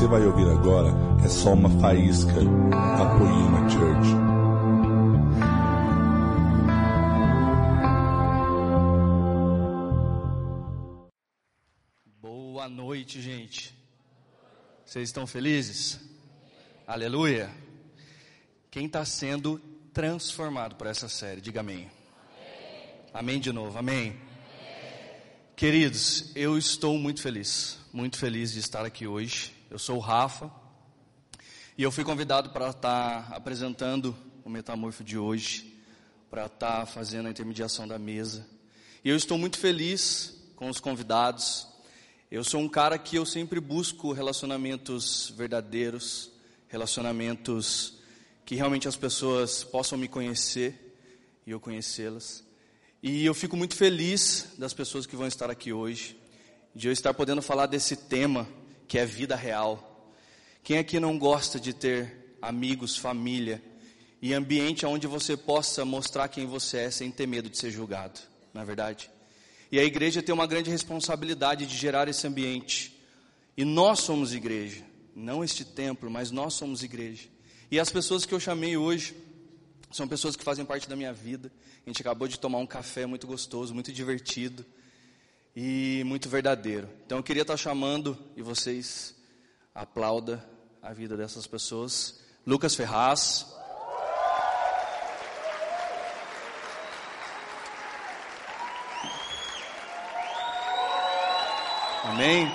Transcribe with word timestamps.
você 0.00 0.06
vai 0.06 0.24
ouvir 0.24 0.48
agora 0.48 0.88
é 1.22 1.28
só 1.28 1.52
uma 1.52 1.68
faísca 1.78 2.32
da 2.32 3.18
Poema 3.18 3.68
Church. 3.68 4.08
Boa 12.18 12.66
noite, 12.66 13.20
gente. 13.20 13.76
Vocês 14.86 15.10
estão 15.10 15.26
felizes? 15.26 16.00
Aleluia. 16.86 17.50
Quem 18.70 18.86
está 18.86 19.04
sendo 19.04 19.58
transformado 19.92 20.76
por 20.76 20.86
essa 20.86 21.10
série, 21.10 21.42
diga 21.42 21.60
amém. 21.60 21.90
Amém, 23.12 23.38
de 23.38 23.52
novo, 23.52 23.78
amém. 23.78 24.18
Queridos, 25.54 26.34
eu 26.34 26.56
estou 26.56 26.96
muito 26.96 27.20
feliz, 27.20 27.78
muito 27.92 28.16
feliz 28.16 28.50
de 28.50 28.60
estar 28.60 28.86
aqui 28.86 29.06
hoje. 29.06 29.59
Eu 29.70 29.78
sou 29.78 29.98
o 29.98 30.00
Rafa 30.00 30.50
e 31.78 31.84
eu 31.84 31.92
fui 31.92 32.02
convidado 32.02 32.50
para 32.50 32.70
estar 32.70 33.32
apresentando 33.32 34.16
o 34.44 34.50
Metamorfo 34.50 35.04
de 35.04 35.16
hoje, 35.16 35.80
para 36.28 36.46
estar 36.46 36.86
fazendo 36.86 37.26
a 37.26 37.30
intermediação 37.30 37.86
da 37.86 37.96
mesa. 37.96 38.44
E 39.04 39.08
eu 39.08 39.14
estou 39.14 39.38
muito 39.38 39.60
feliz 39.60 40.42
com 40.56 40.68
os 40.68 40.80
convidados. 40.80 41.68
Eu 42.32 42.42
sou 42.42 42.60
um 42.60 42.68
cara 42.68 42.98
que 42.98 43.14
eu 43.14 43.24
sempre 43.24 43.60
busco 43.60 44.10
relacionamentos 44.10 45.32
verdadeiros, 45.36 46.32
relacionamentos 46.66 48.00
que 48.44 48.56
realmente 48.56 48.88
as 48.88 48.96
pessoas 48.96 49.62
possam 49.62 49.96
me 49.96 50.08
conhecer 50.08 50.98
e 51.46 51.52
eu 51.52 51.60
conhecê-las. 51.60 52.42
E 53.00 53.24
eu 53.24 53.34
fico 53.34 53.56
muito 53.56 53.76
feliz 53.76 54.48
das 54.58 54.74
pessoas 54.74 55.06
que 55.06 55.14
vão 55.14 55.28
estar 55.28 55.48
aqui 55.48 55.72
hoje, 55.72 56.18
de 56.74 56.88
eu 56.88 56.92
estar 56.92 57.14
podendo 57.14 57.40
falar 57.40 57.66
desse 57.66 57.94
tema 57.94 58.48
que 58.90 58.98
é 58.98 59.06
vida 59.06 59.36
real. 59.36 60.12
Quem 60.64 60.76
aqui 60.76 60.98
não 60.98 61.16
gosta 61.16 61.60
de 61.60 61.72
ter 61.72 62.34
amigos, 62.42 62.96
família 62.96 63.62
e 64.20 64.34
ambiente 64.34 64.84
onde 64.84 65.06
você 65.06 65.36
possa 65.36 65.84
mostrar 65.84 66.26
quem 66.26 66.44
você 66.44 66.78
é 66.78 66.90
sem 66.90 67.08
ter 67.08 67.24
medo 67.24 67.48
de 67.48 67.56
ser 67.56 67.70
julgado, 67.70 68.18
na 68.52 68.62
é 68.62 68.64
verdade? 68.64 69.08
E 69.70 69.78
a 69.78 69.84
igreja 69.84 70.20
tem 70.20 70.34
uma 70.34 70.44
grande 70.44 70.72
responsabilidade 70.72 71.66
de 71.66 71.76
gerar 71.76 72.08
esse 72.08 72.26
ambiente. 72.26 73.00
E 73.56 73.64
nós 73.64 74.00
somos 74.00 74.34
igreja, 74.34 74.82
não 75.14 75.44
este 75.44 75.64
templo, 75.64 76.10
mas 76.10 76.32
nós 76.32 76.54
somos 76.54 76.82
igreja. 76.82 77.28
E 77.70 77.78
as 77.78 77.90
pessoas 77.90 78.26
que 78.26 78.34
eu 78.34 78.40
chamei 78.40 78.76
hoje 78.76 79.14
são 79.92 80.08
pessoas 80.08 80.34
que 80.34 80.42
fazem 80.42 80.64
parte 80.64 80.88
da 80.88 80.96
minha 80.96 81.12
vida. 81.12 81.52
A 81.86 81.90
gente 81.90 82.02
acabou 82.02 82.26
de 82.26 82.40
tomar 82.40 82.58
um 82.58 82.66
café 82.66 83.06
muito 83.06 83.24
gostoso, 83.24 83.72
muito 83.72 83.92
divertido 83.92 84.66
e 85.54 86.02
muito 86.06 86.28
verdadeiro. 86.28 86.88
Então 87.04 87.18
eu 87.18 87.22
queria 87.22 87.42
estar 87.42 87.56
chamando 87.56 88.16
e 88.36 88.42
vocês 88.42 89.14
aplauda 89.74 90.44
a 90.82 90.92
vida 90.92 91.16
dessas 91.16 91.46
pessoas. 91.46 92.20
Lucas 92.46 92.74
Ferraz. 92.74 93.46
Amém. 102.04 102.50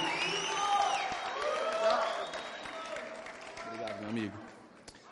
Obrigado, 3.67 3.99
meu 3.99 4.09
amigo. 4.09 4.37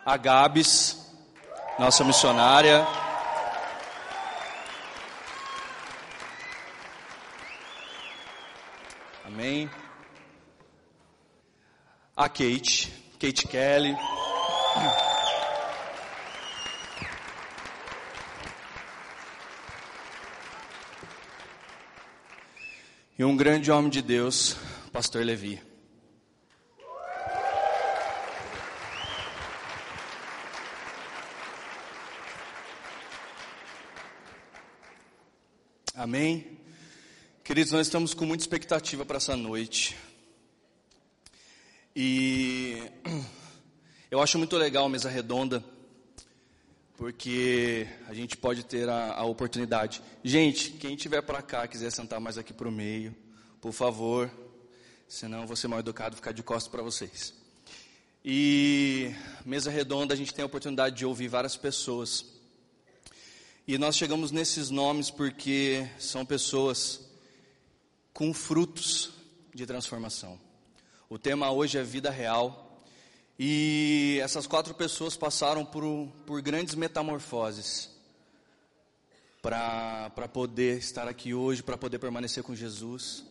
A 0.06 0.18
Gabs 0.18 1.04
nossa 1.78 2.04
missionária. 2.04 2.86
Amém. 9.44 9.70
A 12.16 12.30
Kate, 12.30 12.90
Kate 13.20 13.46
Kelly. 13.46 13.94
E 23.20 23.26
um 23.26 23.36
grande 23.36 23.70
homem 23.70 23.90
de 23.90 24.02
Deus, 24.02 24.56
Pastor 24.94 25.26
Levi. 25.26 25.62
Amém? 35.94 36.63
Queridos, 37.44 37.74
nós 37.74 37.88
estamos 37.88 38.14
com 38.14 38.26
muita 38.26 38.42
expectativa 38.42 39.04
para 39.06 39.18
essa 39.18 39.36
noite. 39.36 39.98
E 41.94 42.82
eu 44.10 44.22
acho 44.22 44.38
muito 44.38 44.56
legal 44.56 44.86
a 44.86 44.90
mesa 44.90 45.10
redonda, 45.10 45.62
porque 46.96 47.86
a 48.08 48.14
gente 48.14 48.38
pode 48.38 48.64
ter 48.64 48.88
a, 48.88 49.16
a 49.16 49.26
oportunidade. 49.26 50.02
Gente, 50.24 50.72
quem 50.72 50.96
tiver 50.96 51.22
para 51.22 51.42
cá, 51.42 51.68
quiser 51.68 51.92
sentar 51.92 52.18
mais 52.22 52.38
aqui 52.38 52.54
para 52.54 52.70
o 52.70 52.72
meio, 52.72 53.14
por 53.60 53.74
favor, 53.74 54.32
senão 55.06 55.42
eu 55.42 55.48
vou 55.48 55.58
ser 55.58 55.68
mal 55.68 55.80
educado 55.80 56.16
ficar 56.16 56.32
de 56.32 56.44
costas 56.44 56.72
para 56.72 56.82
vocês. 56.82 57.34
E 58.24 59.14
mesa 59.46 59.70
redonda, 59.70 60.14
a 60.14 60.18
gente 60.18 60.34
tem 60.34 60.44
a 60.44 60.46
oportunidade 60.46 60.96
de 60.96 61.06
ouvir 61.06 61.28
várias 61.28 61.58
pessoas 61.58 62.26
e 63.66 63.78
nós 63.78 63.96
chegamos 63.96 64.30
nesses 64.30 64.70
nomes 64.70 65.10
porque 65.10 65.88
são 65.98 66.26
pessoas 66.26 67.03
com 68.14 68.34
frutos 68.34 69.12
de 69.54 69.66
transformação. 69.66 70.40
O 71.10 71.18
tema 71.18 71.52
hoje 71.52 71.78
é 71.78 71.84
vida 71.84 72.10
real. 72.10 72.84
E 73.38 74.20
essas 74.22 74.46
quatro 74.46 74.76
pessoas 74.76 75.18
passaram 75.18 75.66
por, 75.66 75.84
por 76.26 76.42
grandes 76.42 76.76
metamorfoses 76.76 77.90
para 79.42 80.30
poder 80.32 80.78
estar 80.78 81.08
aqui 81.08 81.34
hoje, 81.34 81.64
para 81.64 81.78
poder 81.78 82.00
permanecer 82.00 82.44
com 82.44 82.56
Jesus. 82.56 83.26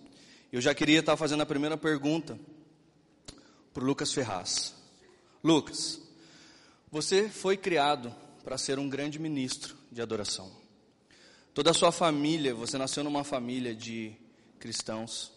Eu 0.53 0.61
já 0.61 0.75
queria 0.75 1.01
estar 1.01 1.17
fazendo 1.17 1.43
a 1.43 1.47
primeira 1.47 1.77
pergunta 1.77 2.39
para 3.73 3.83
o 3.83 3.87
Lucas 3.87 4.13
Ferraz. 4.13 4.75
Lucas, 5.43 6.01
você 6.91 7.29
foi 7.29 7.57
criado 7.57 8.15
para 8.45 8.59
ser 8.59 8.79
um 8.79 8.89
grande 8.89 9.19
ministro 9.19 9.77
de 9.91 10.03
adoração. 10.03 10.53
Toda 11.55 11.71
a 11.71 11.75
sua 11.75 11.93
família, 11.93 12.55
você 12.55 12.77
nasceu 12.77 13.05
numa 13.05 13.25
família 13.25 13.75
de 13.75 14.15
cristãos, 14.63 15.33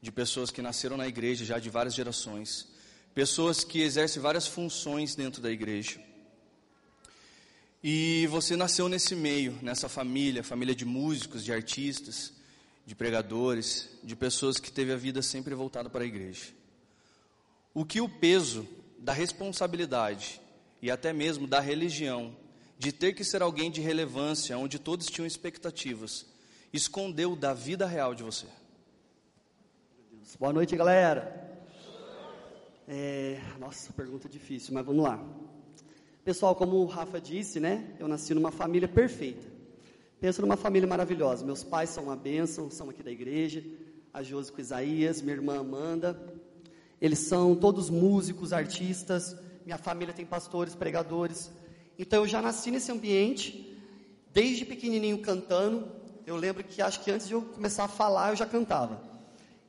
de 0.00 0.10
pessoas 0.10 0.50
que 0.50 0.62
nasceram 0.62 0.96
na 0.96 1.06
igreja 1.06 1.44
já 1.44 1.58
de 1.58 1.68
várias 1.68 1.94
gerações, 1.94 2.66
pessoas 3.14 3.62
que 3.62 3.82
exercem 3.82 4.22
várias 4.22 4.46
funções 4.46 5.14
dentro 5.14 5.42
da 5.42 5.50
igreja. 5.50 6.00
E 7.84 8.26
você 8.28 8.56
nasceu 8.56 8.88
nesse 8.88 9.14
meio, 9.14 9.58
nessa 9.60 9.86
família, 9.86 10.42
família 10.42 10.74
de 10.74 10.86
músicos, 10.86 11.44
de 11.44 11.52
artistas, 11.52 12.32
de 12.86 12.94
pregadores, 12.94 13.90
de 14.02 14.16
pessoas 14.16 14.58
que 14.58 14.72
teve 14.72 14.92
a 14.92 14.96
vida 14.96 15.20
sempre 15.20 15.54
voltada 15.54 15.90
para 15.90 16.02
a 16.02 16.06
igreja. 16.06 16.46
O 17.74 17.84
que 17.84 18.00
o 18.00 18.08
peso 18.08 18.66
da 18.98 19.12
responsabilidade 19.12 20.40
e 20.80 20.90
até 20.90 21.12
mesmo 21.12 21.46
da 21.46 21.60
religião 21.60 22.34
de 22.78 22.92
ter 22.92 23.12
que 23.12 23.24
ser 23.24 23.42
alguém 23.42 23.70
de 23.70 23.82
relevância, 23.82 24.56
onde 24.56 24.78
todos 24.78 25.06
tinham 25.06 25.26
expectativas, 25.26 26.24
escondeu 26.72 27.36
da 27.36 27.52
vida 27.52 27.86
real 27.86 28.14
de 28.14 28.22
você? 28.22 28.46
Boa 30.38 30.52
noite, 30.52 30.76
galera. 30.76 31.58
É, 32.88 33.40
nossa, 33.58 33.92
pergunta 33.92 34.28
difícil, 34.28 34.72
mas 34.72 34.84
vamos 34.84 35.02
lá. 35.02 35.22
Pessoal, 36.24 36.54
como 36.54 36.76
o 36.76 36.86
Rafa 36.86 37.20
disse, 37.20 37.58
né? 37.58 37.94
Eu 37.98 38.06
nasci 38.06 38.32
numa 38.32 38.50
família 38.50 38.88
perfeita. 38.88 39.46
Penso 40.20 40.40
numa 40.40 40.56
família 40.56 40.88
maravilhosa. 40.88 41.44
Meus 41.44 41.64
pais 41.64 41.90
são 41.90 42.04
uma 42.04 42.16
bênção, 42.16 42.70
são 42.70 42.88
aqui 42.88 43.02
da 43.02 43.10
igreja. 43.10 43.64
A 44.12 44.22
Josi 44.22 44.52
com 44.52 44.60
Isaías, 44.60 45.20
minha 45.20 45.36
irmã 45.36 45.58
Amanda. 45.58 46.18
Eles 47.00 47.18
são 47.18 47.54
todos 47.54 47.90
músicos, 47.90 48.52
artistas. 48.52 49.36
Minha 49.64 49.78
família 49.78 50.14
tem 50.14 50.24
pastores, 50.24 50.74
pregadores. 50.74 51.50
Então 51.98 52.22
eu 52.22 52.28
já 52.28 52.40
nasci 52.40 52.70
nesse 52.70 52.90
ambiente, 52.92 53.76
desde 54.32 54.64
pequenininho 54.64 55.18
cantando. 55.18 55.90
Eu 56.26 56.36
lembro 56.36 56.62
que 56.62 56.80
acho 56.80 57.00
que 57.02 57.10
antes 57.10 57.26
de 57.26 57.34
eu 57.34 57.42
começar 57.42 57.84
a 57.84 57.88
falar 57.88 58.30
eu 58.30 58.36
já 58.36 58.46
cantava. 58.46 59.09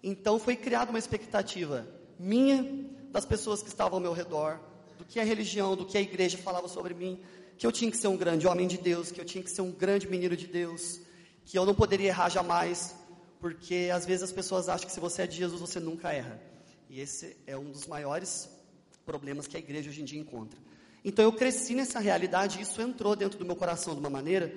Então 0.03 0.39
foi 0.39 0.56
criada 0.56 0.89
uma 0.89 1.00
expectativa 1.00 1.88
minha, 2.18 2.88
das 3.12 3.25
pessoas 3.25 3.62
que 3.62 3.68
estavam 3.68 3.98
ao 3.98 4.01
meu 4.01 4.13
redor, 4.13 4.59
do 4.98 5.06
que 5.06 5.19
a 5.19 5.24
religião, 5.24 5.75
do 5.75 5.86
que 5.86 5.98
a 5.98 6.01
igreja 6.01 6.38
falava 6.38 6.68
sobre 6.68 6.94
mim, 6.94 7.19
que 7.57 7.65
eu 7.65 7.71
tinha 7.71 7.92
que 7.92 7.98
ser 7.98 8.07
um 8.07 8.18
grande 8.18 8.48
homem 8.48 8.68
de 8.68 8.77
Deus, 8.77 9.12
que 9.12 9.19
eu 9.19 9.25
tinha 9.25 9.44
que 9.44 9.50
ser 9.51 9.62
um 9.62 9.71
grande 9.71 10.07
menino 10.07 10.36
de 10.36 10.48
Deus, 10.48 11.00
que 11.45 11.57
eu 11.57 11.65
não 11.65 11.75
poderia 11.75 12.07
errar 12.07 12.30
jamais, 12.30 12.95
porque 13.39 13.89
às 13.94 14.06
vezes 14.06 14.24
as 14.24 14.31
pessoas 14.31 14.69
acham 14.69 14.88
que 14.88 14.94
se 14.94 15.00
você 15.00 15.24
é 15.24 15.27
de 15.27 15.38
Jesus 15.38 15.59
você 15.59 15.80
nunca 15.80 16.13
erra. 16.13 16.39
E 16.89 17.00
esse 17.00 17.36
é 17.48 17.57
um 17.57 17.71
dos 17.71 17.88
maiores 17.88 18.50
problemas 19.06 19.48
que 19.48 19.57
a 19.57 19.59
igreja 19.59 19.89
hoje 19.89 20.01
em 20.01 20.06
dia 20.06 20.19
encontra. 20.19 20.59
Então 21.03 21.25
eu 21.25 21.33
cresci 21.33 21.74
nessa 21.74 22.00
realidade 22.00 22.59
e 22.59 22.62
isso 22.62 22.81
entrou 22.81 23.15
dentro 23.15 23.39
do 23.39 23.45
meu 23.45 23.56
coração 23.56 23.94
de 23.94 24.00
uma 24.00 24.09
maneira 24.09 24.53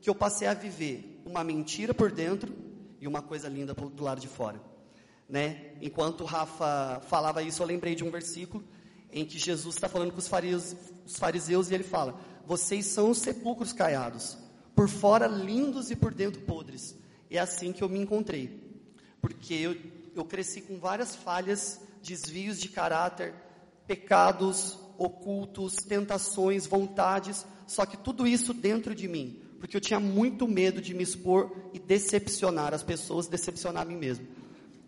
que 0.00 0.08
eu 0.08 0.14
passei 0.14 0.48
a 0.48 0.54
viver 0.54 1.20
uma 1.24 1.44
mentira 1.44 1.92
por 1.92 2.10
dentro 2.10 2.54
e 3.00 3.06
uma 3.06 3.20
coisa 3.20 3.48
linda 3.48 3.74
do 3.74 4.02
lado 4.02 4.20
de 4.20 4.28
fora. 4.28 4.60
Né? 5.28 5.72
Enquanto 5.80 6.22
o 6.22 6.24
Rafa 6.24 7.00
falava 7.08 7.42
isso, 7.42 7.62
eu 7.62 7.66
lembrei 7.66 7.94
de 7.94 8.04
um 8.04 8.10
versículo 8.10 8.62
em 9.12 9.24
que 9.24 9.38
Jesus 9.38 9.76
está 9.76 9.88
falando 9.88 10.12
com 10.12 10.18
os 10.18 10.28
fariseus, 10.28 10.76
os 11.06 11.16
fariseus 11.16 11.70
e 11.70 11.74
ele 11.74 11.84
fala: 11.84 12.18
Vocês 12.46 12.86
são 12.86 13.10
os 13.10 13.18
sepulcros 13.18 13.72
caiados, 13.72 14.36
por 14.74 14.88
fora 14.88 15.26
lindos 15.26 15.90
e 15.90 15.96
por 15.96 16.12
dentro 16.12 16.42
podres. 16.42 16.96
É 17.30 17.38
assim 17.38 17.72
que 17.72 17.82
eu 17.82 17.88
me 17.88 17.98
encontrei, 17.98 18.60
porque 19.20 19.54
eu, 19.54 19.76
eu 20.14 20.24
cresci 20.24 20.60
com 20.60 20.78
várias 20.78 21.16
falhas, 21.16 21.80
desvios 22.02 22.60
de 22.60 22.68
caráter, 22.68 23.34
pecados 23.86 24.78
ocultos, 24.98 25.76
tentações, 25.76 26.66
vontades, 26.66 27.44
só 27.66 27.84
que 27.86 27.96
tudo 27.96 28.26
isso 28.26 28.52
dentro 28.52 28.94
de 28.94 29.08
mim, 29.08 29.40
porque 29.58 29.76
eu 29.76 29.80
tinha 29.80 30.00
muito 30.00 30.46
medo 30.46 30.80
de 30.80 30.94
me 30.94 31.02
expor 31.02 31.50
e 31.72 31.78
decepcionar 31.78 32.74
as 32.74 32.82
pessoas, 32.82 33.26
decepcionar 33.26 33.82
a 33.82 33.86
mim 33.86 33.96
mesmo. 33.96 34.26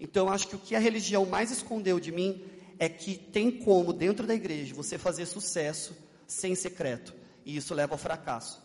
Então, 0.01 0.27
eu 0.27 0.33
acho 0.33 0.49
que 0.49 0.57
o 0.57 0.59
que 0.59 0.75
a 0.75 0.79
religião 0.79 1.25
mais 1.27 1.51
escondeu 1.51 1.99
de 1.99 2.13
mim 2.13 2.43
é 2.79 2.89
que 2.89 3.17
tem 3.17 3.51
como, 3.51 3.93
dentro 3.93 4.27
da 4.27 4.35
igreja, 4.35 4.75
você 4.75 4.99
fazer 4.99 5.27
sucesso 5.27 5.97
sem 6.27 6.55
secreto. 6.55 7.15
E 7.45 7.57
isso 7.57 7.75
leva 7.75 7.95
ao 7.95 7.99
fracasso. 7.99 8.63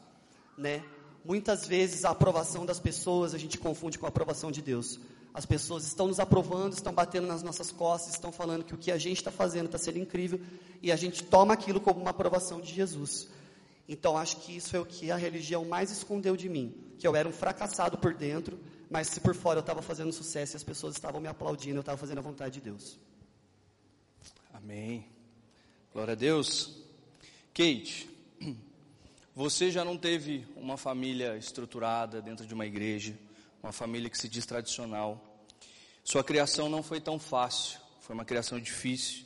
Né? 0.57 0.83
Muitas 1.23 1.67
vezes 1.67 2.03
a 2.03 2.09
aprovação 2.09 2.65
das 2.65 2.79
pessoas 2.79 3.33
a 3.33 3.37
gente 3.37 3.57
confunde 3.57 3.97
com 3.97 4.05
a 4.05 4.09
aprovação 4.09 4.51
de 4.51 4.61
Deus. 4.61 4.99
As 5.33 5.45
pessoas 5.45 5.85
estão 5.85 6.07
nos 6.07 6.19
aprovando, 6.19 6.73
estão 6.73 6.93
batendo 6.93 7.27
nas 7.27 7.41
nossas 7.41 7.71
costas, 7.71 8.13
estão 8.13 8.31
falando 8.31 8.65
que 8.65 8.73
o 8.73 8.77
que 8.77 8.91
a 8.91 8.97
gente 8.97 9.17
está 9.17 9.31
fazendo 9.31 9.67
está 9.67 9.77
sendo 9.77 9.99
incrível 9.99 10.41
e 10.81 10.91
a 10.91 10.95
gente 10.95 11.23
toma 11.23 11.53
aquilo 11.53 11.79
como 11.79 12.01
uma 12.01 12.09
aprovação 12.09 12.59
de 12.59 12.73
Jesus. 12.73 13.29
Então 13.87 14.17
acho 14.17 14.37
que 14.37 14.57
isso 14.57 14.75
é 14.75 14.79
o 14.79 14.85
que 14.85 15.11
a 15.11 15.15
religião 15.15 15.63
mais 15.63 15.91
escondeu 15.91 16.35
de 16.35 16.49
mim, 16.49 16.75
que 16.97 17.07
eu 17.07 17.15
era 17.15 17.29
um 17.29 17.31
fracassado 17.31 17.97
por 17.97 18.13
dentro, 18.13 18.59
mas 18.91 19.07
se 19.07 19.21
por 19.21 19.33
fora 19.33 19.59
eu 19.59 19.61
estava 19.61 19.81
fazendo 19.81 20.11
sucesso 20.11 20.53
e 20.53 20.57
as 20.57 20.63
pessoas 20.65 20.95
estavam 20.95 21.21
me 21.21 21.29
aplaudindo, 21.29 21.77
eu 21.77 21.79
estava 21.79 21.97
fazendo 21.97 22.17
a 22.17 22.21
vontade 22.21 22.55
de 22.55 22.61
Deus. 22.61 22.99
Amém. 24.53 25.07
Glória 25.93 26.11
a 26.11 26.15
Deus. 26.15 26.75
Kate, 27.53 28.09
você 29.33 29.71
já 29.71 29.85
não 29.85 29.97
teve 29.97 30.45
uma 30.57 30.75
família 30.75 31.37
estruturada 31.37 32.21
dentro 32.21 32.45
de 32.45 32.53
uma 32.53 32.65
igreja, 32.65 33.17
uma 33.63 33.71
família 33.71 34.09
que 34.09 34.17
se 34.17 34.27
diz 34.27 34.45
tradicional. 34.45 35.39
Sua 36.03 36.21
criação 36.21 36.67
não 36.67 36.83
foi 36.83 36.99
tão 36.99 37.17
fácil, 37.17 37.79
foi 38.01 38.13
uma 38.13 38.25
criação 38.25 38.59
difícil. 38.59 39.25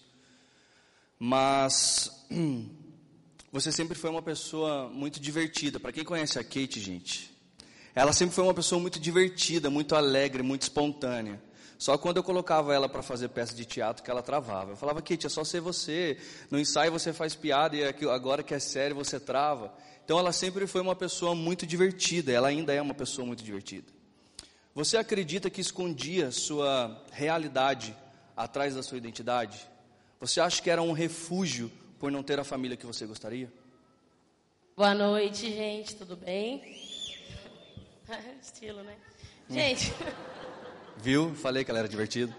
Mas 1.18 2.28
você 3.52 3.72
sempre 3.72 3.98
foi 3.98 4.12
uma 4.12 4.22
pessoa 4.22 4.90
muito 4.90 5.20
divertida. 5.20 5.80
Para 5.80 5.92
quem 5.92 6.04
conhece 6.04 6.38
a 6.38 6.44
Kate, 6.44 6.80
gente, 6.80 7.35
ela 7.95 8.12
sempre 8.12 8.36
foi 8.36 8.44
uma 8.44 8.53
pessoa 8.53 8.80
muito 8.80 9.00
divertida, 9.00 9.69
muito 9.69 9.95
alegre, 9.95 10.44
muito 10.44 10.63
espontânea. 10.63 11.42
Só 11.77 11.97
quando 11.97 12.18
eu 12.18 12.24
colocava 12.24 12.74
ela 12.74 12.89
para 12.89 13.01
fazer 13.01 13.30
peça 13.30 13.56
de 13.56 13.63
teatro 13.63 14.03
que 14.03 14.12
ela 14.12 14.21
travava. 14.21 14.71
Eu 14.71 14.77
falava, 14.77 15.01
Kate, 15.01 15.25
é 15.25 15.30
só 15.30 15.45
ser 15.45 15.62
você. 15.62 16.18
No 16.51 16.59
ensaio 16.59 16.92
você 16.92 17.13
faz 17.13 17.36
piada 17.36 17.75
e 17.75 17.83
agora 18.09 18.44
que 18.44 18.53
é 18.53 18.59
sério 18.59 18.95
você 18.95 19.19
trava. 19.19 19.74
Então 20.03 20.19
ela 20.19 20.33
sempre 20.33 20.68
foi 20.68 20.81
uma 20.81 20.95
pessoa 20.95 21.33
muito 21.33 21.65
divertida. 21.65 22.31
Ela 22.31 22.50
ainda 22.50 22.74
é 22.74 22.81
uma 22.81 22.94
pessoa 22.94 23.25
muito 23.25 23.44
divertida. 23.44 23.88
Você 24.74 24.97
acredita 24.97 25.50
que 25.50 25.62
escondia 25.62 26.31
sua 26.31 27.01
realidade 27.12 27.95
atrás 28.36 28.75
da 28.75 28.83
sua 28.83 28.97
identidade? 28.97 29.69
Você 30.19 30.42
acha 30.42 30.62
que 30.62 30.69
era 30.69 30.81
um 30.81 30.92
refúgio 30.92 31.71
por 31.97 32.12
não 32.12 32.21
ter 32.21 32.39
a 32.39 32.44
família 32.44 32.75
que 32.75 32.86
você 32.86 33.06
gostaria? 33.06 33.51
Boa 34.75 34.94
noite, 34.94 35.50
gente. 35.50 35.95
Tudo 35.95 36.18
bem? 36.18 36.62
Estilo, 38.42 38.84
né? 38.84 38.96
Gente. 39.50 39.94
Viu? 40.98 41.36
Falei 41.36 41.63
que 41.63 41.72
ela 41.72 41.80
era 41.80 41.90
divertida. 41.90 42.36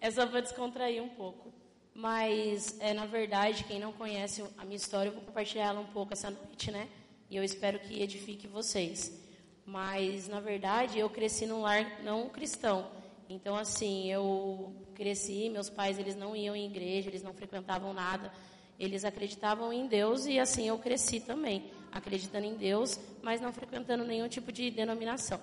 É 0.00 0.10
só 0.10 0.26
para 0.26 0.40
descontrair 0.40 1.02
um 1.02 1.08
pouco. 1.08 1.52
Mas, 1.94 2.78
é, 2.80 2.94
na 2.94 3.04
verdade, 3.04 3.64
quem 3.64 3.78
não 3.78 3.92
conhece 3.92 4.42
a 4.56 4.64
minha 4.64 4.76
história, 4.76 5.10
eu 5.10 5.14
vou 5.14 5.22
compartilhar 5.22 5.66
ela 5.66 5.80
um 5.80 5.86
pouco 5.86 6.12
essa 6.12 6.30
noite, 6.30 6.70
né? 6.70 6.88
E 7.28 7.36
eu 7.36 7.44
espero 7.44 7.78
que 7.78 8.02
edifique 8.02 8.46
vocês. 8.46 9.20
Mas, 9.66 10.26
na 10.26 10.40
verdade, 10.40 10.98
eu 10.98 11.10
cresci 11.10 11.46
num 11.46 11.60
lar 11.60 12.02
não 12.02 12.28
cristão. 12.28 12.90
Então, 13.28 13.54
assim, 13.54 14.10
eu 14.10 14.74
cresci, 14.94 15.48
meus 15.50 15.68
pais, 15.68 15.98
eles 15.98 16.16
não 16.16 16.34
iam 16.34 16.56
em 16.56 16.66
igreja, 16.66 17.08
eles 17.08 17.22
não 17.22 17.34
frequentavam 17.34 17.92
nada. 17.92 18.32
Eles 18.78 19.04
acreditavam 19.04 19.72
em 19.72 19.86
Deus 19.86 20.24
e, 20.26 20.38
assim, 20.40 20.66
eu 20.66 20.78
cresci 20.78 21.20
também, 21.20 21.70
acreditando 21.92 22.46
em 22.46 22.54
Deus, 22.54 22.98
mas 23.22 23.40
não 23.40 23.52
frequentando 23.52 24.04
nenhum 24.04 24.28
tipo 24.28 24.50
de 24.52 24.70
denominação. 24.70 25.40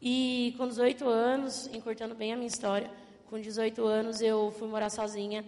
E 0.00 0.54
com 0.56 0.68
18 0.68 1.08
anos, 1.08 1.66
encurtando 1.72 2.14
bem 2.14 2.32
a 2.32 2.36
minha 2.36 2.48
história, 2.48 2.90
com 3.30 3.40
18 3.40 3.84
anos 3.84 4.20
eu 4.20 4.54
fui 4.58 4.68
morar 4.68 4.90
sozinha, 4.90 5.44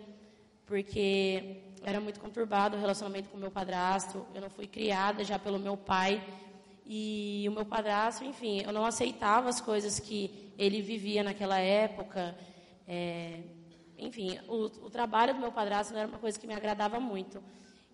porque 0.64 1.58
era 1.82 2.00
muito 2.00 2.18
conturbado 2.18 2.76
o 2.76 2.80
relacionamento 2.80 3.28
com 3.28 3.36
meu 3.36 3.50
padrasto, 3.50 4.26
eu 4.34 4.40
não 4.40 4.50
fui 4.50 4.66
criada 4.66 5.22
já 5.22 5.38
pelo 5.38 5.58
meu 5.58 5.76
pai, 5.76 6.22
e 6.86 7.44
o 7.48 7.52
meu 7.52 7.64
padrasto, 7.64 8.24
enfim, 8.24 8.62
eu 8.62 8.72
não 8.72 8.86
aceitava 8.86 9.48
as 9.48 9.60
coisas 9.60 9.98
que 9.98 10.52
ele 10.56 10.80
vivia 10.80 11.24
naquela 11.24 11.58
época. 11.58 12.36
É, 12.86 13.40
enfim, 13.98 14.38
o, 14.46 14.66
o, 14.86 14.90
trabalho 14.90 15.34
do 15.34 15.40
meu 15.40 15.50
padrasto 15.50 15.92
não 15.92 16.00
era 16.00 16.08
uma 16.08 16.18
coisa 16.18 16.38
que 16.38 16.46
me 16.46 16.54
agradava 16.54 17.00
muito. 17.00 17.42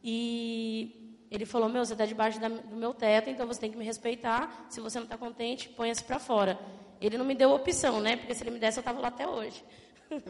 E 0.04 1.11
ele 1.32 1.46
falou: 1.46 1.66
Meu, 1.66 1.82
você 1.82 1.94
está 1.94 2.04
debaixo 2.04 2.38
da, 2.38 2.48
do 2.48 2.76
meu 2.76 2.92
teto, 2.92 3.30
então 3.30 3.46
você 3.46 3.58
tem 3.58 3.70
que 3.70 3.76
me 3.78 3.84
respeitar. 3.86 4.66
Se 4.68 4.82
você 4.82 4.98
não 4.98 5.04
está 5.04 5.16
contente, 5.16 5.70
ponha-se 5.70 6.04
para 6.04 6.18
fora. 6.18 6.58
Ele 7.00 7.16
não 7.16 7.24
me 7.24 7.34
deu 7.34 7.50
opção, 7.52 8.02
né? 8.02 8.16
Porque 8.16 8.34
se 8.34 8.42
ele 8.42 8.50
me 8.50 8.58
desse, 8.58 8.78
eu 8.78 8.82
estava 8.82 9.00
lá 9.00 9.08
até 9.08 9.26
hoje. 9.26 9.64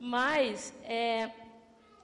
Mas, 0.00 0.74
é, 0.82 1.30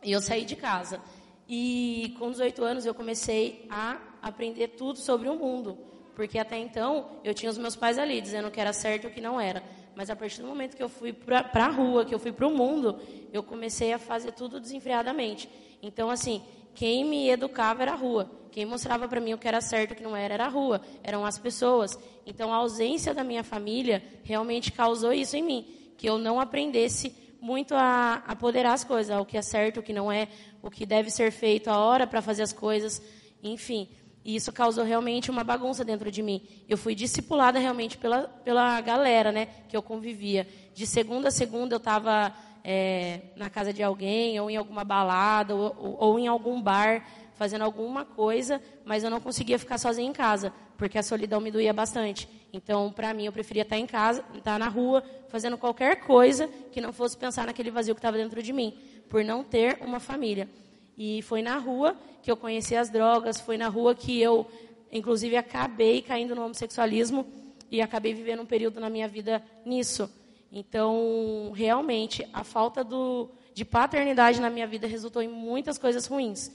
eu 0.04 0.20
saí 0.20 0.44
de 0.44 0.54
casa. 0.54 1.02
E 1.48 2.14
com 2.16 2.30
18 2.30 2.62
anos 2.62 2.86
eu 2.86 2.94
comecei 2.94 3.66
a 3.68 4.00
aprender 4.22 4.68
tudo 4.68 5.00
sobre 5.00 5.28
o 5.28 5.34
mundo. 5.34 5.76
Porque 6.14 6.38
até 6.38 6.56
então 6.56 7.18
eu 7.24 7.34
tinha 7.34 7.50
os 7.50 7.58
meus 7.58 7.74
pais 7.74 7.98
ali 7.98 8.20
dizendo 8.20 8.46
o 8.46 8.50
que 8.52 8.60
era 8.60 8.72
certo 8.72 9.04
e 9.04 9.06
o 9.08 9.10
que 9.10 9.20
não 9.20 9.40
era. 9.40 9.64
Mas 9.96 10.10
a 10.10 10.16
partir 10.16 10.40
do 10.40 10.46
momento 10.46 10.76
que 10.76 10.82
eu 10.82 10.88
fui 10.88 11.12
para 11.12 11.48
a 11.52 11.68
rua, 11.68 12.04
que 12.04 12.14
eu 12.14 12.20
fui 12.20 12.32
para 12.32 12.46
o 12.46 12.56
mundo, 12.56 13.00
eu 13.32 13.42
comecei 13.42 13.92
a 13.92 13.98
fazer 13.98 14.30
tudo 14.30 14.60
desenfreadamente. 14.60 15.48
Então, 15.82 16.08
assim, 16.08 16.40
quem 16.74 17.04
me 17.04 17.30
educava 17.30 17.82
era 17.82 17.92
a 17.92 17.96
rua. 17.96 18.30
Quem 18.50 18.64
mostrava 18.64 19.08
para 19.08 19.20
mim 19.20 19.32
o 19.32 19.38
que 19.38 19.48
era 19.48 19.60
certo 19.60 19.90
e 19.90 19.94
o 19.94 19.96
que 19.96 20.02
não 20.02 20.16
era 20.16 20.34
era 20.34 20.46
a 20.46 20.48
rua. 20.48 20.80
Eram 21.02 21.24
as 21.24 21.38
pessoas. 21.38 21.98
Então, 22.24 22.52
a 22.52 22.56
ausência 22.56 23.12
da 23.12 23.24
minha 23.24 23.42
família 23.42 24.02
realmente 24.22 24.70
causou 24.70 25.12
isso 25.12 25.36
em 25.36 25.42
mim. 25.42 25.66
Que 25.96 26.08
eu 26.08 26.18
não 26.18 26.40
aprendesse 26.40 27.14
muito 27.40 27.74
a 27.74 28.22
apoderar 28.26 28.72
as 28.72 28.84
coisas, 28.84 29.14
o 29.18 29.24
que 29.24 29.36
é 29.36 29.42
certo, 29.42 29.80
o 29.80 29.82
que 29.82 29.92
não 29.92 30.10
é, 30.10 30.28
o 30.62 30.70
que 30.70 30.86
deve 30.86 31.10
ser 31.10 31.30
feito, 31.30 31.68
a 31.68 31.78
hora 31.78 32.06
para 32.06 32.22
fazer 32.22 32.42
as 32.42 32.52
coisas, 32.52 33.02
enfim. 33.42 33.88
E 34.24 34.34
isso 34.34 34.50
causou 34.50 34.82
realmente 34.82 35.30
uma 35.30 35.44
bagunça 35.44 35.84
dentro 35.84 36.10
de 36.10 36.22
mim. 36.22 36.40
Eu 36.66 36.78
fui 36.78 36.94
discipulada 36.94 37.58
realmente 37.58 37.98
pela, 37.98 38.22
pela 38.22 38.80
galera, 38.80 39.30
né, 39.30 39.48
que 39.68 39.76
eu 39.76 39.82
convivia. 39.82 40.48
De 40.74 40.86
segunda 40.86 41.28
a 41.28 41.30
segunda 41.30 41.74
eu 41.74 41.78
estava 41.78 42.34
é, 42.64 43.20
na 43.36 43.50
casa 43.50 43.74
de 43.74 43.82
alguém, 43.82 44.40
ou 44.40 44.50
em 44.50 44.56
alguma 44.56 44.82
balada, 44.82 45.54
ou, 45.54 45.76
ou, 45.78 45.96
ou, 46.00 46.18
em 46.18 46.26
algum 46.26 46.60
bar, 46.62 47.06
fazendo 47.34 47.62
alguma 47.62 48.06
coisa, 48.06 48.60
mas 48.86 49.04
eu 49.04 49.10
não 49.10 49.20
conseguia 49.20 49.58
ficar 49.58 49.76
sozinha 49.76 50.08
em 50.08 50.12
casa, 50.12 50.50
porque 50.78 50.96
a 50.96 51.02
solidão 51.02 51.40
me 51.40 51.50
doía 51.50 51.74
bastante. 51.74 52.26
Então, 52.52 52.90
para 52.90 53.12
mim, 53.12 53.26
eu 53.26 53.32
preferia 53.32 53.62
estar 53.62 53.76
em 53.76 53.86
casa, 53.86 54.24
estar 54.34 54.58
na 54.58 54.68
rua, 54.68 55.04
fazendo 55.28 55.58
qualquer 55.58 56.00
coisa 56.00 56.48
que 56.72 56.80
não 56.80 56.92
fosse 56.92 57.16
pensar 57.18 57.46
naquele 57.46 57.70
vazio 57.70 57.94
que 57.94 57.98
estava 57.98 58.16
dentro 58.16 58.42
de 58.42 58.52
mim, 58.52 58.72
por 59.10 59.22
não 59.22 59.44
ter 59.44 59.78
uma 59.82 60.00
família. 60.00 60.48
E 60.96 61.20
foi 61.22 61.42
na 61.42 61.58
rua 61.58 61.96
que 62.22 62.30
eu 62.30 62.36
conheci 62.36 62.74
as 62.74 62.88
drogas, 62.88 63.40
foi 63.40 63.58
na 63.58 63.68
rua 63.68 63.94
que 63.94 64.18
eu, 64.18 64.46
inclusive, 64.90 65.36
acabei 65.36 66.00
caindo 66.00 66.34
no 66.34 66.44
homossexualismo 66.44 67.26
e 67.70 67.82
acabei 67.82 68.14
vivendo 68.14 68.40
um 68.40 68.46
período 68.46 68.80
na 68.80 68.88
minha 68.88 69.08
vida 69.08 69.42
nisso. 69.66 70.08
Então, 70.56 71.50
realmente, 71.52 72.24
a 72.32 72.44
falta 72.44 72.84
do, 72.84 73.28
de 73.52 73.64
paternidade 73.64 74.40
na 74.40 74.48
minha 74.48 74.68
vida 74.68 74.86
resultou 74.86 75.20
em 75.20 75.26
muitas 75.26 75.76
coisas 75.78 76.06
ruins. 76.06 76.48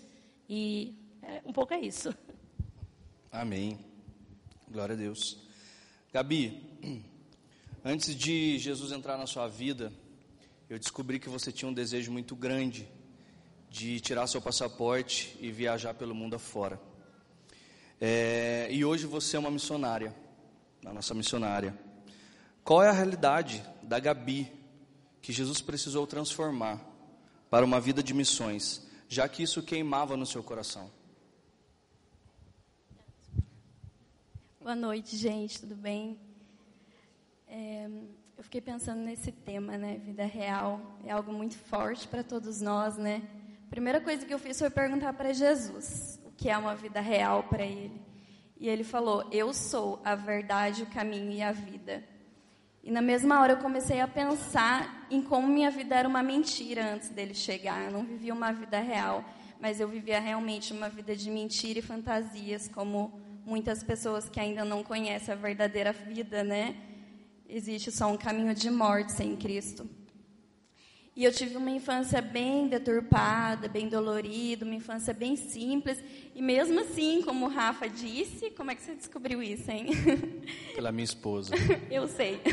E 0.47 0.95
é, 1.21 1.41
um 1.45 1.51
pouco 1.51 1.73
é 1.73 1.81
isso. 1.81 2.15
Amém. 3.29 3.77
Glória 4.71 4.95
a 4.95 4.97
Deus. 4.97 5.37
Gabi, 6.13 6.63
antes 7.83 8.15
de 8.15 8.57
Jesus 8.57 8.93
entrar 8.93 9.17
na 9.17 9.27
sua 9.27 9.49
vida, 9.49 9.91
eu 10.69 10.79
descobri 10.79 11.19
que 11.19 11.27
você 11.27 11.51
tinha 11.51 11.67
um 11.67 11.73
desejo 11.73 12.09
muito 12.09 12.37
grande 12.37 12.87
de 13.69 13.99
tirar 13.99 14.27
seu 14.27 14.41
passaporte 14.41 15.37
e 15.41 15.51
viajar 15.51 15.93
pelo 15.93 16.15
mundo 16.15 16.37
afora. 16.37 16.79
É, 17.99 18.69
e 18.71 18.85
hoje 18.85 19.05
você 19.05 19.35
é 19.35 19.39
uma 19.39 19.51
missionária, 19.51 20.15
a 20.85 20.93
nossa 20.93 21.13
missionária. 21.13 21.77
Qual 22.63 22.81
é 22.81 22.87
a 22.87 22.93
realidade 22.93 23.61
da 23.89 23.99
Gabi 23.99 24.53
que 25.19 25.33
Jesus 25.33 25.61
precisou 25.61 26.05
transformar 26.05 26.79
para 27.49 27.65
uma 27.65 27.81
vida 27.81 28.03
de 28.03 28.13
missões, 28.13 28.87
já 29.07 29.27
que 29.27 29.41
isso 29.41 29.63
queimava 29.63 30.15
no 30.15 30.27
seu 30.27 30.43
coração? 30.43 30.91
Boa 34.61 34.75
noite, 34.75 35.17
gente, 35.17 35.61
tudo 35.61 35.75
bem? 35.75 36.19
É, 37.47 37.89
eu 38.37 38.43
fiquei 38.43 38.61
pensando 38.61 39.01
nesse 39.01 39.31
tema, 39.31 39.75
né? 39.75 39.97
Vida 39.97 40.23
real 40.23 40.79
é 41.03 41.11
algo 41.11 41.33
muito 41.33 41.57
forte 41.57 42.07
para 42.07 42.23
todos 42.23 42.61
nós, 42.61 42.95
né? 42.95 43.27
A 43.65 43.69
primeira 43.71 43.99
coisa 43.99 44.23
que 44.23 44.31
eu 44.31 44.37
fiz 44.37 44.59
foi 44.59 44.69
perguntar 44.69 45.13
para 45.13 45.33
Jesus 45.33 46.19
o 46.23 46.31
que 46.31 46.47
é 46.47 46.55
uma 46.55 46.75
vida 46.75 47.01
real 47.01 47.41
para 47.41 47.65
ele. 47.65 47.99
E 48.55 48.69
ele 48.69 48.83
falou: 48.83 49.27
Eu 49.31 49.51
sou 49.51 49.99
a 50.05 50.13
verdade, 50.13 50.83
o 50.83 50.91
caminho 50.91 51.31
e 51.31 51.41
a 51.41 51.51
vida. 51.51 52.03
E 52.83 52.91
na 52.91 53.01
mesma 53.01 53.41
hora 53.41 53.53
eu 53.53 53.57
comecei 53.57 53.99
a 53.99 54.07
pensar 54.07 55.07
em 55.11 55.21
como 55.21 55.47
minha 55.47 55.69
vida 55.69 55.95
era 55.95 56.07
uma 56.07 56.23
mentira 56.23 56.93
antes 56.93 57.09
dele 57.09 57.33
chegar. 57.33 57.85
Eu 57.85 57.91
não 57.91 58.03
vivia 58.03 58.33
uma 58.33 58.51
vida 58.51 58.79
real, 58.79 59.23
mas 59.59 59.79
eu 59.79 59.87
vivia 59.87 60.19
realmente 60.19 60.71
uma 60.71 60.89
vida 60.89 61.15
de 61.15 61.29
mentira 61.29 61.79
e 61.79 61.81
fantasias, 61.81 62.67
como 62.67 63.19
muitas 63.45 63.83
pessoas 63.83 64.29
que 64.29 64.39
ainda 64.39 64.63
não 64.63 64.83
conhecem 64.83 65.33
a 65.33 65.37
verdadeira 65.37 65.91
vida, 65.91 66.43
né? 66.43 66.75
Existe 67.47 67.91
só 67.91 68.07
um 68.07 68.17
caminho 68.17 68.53
de 68.53 68.69
morte 68.69 69.11
sem 69.11 69.35
Cristo. 69.35 69.89
E 71.15 71.23
eu 71.25 71.33
tive 71.33 71.57
uma 71.57 71.71
infância 71.71 72.21
bem 72.21 72.67
deturpada, 72.67 73.67
bem 73.67 73.89
dolorida, 73.89 74.63
uma 74.63 74.75
infância 74.75 75.13
bem 75.13 75.35
simples. 75.35 76.01
E 76.33 76.41
mesmo 76.41 76.79
assim, 76.79 77.21
como 77.21 77.45
o 77.45 77.49
Rafa 77.49 77.89
disse, 77.89 78.51
como 78.51 78.71
é 78.71 78.75
que 78.75 78.81
você 78.81 78.95
descobriu 78.95 79.43
isso, 79.43 79.69
hein? 79.69 79.87
Pela 80.73 80.91
minha 80.91 81.03
esposa. 81.03 81.53
eu 81.91 82.07
sei. 82.07 82.39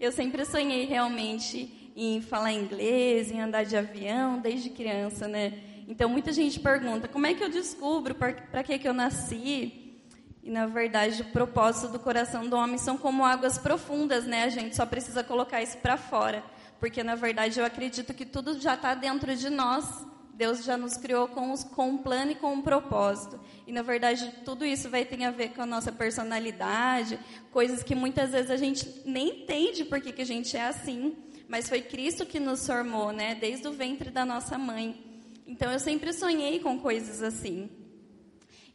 Eu 0.00 0.12
sempre 0.12 0.44
sonhei 0.44 0.84
realmente 0.84 1.92
em 1.96 2.22
falar 2.22 2.52
inglês, 2.52 3.32
em 3.32 3.40
andar 3.40 3.64
de 3.64 3.76
avião, 3.76 4.38
desde 4.38 4.70
criança, 4.70 5.26
né? 5.26 5.58
Então, 5.88 6.08
muita 6.08 6.32
gente 6.32 6.60
pergunta, 6.60 7.08
como 7.08 7.26
é 7.26 7.34
que 7.34 7.42
eu 7.42 7.48
descubro 7.48 8.14
para 8.14 8.62
que, 8.62 8.78
que 8.78 8.86
eu 8.86 8.94
nasci? 8.94 9.96
E, 10.40 10.50
na 10.50 10.66
verdade, 10.66 11.22
o 11.22 11.24
propósito 11.24 11.90
do 11.90 11.98
coração 11.98 12.48
do 12.48 12.54
homem 12.54 12.78
são 12.78 12.96
como 12.96 13.24
águas 13.24 13.58
profundas, 13.58 14.24
né? 14.24 14.44
A 14.44 14.48
gente 14.48 14.76
só 14.76 14.86
precisa 14.86 15.24
colocar 15.24 15.60
isso 15.60 15.78
para 15.78 15.96
fora 15.96 16.44
porque 16.80 17.02
na 17.02 17.14
verdade 17.14 17.58
eu 17.58 17.64
acredito 17.64 18.14
que 18.14 18.24
tudo 18.24 18.60
já 18.60 18.74
está 18.74 18.94
dentro 18.94 19.34
de 19.34 19.50
nós. 19.50 20.06
Deus 20.34 20.62
já 20.62 20.76
nos 20.76 20.96
criou 20.96 21.26
com, 21.26 21.50
os, 21.50 21.64
com 21.64 21.88
um 21.88 21.98
plano 21.98 22.30
e 22.30 22.34
com 22.36 22.52
um 22.52 22.62
propósito. 22.62 23.40
E 23.66 23.72
na 23.72 23.82
verdade 23.82 24.32
tudo 24.44 24.64
isso 24.64 24.88
vai 24.88 25.04
ter 25.04 25.22
a 25.24 25.32
ver 25.32 25.48
com 25.48 25.62
a 25.62 25.66
nossa 25.66 25.90
personalidade, 25.90 27.18
coisas 27.50 27.82
que 27.82 27.94
muitas 27.94 28.30
vezes 28.30 28.50
a 28.50 28.56
gente 28.56 29.02
nem 29.04 29.42
entende 29.42 29.84
por 29.84 30.00
que, 30.00 30.12
que 30.12 30.22
a 30.22 30.26
gente 30.26 30.56
é 30.56 30.66
assim. 30.66 31.16
Mas 31.48 31.68
foi 31.68 31.80
Cristo 31.82 32.24
que 32.24 32.38
nos 32.38 32.64
formou, 32.64 33.10
né? 33.10 33.34
Desde 33.34 33.66
o 33.66 33.72
ventre 33.72 34.10
da 34.10 34.24
nossa 34.24 34.56
mãe. 34.56 35.02
Então 35.46 35.72
eu 35.72 35.80
sempre 35.80 36.12
sonhei 36.12 36.60
com 36.60 36.78
coisas 36.78 37.22
assim. 37.22 37.70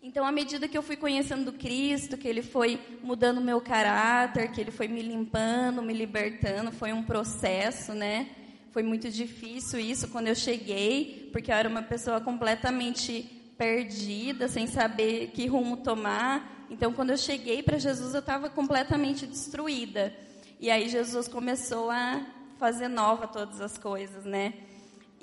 Então, 0.05 0.25
à 0.25 0.33
medida 0.33 0.67
que 0.67 0.77
eu 0.77 0.83
fui 0.83 0.97
conhecendo 0.97 1.53
Cristo, 1.53 2.17
que 2.17 2.27
Ele 2.27 2.41
foi 2.41 2.77
mudando 3.01 3.39
meu 3.39 3.61
caráter, 3.61 4.51
que 4.51 4.59
Ele 4.59 4.69
foi 4.69 4.85
me 4.85 5.01
limpando, 5.01 5.81
me 5.81 5.93
libertando, 5.93 6.73
foi 6.73 6.91
um 6.91 7.01
processo, 7.01 7.93
né? 7.93 8.27
Foi 8.71 8.83
muito 8.83 9.09
difícil 9.09 9.79
isso 9.79 10.09
quando 10.09 10.27
eu 10.27 10.35
cheguei, 10.35 11.29
porque 11.31 11.49
eu 11.49 11.55
era 11.55 11.69
uma 11.69 11.81
pessoa 11.81 12.19
completamente 12.19 13.23
perdida, 13.57 14.49
sem 14.49 14.67
saber 14.67 15.31
que 15.33 15.47
rumo 15.47 15.77
tomar. 15.77 16.65
Então, 16.69 16.91
quando 16.91 17.11
eu 17.11 17.17
cheguei 17.17 17.63
para 17.63 17.77
Jesus, 17.77 18.13
eu 18.13 18.19
estava 18.19 18.49
completamente 18.49 19.25
destruída. 19.25 20.13
E 20.59 20.69
aí 20.69 20.89
Jesus 20.89 21.29
começou 21.29 21.89
a 21.89 22.25
fazer 22.59 22.89
nova 22.89 23.25
todas 23.25 23.61
as 23.61 23.77
coisas, 23.77 24.25
né? 24.25 24.53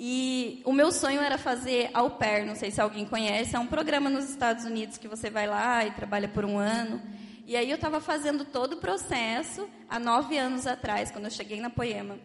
E 0.03 0.63
o 0.65 0.73
meu 0.73 0.91
sonho 0.91 1.21
era 1.21 1.37
fazer 1.37 1.91
au 1.93 2.09
pair, 2.09 2.43
não 2.43 2.55
sei 2.55 2.71
se 2.71 2.81
alguém 2.81 3.05
conhece, 3.05 3.55
é 3.55 3.59
um 3.59 3.67
programa 3.67 4.09
nos 4.09 4.27
Estados 4.31 4.65
Unidos 4.65 4.97
que 4.97 5.07
você 5.07 5.29
vai 5.29 5.45
lá 5.45 5.85
e 5.85 5.91
trabalha 5.91 6.27
por 6.27 6.43
um 6.43 6.57
ano. 6.57 6.99
E 7.45 7.55
aí 7.55 7.69
eu 7.69 7.75
estava 7.75 8.01
fazendo 8.01 8.43
todo 8.43 8.73
o 8.73 8.77
processo 8.77 9.69
há 9.87 9.99
nove 9.99 10.39
anos 10.39 10.65
atrás, 10.65 11.11
quando 11.11 11.25
eu 11.25 11.29
cheguei 11.29 11.61
na 11.61 11.69
Poema. 11.69 12.17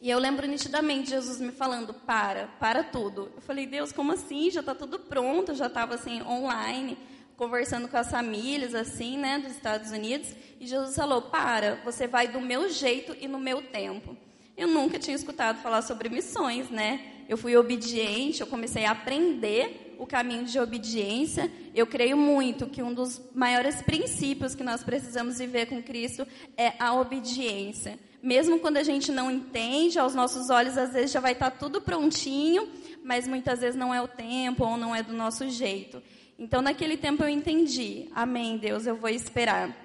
E 0.00 0.10
eu 0.10 0.18
lembro 0.18 0.48
nitidamente 0.48 1.10
Jesus 1.10 1.40
me 1.40 1.52
falando, 1.52 1.94
para, 1.94 2.48
para 2.58 2.82
tudo. 2.82 3.30
Eu 3.36 3.40
falei, 3.40 3.66
Deus, 3.66 3.92
como 3.92 4.10
assim? 4.10 4.50
Já 4.50 4.58
está 4.58 4.74
tudo 4.74 4.98
pronto, 4.98 5.54
já 5.54 5.68
estava 5.68 5.94
assim, 5.94 6.22
online, 6.22 6.98
conversando 7.36 7.86
com 7.86 7.96
as 7.96 8.10
famílias, 8.10 8.74
assim, 8.74 9.16
né, 9.16 9.38
dos 9.38 9.52
Estados 9.52 9.92
Unidos. 9.92 10.34
E 10.58 10.66
Jesus 10.66 10.96
falou, 10.96 11.22
para, 11.22 11.76
você 11.84 12.08
vai 12.08 12.26
do 12.26 12.40
meu 12.40 12.68
jeito 12.68 13.16
e 13.20 13.28
no 13.28 13.38
meu 13.38 13.62
tempo. 13.62 14.16
Eu 14.56 14.68
nunca 14.68 14.98
tinha 14.98 15.16
escutado 15.16 15.60
falar 15.60 15.82
sobre 15.82 16.08
missões, 16.08 16.70
né? 16.70 17.00
Eu 17.28 17.36
fui 17.36 17.56
obediente, 17.56 18.40
eu 18.40 18.46
comecei 18.46 18.84
a 18.84 18.92
aprender 18.92 19.96
o 19.98 20.06
caminho 20.06 20.44
de 20.44 20.58
obediência. 20.58 21.50
Eu 21.74 21.86
creio 21.86 22.16
muito 22.16 22.66
que 22.66 22.82
um 22.82 22.94
dos 22.94 23.20
maiores 23.34 23.82
princípios 23.82 24.54
que 24.54 24.62
nós 24.62 24.84
precisamos 24.84 25.38
viver 25.38 25.66
com 25.66 25.82
Cristo 25.82 26.26
é 26.56 26.74
a 26.78 26.94
obediência. 26.94 27.98
Mesmo 28.22 28.58
quando 28.58 28.76
a 28.76 28.82
gente 28.82 29.10
não 29.10 29.30
entende, 29.30 29.98
aos 29.98 30.14
nossos 30.14 30.50
olhos 30.50 30.78
às 30.78 30.92
vezes 30.92 31.10
já 31.10 31.20
vai 31.20 31.32
estar 31.32 31.50
tudo 31.50 31.80
prontinho, 31.80 32.68
mas 33.02 33.26
muitas 33.26 33.60
vezes 33.60 33.76
não 33.76 33.92
é 33.92 34.00
o 34.00 34.08
tempo 34.08 34.64
ou 34.64 34.76
não 34.76 34.94
é 34.94 35.02
do 35.02 35.12
nosso 35.12 35.48
jeito. 35.50 36.02
Então, 36.38 36.62
naquele 36.62 36.96
tempo 36.96 37.22
eu 37.22 37.28
entendi. 37.28 38.08
Amém, 38.14 38.56
Deus, 38.56 38.86
eu 38.86 38.96
vou 38.96 39.10
esperar. 39.10 39.76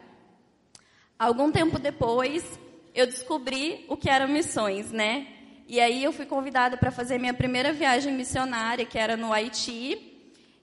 Algum 1.18 1.52
tempo 1.52 1.78
depois, 1.78 2.60
eu 2.94 3.06
descobri 3.06 3.86
o 3.88 3.96
que 3.96 4.10
eram 4.10 4.28
missões, 4.28 4.92
né? 4.92 5.28
E 5.68 5.80
aí 5.80 6.04
eu 6.04 6.12
fui 6.12 6.26
convidada 6.26 6.78
para 6.78 6.92
fazer 6.92 7.20
minha 7.20 7.34
primeira 7.34 7.72
viagem 7.72 8.14
missionária, 8.14 8.86
que 8.86 8.98
era 8.98 9.16
no 9.16 9.32
Haiti. 9.32 9.98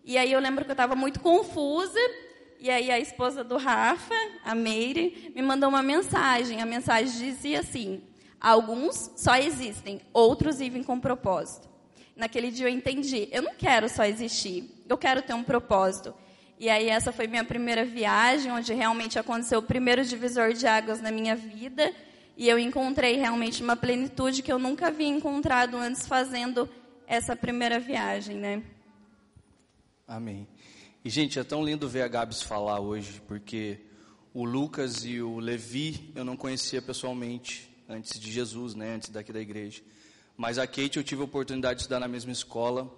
E 0.04 0.18
aí 0.18 0.32
eu 0.32 0.40
lembro 0.40 0.64
que 0.64 0.70
eu 0.70 0.74
estava 0.74 0.96
muito 0.96 1.20
confusa. 1.20 2.00
E 2.58 2.70
aí 2.70 2.90
a 2.90 2.98
esposa 2.98 3.44
do 3.44 3.56
Rafa, 3.56 4.14
a 4.44 4.54
Meire, 4.54 5.32
me 5.34 5.42
mandou 5.42 5.68
uma 5.68 5.82
mensagem. 5.82 6.60
A 6.60 6.66
mensagem 6.66 7.12
dizia 7.18 7.60
assim: 7.60 8.02
alguns 8.40 9.12
só 9.16 9.36
existem, 9.36 10.00
outros 10.12 10.58
vivem 10.58 10.82
com 10.82 10.98
propósito. 10.98 11.68
Naquele 12.16 12.50
dia 12.50 12.66
eu 12.66 12.70
entendi, 12.70 13.28
eu 13.30 13.42
não 13.42 13.54
quero 13.54 13.88
só 13.88 14.04
existir, 14.04 14.84
eu 14.88 14.96
quero 14.96 15.20
ter 15.20 15.34
um 15.34 15.42
propósito. 15.42 16.14
E 16.58 16.70
aí 16.70 16.88
essa 16.88 17.12
foi 17.12 17.26
minha 17.26 17.44
primeira 17.44 17.84
viagem, 17.84 18.50
onde 18.50 18.72
realmente 18.72 19.18
aconteceu 19.18 19.58
o 19.58 19.62
primeiro 19.62 20.02
divisor 20.02 20.54
de 20.54 20.66
águas 20.66 21.00
na 21.00 21.12
minha 21.12 21.36
vida. 21.36 21.92
E 22.36 22.48
eu 22.48 22.58
encontrei 22.58 23.16
realmente 23.16 23.62
uma 23.62 23.76
plenitude 23.76 24.42
que 24.42 24.52
eu 24.52 24.58
nunca 24.58 24.88
havia 24.88 25.08
encontrado 25.08 25.76
antes 25.76 26.06
fazendo 26.06 26.68
essa 27.06 27.34
primeira 27.34 27.80
viagem, 27.80 28.36
né? 28.36 28.62
Amém. 30.06 30.46
E, 31.02 31.08
gente, 31.08 31.38
é 31.38 31.44
tão 31.44 31.64
lindo 31.64 31.88
ver 31.88 32.02
a 32.02 32.08
Gabs 32.08 32.42
falar 32.42 32.78
hoje, 32.78 33.22
porque 33.26 33.80
o 34.34 34.44
Lucas 34.44 35.02
e 35.04 35.22
o 35.22 35.38
Levi 35.38 36.12
eu 36.14 36.24
não 36.24 36.36
conhecia 36.36 36.82
pessoalmente 36.82 37.70
antes 37.88 38.20
de 38.20 38.30
Jesus, 38.30 38.74
né? 38.74 38.96
Antes 38.96 39.08
daqui 39.08 39.32
da 39.32 39.40
igreja. 39.40 39.82
Mas 40.36 40.58
a 40.58 40.66
Kate 40.66 40.98
eu 40.98 41.04
tive 41.04 41.22
a 41.22 41.24
oportunidade 41.24 41.76
de 41.76 41.82
estudar 41.82 42.00
na 42.00 42.08
mesma 42.08 42.32
escola. 42.32 42.92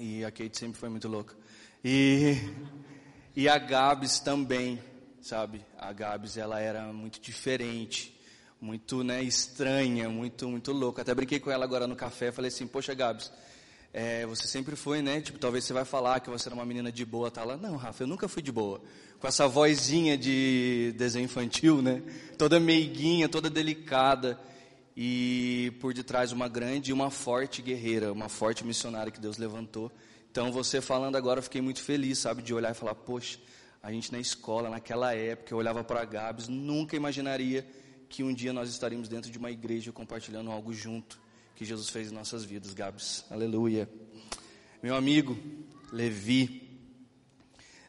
E 0.00 0.24
a 0.24 0.32
Kate 0.32 0.58
sempre 0.58 0.80
foi 0.80 0.88
muito 0.88 1.06
louca. 1.06 1.36
E, 1.84 2.36
e 3.36 3.48
a 3.48 3.56
Gabs 3.56 4.18
também, 4.18 4.82
sabe? 5.20 5.60
A 5.78 5.92
Gabs, 5.92 6.36
ela 6.36 6.58
era 6.58 6.92
muito 6.92 7.20
diferente 7.20 8.17
muito 8.60 9.04
né, 9.04 9.22
estranha, 9.22 10.08
muito 10.08 10.48
muito 10.48 10.72
louca. 10.72 11.02
Até 11.02 11.14
brinquei 11.14 11.38
com 11.38 11.50
ela 11.50 11.64
agora 11.64 11.86
no 11.86 11.96
café, 11.96 12.32
falei 12.32 12.48
assim, 12.48 12.66
poxa 12.66 12.94
Gabs, 12.94 13.30
é, 13.92 14.26
você 14.26 14.46
sempre 14.46 14.76
foi, 14.76 15.00
né? 15.00 15.20
Tipo, 15.20 15.38
talvez 15.38 15.64
você 15.64 15.72
vai 15.72 15.84
falar 15.84 16.20
que 16.20 16.28
você 16.28 16.48
era 16.48 16.54
uma 16.54 16.64
menina 16.64 16.92
de 16.92 17.04
boa, 17.04 17.30
tá 17.30 17.44
lá. 17.44 17.56
Não, 17.56 17.76
Rafa, 17.76 18.02
eu 18.02 18.06
nunca 18.06 18.28
fui 18.28 18.42
de 18.42 18.52
boa. 18.52 18.80
Com 19.18 19.26
essa 19.26 19.48
vozinha 19.48 20.16
de 20.16 20.94
desenho 20.96 21.24
infantil, 21.24 21.80
né? 21.80 22.02
Toda 22.36 22.60
meiguinha, 22.60 23.28
toda 23.28 23.48
delicada. 23.48 24.38
E 24.96 25.72
por 25.80 25.94
detrás 25.94 26.32
uma 26.32 26.48
grande 26.48 26.90
e 26.90 26.92
uma 26.92 27.10
forte 27.10 27.62
guerreira, 27.62 28.12
uma 28.12 28.28
forte 28.28 28.64
missionária 28.64 29.12
que 29.12 29.20
Deus 29.20 29.38
levantou. 29.38 29.90
Então, 30.30 30.52
você 30.52 30.80
falando 30.80 31.16
agora, 31.16 31.38
eu 31.38 31.42
fiquei 31.42 31.60
muito 31.60 31.80
feliz, 31.80 32.18
sabe? 32.18 32.42
De 32.42 32.52
olhar 32.52 32.72
e 32.72 32.74
falar, 32.74 32.94
poxa, 32.94 33.38
a 33.82 33.90
gente 33.90 34.12
na 34.12 34.18
escola, 34.18 34.68
naquela 34.68 35.14
época, 35.14 35.54
eu 35.54 35.58
olhava 35.58 35.82
para 35.82 36.04
Gabs, 36.04 36.48
nunca 36.48 36.96
imaginaria 36.96 37.66
que 38.08 38.22
um 38.22 38.32
dia 38.32 38.52
nós 38.52 38.70
estaremos 38.70 39.08
dentro 39.08 39.30
de 39.30 39.38
uma 39.38 39.50
igreja 39.50 39.92
compartilhando 39.92 40.50
algo 40.50 40.72
junto 40.72 41.20
que 41.54 41.64
Jesus 41.64 41.88
fez 41.88 42.10
em 42.10 42.14
nossas 42.14 42.44
vidas, 42.44 42.72
Gabs. 42.72 43.24
Aleluia. 43.28 43.88
Meu 44.82 44.94
amigo, 44.94 45.36
Levi. 45.92 46.68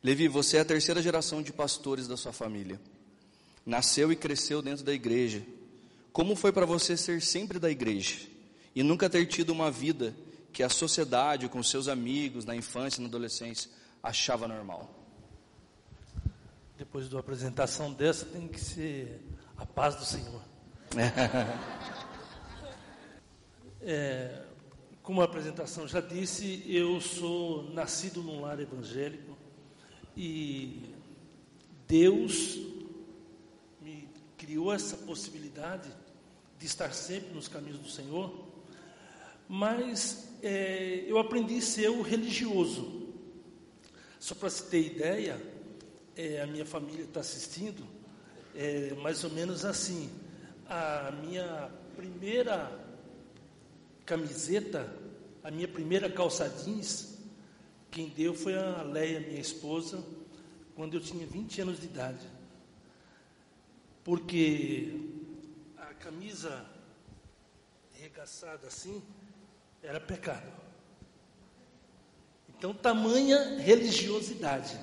Levi, 0.04 0.28
você 0.28 0.58
é 0.58 0.62
a 0.62 0.66
terceira 0.66 1.02
geração 1.02 1.42
de 1.42 1.54
pastores 1.54 2.08
da 2.08 2.18
sua 2.18 2.34
família. 2.34 2.80
Nasceu 3.66 4.12
e 4.12 4.16
cresceu 4.16 4.62
dentro 4.62 4.84
da 4.84 4.94
igreja. 4.94 5.46
Como 6.12 6.36
foi 6.36 6.52
para 6.52 6.66
você 6.66 6.98
ser 6.98 7.22
sempre 7.22 7.60
da 7.60 7.70
igreja 7.70 8.18
e 8.74 8.82
nunca 8.82 9.10
ter 9.10 9.26
tido 9.28 9.52
uma 9.52 9.70
vida 9.70 10.16
que 10.52 10.64
a 10.64 10.70
sociedade, 10.70 11.48
com 11.48 11.62
seus 11.62 11.88
amigos, 11.88 12.46
na 12.46 12.56
infância 12.56 13.02
na 13.02 13.08
adolescência, 13.08 13.70
achava 14.02 14.48
normal? 14.48 14.96
Depois 16.78 17.08
de 17.08 17.14
uma 17.14 17.20
apresentação 17.20 17.94
dessa, 17.94 18.26
tem 18.26 18.48
que 18.48 18.60
ser 18.60 19.22
a 19.60 19.66
paz 19.66 19.96
do 19.96 20.06
Senhor. 20.06 20.42
é, 23.82 24.44
como 25.04 25.22
a 25.22 25.25
apresentação 25.25 25.86
já 25.86 26.00
disse, 26.00 26.63
eu 26.66 27.01
sou 27.01 27.70
nascido 27.74 28.24
num 28.24 28.39
lar 28.42 28.58
evangélico 28.60 29.38
e 30.16 30.96
Deus 31.86 32.58
me 33.82 34.08
criou 34.38 34.74
essa 34.74 34.96
possibilidade 34.96 35.92
de 36.58 36.66
estar 36.66 36.94
sempre 36.94 37.34
nos 37.34 37.50
caminhos 37.50 37.80
do 37.80 37.89
Senhor, 37.89 38.48
mas 39.48 40.30
é, 40.42 41.04
eu 41.06 41.20
aprendi 41.20 41.58
a 41.58 41.62
ser 41.62 41.89
o 41.89 42.01
religioso. 42.01 43.10
Só 44.20 44.36
para 44.36 44.50
se 44.50 44.63
ter 44.63 44.86
ideia, 44.86 45.42
é, 46.16 46.42
a 46.42 46.48
minha 46.48 46.66
família 46.66 47.04
está 47.04 47.20
assistindo, 47.20 47.99
é 48.56 48.94
mais 48.96 49.24
ou 49.24 49.29
menos 49.29 49.65
assim. 49.65 50.10
A 50.68 51.12
minha 51.24 51.72
primeira 51.96 52.72
camiseta, 54.06 54.91
a 55.44 55.51
minha 55.51 55.68
primeira 55.68 56.10
calça 56.10 56.48
jeans, 56.50 57.18
quem 57.91 58.10
deu 58.10 58.34
foi 58.34 58.56
a 58.58 58.84
Leia, 58.84 59.20
minha 59.20 59.39
esposa, 59.39 60.03
quando 60.75 60.96
eu 60.96 61.01
tinha 61.01 61.25
20 61.25 61.62
anos 61.62 61.79
de 61.79 61.86
idade. 61.88 62.25
Porque 64.03 64.94
a 65.77 65.94
camisa 65.96 66.65
regaçada 68.00 68.68
assim 68.68 69.01
era 69.82 70.00
pecado. 70.00 70.51
Então, 72.50 72.74
tamanha 72.74 73.58
religiosidade. 73.60 74.79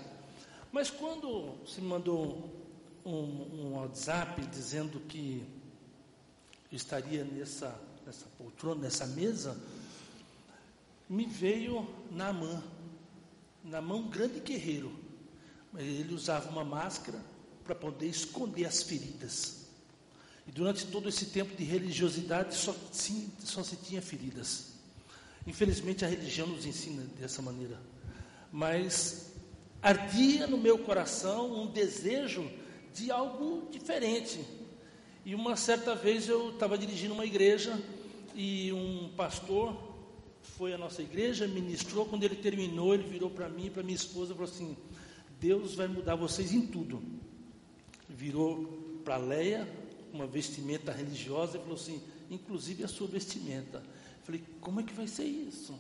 Mas 0.73 0.91
quando 0.91 1.55
se 1.67 1.81
mandou 1.81 2.56
um, 3.07 3.49
um 3.55 3.73
WhatsApp 3.75 4.45
dizendo 4.47 4.99
que 5.01 5.47
estaria 6.73 7.25
nessa, 7.25 7.81
nessa 8.05 8.27
poltrona, 8.37 8.83
nessa 8.83 9.07
mesa, 9.07 9.57
me 11.09 11.25
veio 11.25 11.89
na 12.11 12.33
mão, 12.33 12.63
na 13.63 13.81
mão 13.81 14.09
grande 14.09 14.41
guerreiro. 14.41 14.93
Ele 15.77 16.13
usava 16.13 16.51
uma 16.51 16.65
máscara 16.65 17.21
para 17.65 17.77
poder 17.77 18.09
esconder 18.09 18.65
as 18.65 18.83
feridas. 18.83 19.67
E 20.47 20.51
durante 20.51 20.87
todo 20.87 21.09
esse 21.09 21.27
tempo 21.27 21.55
de 21.57 21.63
religiosidade 21.63 22.55
só, 22.57 22.75
sim, 22.91 23.31
só 23.39 23.63
se 23.63 23.77
tinha 23.77 24.03
feridas. 24.03 24.73
Infelizmente 25.47 26.05
a 26.05 26.09
religião 26.09 26.49
nos 26.49 26.67
ensina 26.67 27.03
dessa 27.21 27.41
maneira. 27.41 27.81
Mas 28.51 29.33
ardia 29.81 30.47
no 30.49 30.59
meu 30.59 30.79
coração 30.79 31.63
um 31.63 31.67
desejo 31.67 32.51
de 32.97 33.11
algo 33.11 33.69
diferente. 33.71 34.41
E 35.25 35.35
uma 35.35 35.55
certa 35.55 35.95
vez 35.95 36.29
eu 36.29 36.51
estava 36.51 36.79
dirigindo 36.79 37.13
uma 37.13 37.27
igreja 37.27 37.79
e 38.35 38.73
um 38.73 39.11
pastor 39.15 39.77
foi 40.43 40.73
à 40.73 40.79
nossa 40.79 41.03
igreja, 41.03 41.47
ministrou. 41.47 42.07
Quando 42.07 42.25
ele 42.25 42.37
terminou, 42.37 42.95
ele 42.95 43.03
virou 43.03 43.29
para 43.29 43.49
mim 43.49 43.67
e 43.67 43.71
para 43.71 43.83
minha 43.83 43.97
esposa 43.97 44.33
e 44.33 44.35
falou 44.35 44.51
assim: 44.51 44.77
Deus 45.39 45.75
vai 45.75 45.87
mudar 45.87 46.15
vocês 46.15 46.53
em 46.53 46.67
tudo. 46.67 47.03
Virou 48.09 49.01
para 49.05 49.19
Leia, 49.19 49.69
uma 50.13 50.27
vestimenta 50.27 50.91
religiosa, 50.91 51.59
e 51.59 51.61
falou 51.61 51.75
assim: 51.75 52.01
inclusive 52.31 52.83
a 52.85 52.89
sua 52.89 53.07
vestimenta. 53.07 53.83
Falei: 54.25 54.43
como 54.61 54.81
é 54.81 54.83
que 54.83 54.95
vai 54.95 55.07
ser 55.07 55.25
isso? 55.25 55.79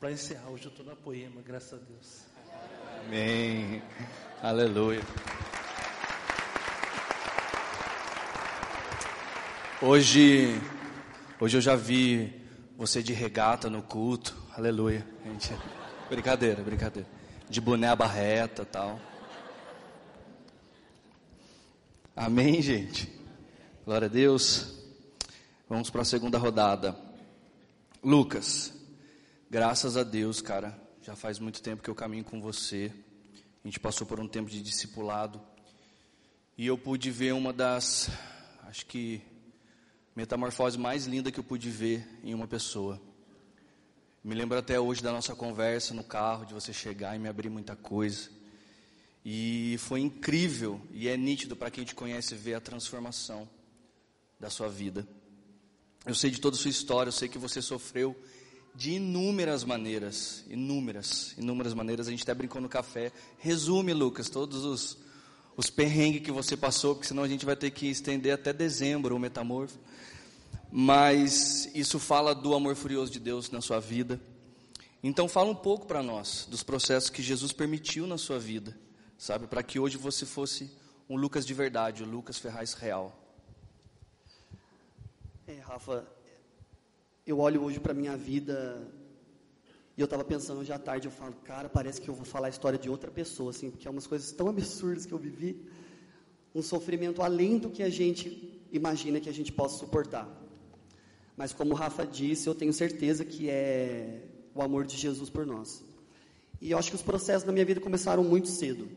Para 0.00 0.12
encerrar, 0.12 0.50
hoje 0.50 0.64
eu 0.64 0.70
estou 0.70 0.86
na 0.86 0.96
poema, 0.96 1.42
graças 1.42 1.74
a 1.74 1.82
Deus. 1.82 2.25
Amém. 3.06 3.80
Aleluia. 4.42 5.00
Hoje, 9.80 10.60
hoje 11.38 11.56
eu 11.56 11.60
já 11.60 11.76
vi 11.76 12.32
você 12.76 13.02
de 13.02 13.12
regata 13.12 13.70
no 13.70 13.80
culto. 13.80 14.36
Aleluia. 14.56 15.06
Gente, 15.24 15.52
brincadeira, 16.10 16.62
brincadeira. 16.64 17.08
De 17.48 17.60
boné 17.60 17.88
à 17.88 17.94
barreta, 17.94 18.64
tal. 18.64 19.00
Amém, 22.16 22.60
gente. 22.60 23.08
Glória 23.84 24.06
a 24.06 24.10
Deus. 24.10 24.82
Vamos 25.68 25.90
para 25.90 26.02
a 26.02 26.04
segunda 26.04 26.38
rodada. 26.38 26.96
Lucas, 28.02 28.76
Graças 29.48 29.96
a 29.96 30.02
Deus, 30.02 30.40
cara, 30.40 30.76
já 31.06 31.14
faz 31.14 31.38
muito 31.38 31.62
tempo 31.62 31.84
que 31.84 31.88
eu 31.88 31.94
caminho 31.94 32.24
com 32.24 32.40
você. 32.40 32.92
A 33.62 33.68
gente 33.68 33.78
passou 33.78 34.04
por 34.04 34.18
um 34.18 34.26
tempo 34.26 34.50
de 34.50 34.60
discipulado. 34.60 35.40
E 36.58 36.66
eu 36.66 36.76
pude 36.76 37.12
ver 37.12 37.32
uma 37.32 37.52
das, 37.52 38.10
acho 38.64 38.84
que, 38.86 39.22
metamorfoses 40.16 40.76
mais 40.76 41.06
lindas 41.06 41.32
que 41.32 41.38
eu 41.38 41.44
pude 41.44 41.70
ver 41.70 42.04
em 42.24 42.34
uma 42.34 42.48
pessoa. 42.48 43.00
Me 44.24 44.34
lembro 44.34 44.58
até 44.58 44.80
hoje 44.80 45.00
da 45.00 45.12
nossa 45.12 45.32
conversa 45.36 45.94
no 45.94 46.02
carro, 46.02 46.44
de 46.44 46.52
você 46.52 46.72
chegar 46.72 47.14
e 47.14 47.20
me 47.20 47.28
abrir 47.28 47.50
muita 47.50 47.76
coisa. 47.76 48.28
E 49.24 49.76
foi 49.78 50.00
incrível 50.00 50.80
e 50.90 51.06
é 51.06 51.16
nítido 51.16 51.54
para 51.54 51.70
quem 51.70 51.84
te 51.84 51.94
conhece 51.94 52.34
ver 52.34 52.54
a 52.54 52.60
transformação 52.60 53.48
da 54.40 54.50
sua 54.50 54.68
vida. 54.68 55.06
Eu 56.04 56.16
sei 56.16 56.32
de 56.32 56.40
toda 56.40 56.56
a 56.56 56.58
sua 56.58 56.70
história, 56.72 57.10
eu 57.10 57.12
sei 57.12 57.28
que 57.28 57.38
você 57.38 57.62
sofreu 57.62 58.20
de 58.76 58.92
inúmeras 58.92 59.64
maneiras, 59.64 60.44
inúmeras, 60.50 61.34
inúmeras 61.38 61.72
maneiras. 61.72 62.06
A 62.06 62.10
gente 62.10 62.22
até 62.22 62.34
brincou 62.34 62.60
no 62.60 62.68
café. 62.68 63.10
Resume, 63.38 63.94
Lucas, 63.94 64.28
todos 64.28 64.64
os, 64.64 64.98
os 65.56 65.70
perrengues 65.70 66.22
que 66.22 66.30
você 66.30 66.56
passou, 66.56 66.94
porque 66.94 67.08
senão 67.08 67.22
a 67.22 67.28
gente 67.28 67.46
vai 67.46 67.56
ter 67.56 67.70
que 67.70 67.86
estender 67.86 68.32
até 68.32 68.52
dezembro 68.52 69.16
o 69.16 69.18
metamorfo. 69.18 69.78
Mas 70.70 71.70
isso 71.74 71.98
fala 71.98 72.34
do 72.34 72.54
amor 72.54 72.76
furioso 72.76 73.10
de 73.10 73.18
Deus 73.18 73.50
na 73.50 73.62
sua 73.62 73.80
vida. 73.80 74.20
Então 75.02 75.26
fala 75.26 75.50
um 75.50 75.54
pouco 75.54 75.86
para 75.86 76.02
nós 76.02 76.46
dos 76.50 76.62
processos 76.62 77.08
que 77.08 77.22
Jesus 77.22 77.52
permitiu 77.52 78.06
na 78.06 78.18
sua 78.18 78.38
vida, 78.38 78.76
sabe, 79.16 79.46
para 79.46 79.62
que 79.62 79.78
hoje 79.78 79.96
você 79.96 80.26
fosse 80.26 80.70
um 81.08 81.16
Lucas 81.16 81.46
de 81.46 81.54
verdade, 81.54 82.02
o 82.02 82.06
Lucas 82.06 82.38
Ferraz 82.38 82.74
real. 82.74 83.16
É, 85.46 85.60
Rafa, 85.60 86.04
eu 87.26 87.40
olho 87.40 87.62
hoje 87.64 87.80
para 87.80 87.92
minha 87.92 88.16
vida 88.16 88.80
e 89.96 90.00
eu 90.00 90.04
estava 90.04 90.22
pensando 90.24 90.60
hoje 90.60 90.72
à 90.72 90.78
tarde, 90.78 91.08
eu 91.08 91.10
falo, 91.10 91.34
cara, 91.42 91.68
parece 91.68 92.00
que 92.00 92.08
eu 92.08 92.14
vou 92.14 92.24
falar 92.24 92.46
a 92.46 92.50
história 92.50 92.78
de 92.78 92.88
outra 92.88 93.10
pessoa, 93.10 93.50
assim, 93.50 93.68
porque 93.70 93.88
é 93.88 93.90
umas 93.90 94.06
coisas 94.06 94.30
tão 94.30 94.48
absurdas 94.48 95.04
que 95.04 95.12
eu 95.12 95.18
vivi, 95.18 95.66
um 96.54 96.62
sofrimento 96.62 97.22
além 97.22 97.58
do 97.58 97.68
que 97.68 97.82
a 97.82 97.88
gente 97.88 98.62
imagina 98.70 99.18
que 99.18 99.28
a 99.28 99.32
gente 99.32 99.52
possa 99.52 99.78
suportar. 99.78 100.28
Mas 101.36 101.52
como 101.52 101.72
o 101.72 101.74
Rafa 101.74 102.06
disse, 102.06 102.48
eu 102.48 102.54
tenho 102.54 102.72
certeza 102.72 103.24
que 103.24 103.50
é 103.50 104.22
o 104.54 104.62
amor 104.62 104.86
de 104.86 104.96
Jesus 104.96 105.28
por 105.28 105.44
nós. 105.44 105.84
E 106.60 106.70
eu 106.70 106.78
acho 106.78 106.90
que 106.90 106.96
os 106.96 107.02
processos 107.02 107.44
na 107.44 107.52
minha 107.52 107.64
vida 107.64 107.80
começaram 107.80 108.22
muito 108.22 108.48
cedo. 108.48 108.88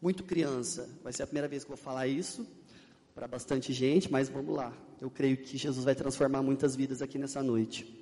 Muito 0.00 0.22
criança. 0.22 0.88
Vai 1.02 1.12
ser 1.12 1.24
a 1.24 1.26
primeira 1.26 1.48
vez 1.48 1.64
que 1.64 1.72
eu 1.72 1.76
vou 1.76 1.84
falar 1.84 2.06
isso 2.06 2.46
para 3.14 3.28
bastante 3.28 3.72
gente, 3.72 4.10
mas 4.10 4.28
vamos 4.28 4.54
lá. 4.54 4.72
Eu 5.00 5.10
creio 5.10 5.36
que 5.36 5.56
Jesus 5.56 5.84
vai 5.84 5.94
transformar 5.94 6.42
muitas 6.42 6.74
vidas 6.74 7.02
aqui 7.02 7.18
nessa 7.18 7.42
noite. 7.42 8.00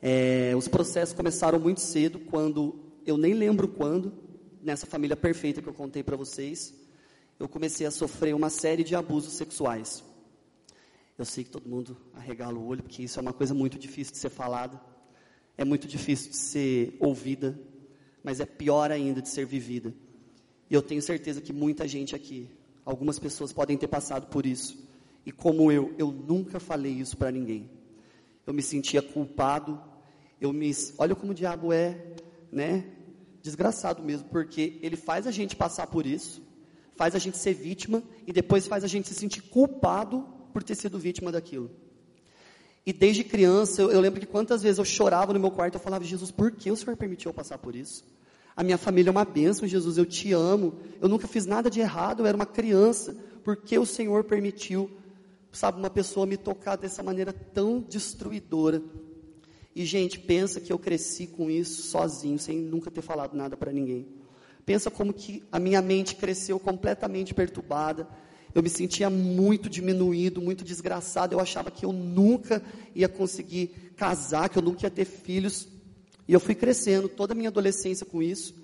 É, 0.00 0.54
os 0.56 0.68
processos 0.68 1.14
começaram 1.14 1.58
muito 1.58 1.80
cedo, 1.80 2.18
quando 2.18 2.78
eu 3.04 3.18
nem 3.18 3.34
lembro 3.34 3.68
quando, 3.68 4.12
nessa 4.62 4.86
família 4.86 5.16
perfeita 5.16 5.60
que 5.60 5.68
eu 5.68 5.74
contei 5.74 6.02
para 6.02 6.16
vocês, 6.16 6.74
eu 7.38 7.48
comecei 7.48 7.86
a 7.86 7.90
sofrer 7.90 8.34
uma 8.34 8.50
série 8.50 8.82
de 8.82 8.94
abusos 8.94 9.34
sexuais. 9.34 10.02
Eu 11.16 11.24
sei 11.24 11.44
que 11.44 11.50
todo 11.50 11.68
mundo 11.68 11.96
arregala 12.14 12.58
o 12.58 12.66
olho, 12.66 12.82
porque 12.82 13.02
isso 13.02 13.18
é 13.18 13.22
uma 13.22 13.32
coisa 13.32 13.52
muito 13.52 13.78
difícil 13.78 14.12
de 14.12 14.18
ser 14.18 14.30
falada, 14.30 14.80
é 15.56 15.64
muito 15.64 15.86
difícil 15.86 16.30
de 16.30 16.36
ser 16.36 16.96
ouvida, 17.00 17.58
mas 18.22 18.40
é 18.40 18.46
pior 18.46 18.90
ainda 18.90 19.20
de 19.20 19.28
ser 19.28 19.44
vivida. 19.44 19.92
E 20.70 20.74
eu 20.74 20.82
tenho 20.82 21.02
certeza 21.02 21.40
que 21.40 21.52
muita 21.52 21.88
gente 21.88 22.14
aqui, 22.14 22.48
algumas 22.88 23.18
pessoas 23.18 23.52
podem 23.52 23.76
ter 23.76 23.86
passado 23.86 24.28
por 24.28 24.46
isso. 24.46 24.78
E 25.26 25.30
como 25.30 25.70
eu, 25.70 25.94
eu 25.98 26.10
nunca 26.10 26.58
falei 26.58 26.92
isso 26.92 27.18
para 27.18 27.30
ninguém. 27.30 27.68
Eu 28.46 28.54
me 28.54 28.62
sentia 28.62 29.02
culpado. 29.02 29.78
Eu 30.40 30.54
me, 30.54 30.74
olha 30.96 31.14
como 31.14 31.32
o 31.32 31.34
diabo 31.34 31.70
é, 31.70 32.14
né? 32.50 32.86
Desgraçado 33.42 34.02
mesmo, 34.02 34.28
porque 34.30 34.78
ele 34.82 34.96
faz 34.96 35.26
a 35.26 35.30
gente 35.30 35.54
passar 35.54 35.86
por 35.86 36.06
isso, 36.06 36.42
faz 36.96 37.14
a 37.14 37.18
gente 37.18 37.36
ser 37.36 37.52
vítima 37.52 38.02
e 38.26 38.32
depois 38.32 38.66
faz 38.66 38.82
a 38.84 38.86
gente 38.86 39.06
se 39.06 39.14
sentir 39.14 39.42
culpado 39.42 40.26
por 40.52 40.62
ter 40.62 40.74
sido 40.74 40.98
vítima 40.98 41.30
daquilo. 41.30 41.70
E 42.86 42.92
desde 42.92 43.22
criança, 43.22 43.82
eu, 43.82 43.90
eu 43.90 44.00
lembro 44.00 44.18
que 44.18 44.26
quantas 44.26 44.62
vezes 44.62 44.78
eu 44.78 44.84
chorava 44.84 45.34
no 45.34 45.40
meu 45.40 45.50
quarto, 45.50 45.74
eu 45.74 45.80
falava, 45.80 46.04
Jesus, 46.04 46.30
por 46.30 46.52
que 46.52 46.70
o 46.70 46.76
Senhor 46.76 46.96
permitiu 46.96 47.28
eu 47.30 47.34
passar 47.34 47.58
por 47.58 47.76
isso? 47.76 48.04
A 48.58 48.64
minha 48.64 48.76
família 48.76 49.10
é 49.10 49.12
uma 49.12 49.24
bênção, 49.24 49.68
Jesus, 49.68 49.98
eu 49.98 50.04
te 50.04 50.32
amo. 50.32 50.74
Eu 51.00 51.08
nunca 51.08 51.28
fiz 51.28 51.46
nada 51.46 51.70
de 51.70 51.78
errado, 51.78 52.24
eu 52.24 52.26
era 52.26 52.34
uma 52.34 52.44
criança. 52.44 53.16
Por 53.44 53.56
que 53.56 53.78
o 53.78 53.86
Senhor 53.86 54.24
permitiu 54.24 54.90
sabe, 55.52 55.78
uma 55.78 55.90
pessoa 55.90 56.26
me 56.26 56.36
tocar 56.36 56.76
dessa 56.76 57.02
maneira 57.02 57.32
tão 57.32 57.80
destruidora. 57.80 58.82
E, 59.74 59.84
gente, 59.84 60.18
pensa 60.18 60.60
que 60.60 60.72
eu 60.72 60.78
cresci 60.78 61.26
com 61.26 61.50
isso 61.50 61.82
sozinho, 61.82 62.38
sem 62.38 62.58
nunca 62.58 62.90
ter 62.90 63.02
falado 63.02 63.36
nada 63.36 63.56
para 63.56 63.72
ninguém. 63.72 64.06
Pensa 64.66 64.90
como 64.90 65.12
que 65.12 65.42
a 65.50 65.58
minha 65.58 65.80
mente 65.80 66.16
cresceu 66.16 66.58
completamente 66.58 67.32
perturbada. 67.32 68.08
Eu 68.54 68.62
me 68.62 68.68
sentia 68.68 69.08
muito 69.08 69.68
diminuído, 69.68 70.42
muito 70.42 70.64
desgraçado. 70.64 71.34
Eu 71.34 71.40
achava 71.40 71.70
que 71.70 71.86
eu 71.86 71.92
nunca 71.92 72.62
ia 72.94 73.08
conseguir 73.08 73.92
casar, 73.96 74.48
que 74.48 74.58
eu 74.58 74.62
nunca 74.62 74.84
ia 74.84 74.90
ter 74.90 75.04
filhos. 75.04 75.68
E 76.28 76.32
eu 76.34 76.38
fui 76.38 76.54
crescendo 76.54 77.08
toda 77.08 77.32
a 77.32 77.34
minha 77.34 77.48
adolescência 77.48 78.04
com 78.04 78.22
isso. 78.22 78.54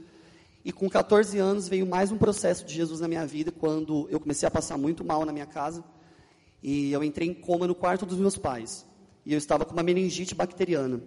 E 0.62 0.70
com 0.70 0.88
14 0.88 1.38
anos 1.38 1.66
veio 1.66 1.86
mais 1.86 2.12
um 2.12 2.18
processo 2.18 2.64
de 2.66 2.74
Jesus 2.74 3.00
na 3.00 3.08
minha 3.08 3.26
vida, 3.26 3.50
quando 3.50 4.06
eu 4.10 4.20
comecei 4.20 4.46
a 4.46 4.50
passar 4.50 4.76
muito 4.76 5.02
mal 5.02 5.24
na 5.24 5.32
minha 5.32 5.46
casa. 5.46 5.82
E 6.62 6.92
eu 6.92 7.02
entrei 7.02 7.26
em 7.26 7.34
coma 7.34 7.66
no 7.66 7.74
quarto 7.74 8.04
dos 8.04 8.18
meus 8.18 8.36
pais. 8.36 8.84
E 9.24 9.32
eu 9.32 9.38
estava 9.38 9.64
com 9.64 9.72
uma 9.72 9.82
meningite 9.82 10.34
bacteriana. 10.34 11.00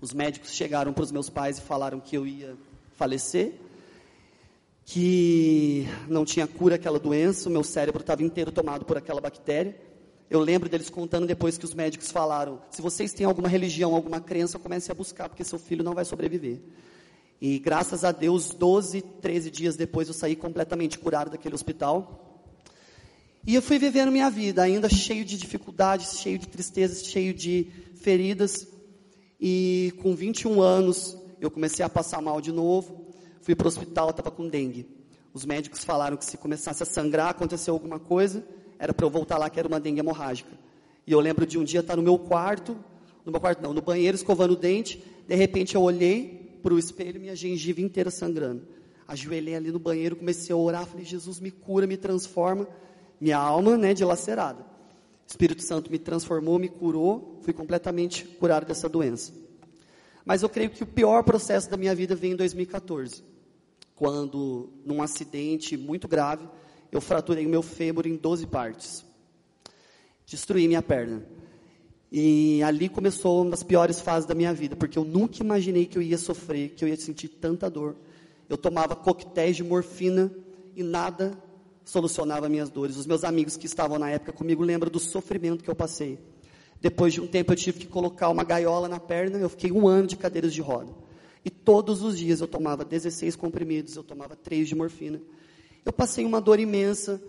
Os 0.00 0.12
médicos 0.12 0.52
chegaram 0.52 0.92
para 0.92 1.04
os 1.04 1.12
meus 1.12 1.30
pais 1.30 1.58
e 1.58 1.60
falaram 1.60 2.00
que 2.00 2.16
eu 2.16 2.26
ia 2.26 2.56
falecer, 2.96 3.54
que 4.84 5.86
não 6.08 6.24
tinha 6.24 6.48
cura 6.48 6.74
aquela 6.74 6.98
doença, 6.98 7.48
o 7.48 7.52
meu 7.52 7.62
cérebro 7.62 8.00
estava 8.00 8.24
inteiro 8.24 8.50
tomado 8.50 8.84
por 8.84 8.96
aquela 8.96 9.20
bactéria. 9.20 9.80
Eu 10.32 10.40
lembro 10.40 10.66
deles 10.66 10.88
contando 10.88 11.26
depois 11.26 11.58
que 11.58 11.64
os 11.66 11.74
médicos 11.74 12.10
falaram: 12.10 12.58
se 12.70 12.80
vocês 12.80 13.12
têm 13.12 13.26
alguma 13.26 13.48
religião, 13.48 13.94
alguma 13.94 14.18
crença, 14.18 14.58
comece 14.58 14.90
a 14.90 14.94
buscar, 14.94 15.28
porque 15.28 15.44
seu 15.44 15.58
filho 15.58 15.84
não 15.84 15.92
vai 15.92 16.06
sobreviver. 16.06 16.58
E 17.38 17.58
graças 17.58 18.02
a 18.02 18.12
Deus, 18.12 18.48
12, 18.48 19.02
13 19.20 19.50
dias 19.50 19.76
depois, 19.76 20.08
eu 20.08 20.14
saí 20.14 20.34
completamente 20.34 20.98
curado 20.98 21.30
daquele 21.30 21.54
hospital. 21.54 22.48
E 23.46 23.54
eu 23.54 23.60
fui 23.60 23.78
vivendo 23.78 24.10
minha 24.10 24.30
vida, 24.30 24.62
ainda 24.62 24.88
cheio 24.88 25.22
de 25.22 25.36
dificuldades, 25.36 26.18
cheio 26.20 26.38
de 26.38 26.48
tristezas, 26.48 27.04
cheio 27.04 27.34
de 27.34 27.70
feridas. 27.96 28.66
E 29.38 29.92
com 30.00 30.14
21 30.14 30.62
anos, 30.62 31.14
eu 31.42 31.50
comecei 31.50 31.84
a 31.84 31.90
passar 31.90 32.22
mal 32.22 32.40
de 32.40 32.52
novo. 32.52 33.12
Fui 33.42 33.54
para 33.54 33.66
o 33.66 33.68
hospital, 33.68 34.08
estava 34.08 34.30
com 34.30 34.48
dengue. 34.48 34.88
Os 35.34 35.44
médicos 35.44 35.84
falaram 35.84 36.16
que 36.16 36.24
se 36.24 36.38
começasse 36.38 36.82
a 36.82 36.86
sangrar, 36.86 37.28
aconteceu 37.28 37.74
alguma 37.74 37.98
coisa 37.98 38.42
era 38.82 38.92
para 38.92 39.06
eu 39.06 39.10
voltar 39.10 39.38
lá 39.38 39.48
que 39.48 39.60
era 39.60 39.68
uma 39.68 39.78
dengue 39.78 40.00
hemorrágica. 40.00 40.50
E 41.06 41.12
eu 41.12 41.20
lembro 41.20 41.46
de 41.46 41.56
um 41.56 41.62
dia 41.62 41.78
estar 41.78 41.94
no 41.94 42.02
meu 42.02 42.18
quarto, 42.18 42.76
no 43.24 43.30
meu 43.30 43.40
quarto 43.40 43.62
não, 43.62 43.72
no 43.72 43.80
banheiro 43.80 44.16
escovando 44.16 44.54
o 44.54 44.56
dente, 44.56 45.00
de 45.24 45.36
repente 45.36 45.76
eu 45.76 45.82
olhei 45.82 46.58
para 46.60 46.74
o 46.74 46.78
espelho, 46.80 47.20
minha 47.20 47.36
gengiva 47.36 47.80
inteira 47.80 48.10
sangrando. 48.10 48.66
Ajoelhei 49.06 49.54
ali 49.54 49.70
no 49.70 49.78
banheiro, 49.78 50.16
comecei 50.16 50.52
a 50.52 50.56
orar, 50.56 50.84
falei, 50.84 51.04
Jesus 51.04 51.38
me 51.38 51.52
cura, 51.52 51.86
me 51.86 51.96
transforma, 51.96 52.66
minha 53.20 53.38
alma, 53.38 53.78
né, 53.78 53.94
dilacerada. 53.94 54.62
O 54.62 55.30
Espírito 55.30 55.62
Santo 55.62 55.88
me 55.88 55.98
transformou, 56.00 56.58
me 56.58 56.68
curou, 56.68 57.38
fui 57.42 57.52
completamente 57.52 58.24
curado 58.24 58.66
dessa 58.66 58.88
doença. 58.88 59.32
Mas 60.24 60.42
eu 60.42 60.48
creio 60.48 60.70
que 60.70 60.82
o 60.82 60.86
pior 60.86 61.22
processo 61.22 61.70
da 61.70 61.76
minha 61.76 61.94
vida 61.94 62.16
veio 62.16 62.32
em 62.32 62.36
2014, 62.36 63.22
quando, 63.94 64.70
num 64.84 65.00
acidente 65.00 65.76
muito 65.76 66.08
grave, 66.08 66.48
eu 66.92 67.00
fraturei 67.00 67.46
o 67.46 67.48
meu 67.48 67.62
fêmur 67.62 68.06
em 68.06 68.16
12 68.16 68.46
partes. 68.46 69.04
Destruí 70.26 70.68
minha 70.68 70.82
perna. 70.82 71.24
E 72.12 72.62
ali 72.62 72.90
começou 72.90 73.40
uma 73.40 73.52
das 73.52 73.62
piores 73.62 73.98
fases 73.98 74.28
da 74.28 74.34
minha 74.34 74.52
vida, 74.52 74.76
porque 74.76 74.98
eu 74.98 75.04
nunca 75.04 75.42
imaginei 75.42 75.86
que 75.86 75.96
eu 75.96 76.02
ia 76.02 76.18
sofrer, 76.18 76.68
que 76.70 76.84
eu 76.84 76.88
ia 76.88 76.96
sentir 76.96 77.28
tanta 77.28 77.70
dor. 77.70 77.96
Eu 78.48 78.58
tomava 78.58 78.94
coquetéis 78.94 79.56
de 79.56 79.64
morfina 79.64 80.30
e 80.76 80.82
nada 80.82 81.32
solucionava 81.86 82.50
minhas 82.50 82.68
dores. 82.68 82.98
Os 82.98 83.06
meus 83.06 83.24
amigos 83.24 83.56
que 83.56 83.64
estavam 83.64 83.98
na 83.98 84.10
época 84.10 84.32
comigo 84.32 84.62
lembram 84.62 84.90
do 84.90 85.00
sofrimento 85.00 85.64
que 85.64 85.70
eu 85.70 85.74
passei. 85.74 86.18
Depois 86.82 87.14
de 87.14 87.22
um 87.22 87.26
tempo 87.26 87.52
eu 87.52 87.56
tive 87.56 87.78
que 87.78 87.86
colocar 87.86 88.28
uma 88.28 88.44
gaiola 88.44 88.88
na 88.88 89.00
perna, 89.00 89.38
eu 89.38 89.48
fiquei 89.48 89.72
um 89.72 89.88
ano 89.88 90.06
de 90.06 90.16
cadeiras 90.16 90.52
de 90.52 90.60
roda. 90.60 90.92
E 91.42 91.48
todos 91.48 92.02
os 92.02 92.18
dias 92.18 92.42
eu 92.42 92.46
tomava 92.46 92.84
16 92.84 93.34
comprimidos, 93.36 93.96
eu 93.96 94.04
tomava 94.04 94.36
3 94.36 94.68
de 94.68 94.74
morfina. 94.74 95.20
Eu 95.84 95.92
passei 95.92 96.24
uma 96.24 96.40
dor 96.40 96.60
imensa 96.60 97.20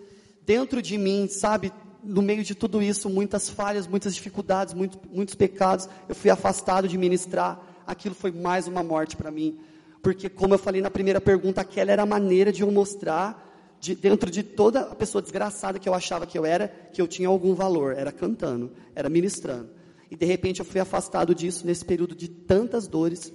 dentro 0.46 0.80
de 0.80 0.96
mim, 0.96 1.26
sabe? 1.28 1.72
No 2.02 2.22
meio 2.22 2.44
de 2.44 2.54
tudo 2.54 2.82
isso, 2.82 3.08
muitas 3.08 3.48
falhas, 3.48 3.86
muitas 3.86 4.14
dificuldades, 4.14 4.74
muito, 4.74 4.98
muitos 5.10 5.34
pecados. 5.34 5.88
Eu 6.08 6.14
fui 6.14 6.30
afastado 6.30 6.86
de 6.86 6.96
ministrar. 6.96 7.60
Aquilo 7.86 8.14
foi 8.14 8.30
mais 8.30 8.68
uma 8.68 8.82
morte 8.82 9.16
para 9.16 9.30
mim. 9.30 9.58
Porque, 10.02 10.28
como 10.28 10.54
eu 10.54 10.58
falei 10.58 10.82
na 10.82 10.90
primeira 10.90 11.20
pergunta, 11.20 11.62
aquela 11.62 11.90
era 11.90 12.02
a 12.02 12.06
maneira 12.06 12.52
de 12.52 12.62
eu 12.62 12.70
mostrar, 12.70 13.76
de, 13.80 13.94
dentro 13.94 14.30
de 14.30 14.42
toda 14.42 14.80
a 14.80 14.94
pessoa 14.94 15.22
desgraçada 15.22 15.78
que 15.78 15.88
eu 15.88 15.94
achava 15.94 16.26
que 16.26 16.38
eu 16.38 16.44
era, 16.44 16.68
que 16.68 17.00
eu 17.00 17.08
tinha 17.08 17.28
algum 17.28 17.54
valor. 17.54 17.94
Era 17.96 18.12
cantando, 18.12 18.70
era 18.94 19.08
ministrando. 19.08 19.70
E 20.10 20.16
de 20.16 20.26
repente 20.26 20.60
eu 20.60 20.66
fui 20.66 20.80
afastado 20.80 21.34
disso 21.34 21.66
nesse 21.66 21.84
período 21.84 22.14
de 22.14 22.28
tantas 22.28 22.86
dores. 22.86 23.32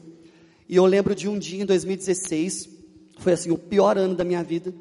E 0.67 0.75
eu 0.75 0.85
lembro 0.85 1.15
de 1.15 1.27
um 1.27 1.37
dia 1.39 1.63
em 1.63 1.65
2016, 1.65 2.69
foi 3.17 3.33
assim 3.33 3.49
o 3.51 3.57
pior 3.57 3.97
ano 3.97 4.15
da 4.15 4.23
minha 4.23 4.43
vida 4.43 4.73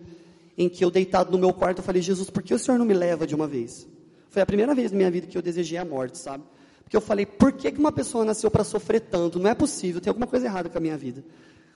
em 0.59 0.69
que 0.69 0.85
eu 0.85 0.91
deitado 0.91 1.31
no 1.31 1.39
meu 1.39 1.53
quarto, 1.53 1.79
eu 1.79 1.85
falei, 1.85 2.03
Jesus, 2.03 2.29
por 2.29 2.43
que 2.43 2.53
o 2.53 2.59
Senhor 2.59 2.77
não 2.77 2.85
me 2.85 2.93
leva 2.93 3.25
de 3.25 3.35
uma 3.35 3.47
vez? 3.47 3.87
Foi 4.29 4.43
a 4.43 4.47
primeira 4.47 4.75
vez 4.75 4.91
na 4.91 4.99
minha 4.99 5.11
vida 5.11 5.29
que 5.29 5.39
eu 5.39 5.41
desejei 5.41 5.79
a 5.79 5.85
morte, 5.85 6.19
sabe? 6.19 6.43
Porque 6.83 6.97
eu 6.97 7.01
falei, 7.01 7.25
por 7.25 7.53
que, 7.53 7.69
uma 7.79 7.93
pessoa 7.93 8.25
nasceu 8.25 8.51
para 8.51 8.65
sofrer 8.65 9.03
tanto? 9.03 9.39
Não 9.39 9.49
é 9.49 9.55
possível, 9.55 10.01
tem 10.01 10.11
alguma 10.11 10.27
coisa 10.27 10.47
errada 10.47 10.69
com 10.69 10.77
a 10.77 10.81
minha 10.81 10.97
vida. 10.97 11.25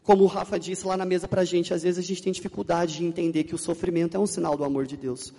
Como 0.03 0.25
o 0.25 0.27
Rafa 0.27 0.59
disse 0.59 0.85
lá 0.85 0.97
na 0.97 1.05
mesa 1.05 1.29
para 1.29 1.43
a 1.43 1.45
gente, 1.45 1.73
às 1.73 1.85
vezes 1.85 2.05
a 2.05 2.07
gente 2.07 2.21
tem 2.21 2.33
dificuldade 2.33 2.97
de 2.97 3.05
entender 3.05 3.45
que 3.45 3.55
o 3.55 3.59
sofrimento 3.59 4.17
é 4.17 4.21
um 4.21 4.27
sinal 4.27 4.57
do 4.57 4.65
amor 4.65 4.85
de 4.85 4.97
Deus. 4.97 5.33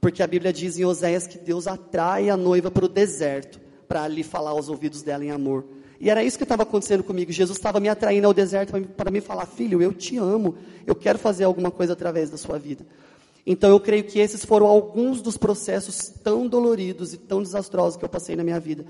Porque 0.00 0.22
a 0.22 0.26
Bíblia 0.26 0.52
diz 0.52 0.76
em 0.76 0.84
Oséias 0.84 1.26
que 1.26 1.38
Deus 1.38 1.68
atrai 1.68 2.28
a 2.28 2.36
noiva 2.36 2.68
para 2.68 2.84
o 2.84 2.88
deserto, 2.88 3.60
para 3.86 4.02
ali 4.02 4.24
falar 4.24 4.50
aos 4.50 4.68
ouvidos 4.68 5.02
dela 5.02 5.24
em 5.24 5.30
amor. 5.30 5.64
E 6.00 6.08
era 6.10 6.22
isso 6.22 6.36
que 6.38 6.44
estava 6.44 6.62
acontecendo 6.62 7.02
comigo. 7.02 7.32
Jesus 7.32 7.58
estava 7.58 7.80
me 7.80 7.88
atraindo 7.88 8.26
ao 8.26 8.34
deserto 8.34 8.72
para 8.96 9.10
me 9.10 9.20
falar: 9.20 9.46
Filho, 9.46 9.82
eu 9.82 9.92
te 9.92 10.16
amo, 10.16 10.56
eu 10.86 10.94
quero 10.94 11.18
fazer 11.18 11.44
alguma 11.44 11.70
coisa 11.70 11.92
através 11.92 12.30
da 12.30 12.36
sua 12.36 12.58
vida. 12.58 12.86
Então 13.44 13.70
eu 13.70 13.80
creio 13.80 14.04
que 14.04 14.18
esses 14.18 14.44
foram 14.44 14.66
alguns 14.66 15.22
dos 15.22 15.36
processos 15.36 16.08
tão 16.22 16.46
doloridos 16.46 17.14
e 17.14 17.16
tão 17.16 17.42
desastrosos 17.42 17.96
que 17.96 18.04
eu 18.04 18.08
passei 18.08 18.36
na 18.36 18.44
minha 18.44 18.60
vida. 18.60 18.84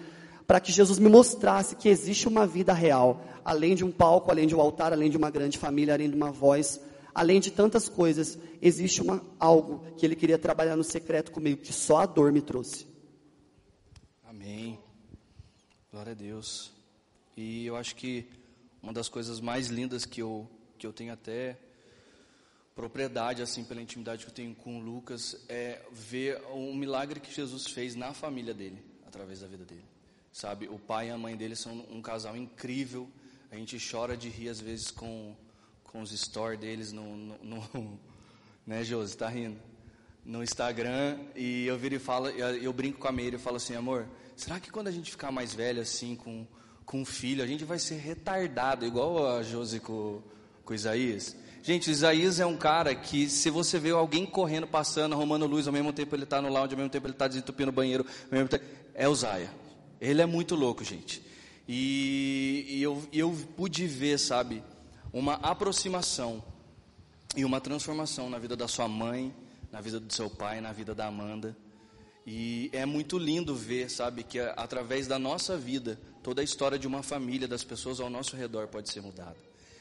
Para 0.47 0.61
que 0.61 0.73
Jesus 0.73 0.99
me 0.99 1.09
mostrasse 1.09 1.77
que 1.77 1.89
existe 1.89 2.27
uma 2.27 2.47
vida 2.47 2.73
real, 2.73 3.23
além 3.45 3.75
de 3.75 3.85
um 3.85 3.91
palco, 3.93 4.31
além 4.31 4.47
de 4.47 4.57
um 4.57 4.61
altar, 4.61 4.93
além 4.93 5.11
de 5.11 5.17
uma 5.17 5.31
grande 5.31 5.57
família, 5.59 5.95
além 5.95 6.11
de 6.11 6.17
uma 6.17 6.33
voz, 6.33 6.81
além 7.15 7.39
de 7.39 7.51
tantas 7.51 7.89
coisas, 7.89 8.39
existe 8.61 9.01
uma, 9.01 9.23
algo 9.39 9.85
que 9.97 10.05
Ele 10.05 10.17
queria 10.17 10.39
trabalhar 10.39 10.75
no 10.75 10.85
secreto 10.85 11.31
comigo, 11.31 11.63
que 11.63 11.73
só 11.73 11.99
a 11.99 12.07
dor 12.07 12.33
me 12.33 12.41
trouxe. 12.41 12.87
Amém. 14.27 14.79
Glória 15.93 16.13
a 16.13 16.15
Deus. 16.15 16.78
E 17.41 17.65
eu 17.67 17.77
acho 17.77 17.95
que 17.95 18.27
uma 18.83 18.93
das 18.93 19.09
coisas 19.09 19.39
mais 19.39 19.69
lindas 19.69 20.05
que 20.05 20.21
eu, 20.21 20.51
que 20.77 20.85
eu 20.85 20.93
tenho 20.93 21.13
até 21.13 21.57
propriedade, 22.75 23.41
assim, 23.43 23.63
pela 23.63 23.81
intimidade 23.81 24.25
que 24.25 24.31
eu 24.33 24.35
tenho 24.35 24.57
com 24.57 24.77
o 24.77 24.81
Lucas, 24.81 25.37
é 25.49 25.81
ver 25.93 26.43
um 26.53 26.75
milagre 26.75 27.21
que 27.21 27.33
Jesus 27.33 27.69
fez 27.69 27.95
na 27.95 28.13
família 28.13 28.53
dele, 28.53 28.85
através 29.07 29.39
da 29.39 29.47
vida 29.47 29.65
dele. 29.65 29.85
Sabe, 30.33 30.67
o 30.67 30.81
pai 30.81 31.09
e 31.09 31.11
a 31.13 31.17
mãe 31.17 31.37
dele 31.37 31.55
são 31.55 31.87
um 31.89 32.03
casal 32.03 32.37
incrível. 32.37 33.09
A 33.53 33.55
gente 33.55 33.79
chora 33.89 34.17
de 34.17 34.29
rir 34.29 34.49
às 34.49 34.61
vezes 34.61 34.91
com, 34.91 35.37
com 35.85 36.03
os 36.03 36.11
stories 36.11 36.59
deles 36.59 36.91
no, 36.91 37.17
no, 37.17 37.39
no 37.45 38.01
né, 38.67 38.83
Josi, 38.83 39.17
tá 39.17 39.29
rindo? 39.29 39.61
No 40.25 40.43
Instagram, 40.43 41.25
e 41.37 41.67
eu 41.67 41.79
viro 41.79 41.95
e 41.95 42.01
falo, 42.01 42.31
eu, 42.31 42.57
eu 42.57 42.73
brinco 42.73 42.99
com 42.99 43.07
a 43.07 43.13
Meire 43.13 43.37
e 43.37 43.39
falo 43.39 43.59
assim, 43.59 43.77
amor, 43.77 44.09
será 44.35 44.59
que 44.59 44.73
quando 44.73 44.89
a 44.89 44.93
gente 44.93 45.13
ficar 45.13 45.31
mais 45.31 45.55
velho 45.55 45.81
assim, 45.81 46.17
com 46.17 46.45
com 46.89 47.05
filho, 47.05 47.45
a 47.45 47.47
gente 47.47 47.67
vai 47.67 47.79
ser 47.79 47.97
retardado, 47.97 48.87
igual 48.87 49.37
a 49.37 49.43
Josi 49.43 49.79
com, 49.79 50.23
com 50.65 50.73
Isaías. 50.73 51.37
Gente, 51.63 51.91
Isaías 51.91 52.41
é 52.41 52.47
um 52.47 52.57
cara 52.57 52.95
que, 52.95 53.29
se 53.29 53.51
você 53.51 53.79
vê 53.79 53.91
alguém 53.91 54.25
correndo, 54.25 54.67
passando, 54.67 55.13
arrumando 55.13 55.45
luz, 55.45 55.67
ao 55.67 55.73
mesmo 55.73 55.93
tempo 55.93 56.17
ele 56.17 56.25
está 56.25 56.41
no 56.41 56.49
lounge, 56.49 56.73
ao 56.73 56.79
mesmo 56.79 56.89
tempo 56.89 57.07
ele 57.07 57.13
está 57.13 57.29
desentupindo 57.29 57.69
o 57.69 57.75
banheiro, 57.75 58.07
tempo, 58.31 58.65
é 58.95 59.07
o 59.07 59.15
Zaia. 59.15 59.53
Ele 60.01 60.23
é 60.23 60.25
muito 60.25 60.55
louco, 60.55 60.83
gente. 60.83 61.23
E, 61.69 62.65
e 62.67 62.83
eu, 62.83 63.03
eu 63.13 63.37
pude 63.55 63.87
ver, 63.87 64.19
sabe, 64.19 64.63
uma 65.13 65.35
aproximação 65.35 66.43
e 67.37 67.45
uma 67.45 67.61
transformação 67.61 68.31
na 68.31 68.39
vida 68.39 68.57
da 68.57 68.67
sua 68.67 68.89
mãe, 68.89 69.35
na 69.71 69.83
vida 69.83 70.01
do 70.01 70.11
seu 70.11 70.31
pai, 70.31 70.63
na 70.63 70.73
vida 70.73 70.95
da 70.95 71.09
Amanda. 71.09 71.55
E 72.31 72.69
é 72.75 72.85
muito 72.85 73.17
lindo 73.17 73.55
ver, 73.55 73.89
sabe, 73.89 74.23
que 74.23 74.39
através 74.39 75.07
da 75.07 75.19
nossa 75.19 75.57
vida, 75.57 75.99
toda 76.23 76.43
a 76.43 76.45
história 76.45 76.79
de 76.79 76.87
uma 76.87 77.03
família, 77.03 77.49
das 77.49 77.65
pessoas 77.65 78.01
ao 78.01 78.11
nosso 78.11 78.37
redor 78.37 78.69
pode 78.69 78.91
ser 78.91 79.01
mudada. 79.01 79.39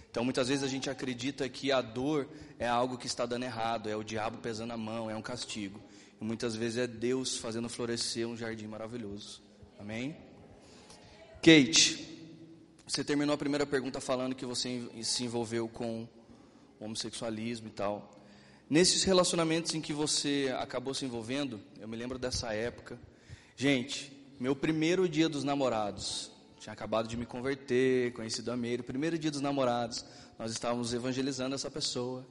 Então, 0.10 0.24
muitas 0.24 0.48
vezes 0.48 0.64
a 0.64 0.68
gente 0.70 0.90
acredita 0.90 1.50
que 1.50 1.74
a 1.74 1.82
dor 1.82 2.26
é 2.58 2.66
algo 2.66 2.98
que 2.98 3.06
está 3.06 3.26
dando 3.26 3.44
errado, 3.44 3.90
é 3.90 3.98
o 3.98 4.02
diabo 4.02 4.38
pesando 4.38 4.72
a 4.72 4.78
mão, 4.78 5.12
é 5.12 5.16
um 5.18 5.22
castigo. 5.22 5.78
E 6.22 6.24
muitas 6.24 6.56
vezes 6.56 6.78
é 6.78 6.88
Deus 6.88 7.36
fazendo 7.36 7.68
florescer 7.68 8.26
um 8.26 8.38
jardim 8.38 8.66
maravilhoso. 8.66 9.42
Amém? 9.78 10.16
Kate, 11.42 12.02
você 12.88 13.04
terminou 13.04 13.36
a 13.36 13.38
primeira 13.38 13.66
pergunta 13.66 14.00
falando 14.00 14.34
que 14.34 14.46
você 14.46 14.88
se 15.04 15.26
envolveu 15.26 15.68
com 15.68 16.08
homossexualismo 16.80 17.68
e 17.68 17.72
tal. 17.72 18.17
Nesses 18.70 19.06
relacionamentos 19.06 19.74
em 19.76 19.80
que 19.80 19.94
você 19.94 20.54
acabou 20.60 20.94
se 20.94 21.06
envolvendo, 21.06 21.58
eu 21.80 21.88
me 21.88 21.96
lembro 21.96 22.20
dessa 22.20 22.54
época. 22.54 23.00
Gente, 23.56 24.12
meu 24.38 24.54
primeiro 24.58 25.08
dia 25.08 25.30
dos 25.30 25.46
namorados, 25.46 26.30
tinha 26.60 26.74
acabado 26.74 27.08
de 27.08 27.16
me 27.16 27.26
converter, 27.26 28.12
conhecido 28.12 28.52
a 28.52 28.58
Meire, 28.58 28.84
primeiro 28.84 29.18
dia 29.18 29.32
dos 29.32 29.40
namorados, 29.40 30.04
nós 30.38 30.52
estávamos 30.52 30.94
evangelizando 30.94 31.56
essa 31.56 31.72
pessoa. 31.72 32.28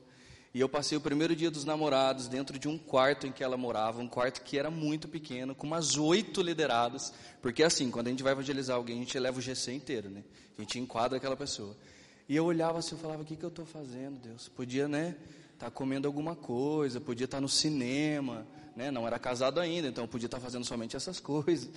E 0.53 0.61
eu 0.61 0.69
passei 0.69 0.99
o 0.99 1.01
primeiro 1.01 1.35
dia 1.35 1.51
dos 1.51 1.65
namorados 1.65 2.29
dentro 2.29 2.59
de 2.59 2.69
um 2.69 2.77
quarto 2.77 3.27
em 3.27 3.33
que 3.33 3.43
ela 3.43 3.57
morava, 3.57 4.03
um 4.03 4.09
quarto 4.09 4.43
que 4.43 4.59
era 4.59 4.71
muito 4.71 5.09
pequeno, 5.09 5.55
com 5.55 5.67
umas 5.67 5.97
oito 5.97 6.43
lideradas, 6.43 7.15
porque 7.41 7.63
assim, 7.63 7.91
quando 7.91 8.09
a 8.09 8.11
gente 8.11 8.23
vai 8.23 8.33
evangelizar 8.33 8.77
alguém, 8.77 8.97
a 8.97 9.01
gente 9.01 9.19
leva 9.19 9.39
o 9.39 9.41
GC 9.43 9.73
inteiro, 9.73 10.11
né? 10.11 10.23
A 10.59 10.61
gente 10.61 10.79
enquadra 10.79 11.17
aquela 11.17 11.37
pessoa. 11.37 11.75
E 12.29 12.37
eu 12.37 12.45
olhava 12.45 12.79
assim, 12.79 12.95
eu 12.95 12.99
falava, 12.99 13.23
o 13.23 13.25
que, 13.25 13.37
que 13.37 13.45
eu 13.45 13.49
estou 13.49 13.65
fazendo, 13.65 14.19
Deus? 14.19 14.49
Podia, 14.49 14.87
né, 14.87 15.17
estar 15.57 15.67
tá 15.67 15.71
comendo 15.71 16.07
alguma 16.07 16.37
coisa, 16.37 17.01
podia 17.01 17.25
estar 17.25 17.39
tá 17.39 17.41
no 17.41 17.49
cinema, 17.49 18.47
né? 18.77 18.91
Não 18.91 19.07
era 19.07 19.19
casado 19.19 19.59
ainda, 19.59 19.89
então 19.89 20.07
podia 20.07 20.27
estar 20.27 20.37
tá 20.37 20.43
fazendo 20.43 20.65
somente 20.65 20.95
essas 20.95 21.19
coisas. 21.21 21.69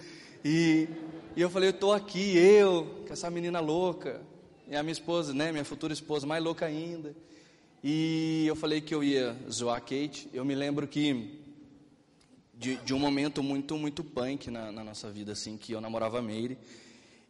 E, 0.43 0.87
e 1.35 1.41
eu 1.41 1.49
falei, 1.49 1.69
eu 1.69 1.73
estou 1.73 1.93
aqui, 1.93 2.37
eu, 2.37 3.03
com 3.07 3.13
essa 3.13 3.29
menina 3.29 3.59
louca, 3.59 4.21
e 4.67 4.75
a 4.75 4.83
minha 4.83 4.93
esposa, 4.93 5.33
né, 5.33 5.51
minha 5.51 5.65
futura 5.65 5.93
esposa, 5.93 6.27
mais 6.27 6.43
louca 6.43 6.65
ainda. 6.65 7.15
E 7.81 8.45
eu 8.45 8.55
falei 8.55 8.81
que 8.81 8.93
eu 8.93 9.01
ia 9.01 9.35
zoar 9.49 9.77
a 9.77 9.79
Kate. 9.79 10.29
Eu 10.33 10.43
me 10.43 10.53
lembro 10.53 10.85
que 10.85 11.39
de, 12.53 12.75
de 12.75 12.93
um 12.93 12.99
momento 12.99 13.41
muito 13.41 13.77
muito 13.77 14.03
punk 14.03 14.51
na, 14.51 14.69
na, 14.71 14.83
nossa 14.83 15.09
vida, 15.09 15.31
assim, 15.31 15.57
que 15.57 15.71
eu 15.71 15.79
namorava 15.79 16.19
a 16.19 16.21
Meire. 16.21 16.57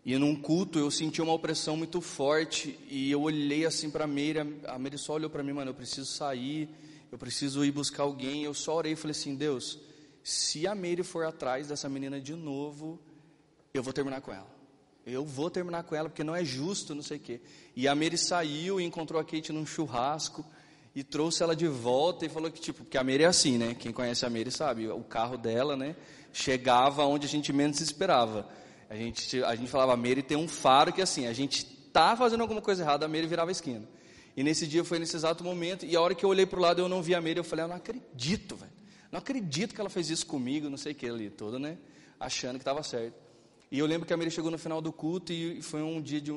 E 0.05 0.17
num 0.17 0.35
culto 0.35 0.79
eu 0.79 0.89
senti 0.89 1.21
uma 1.21 1.33
opressão 1.33 1.75
muito 1.75 1.99
forte 2.01 2.79
e 2.89 3.11
eu 3.11 3.21
olhei 3.21 3.65
assim 3.65 3.89
para 3.89 4.05
a 4.05 4.07
Meire, 4.07 4.39
a 4.65 4.79
Meire 4.79 4.97
só 4.97 5.13
olhou 5.13 5.29
para 5.29 5.43
mim, 5.43 5.53
mano, 5.53 5.71
eu 5.71 5.75
preciso 5.75 6.07
sair, 6.07 6.69
eu 7.11 7.17
preciso 7.17 7.63
ir 7.65 7.71
buscar 7.71 8.03
alguém. 8.03 8.43
Eu 8.43 8.53
só 8.53 8.75
orei 8.75 8.93
e 8.93 8.95
falei 8.95 9.11
assim, 9.11 9.35
Deus, 9.35 9.77
se 10.23 10.65
a 10.65 10.73
Meire 10.73 11.03
for 11.03 11.25
atrás 11.25 11.67
dessa 11.67 11.89
menina 11.89 12.19
de 12.19 12.33
novo, 12.33 12.99
eu 13.73 13.83
vou 13.83 13.93
terminar 13.93 14.21
com 14.21 14.31
ela. 14.31 14.47
Eu 15.05 15.25
vou 15.25 15.49
terminar 15.49 15.83
com 15.83 15.95
ela 15.95 16.07
porque 16.07 16.23
não 16.23 16.35
é 16.35 16.45
justo, 16.45 16.93
não 16.93 17.01
sei 17.01 17.17
o 17.17 17.19
quê. 17.19 17.41
E 17.75 17.87
a 17.87 17.95
Meire 17.95 18.17
saiu 18.17 18.79
e 18.79 18.83
encontrou 18.83 19.19
a 19.19 19.23
Kate 19.23 19.51
num 19.51 19.65
churrasco 19.65 20.45
e 20.95 21.03
trouxe 21.03 21.43
ela 21.43 21.55
de 21.55 21.67
volta 21.67 22.25
e 22.25 22.29
falou 22.29 22.51
que 22.51 22.59
tipo, 22.59 22.83
porque 22.83 22.97
a 22.97 23.03
Meire 23.03 23.23
é 23.23 23.27
assim, 23.27 23.57
né? 23.57 23.75
Quem 23.75 23.91
conhece 23.91 24.25
a 24.25 24.29
Meire 24.29 24.51
sabe, 24.51 24.87
o 24.87 25.03
carro 25.03 25.37
dela, 25.37 25.75
né, 25.75 25.95
chegava 26.33 27.05
onde 27.05 27.25
a 27.25 27.29
gente 27.29 27.51
menos 27.53 27.79
esperava. 27.79 28.47
A 28.89 28.95
gente, 28.95 29.43
a 29.43 29.55
gente 29.55 29.69
falava, 29.69 29.93
a 29.93 30.23
tem 30.23 30.35
um 30.35 30.47
faro 30.47 30.91
que 30.91 31.01
assim, 31.01 31.27
a 31.27 31.33
gente 31.33 31.63
tá 31.93 32.15
fazendo 32.15 32.41
alguma 32.41 32.61
coisa 32.61 32.81
errada, 32.81 33.05
a 33.05 33.09
Meire 33.09 33.27
virava 33.27 33.51
a 33.51 33.53
esquina. 33.53 33.87
E 34.35 34.43
nesse 34.43 34.65
dia 34.65 34.83
foi 34.83 34.97
nesse 34.97 35.15
exato 35.15 35.43
momento, 35.43 35.85
e 35.85 35.95
a 35.95 36.01
hora 36.01 36.15
que 36.15 36.25
eu 36.25 36.29
olhei 36.29 36.45
para 36.45 36.57
o 36.57 36.61
lado 36.61 36.81
eu 36.81 36.89
não 36.89 37.01
vi 37.01 37.13
a 37.13 37.21
Meire, 37.21 37.39
eu 37.39 37.43
falei, 37.43 37.65
eu 37.65 37.69
não 37.69 37.75
acredito, 37.75 38.55
velho. 38.55 38.71
Não 39.11 39.19
acredito 39.19 39.75
que 39.75 39.81
ela 39.81 39.89
fez 39.89 40.09
isso 40.09 40.25
comigo, 40.25 40.69
não 40.69 40.77
sei 40.77 40.93
o 40.93 40.95
que 40.95 41.07
ali, 41.07 41.29
todo, 41.29 41.59
né? 41.59 41.77
Achando 42.19 42.53
que 42.53 42.61
estava 42.61 42.81
certo. 42.81 43.15
E 43.71 43.77
eu 43.77 43.85
lembro 43.85 44.07
que 44.07 44.13
a 44.13 44.17
Meire 44.17 44.31
chegou 44.31 44.49
no 44.49 44.57
final 44.57 44.81
do 44.81 44.91
culto 44.91 45.31
e 45.31 45.61
foi 45.61 45.83
um 45.83 46.01
dia 46.01 46.19
de, 46.19 46.33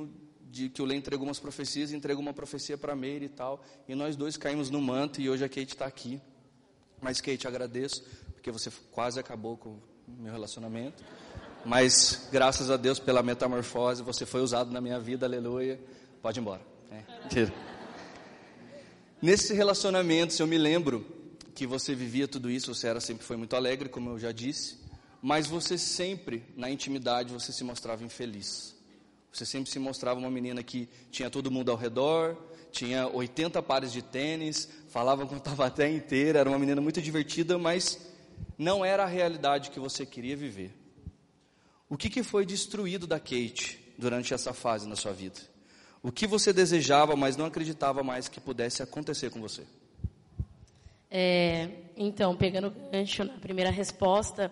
de 0.50 0.68
que 0.68 0.82
o 0.82 0.84
Lê 0.84 0.94
entregou 0.94 1.26
umas 1.26 1.38
profecias, 1.38 1.92
entregou 1.92 2.20
uma 2.20 2.34
profecia 2.34 2.76
para 2.76 2.92
a 2.92 2.96
Meire 2.96 3.26
e 3.26 3.28
tal. 3.30 3.62
E 3.88 3.94
nós 3.94 4.16
dois 4.16 4.36
caímos 4.36 4.68
no 4.68 4.80
manto 4.80 5.20
e 5.20 5.30
hoje 5.30 5.42
a 5.42 5.48
Kate 5.48 5.72
está 5.72 5.86
aqui. 5.86 6.20
Mas 7.00 7.20
Kate, 7.20 7.48
agradeço, 7.48 8.04
porque 8.34 8.50
você 8.50 8.70
quase 8.90 9.18
acabou 9.18 9.56
com 9.56 9.70
o 9.70 9.82
meu 10.18 10.32
relacionamento. 10.32 11.02
Mas 11.64 12.28
graças 12.32 12.70
a 12.70 12.76
Deus 12.76 12.98
pela 12.98 13.22
metamorfose, 13.22 14.02
você 14.02 14.26
foi 14.26 14.40
usado 14.40 14.72
na 14.72 14.80
minha 14.80 14.98
vida, 14.98 15.26
aleluia. 15.26 15.80
Pode 16.20 16.38
ir 16.38 16.42
embora. 16.42 16.60
É. 16.90 17.02
Nesse 19.20 19.54
relacionamento, 19.54 20.40
eu 20.40 20.46
me 20.46 20.58
lembro 20.58 21.06
que 21.54 21.66
você 21.66 21.94
vivia 21.94 22.26
tudo 22.26 22.50
isso, 22.50 22.74
você 22.74 22.88
era 22.88 23.00
sempre 23.00 23.24
foi 23.24 23.36
muito 23.36 23.54
alegre, 23.54 23.88
como 23.88 24.10
eu 24.10 24.18
já 24.18 24.32
disse, 24.32 24.78
mas 25.22 25.46
você 25.46 25.78
sempre, 25.78 26.44
na 26.56 26.68
intimidade, 26.68 27.32
você 27.32 27.52
se 27.52 27.62
mostrava 27.62 28.02
infeliz. 28.02 28.74
Você 29.32 29.46
sempre 29.46 29.70
se 29.70 29.78
mostrava 29.78 30.18
uma 30.18 30.30
menina 30.30 30.62
que 30.62 30.88
tinha 31.10 31.30
todo 31.30 31.50
mundo 31.50 31.70
ao 31.70 31.76
redor, 31.76 32.36
tinha 32.72 33.06
80 33.06 33.62
pares 33.62 33.92
de 33.92 34.02
tênis, 34.02 34.68
falava 34.88 35.24
com 35.26 35.38
Tavaté 35.38 35.88
inteira, 35.88 36.40
era 36.40 36.48
uma 36.48 36.58
menina 36.58 36.80
muito 36.80 37.00
divertida, 37.00 37.56
mas 37.56 37.98
não 38.58 38.84
era 38.84 39.04
a 39.04 39.06
realidade 39.06 39.70
que 39.70 39.78
você 39.78 40.04
queria 40.04 40.36
viver. 40.36 40.81
O 41.92 41.96
que, 41.98 42.08
que 42.08 42.22
foi 42.22 42.46
destruído 42.46 43.06
da 43.06 43.20
Kate 43.20 43.78
durante 43.98 44.32
essa 44.32 44.54
fase 44.54 44.88
na 44.88 44.96
sua 44.96 45.12
vida? 45.12 45.38
O 46.02 46.10
que 46.10 46.26
você 46.26 46.50
desejava, 46.50 47.14
mas 47.14 47.36
não 47.36 47.44
acreditava 47.44 48.02
mais 48.02 48.28
que 48.28 48.40
pudesse 48.40 48.82
acontecer 48.82 49.30
com 49.30 49.42
você? 49.42 49.66
É, 51.10 51.68
então, 51.94 52.34
pegando 52.34 52.68
o 52.68 52.90
gancho 52.90 53.24
na 53.24 53.34
primeira 53.34 53.70
resposta, 53.70 54.50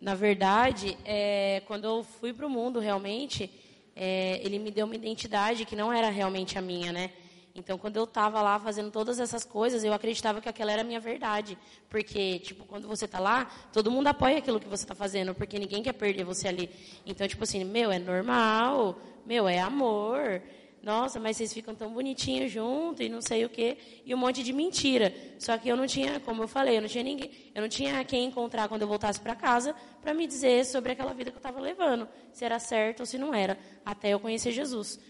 na 0.00 0.14
verdade, 0.14 0.96
é, 1.04 1.64
quando 1.66 1.84
eu 1.84 2.04
fui 2.04 2.32
para 2.32 2.46
o 2.46 2.48
mundo 2.48 2.78
realmente, 2.78 3.50
é, 3.96 4.40
ele 4.44 4.60
me 4.60 4.70
deu 4.70 4.86
uma 4.86 4.94
identidade 4.94 5.64
que 5.64 5.74
não 5.74 5.92
era 5.92 6.10
realmente 6.10 6.56
a 6.56 6.62
minha, 6.62 6.92
né? 6.92 7.10
Então, 7.58 7.76
quando 7.76 7.96
eu 7.96 8.04
estava 8.04 8.40
lá 8.40 8.58
fazendo 8.58 8.90
todas 8.90 9.18
essas 9.18 9.44
coisas, 9.44 9.82
eu 9.82 9.92
acreditava 9.92 10.40
que 10.40 10.48
aquela 10.48 10.70
era 10.70 10.82
a 10.82 10.84
minha 10.84 11.00
verdade. 11.00 11.58
Porque, 11.90 12.38
tipo, 12.38 12.64
quando 12.64 12.86
você 12.86 13.04
está 13.04 13.18
lá, 13.18 13.50
todo 13.72 13.90
mundo 13.90 14.06
apoia 14.06 14.38
aquilo 14.38 14.60
que 14.60 14.68
você 14.68 14.84
está 14.84 14.94
fazendo, 14.94 15.34
porque 15.34 15.58
ninguém 15.58 15.82
quer 15.82 15.92
perder 15.92 16.24
você 16.24 16.46
ali. 16.46 16.70
Então, 17.04 17.26
tipo 17.26 17.42
assim, 17.42 17.64
meu, 17.64 17.90
é 17.90 17.98
normal, 17.98 18.98
meu, 19.26 19.48
é 19.48 19.58
amor. 19.58 20.40
Nossa, 20.80 21.18
mas 21.18 21.36
vocês 21.36 21.52
ficam 21.52 21.74
tão 21.74 21.92
bonitinhos 21.92 22.52
juntos 22.52 23.04
e 23.04 23.08
não 23.08 23.20
sei 23.20 23.44
o 23.44 23.48
quê. 23.48 23.76
E 24.06 24.14
um 24.14 24.16
monte 24.16 24.44
de 24.44 24.52
mentira. 24.52 25.12
Só 25.38 25.58
que 25.58 25.68
eu 25.68 25.76
não 25.76 25.86
tinha, 25.86 26.20
como 26.20 26.44
eu 26.44 26.48
falei, 26.48 26.76
eu 26.76 26.80
não 26.80 26.88
tinha 26.88 27.02
ninguém, 27.02 27.30
eu 27.54 27.60
não 27.60 27.68
tinha 27.68 28.04
quem 28.04 28.26
encontrar 28.26 28.68
quando 28.68 28.82
eu 28.82 28.88
voltasse 28.88 29.20
para 29.20 29.34
casa 29.34 29.74
para 30.00 30.14
me 30.14 30.26
dizer 30.26 30.64
sobre 30.64 30.92
aquela 30.92 31.12
vida 31.12 31.32
que 31.32 31.36
eu 31.36 31.40
estava 31.40 31.60
levando, 31.60 32.08
se 32.32 32.44
era 32.44 32.60
certo 32.60 33.00
ou 33.00 33.06
se 33.06 33.18
não 33.18 33.34
era, 33.34 33.58
até 33.84 34.10
eu 34.10 34.20
conhecer 34.20 34.52
Jesus. 34.52 35.00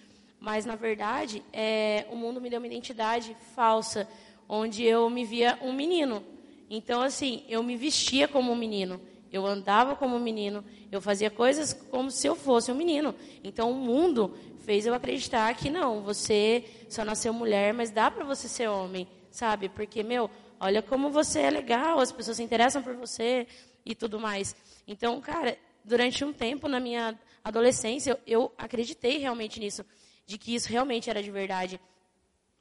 Mas, 0.40 0.64
na 0.64 0.76
verdade, 0.76 1.42
é, 1.52 2.06
o 2.10 2.16
mundo 2.16 2.40
me 2.40 2.48
deu 2.48 2.60
uma 2.60 2.66
identidade 2.66 3.36
falsa, 3.54 4.08
onde 4.48 4.84
eu 4.84 5.10
me 5.10 5.24
via 5.24 5.58
um 5.62 5.72
menino. 5.72 6.24
Então, 6.70 7.02
assim, 7.02 7.44
eu 7.48 7.62
me 7.62 7.76
vestia 7.76 8.28
como 8.28 8.52
um 8.52 8.56
menino, 8.56 9.00
eu 9.32 9.44
andava 9.46 9.96
como 9.96 10.16
um 10.16 10.20
menino, 10.20 10.64
eu 10.92 11.00
fazia 11.00 11.30
coisas 11.30 11.72
como 11.72 12.10
se 12.10 12.26
eu 12.26 12.36
fosse 12.36 12.70
um 12.70 12.74
menino. 12.74 13.14
Então, 13.42 13.70
o 13.70 13.74
mundo 13.74 14.34
fez 14.60 14.86
eu 14.86 14.94
acreditar 14.94 15.52
que 15.54 15.70
não, 15.70 16.02
você 16.02 16.64
só 16.88 17.04
nasceu 17.04 17.32
mulher, 17.32 17.74
mas 17.74 17.90
dá 17.90 18.10
para 18.10 18.24
você 18.24 18.46
ser 18.46 18.68
homem, 18.68 19.08
sabe? 19.30 19.68
Porque, 19.68 20.02
meu, 20.02 20.30
olha 20.60 20.82
como 20.82 21.10
você 21.10 21.40
é 21.40 21.50
legal, 21.50 21.98
as 21.98 22.12
pessoas 22.12 22.36
se 22.36 22.42
interessam 22.42 22.82
por 22.82 22.94
você 22.94 23.46
e 23.84 23.94
tudo 23.94 24.20
mais. 24.20 24.54
Então, 24.86 25.20
cara, 25.20 25.58
durante 25.84 26.24
um 26.24 26.32
tempo 26.32 26.68
na 26.68 26.78
minha 26.78 27.18
adolescência, 27.42 28.10
eu, 28.10 28.18
eu 28.26 28.52
acreditei 28.56 29.18
realmente 29.18 29.58
nisso 29.58 29.84
de 30.28 30.36
que 30.36 30.54
isso 30.54 30.68
realmente 30.68 31.08
era 31.08 31.22
de 31.22 31.30
verdade. 31.30 31.80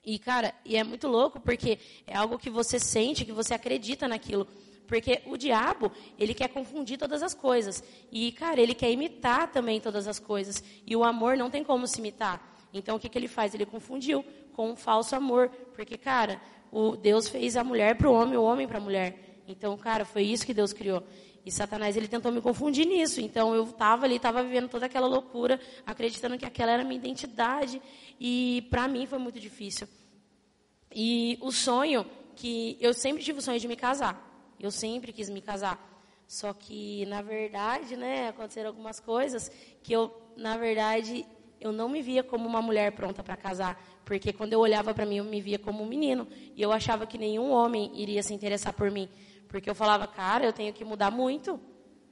E, 0.03 0.17
cara, 0.17 0.55
e 0.63 0.77
é 0.77 0.85
muito 0.85 1.05
louco 1.05 1.37
porque 1.37 1.77
é 2.07 2.15
algo 2.15 2.39
que 2.39 2.49
você 2.49 2.79
sente, 2.79 3.25
que 3.25 3.33
você 3.33 3.53
acredita 3.53 4.07
naquilo. 4.07 4.47
Porque 4.87 5.21
o 5.25 5.35
diabo, 5.35 5.91
ele 6.17 6.33
quer 6.33 6.47
confundir 6.47 6.97
todas 6.97 7.21
as 7.21 7.33
coisas. 7.33 7.83
E, 8.09 8.31
cara, 8.31 8.61
ele 8.61 8.73
quer 8.73 8.89
imitar 8.89 9.51
também 9.51 9.81
todas 9.81 10.07
as 10.07 10.17
coisas. 10.17 10.63
E 10.85 10.95
o 10.95 11.03
amor 11.03 11.35
não 11.35 11.49
tem 11.49 11.61
como 11.61 11.85
se 11.85 11.99
imitar. 11.99 12.57
Então, 12.73 12.95
o 12.95 12.99
que, 12.99 13.09
que 13.09 13.17
ele 13.17 13.27
faz? 13.27 13.53
Ele 13.53 13.65
confundiu 13.65 14.23
com 14.53 14.71
um 14.71 14.75
falso 14.77 15.13
amor. 15.13 15.49
Porque, 15.75 15.97
cara, 15.97 16.41
o 16.71 16.95
Deus 16.95 17.27
fez 17.27 17.57
a 17.57 17.65
mulher 17.65 17.97
para 17.97 18.09
o 18.09 18.13
homem, 18.13 18.37
o 18.37 18.43
homem 18.43 18.65
para 18.65 18.77
a 18.77 18.81
mulher. 18.81 19.41
Então, 19.45 19.77
cara, 19.77 20.05
foi 20.05 20.23
isso 20.23 20.45
que 20.45 20.53
Deus 20.53 20.71
criou. 20.71 21.03
E 21.47 21.51
Satanás 21.51 21.95
ele 21.95 22.09
tentou 22.09 22.29
me 22.29 22.41
confundir 22.41 22.85
nisso. 22.85 23.21
Então 23.21 23.55
eu 23.55 23.63
estava 23.63 24.05
ali, 24.05 24.17
estava 24.17 24.43
vivendo 24.43 24.67
toda 24.67 24.85
aquela 24.85 25.07
loucura, 25.07 25.57
acreditando 25.85 26.37
que 26.37 26.45
aquela 26.45 26.73
era 26.73 26.81
a 26.81 26.85
minha 26.85 26.99
identidade. 26.99 27.81
E 28.19 28.67
para 28.69 28.85
mim 28.85 29.05
foi 29.05 29.17
muito 29.17 29.39
difícil. 29.39 29.87
E 30.93 31.37
o 31.39 31.49
sonho 31.49 32.05
que 32.35 32.77
eu 32.81 32.93
sempre 32.93 33.23
tive 33.23 33.39
o 33.39 33.41
sonho 33.41 33.59
de 33.61 33.67
me 33.67 33.77
casar. 33.77 34.21
Eu 34.59 34.69
sempre 34.71 35.13
quis 35.13 35.29
me 35.29 35.39
casar. 35.39 35.81
Só 36.27 36.51
que 36.51 37.05
na 37.05 37.21
verdade, 37.21 37.95
né, 37.95 38.27
aconteceram 38.27 38.67
algumas 38.67 38.99
coisas 38.99 39.49
que 39.81 39.93
eu, 39.93 40.13
na 40.35 40.57
verdade, 40.57 41.25
eu 41.61 41.71
não 41.71 41.87
me 41.87 42.01
via 42.01 42.23
como 42.23 42.45
uma 42.45 42.61
mulher 42.61 42.91
pronta 42.91 43.23
para 43.23 43.37
casar, 43.37 43.81
porque 44.03 44.33
quando 44.33 44.51
eu 44.51 44.59
olhava 44.59 44.93
para 44.93 45.05
mim 45.05 45.17
eu 45.17 45.23
me 45.23 45.39
via 45.39 45.57
como 45.57 45.81
um 45.81 45.87
menino 45.87 46.27
e 46.55 46.61
eu 46.61 46.73
achava 46.73 47.07
que 47.07 47.17
nenhum 47.17 47.51
homem 47.51 47.89
iria 47.95 48.21
se 48.21 48.33
interessar 48.33 48.73
por 48.73 48.91
mim. 48.91 49.07
Porque 49.47 49.69
eu 49.69 49.75
falava, 49.75 50.07
cara, 50.07 50.45
eu 50.45 50.53
tenho 50.53 50.73
que 50.73 50.83
mudar 50.83 51.11
muito. 51.11 51.59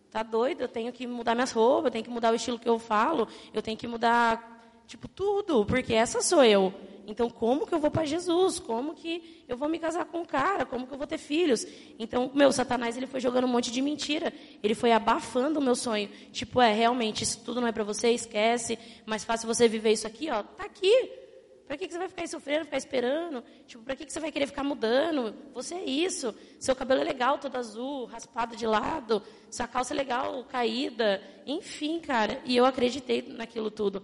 Tá 0.10 0.24
doido? 0.24 0.62
Eu 0.62 0.68
tenho 0.68 0.94
que 0.94 1.06
mudar 1.06 1.36
minhas 1.36 1.52
roupas, 1.52 1.86
eu 1.86 1.92
tenho 1.92 2.04
que 2.06 2.10
mudar 2.10 2.32
o 2.32 2.36
estilo 2.36 2.58
que 2.58 2.70
eu 2.70 2.80
falo, 2.80 3.28
eu 3.54 3.62
tenho 3.62 3.78
que 3.78 3.88
mudar, 3.88 4.84
tipo, 4.88 5.08
tudo, 5.08 5.66
porque 5.66 5.94
essa 5.94 6.22
sou 6.22 6.44
eu. 6.44 6.74
Então, 7.08 7.30
como 7.30 7.68
que 7.68 7.74
eu 7.74 7.80
vou 7.80 7.92
para 7.92 8.06
Jesus? 8.06 8.60
Como 8.60 8.96
que 8.96 9.44
eu 9.48 9.56
vou 9.56 9.70
me 9.70 9.78
casar 9.78 10.06
com 10.06 10.22
um 10.22 10.26
cara? 10.26 10.66
Como 10.66 10.88
que 10.88 10.94
eu 10.94 10.98
vou 10.98 11.06
ter 11.06 11.18
filhos? 11.18 11.66
Então, 12.00 12.32
meu, 12.34 12.52
Satanás, 12.52 12.98
ele 12.98 13.06
foi 13.06 13.20
jogando 13.20 13.46
um 13.46 13.50
monte 13.50 13.72
de 13.72 13.82
mentira. 13.82 14.34
Ele 14.64 14.74
foi 14.74 14.92
abafando 14.92 15.60
o 15.60 15.62
meu 15.62 15.76
sonho. 15.76 16.10
Tipo, 16.32 16.62
é, 16.62 16.74
realmente, 16.74 17.24
isso 17.24 17.42
tudo 17.44 17.62
não 17.62 17.68
é 17.68 17.72
para 17.72 17.84
você, 17.84 18.10
esquece. 18.10 18.80
Mais 19.06 19.24
fácil 19.24 19.48
você 19.48 19.68
viver 19.68 19.92
isso 19.92 20.08
aqui, 20.08 20.32
ó. 20.32 20.42
Tá 20.42 20.66
aqui. 20.66 21.25
Para 21.68 21.78
que, 21.78 21.88
que 21.88 21.94
você 21.94 22.00
vai 22.00 22.08
ficar 22.08 22.28
sofrendo, 22.28 22.66
ficar 22.66 22.78
esperando? 22.78 23.44
Tipo, 23.66 23.84
para 23.84 23.96
que, 23.96 24.06
que 24.06 24.14
você 24.14 24.20
vai 24.20 24.32
querer 24.32 24.46
ficar 24.46 24.64
mudando? 24.64 25.36
Você 25.54 25.74
é 25.74 25.84
isso. 25.84 26.34
Seu 26.60 26.76
cabelo 26.76 27.02
é 27.02 27.04
legal, 27.04 27.40
todo 27.40 27.56
azul, 27.56 28.06
raspado 28.06 28.56
de 28.56 28.68
lado. 28.68 29.22
Sua 29.50 29.68
calça 29.68 29.94
é 29.94 29.98
legal, 29.98 30.44
caída. 30.44 31.22
Enfim, 31.46 32.00
cara. 32.00 32.40
E 32.46 32.56
eu 32.56 32.66
acreditei 32.66 33.24
naquilo 33.28 33.72
tudo. 33.72 34.04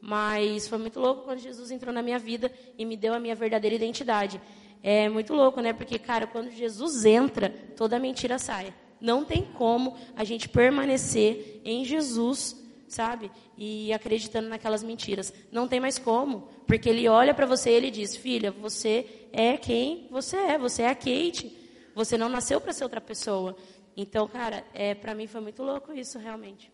Mas 0.00 0.68
foi 0.68 0.76
muito 0.76 1.00
louco 1.00 1.22
quando 1.22 1.38
Jesus 1.38 1.70
entrou 1.70 1.94
na 1.94 2.02
minha 2.02 2.18
vida 2.18 2.52
e 2.76 2.84
me 2.84 2.96
deu 2.96 3.14
a 3.14 3.18
minha 3.18 3.34
verdadeira 3.34 3.74
identidade. 3.74 4.40
É 4.82 5.08
muito 5.08 5.32
louco, 5.32 5.60
né? 5.62 5.72
Porque, 5.72 5.98
cara, 5.98 6.26
quando 6.26 6.50
Jesus 6.50 7.06
entra, 7.06 7.48
toda 7.74 7.98
mentira 7.98 8.38
sai. 8.38 8.72
Não 9.00 9.24
tem 9.24 9.42
como 9.42 9.96
a 10.14 10.24
gente 10.24 10.48
permanecer 10.48 11.62
em 11.64 11.84
Jesus 11.84 12.67
sabe? 12.88 13.30
E 13.56 13.92
acreditando 13.92 14.48
naquelas 14.48 14.82
mentiras. 14.82 15.32
Não 15.52 15.68
tem 15.68 15.80
mais 15.80 15.98
como, 15.98 16.48
porque 16.66 16.88
ele 16.88 17.08
olha 17.08 17.34
para 17.34 17.46
você 17.46 17.70
e 17.70 17.74
ele 17.74 17.90
diz: 17.90 18.16
"Filha, 18.16 18.50
você 18.50 19.28
é 19.32 19.56
quem 19.56 20.08
você 20.10 20.36
é, 20.36 20.58
você 20.58 20.82
é 20.82 20.88
a 20.90 20.94
Kate. 20.94 21.56
Você 21.94 22.16
não 22.16 22.28
nasceu 22.28 22.60
para 22.60 22.72
ser 22.72 22.84
outra 22.84 23.00
pessoa". 23.00 23.56
Então, 23.96 24.28
cara, 24.28 24.64
é 24.72 24.94
para 24.94 25.14
mim 25.14 25.26
foi 25.26 25.40
muito 25.40 25.62
louco 25.62 25.92
isso, 25.92 26.18
realmente. 26.18 26.70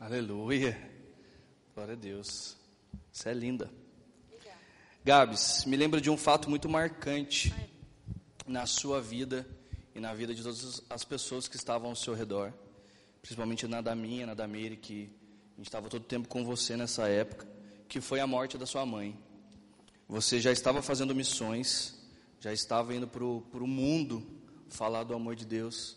Aleluia. 0.00 0.76
Glória 1.74 1.94
a 1.94 1.96
Deus. 1.96 2.56
Você 3.12 3.28
é 3.28 3.34
linda. 3.34 3.70
Gabs, 5.04 5.64
me 5.64 5.76
lembra 5.76 6.00
de 6.00 6.08
um 6.08 6.16
fato 6.16 6.48
muito 6.48 6.68
marcante 6.68 7.52
na 8.46 8.66
sua 8.66 9.00
vida 9.00 9.46
e 9.94 10.00
na 10.00 10.14
vida 10.14 10.32
de 10.34 10.42
todas 10.42 10.82
as 10.88 11.04
pessoas 11.04 11.48
que 11.48 11.56
estavam 11.56 11.90
ao 11.90 11.96
seu 11.96 12.14
redor, 12.14 12.52
principalmente 13.22 13.68
na 13.68 13.80
da 13.80 13.94
minha, 13.94 14.26
na 14.26 14.34
da 14.34 14.48
Miri, 14.48 14.76
que 14.76 15.08
a 15.54 15.56
gente 15.56 15.68
estava 15.68 15.88
todo 15.88 16.04
tempo 16.04 16.28
com 16.28 16.44
você 16.44 16.76
nessa 16.76 17.08
época, 17.08 17.46
que 17.88 18.00
foi 18.00 18.18
a 18.18 18.26
morte 18.26 18.58
da 18.58 18.66
sua 18.66 18.84
mãe. 18.84 19.16
Você 20.08 20.40
já 20.40 20.50
estava 20.50 20.82
fazendo 20.82 21.14
missões, 21.14 21.94
já 22.40 22.52
estava 22.52 22.92
indo 22.94 23.06
para 23.06 23.24
o 23.24 23.66
mundo 23.66 24.26
falar 24.68 25.04
do 25.04 25.14
amor 25.14 25.36
de 25.36 25.46
Deus 25.46 25.96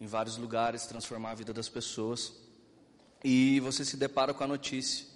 em 0.00 0.06
vários 0.06 0.36
lugares, 0.38 0.86
transformar 0.86 1.32
a 1.32 1.34
vida 1.34 1.52
das 1.52 1.68
pessoas. 1.68 2.32
E 3.22 3.60
você 3.60 3.84
se 3.84 3.96
depara 3.96 4.32
com 4.32 4.42
a 4.42 4.46
notícia 4.46 5.06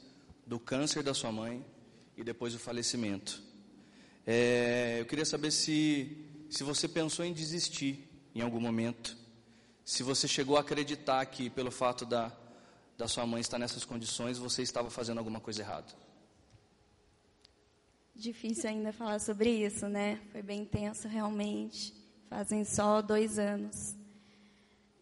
do 0.47 0.59
câncer 0.59 1.03
da 1.03 1.15
sua 1.15 1.33
mãe 1.33 1.65
e 2.17 2.23
depois 2.23 2.55
o 2.55 2.59
falecimento. 2.59 3.43
É, 4.27 4.99
eu 5.01 5.07
queria 5.07 5.25
saber 5.25 5.51
se, 5.51 6.27
se 6.51 6.63
você 6.63 6.87
pensou 6.87 7.25
em 7.25 7.33
desistir 7.33 8.07
em 8.35 8.43
algum 8.43 8.61
momento. 8.61 9.17
Se 9.89 10.03
você 10.03 10.29
chegou 10.29 10.59
a 10.59 10.61
acreditar 10.61 11.25
que, 11.25 11.49
pelo 11.49 11.71
fato 11.71 12.05
da, 12.05 12.31
da 12.99 13.09
sua 13.09 13.25
mãe 13.25 13.41
estar 13.41 13.59
nessas 13.59 13.87
condições, 13.87 14.37
você 14.37 14.61
estava 14.61 14.91
fazendo 14.91 15.17
alguma 15.17 15.41
coisa 15.41 15.63
errada. 15.63 15.87
Difícil 18.15 18.69
ainda 18.69 18.93
falar 18.93 19.19
sobre 19.19 19.49
isso, 19.49 19.89
né? 19.89 20.21
Foi 20.31 20.43
bem 20.43 20.61
intenso, 20.61 21.09
realmente. 21.09 21.95
Fazem 22.29 22.67
só 22.67 23.01
dois 23.01 23.39
anos. 23.39 23.97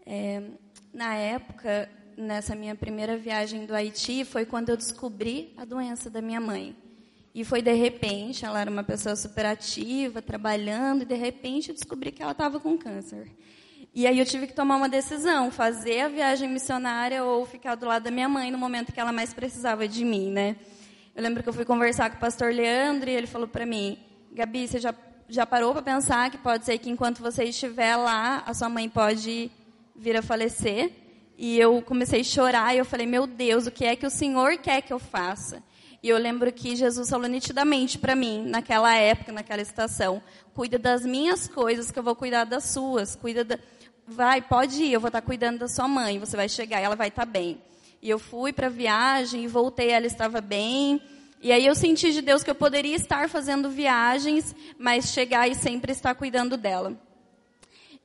É, 0.06 0.50
na 0.94 1.16
época, 1.16 1.90
nessa 2.16 2.54
minha 2.54 2.76
primeira 2.76 3.18
viagem 3.18 3.66
do 3.66 3.74
Haiti, 3.74 4.24
foi 4.24 4.46
quando 4.46 4.68
eu 4.68 4.76
descobri 4.76 5.52
a 5.56 5.64
doença 5.64 6.08
da 6.08 6.22
minha 6.22 6.40
mãe. 6.40 6.76
E 7.34 7.44
foi 7.44 7.60
de 7.60 7.72
repente, 7.72 8.44
ela 8.44 8.60
era 8.60 8.70
uma 8.70 8.84
pessoa 8.84 9.16
super 9.16 9.46
ativa, 9.46 10.22
trabalhando, 10.22 11.02
e 11.02 11.06
de 11.06 11.16
repente 11.16 11.70
eu 11.70 11.74
descobri 11.74 12.12
que 12.12 12.22
ela 12.22 12.30
estava 12.30 12.60
com 12.60 12.78
câncer. 12.78 13.28
E 13.96 14.06
aí 14.06 14.18
eu 14.18 14.26
tive 14.26 14.46
que 14.46 14.52
tomar 14.52 14.76
uma 14.76 14.90
decisão, 14.90 15.50
fazer 15.50 16.02
a 16.02 16.08
viagem 16.08 16.50
missionária 16.50 17.24
ou 17.24 17.46
ficar 17.46 17.76
do 17.76 17.86
lado 17.86 18.02
da 18.02 18.10
minha 18.10 18.28
mãe 18.28 18.50
no 18.50 18.58
momento 18.58 18.92
que 18.92 19.00
ela 19.00 19.10
mais 19.10 19.32
precisava 19.32 19.88
de 19.88 20.04
mim, 20.04 20.30
né? 20.30 20.54
Eu 21.14 21.22
lembro 21.22 21.42
que 21.42 21.48
eu 21.48 21.52
fui 21.54 21.64
conversar 21.64 22.10
com 22.10 22.18
o 22.18 22.20
pastor 22.20 22.52
Leandro 22.52 23.08
e 23.08 23.14
ele 23.14 23.26
falou 23.26 23.48
para 23.48 23.64
mim, 23.64 23.98
Gabi, 24.32 24.68
você 24.68 24.78
já, 24.78 24.94
já 25.30 25.46
parou 25.46 25.72
para 25.72 25.80
pensar 25.80 26.30
que 26.30 26.36
pode 26.36 26.66
ser 26.66 26.76
que 26.76 26.90
enquanto 26.90 27.22
você 27.22 27.44
estiver 27.44 27.96
lá, 27.96 28.42
a 28.44 28.52
sua 28.52 28.68
mãe 28.68 28.86
pode 28.86 29.50
vir 29.94 30.14
a 30.14 30.20
falecer? 30.20 30.92
E 31.38 31.58
eu 31.58 31.80
comecei 31.80 32.20
a 32.20 32.24
chorar 32.24 32.74
e 32.74 32.78
eu 32.78 32.84
falei, 32.84 33.06
meu 33.06 33.26
Deus, 33.26 33.66
o 33.66 33.70
que 33.70 33.86
é 33.86 33.96
que 33.96 34.04
o 34.04 34.10
Senhor 34.10 34.58
quer 34.58 34.82
que 34.82 34.92
eu 34.92 34.98
faça? 34.98 35.62
E 36.02 36.08
eu 36.10 36.18
lembro 36.18 36.52
que 36.52 36.76
Jesus 36.76 37.08
falou 37.08 37.26
nitidamente 37.26 37.98
para 37.98 38.14
mim, 38.14 38.44
naquela 38.46 38.94
época, 38.94 39.32
naquela 39.32 39.62
estação: 39.62 40.22
cuida 40.54 40.78
das 40.78 41.04
minhas 41.04 41.48
coisas, 41.48 41.90
que 41.90 41.98
eu 41.98 42.02
vou 42.02 42.14
cuidar 42.14 42.44
das 42.44 42.64
suas. 42.64 43.16
Cuida 43.16 43.42
da... 43.42 43.58
Vai, 44.08 44.40
pode 44.40 44.84
ir, 44.84 44.92
eu 44.92 45.00
vou 45.00 45.08
estar 45.08 45.20
tá 45.20 45.26
cuidando 45.26 45.58
da 45.58 45.68
sua 45.68 45.88
mãe. 45.88 46.18
Você 46.18 46.36
vai 46.36 46.48
chegar 46.48 46.80
e 46.80 46.84
ela 46.84 46.94
vai 46.94 47.08
estar 47.08 47.26
tá 47.26 47.30
bem. 47.30 47.60
E 48.00 48.08
eu 48.08 48.18
fui 48.18 48.52
para 48.52 48.68
a 48.68 48.70
viagem 48.70 49.42
e 49.42 49.48
voltei, 49.48 49.90
ela 49.90 50.06
estava 50.06 50.40
bem. 50.40 51.00
E 51.42 51.50
aí 51.50 51.66
eu 51.66 51.74
senti 51.74 52.12
de 52.12 52.22
Deus 52.22 52.44
que 52.44 52.50
eu 52.50 52.54
poderia 52.54 52.94
estar 52.94 53.28
fazendo 53.28 53.68
viagens, 53.68 54.54
mas 54.78 55.08
chegar 55.12 55.48
e 55.48 55.56
sempre 55.56 55.90
estar 55.90 56.14
cuidando 56.14 56.56
dela. 56.56 56.96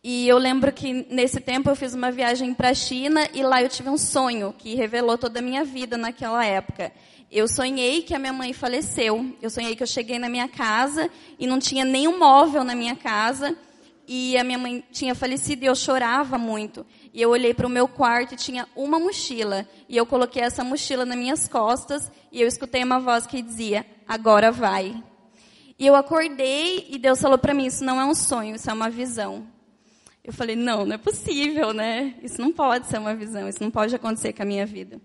E 0.04 0.28
eu 0.28 0.40
lembro 0.40 0.74
que 0.74 1.06
nesse 1.12 1.40
tempo 1.40 1.70
eu 1.70 1.76
fiz 1.76 1.94
uma 1.94 2.12
viagem 2.12 2.52
para 2.56 2.70
a 2.70 2.74
China 2.74 3.30
e 3.32 3.44
lá 3.44 3.62
eu 3.62 3.70
tive 3.70 3.88
um 3.88 3.98
sonho 3.98 4.56
que 4.58 4.74
revelou 4.74 5.20
toda 5.20 5.38
a 5.38 5.42
minha 5.44 5.64
vida 5.64 5.98
naquela 5.98 6.44
época. 6.44 6.92
Eu 7.32 7.48
sonhei 7.48 8.02
que 8.02 8.16
a 8.16 8.20
minha 8.20 8.34
mãe 8.34 8.54
faleceu. 8.54 9.36
Eu 9.40 9.52
sonhei 9.52 9.76
que 9.76 9.84
eu 9.84 9.88
cheguei 9.88 10.18
na 10.18 10.28
minha 10.28 10.48
casa 10.48 11.08
e 11.38 11.46
não 11.46 11.60
tinha 11.60 11.86
nenhum 11.86 12.18
móvel 12.18 12.64
na 12.64 12.74
minha 12.74 12.96
casa. 12.96 13.56
E 14.14 14.38
a 14.38 14.44
minha 14.44 14.58
mãe 14.58 14.84
tinha 14.92 15.16
falecido 15.16 15.64
e 15.64 15.68
eu 15.68 15.74
chorava 15.74 16.38
muito. 16.38 16.86
E 17.14 17.22
eu 17.22 17.30
olhei 17.30 17.54
para 17.54 17.66
o 17.66 17.70
meu 17.70 17.88
quarto 17.88 18.34
e 18.34 18.36
tinha 18.36 18.68
uma 18.76 19.00
mochila. 19.00 19.66
E 19.88 19.96
eu 19.96 20.06
coloquei 20.06 20.44
essa 20.44 20.66
mochila 20.66 21.06
nas 21.06 21.18
minhas 21.18 21.48
costas 21.48 22.12
e 22.30 22.42
eu 22.42 22.46
escutei 22.46 22.84
uma 22.84 23.00
voz 23.00 23.26
que 23.26 23.42
dizia: 23.42 23.86
Agora 24.06 24.52
vai. 24.52 25.02
E 25.80 25.88
eu 25.88 25.96
acordei 25.96 26.88
e 26.90 26.98
Deus 26.98 27.22
falou 27.22 27.38
para 27.38 27.54
mim: 27.54 27.68
Isso 27.68 27.86
não 27.86 28.02
é 28.02 28.04
um 28.04 28.14
sonho, 28.14 28.56
isso 28.56 28.70
é 28.70 28.74
uma 28.74 28.90
visão. 28.90 29.48
Eu 30.22 30.34
falei: 30.34 30.58
Não, 30.58 30.86
não 30.86 30.96
é 30.96 30.98
possível, 30.98 31.72
né? 31.72 32.16
Isso 32.22 32.42
não 32.42 32.52
pode 32.52 32.88
ser 32.88 32.98
uma 32.98 33.16
visão, 33.16 33.48
isso 33.48 33.64
não 33.64 33.72
pode 33.72 33.96
acontecer 33.96 34.34
com 34.34 34.42
a 34.42 34.46
minha 34.46 34.66
vida. 34.66 35.00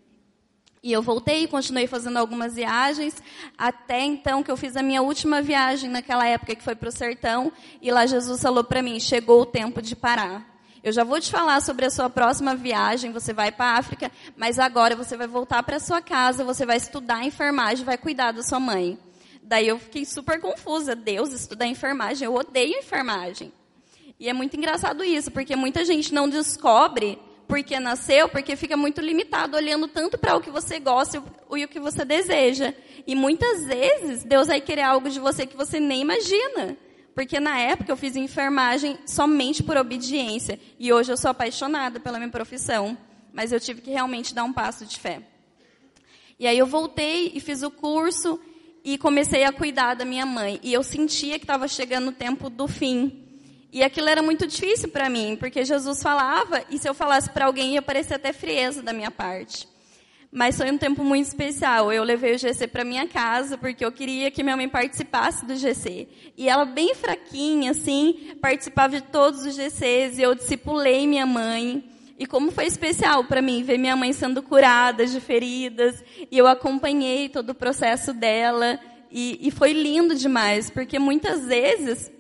E 0.87 0.93
eu 0.93 1.03
voltei 1.03 1.43
e 1.43 1.49
continuei 1.49 1.89
fazendo 1.89 2.17
algumas 2.17 2.55
viagens, 2.55 3.21
até 3.59 4.03
então 4.03 4.41
que 4.41 4.53
eu 4.53 4.57
fiz 4.57 4.77
a 4.77 4.85
minha 4.85 5.03
última 5.03 5.43
viagem 5.43 5.91
naquela 5.91 6.25
época, 6.29 6.55
que 6.55 6.63
foi 6.63 6.77
para 6.77 6.89
o 6.89 6.93
sertão, 6.93 7.53
e 7.83 7.91
lá 7.91 8.07
Jesus 8.07 8.41
falou 8.41 8.63
para 8.63 8.81
mim: 8.81 9.01
chegou 9.01 9.41
o 9.41 9.45
tempo 9.45 9.83
de 9.83 9.97
parar. 9.97 10.47
Eu 10.85 10.93
já 10.93 11.03
vou 11.03 11.21
te 11.21 11.29
falar 11.29 11.61
sobre 11.61 11.87
a 11.87 11.91
sua 11.91 12.09
próxima 12.09 12.55
viagem, 12.55 13.11
você 13.11 13.33
vai 13.33 13.51
para 13.51 13.73
a 13.73 13.79
África, 13.79 14.13
mas 14.37 14.61
agora 14.61 14.95
você 14.95 15.17
vai 15.17 15.27
voltar 15.27 15.61
para 15.65 15.81
sua 15.81 16.01
casa, 16.01 16.45
você 16.45 16.65
vai 16.65 16.77
estudar 16.77 17.25
enfermagem, 17.25 17.85
vai 17.85 17.99
cuidar 17.99 18.31
da 18.31 18.45
sua 18.45 18.61
mãe. 18.61 18.97
Daí 19.43 19.67
eu 19.67 19.81
fiquei 19.81 20.05
super 20.05 20.41
confusa. 20.41 20.95
Deus, 20.95 21.33
estudar 21.33 21.67
enfermagem, 21.67 22.27
eu 22.27 22.35
odeio 22.37 22.79
enfermagem. 22.79 23.53
E 24.21 24.29
é 24.29 24.33
muito 24.33 24.57
engraçado 24.57 25.03
isso, 25.03 25.33
porque 25.33 25.57
muita 25.57 25.85
gente 25.85 26.15
não 26.15 26.29
descobre 26.29 27.19
porque 27.47 27.79
nasceu, 27.79 28.29
porque 28.29 28.57
fica 28.57 28.77
muito 28.77 29.01
limitado, 29.01 29.57
olhando 29.57 29.87
tanto 29.89 30.19
para 30.19 30.37
o 30.37 30.41
que 30.41 30.51
você 30.51 30.79
gosta 30.81 31.23
e 31.55 31.65
o 31.65 31.69
que 31.69 31.79
você 31.79 32.05
deseja. 32.05 32.75
E 33.07 33.15
muitas 33.15 33.65
vezes 33.65 34.25
Deus 34.25 34.49
vai 34.49 34.61
querer 34.61 34.83
algo 34.83 35.09
de 35.09 35.21
você 35.21 35.47
que 35.47 35.57
você 35.57 35.79
nem 35.79 36.01
imagina. 36.01 36.77
Porque 37.15 37.41
na 37.41 37.59
época 37.59 37.91
eu 37.91 37.97
fiz 37.97 38.15
enfermagem 38.15 38.99
somente 39.07 39.63
por 39.63 39.77
obediência. 39.77 40.61
E 40.79 40.93
hoje 40.93 41.13
eu 41.13 41.17
sou 41.17 41.31
apaixonada 41.31 41.99
pela 41.99 42.19
minha 42.19 42.31
profissão. 42.31 42.99
Mas 43.33 43.53
eu 43.53 43.61
tive 43.61 43.81
que 43.81 43.91
realmente 43.91 44.35
dar 44.35 44.45
um 44.45 44.53
passo 44.53 44.85
de 44.85 44.99
fé. 44.99 45.23
E 46.39 46.47
aí 46.47 46.59
eu 46.59 46.67
voltei 46.67 47.33
e 47.35 47.41
fiz 47.41 47.63
o 47.63 47.71
curso 47.71 48.39
e 48.85 48.99
comecei 48.99 49.45
a 49.45 49.53
cuidar 49.53 49.95
da 49.95 50.05
minha 50.05 50.27
mãe. 50.27 50.61
E 50.63 50.73
eu 50.73 50.83
sentia 50.83 51.39
que 51.39 51.45
estava 51.45 51.67
chegando 51.67 52.09
o 52.09 52.13
tempo 52.13 52.51
do 52.51 52.69
fim. 52.69 53.26
E 53.77 53.83
aquilo 53.83 54.09
era 54.09 54.23
muito 54.23 54.47
difícil 54.47 54.89
para 54.89 55.11
mim, 55.11 55.37
porque 55.39 55.63
Jesus 55.63 56.03
falava, 56.03 56.65
e 56.71 56.79
se 56.79 56.89
eu 56.89 56.95
falasse 56.95 57.29
para 57.29 57.45
alguém 57.45 57.75
ia 57.75 57.83
parecer 57.83 58.15
até 58.15 58.33
frieza 58.33 58.83
da 58.83 58.91
minha 58.91 59.11
parte. 59.11 59.69
Mas 60.33 60.57
foi 60.57 60.71
um 60.71 60.79
tempo 60.79 61.05
muito 61.05 61.27
especial. 61.27 61.93
Eu 61.93 62.03
levei 62.03 62.35
o 62.35 62.39
GC 62.39 62.69
para 62.69 62.85
minha 62.85 63.07
casa 63.07 63.59
porque 63.59 63.85
eu 63.85 63.93
queria 63.93 64.31
que 64.31 64.43
minha 64.43 64.57
mãe 64.57 64.67
participasse 64.67 65.45
do 65.45 65.55
GC. 65.55 66.09
E 66.39 66.49
ela 66.49 66.65
bem 66.65 66.95
fraquinha 66.95 67.73
assim, 67.73 68.35
participava 68.41 68.97
de 68.97 69.03
todos 69.03 69.45
os 69.45 69.55
GCs 69.55 70.17
e 70.19 70.23
eu 70.23 70.35
discipulei 70.35 71.07
minha 71.07 71.27
mãe. 71.27 71.85
E 72.19 72.25
como 72.25 72.51
foi 72.51 72.65
especial 72.65 73.25
para 73.25 73.43
mim 73.43 73.63
ver 73.63 73.77
minha 73.77 73.95
mãe 73.95 74.11
sendo 74.15 74.43
curada 74.43 75.05
de 75.05 75.21
feridas, 75.21 76.03
e 76.31 76.39
eu 76.39 76.47
acompanhei 76.47 77.29
todo 77.29 77.51
o 77.51 77.55
processo 77.55 78.15
dela, 78.15 78.81
e, 79.13 79.39
e 79.47 79.51
foi 79.51 79.75
lindo 79.75 80.15
demais, 80.15 80.71
porque 80.71 80.99
muitas 80.99 81.45
vezes 81.45 82.16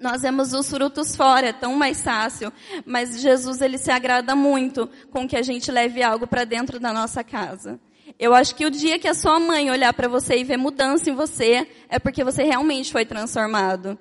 nós 0.00 0.22
vemos 0.22 0.54
os 0.54 0.68
frutos 0.68 1.14
fora, 1.14 1.48
é 1.48 1.52
tão 1.52 1.74
mais 1.76 2.02
fácil. 2.02 2.50
Mas 2.86 3.20
Jesus, 3.20 3.60
ele 3.60 3.76
se 3.76 3.90
agrada 3.90 4.34
muito 4.34 4.88
com 5.10 5.28
que 5.28 5.36
a 5.36 5.42
gente 5.42 5.70
leve 5.70 6.02
algo 6.02 6.26
para 6.26 6.44
dentro 6.44 6.80
da 6.80 6.92
nossa 6.92 7.22
casa. 7.22 7.78
Eu 8.18 8.34
acho 8.34 8.54
que 8.54 8.64
o 8.64 8.70
dia 8.70 8.98
que 8.98 9.06
a 9.06 9.14
sua 9.14 9.38
mãe 9.38 9.70
olhar 9.70 9.92
para 9.92 10.08
você 10.08 10.38
e 10.38 10.44
ver 10.44 10.56
mudança 10.56 11.10
em 11.10 11.14
você, 11.14 11.68
é 11.88 11.98
porque 11.98 12.24
você 12.24 12.42
realmente 12.42 12.90
foi 12.90 13.04
transformado. 13.04 13.98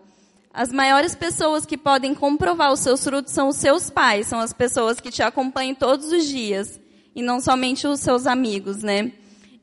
As 0.53 0.71
maiores 0.71 1.13
pessoas 1.13 1.65
que 1.65 1.77
podem 1.77 2.15
comprovar 2.15 2.71
os 2.71 2.79
seus 2.79 3.03
frutos 3.03 3.33
são 3.33 3.49
os 3.49 3.57
seus 3.57 3.89
pais, 3.89 4.25
são 4.25 4.39
as 4.39 4.51
pessoas 4.51 4.99
que 4.99 5.11
te 5.11 5.21
acompanham 5.21 5.75
todos 5.75 6.11
os 6.11 6.25
dias. 6.25 6.79
E 7.15 7.21
não 7.21 7.39
somente 7.39 7.85
os 7.85 7.99
seus 7.99 8.25
amigos, 8.25 8.81
né? 8.81 9.11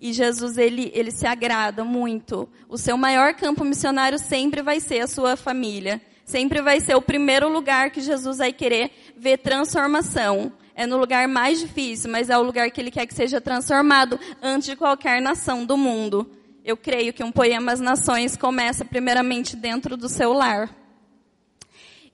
E 0.01 0.12
Jesus, 0.12 0.59
ele, 0.59 0.91
ele 0.95 1.11
se 1.11 1.26
agrada 1.26 1.82
muito. 1.82 2.49
O 2.68 2.76
seu 2.76 2.97
maior 2.99 3.34
campo 3.34 3.64
missionário 3.64 4.18
sempre 4.18 4.62
vai 4.62 4.78
ser 4.78 5.01
a 5.01 5.07
sua 5.07 5.37
família 5.37 6.01
sempre 6.27 6.61
vai 6.61 6.81
ser 6.81 6.97
o 6.97 7.01
primeiro 7.01 7.49
lugar 7.49 7.91
que 7.91 8.01
Jesus 8.01 8.39
vai 8.39 8.53
querer 8.53 8.91
ver 9.16 9.39
transformação. 9.39 10.53
É 10.74 10.85
no 10.87 10.99
lugar 10.99 11.27
mais 11.27 11.59
difícil, 11.59 12.11
mas 12.11 12.29
é 12.29 12.37
o 12.37 12.43
lugar 12.43 12.70
que 12.70 12.79
ele 12.79 12.91
quer 12.91 13.07
que 13.07 13.14
seja 13.14 13.41
transformado 13.41 14.20
antes 14.43 14.68
de 14.68 14.77
qualquer 14.77 15.22
nação 15.22 15.64
do 15.64 15.77
mundo. 15.77 16.31
Eu 16.62 16.77
creio 16.77 17.14
que 17.14 17.24
um 17.24 17.33
poema 17.33 17.72
às 17.72 17.81
nações 17.81 18.37
começa 18.37 18.85
primeiramente 18.85 19.57
dentro 19.57 19.97
do 19.97 20.09
seu 20.09 20.35
lar. 20.35 20.68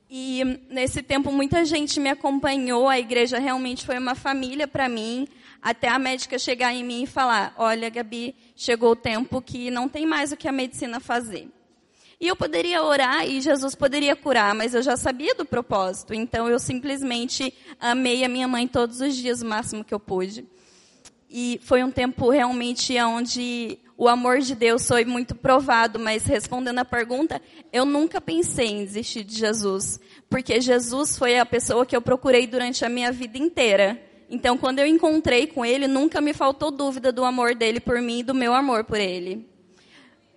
E 0.09 0.45
nesse 0.69 1.03
tempo 1.03 1.33
muita 1.33 1.65
gente 1.65 1.99
me 1.99 2.11
acompanhou, 2.11 2.87
a 2.87 3.01
igreja 3.01 3.39
realmente 3.39 3.87
foi 3.87 3.99
uma 3.99 4.15
família 4.15 4.69
para 4.69 4.89
mim. 4.89 5.27
até 5.61 5.89
a 5.89 5.99
médica 5.99 6.39
chegar 6.39 6.75
em 6.75 6.85
mim 6.85 7.05
e 7.05 7.07
falar: 7.07 7.55
Olha, 7.57 7.89
Gabi, 7.89 8.35
chegou 8.55 8.91
o 8.93 8.97
tempo 8.97 9.41
que 9.41 9.71
não 9.71 9.89
tem 9.89 10.05
mais 10.05 10.31
o 10.31 10.37
que 10.37 10.47
a 10.47 10.53
medicina 10.53 11.01
fazer. 11.01 11.49
E 12.23 12.29
eu 12.29 12.37
poderia 12.37 12.81
orar 12.85 13.29
e 13.29 13.41
Jesus 13.41 13.75
poderia 13.75 14.15
curar, 14.15 14.55
mas 14.55 14.75
eu 14.75 14.81
já 14.81 14.97
sabia 14.97 15.35
do 15.35 15.45
propósito. 15.45 16.15
Então 16.15 16.49
eu 16.49 16.57
simplesmente 16.57 17.53
amei 17.81 18.23
a 18.23 18.29
minha 18.29 18.47
mãe 18.47 18.69
todos 18.69 19.01
os 19.01 19.17
dias, 19.17 19.43
o 19.43 19.45
máximo 19.45 19.83
que 19.83 19.93
eu 19.93 19.99
pude. 19.99 20.47
E 21.29 21.59
foi 21.65 21.83
um 21.83 21.91
tempo 21.91 22.31
realmente 22.31 22.97
onde 23.01 23.77
o 23.99 24.07
amor 24.07 24.39
de 24.39 24.55
Deus 24.55 24.87
foi 24.87 25.05
muito 25.05 25.35
provado, 25.35 25.99
mas 25.99 26.25
respondendo 26.25 26.79
a 26.79 26.85
pergunta, 26.85 27.43
eu 27.73 27.85
nunca 27.85 28.21
pensei 28.21 28.69
em 28.69 28.85
desistir 28.85 29.25
de 29.25 29.37
Jesus, 29.37 29.99
porque 30.31 30.61
Jesus 30.61 31.19
foi 31.19 31.41
a 31.41 31.45
pessoa 31.45 31.85
que 31.85 31.97
eu 31.97 32.01
procurei 32.01 32.47
durante 32.47 32.85
a 32.85 32.89
minha 32.89 33.11
vida 33.11 33.37
inteira. 33.37 34.01
Então, 34.31 34.57
quando 34.57 34.79
eu 34.79 34.87
encontrei 34.87 35.49
com 35.49 35.65
ele, 35.65 35.89
nunca 35.89 36.21
me 36.21 36.33
faltou 36.33 36.71
dúvida 36.71 37.11
do 37.11 37.25
amor 37.25 37.57
dele 37.57 37.81
por 37.81 38.01
mim 38.01 38.21
e 38.21 38.23
do 38.23 38.33
meu 38.33 38.55
amor 38.55 38.85
por 38.85 39.01
ele. 39.01 39.51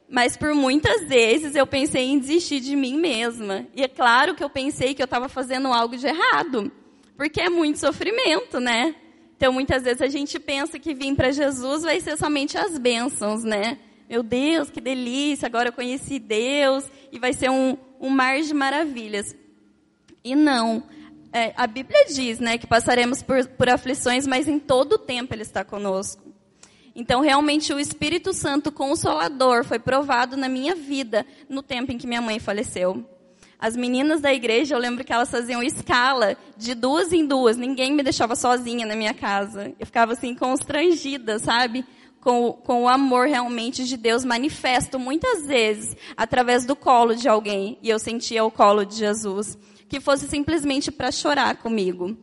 Mas 0.10 0.38
por 0.38 0.54
muitas 0.54 1.08
vezes 1.08 1.56
eu 1.56 1.66
pensei 1.66 2.04
em 2.06 2.20
desistir 2.20 2.60
de 2.60 2.76
mim 2.76 2.98
mesma. 2.98 3.66
E 3.76 3.84
é 3.84 3.88
claro 3.88 4.36
que 4.36 4.44
eu 4.44 4.50
pensei 4.50 4.94
que 4.94 5.02
eu 5.02 5.06
estava 5.06 5.28
fazendo 5.28 5.68
algo 5.70 5.98
de 5.98 6.06
errado, 6.06 6.72
porque 7.18 7.42
é 7.42 7.50
muito 7.50 7.80
sofrimento, 7.80 8.60
né? 8.60 8.96
Então 9.36 9.52
muitas 9.52 9.84
vezes 9.84 10.02
a 10.02 10.08
gente 10.08 10.40
pensa 10.40 10.80
que 10.80 10.94
vir 10.94 11.16
para 11.16 11.32
Jesus 11.32 11.84
vai 11.84 12.00
ser 12.00 12.18
somente 12.18 12.58
as 12.58 12.78
bênçãos, 12.78 13.44
né? 13.44 13.80
Meu 14.08 14.22
Deus, 14.22 14.70
que 14.70 14.80
delícia, 14.80 15.48
agora 15.48 15.70
eu 15.70 15.74
conheci 15.74 16.20
Deus 16.20 16.86
e 17.12 17.18
vai 17.18 17.34
ser 17.34 17.50
um, 17.50 17.76
um 18.00 18.10
mar 18.10 18.40
de 18.40 18.54
maravilhas. 18.54 19.36
E 20.24 20.36
não 20.36 20.84
é, 21.36 21.54
a 21.58 21.68
Bíblia 21.68 22.06
diz, 22.06 22.40
né, 22.40 22.58
que 22.58 22.66
passaremos 22.66 23.22
por, 23.22 23.46
por 23.46 23.68
aflições, 23.68 24.26
mas 24.26 24.48
em 24.48 24.58
todo 24.58 24.94
o 24.94 24.98
tempo 24.98 25.34
Ele 25.34 25.42
está 25.42 25.66
conosco. 25.66 26.25
Então, 26.96 27.20
realmente, 27.20 27.74
o 27.74 27.80
Espírito 27.80 28.32
Santo 28.32 28.72
Consolador 28.72 29.66
foi 29.66 29.78
provado 29.78 30.38
na 30.38 30.48
minha 30.48 30.74
vida 30.76 31.26
no 31.50 31.62
tempo 31.62 31.92
em 31.92 31.98
que 31.98 32.08
minha 32.08 32.22
mãe 32.22 32.40
faleceu. 32.40 33.04
As 33.60 33.76
meninas 33.76 34.22
da 34.22 34.34
igreja, 34.34 34.76
eu 34.76 34.80
lembro 34.80 35.04
que 35.04 35.12
elas 35.12 35.30
faziam 35.30 35.62
escala 35.62 36.38
de 36.58 36.74
duas 36.74 37.12
em 37.12 37.26
duas. 37.26 37.58
Ninguém 37.58 37.92
me 37.92 38.04
deixava 38.04 38.36
sozinha 38.36 38.86
na 38.86 38.96
minha 38.96 39.14
casa. 39.14 39.74
Eu 39.80 39.86
ficava 39.86 40.14
assim 40.14 40.36
constrangida, 40.36 41.40
sabe? 41.40 41.86
Com, 42.22 42.54
com 42.54 42.84
o 42.84 42.88
amor 42.88 43.28
realmente 43.28 43.86
de 43.86 43.98
Deus 43.98 44.26
manifesto 44.26 44.98
muitas 44.98 45.46
vezes 45.46 45.96
através 46.16 46.66
do 46.66 46.76
colo 46.76 47.16
de 47.16 47.28
alguém. 47.28 47.78
E 47.82 47.90
eu 47.90 48.00
sentia 48.00 48.44
o 48.44 48.52
colo 48.52 48.86
de 48.86 48.96
Jesus 48.96 49.58
que 49.88 50.00
fosse 50.00 50.28
simplesmente 50.28 50.92
para 50.92 51.12
chorar 51.12 51.58
comigo. 51.58 52.18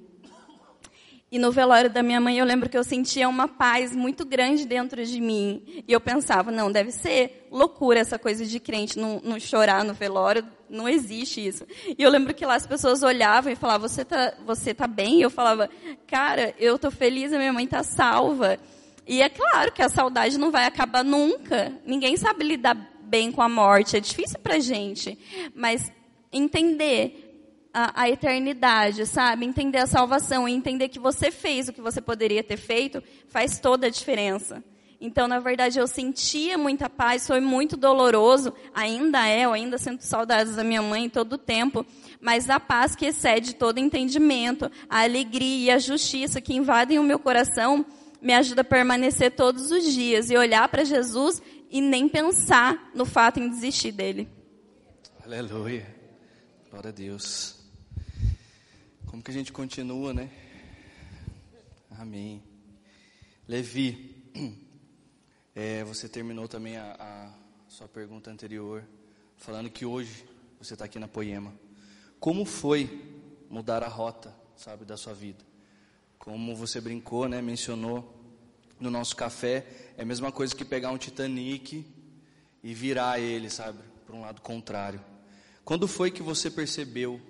E 1.32 1.38
no 1.38 1.50
velório 1.50 1.88
da 1.88 2.02
minha 2.02 2.20
mãe, 2.20 2.38
eu 2.38 2.44
lembro 2.44 2.68
que 2.68 2.76
eu 2.76 2.84
sentia 2.84 3.26
uma 3.26 3.48
paz 3.48 3.96
muito 3.96 4.22
grande 4.22 4.66
dentro 4.66 5.02
de 5.02 5.18
mim. 5.18 5.82
E 5.88 5.90
eu 5.90 5.98
pensava, 5.98 6.50
não, 6.50 6.70
deve 6.70 6.90
ser 6.90 7.48
loucura 7.50 8.00
essa 8.00 8.18
coisa 8.18 8.44
de 8.44 8.60
crente 8.60 8.98
não, 8.98 9.18
não 9.24 9.40
chorar 9.40 9.82
no 9.82 9.94
velório. 9.94 10.46
Não 10.68 10.86
existe 10.86 11.44
isso. 11.44 11.66
E 11.98 12.02
eu 12.02 12.10
lembro 12.10 12.34
que 12.34 12.44
lá 12.44 12.54
as 12.54 12.66
pessoas 12.66 13.02
olhavam 13.02 13.50
e 13.50 13.56
falavam, 13.56 13.88
você 13.88 14.04
tá, 14.04 14.34
você 14.44 14.74
tá 14.74 14.86
bem? 14.86 15.20
E 15.20 15.22
eu 15.22 15.30
falava, 15.30 15.70
cara, 16.06 16.54
eu 16.58 16.78
tô 16.78 16.90
feliz, 16.90 17.32
a 17.32 17.38
minha 17.38 17.52
mãe 17.52 17.66
tá 17.66 17.82
salva. 17.82 18.58
E 19.06 19.22
é 19.22 19.30
claro 19.30 19.72
que 19.72 19.80
a 19.80 19.88
saudade 19.88 20.36
não 20.36 20.50
vai 20.50 20.66
acabar 20.66 21.02
nunca. 21.02 21.72
Ninguém 21.86 22.14
sabe 22.18 22.44
lidar 22.44 22.74
bem 23.04 23.32
com 23.32 23.40
a 23.40 23.48
morte. 23.48 23.96
É 23.96 24.00
difícil 24.00 24.38
pra 24.38 24.58
gente. 24.58 25.18
Mas 25.54 25.90
entender 26.30 27.31
a, 27.72 28.02
a, 28.02 28.10
eternidade, 28.10 29.06
sabe? 29.06 29.46
Entender 29.46 29.78
a 29.78 29.86
salvação 29.86 30.48
e 30.48 30.52
entender 30.52 30.88
que 30.88 30.98
você 30.98 31.30
fez 31.30 31.68
o 31.68 31.72
que 31.72 31.80
você 31.80 32.00
poderia 32.00 32.42
ter 32.42 32.56
feito 32.56 33.02
faz 33.28 33.58
toda 33.58 33.86
a 33.86 33.90
diferença. 33.90 34.62
Então, 35.00 35.26
na 35.26 35.40
verdade, 35.40 35.80
eu 35.80 35.86
sentia 35.88 36.56
muita 36.56 36.88
paz, 36.88 37.26
foi 37.26 37.40
muito 37.40 37.76
doloroso, 37.76 38.54
ainda 38.72 39.26
é, 39.26 39.46
eu 39.46 39.52
ainda 39.52 39.76
sinto 39.76 40.02
saudades 40.02 40.54
da 40.54 40.62
minha 40.62 40.80
mãe 40.80 41.08
todo 41.08 41.32
o 41.32 41.38
tempo, 41.38 41.84
mas 42.20 42.48
a 42.48 42.60
paz 42.60 42.94
que 42.94 43.06
excede 43.06 43.56
todo 43.56 43.78
entendimento, 43.78 44.70
a 44.88 45.02
alegria 45.02 45.72
e 45.72 45.74
a 45.74 45.78
justiça 45.80 46.40
que 46.40 46.54
invadem 46.54 47.00
o 47.00 47.02
meu 47.02 47.18
coração, 47.18 47.84
me 48.20 48.32
ajuda 48.32 48.60
a 48.60 48.64
permanecer 48.64 49.32
todos 49.32 49.72
os 49.72 49.92
dias 49.92 50.30
e 50.30 50.36
olhar 50.36 50.68
para 50.68 50.84
Jesus 50.84 51.42
e 51.68 51.80
nem 51.80 52.08
pensar 52.08 52.92
no 52.94 53.04
fato 53.04 53.40
em 53.40 53.48
desistir 53.48 53.90
dele. 53.90 54.28
Aleluia. 55.24 55.84
Glória 56.70 56.90
a 56.90 56.92
Deus. 56.92 57.61
Como 59.12 59.22
que 59.22 59.30
a 59.30 59.34
gente 59.34 59.52
continua, 59.52 60.14
né? 60.14 60.30
Amém. 61.98 62.42
Levi, 63.46 64.16
é, 65.54 65.84
você 65.84 66.08
terminou 66.08 66.48
também 66.48 66.78
a, 66.78 66.96
a, 66.98 67.30
sua 67.68 67.86
pergunta 67.86 68.30
anterior, 68.30 68.82
falando 69.36 69.68
que 69.68 69.84
hoje 69.84 70.24
você 70.58 70.72
está 70.72 70.86
aqui 70.86 70.98
na 70.98 71.06
Poema. 71.06 71.52
Como 72.18 72.46
foi 72.46 73.06
mudar 73.50 73.82
a 73.82 73.86
rota, 73.86 74.34
sabe, 74.56 74.86
da 74.86 74.96
sua 74.96 75.12
vida? 75.12 75.44
Como 76.18 76.56
você 76.56 76.80
brincou, 76.80 77.28
né? 77.28 77.42
Mencionou 77.42 78.18
no 78.80 78.90
nosso 78.90 79.14
café, 79.14 79.92
é 79.98 80.04
a 80.04 80.06
mesma 80.06 80.32
coisa 80.32 80.56
que 80.56 80.64
pegar 80.64 80.90
um 80.90 80.96
Titanic 80.96 81.84
e 82.64 82.72
virar 82.72 83.20
ele, 83.20 83.50
sabe, 83.50 83.78
para 84.06 84.16
um 84.16 84.22
lado 84.22 84.40
contrário. 84.40 85.04
Quando 85.66 85.86
foi 85.86 86.10
que 86.10 86.22
você 86.22 86.50
percebeu 86.50 87.20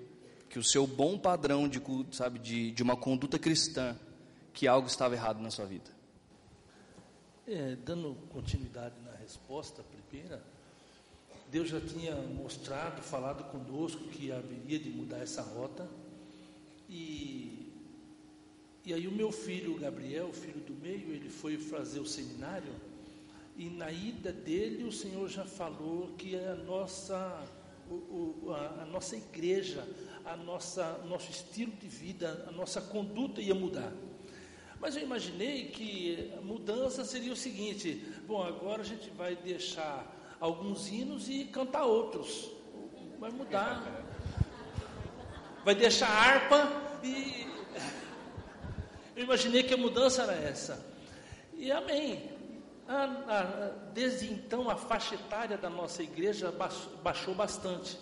que 0.53 0.59
o 0.59 0.62
seu 0.62 0.86
bom 0.86 1.18
padrão 1.18 1.66
de, 1.66 1.80
sabe, 2.12 2.38
de, 2.38 2.72
de 2.72 2.82
uma 2.82 2.94
conduta 2.94 3.38
cristã, 3.38 3.96
que 4.53 4.68
algo 4.68 4.86
estava 4.86 5.14
errado 5.14 5.40
na 5.40 5.50
sua 5.50 5.64
vida? 5.64 5.90
É, 7.48 7.74
dando 7.76 8.14
continuidade 8.28 8.94
na 9.03 9.12
resposta 9.12 9.82
primeira, 9.82 10.44
Deus 11.50 11.70
já 11.70 11.80
tinha 11.80 12.14
mostrado, 12.14 13.00
falado 13.00 13.44
conosco 13.50 14.05
que 14.09 14.30
haveria 14.30 14.78
de 14.78 14.90
mudar 14.90 15.20
essa 15.20 15.40
rota. 15.40 15.88
E, 16.86 17.72
e 18.84 18.92
aí 18.92 19.09
o 19.09 19.12
meu 19.12 19.32
filho 19.32 19.78
Gabriel, 19.78 20.34
filho 20.34 20.61
do 20.61 20.74
meio, 20.74 21.12
ele 21.12 21.30
foi 21.30 21.57
fazer 21.57 21.98
o 21.98 22.07
seminário 22.07 22.74
e 23.57 23.70
na 23.70 23.90
ida 23.90 24.32
dele 24.32 24.84
o 24.84 24.92
Senhor 24.92 25.28
já 25.28 25.46
falou 25.46 26.09
que 26.18 26.36
a 26.36 26.55
nossa, 26.55 27.42
o, 27.90 27.94
o, 27.94 28.53
a, 28.53 28.82
a 28.82 28.86
nossa 28.86 29.16
igreja, 29.16 29.86
a 30.25 30.37
nossa, 30.37 30.99
nosso 31.07 31.31
estilo 31.31 31.73
de 31.73 31.89
vida, 31.89 32.45
a 32.49 32.51
nossa 32.51 32.81
conduta 32.81 33.41
ia 33.41 33.55
mudar. 33.55 33.93
Mas 34.81 34.97
eu 34.97 35.03
imaginei 35.03 35.66
que 35.66 36.33
a 36.37 36.41
mudança 36.41 37.05
seria 37.05 37.33
o 37.33 37.37
seguinte: 37.37 38.05
bom, 38.27 38.43
agora 38.43 38.83
a 38.83 38.85
gente 38.85 39.11
vai 39.11 39.37
deixar 39.37 40.05
alguns 40.41 40.89
hinos 40.89 41.29
e 41.29 41.45
cantar 41.45 41.85
outros. 41.85 42.51
Vai 43.20 43.31
mudar. 43.31 43.81
Vai 45.64 45.75
deixar 45.75 46.09
harpa 46.09 46.68
e. 47.05 47.47
Eu 49.14 49.25
imaginei 49.25 49.62
que 49.62 49.75
a 49.75 49.77
mudança 49.77 50.23
era 50.23 50.33
essa. 50.33 50.85
E 51.55 51.70
amém. 51.70 52.31
desde 53.93 54.33
então, 54.33 54.68
a 54.68 54.75
faixa 54.75 55.14
etária 55.14 55.57
da 55.57 55.70
nossa 55.70 56.03
igreja 56.03 56.53
baixou 57.03 57.35
bastante. 57.35 57.97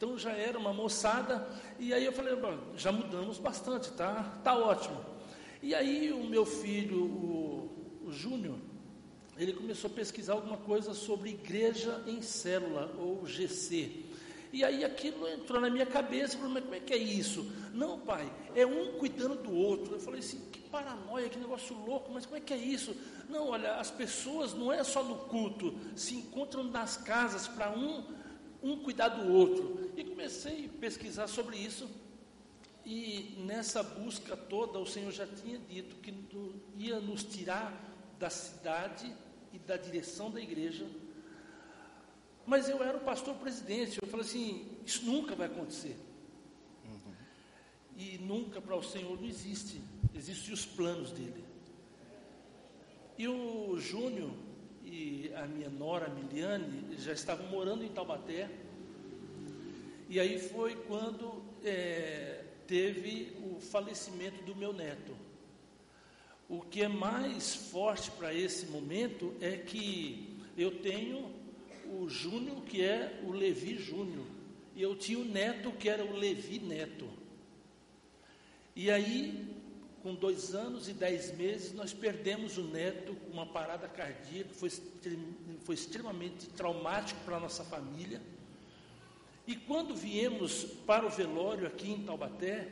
Então 0.00 0.16
já 0.16 0.32
era 0.32 0.58
uma 0.58 0.72
moçada, 0.72 1.46
e 1.78 1.92
aí 1.92 2.06
eu 2.06 2.12
falei, 2.12 2.32
já 2.74 2.90
mudamos 2.90 3.36
bastante, 3.36 3.92
tá? 3.92 4.40
Tá 4.42 4.56
ótimo. 4.56 4.98
E 5.62 5.74
aí 5.74 6.10
o 6.10 6.24
meu 6.24 6.46
filho, 6.46 7.04
o, 7.04 8.06
o 8.06 8.10
Júnior, 8.10 8.56
ele 9.36 9.52
começou 9.52 9.90
a 9.90 9.92
pesquisar 9.92 10.32
alguma 10.32 10.56
coisa 10.56 10.94
sobre 10.94 11.28
igreja 11.28 12.02
em 12.06 12.22
célula, 12.22 12.90
ou 12.98 13.26
GC. 13.26 14.06
E 14.50 14.64
aí 14.64 14.86
aquilo 14.86 15.28
entrou 15.28 15.60
na 15.60 15.68
minha 15.68 15.84
cabeça, 15.84 16.38
falei, 16.38 16.54
mas 16.54 16.62
como 16.62 16.76
é 16.76 16.80
que 16.80 16.94
é 16.94 16.96
isso? 16.96 17.52
Não, 17.74 17.98
pai, 17.98 18.32
é 18.54 18.64
um 18.64 18.92
cuidando 18.92 19.34
do 19.34 19.54
outro. 19.54 19.96
Eu 19.96 20.00
falei 20.00 20.20
assim, 20.20 20.40
que 20.50 20.60
paranoia, 20.60 21.28
que 21.28 21.38
negócio 21.38 21.76
louco, 21.76 22.10
mas 22.10 22.24
como 22.24 22.38
é 22.38 22.40
que 22.40 22.54
é 22.54 22.56
isso? 22.56 22.96
Não, 23.28 23.50
olha, 23.50 23.74
as 23.74 23.90
pessoas 23.90 24.54
não 24.54 24.72
é 24.72 24.82
só 24.82 25.04
no 25.04 25.16
culto, 25.16 25.74
se 25.94 26.14
encontram 26.14 26.64
nas 26.64 26.96
casas 26.96 27.46
para 27.46 27.70
um 27.70 28.18
um 28.62 28.78
cuidar 28.82 29.08
do 29.08 29.32
outro. 29.32 29.90
E 29.96 30.04
comecei 30.04 30.66
a 30.66 30.80
pesquisar 30.80 31.26
sobre 31.26 31.56
isso. 31.56 31.88
E 32.84 33.36
nessa 33.38 33.82
busca 33.82 34.36
toda, 34.36 34.78
o 34.78 34.86
Senhor 34.86 35.10
já 35.12 35.26
tinha 35.26 35.58
dito 35.58 35.96
que 35.96 36.14
ia 36.76 36.98
nos 36.98 37.22
tirar 37.22 37.72
da 38.18 38.30
cidade 38.30 39.12
e 39.52 39.58
da 39.58 39.76
direção 39.76 40.30
da 40.30 40.40
igreja. 40.40 40.86
Mas 42.46 42.68
eu 42.68 42.82
era 42.82 42.96
o 42.96 43.00
pastor 43.00 43.34
presidente. 43.36 44.00
Eu 44.00 44.08
falei 44.08 44.26
assim: 44.26 44.66
isso 44.84 45.04
nunca 45.04 45.34
vai 45.34 45.46
acontecer. 45.46 45.96
Uhum. 46.84 47.14
E 47.96 48.18
nunca 48.18 48.60
para 48.60 48.76
o 48.76 48.82
Senhor 48.82 49.20
não 49.20 49.28
existe. 49.28 49.80
Existem 50.14 50.52
os 50.52 50.64
planos 50.64 51.12
dele. 51.12 51.44
E 53.16 53.28
o 53.28 53.78
Júnior 53.78 54.32
e 54.84 55.30
a 55.34 55.46
minha 55.46 55.68
nora, 55.70 56.08
Miliane, 56.08 56.96
já 56.98 57.12
estavam 57.12 57.46
morando 57.46 57.84
em 57.84 57.88
Taubaté. 57.88 58.50
E 60.08 60.18
aí 60.18 60.38
foi 60.38 60.74
quando 60.74 61.42
é, 61.64 62.44
teve 62.66 63.32
o 63.44 63.60
falecimento 63.60 64.42
do 64.44 64.54
meu 64.54 64.72
neto. 64.72 65.14
o 66.48 66.60
que 66.62 66.82
é 66.82 66.88
mais 66.88 67.54
forte 67.54 68.10
para 68.10 68.34
esse 68.34 68.66
momento 68.66 69.32
é 69.40 69.56
que 69.56 70.36
eu 70.56 70.78
tenho 70.80 71.30
o 71.86 72.08
Júnior, 72.08 72.62
que 72.62 72.82
é 72.82 73.20
o 73.24 73.30
Levi 73.30 73.76
Júnior, 73.76 74.26
e 74.74 74.82
eu 74.82 74.96
tinha 74.96 75.18
o 75.18 75.24
neto, 75.24 75.70
que 75.72 75.88
era 75.88 76.04
o 76.04 76.16
Levi 76.16 76.58
Neto. 76.58 77.08
E 78.74 78.90
aí, 78.90 79.46
com 80.02 80.14
dois 80.14 80.54
anos 80.54 80.88
e 80.88 80.92
dez 80.92 81.36
meses, 81.36 81.72
nós 81.72 81.92
perdemos 81.92 82.56
o 82.56 82.62
neto 82.62 83.14
com 83.14 83.30
uma 83.30 83.46
parada 83.46 83.86
cardíaca, 83.88 84.50
foi, 84.52 84.70
foi 85.62 85.74
extremamente 85.74 86.48
traumático 86.48 87.20
para 87.24 87.36
a 87.36 87.40
nossa 87.40 87.64
família. 87.64 88.20
E 89.46 89.54
quando 89.56 89.94
viemos 89.94 90.64
para 90.86 91.06
o 91.06 91.10
velório 91.10 91.66
aqui 91.66 91.90
em 91.90 92.02
Taubaté, 92.02 92.68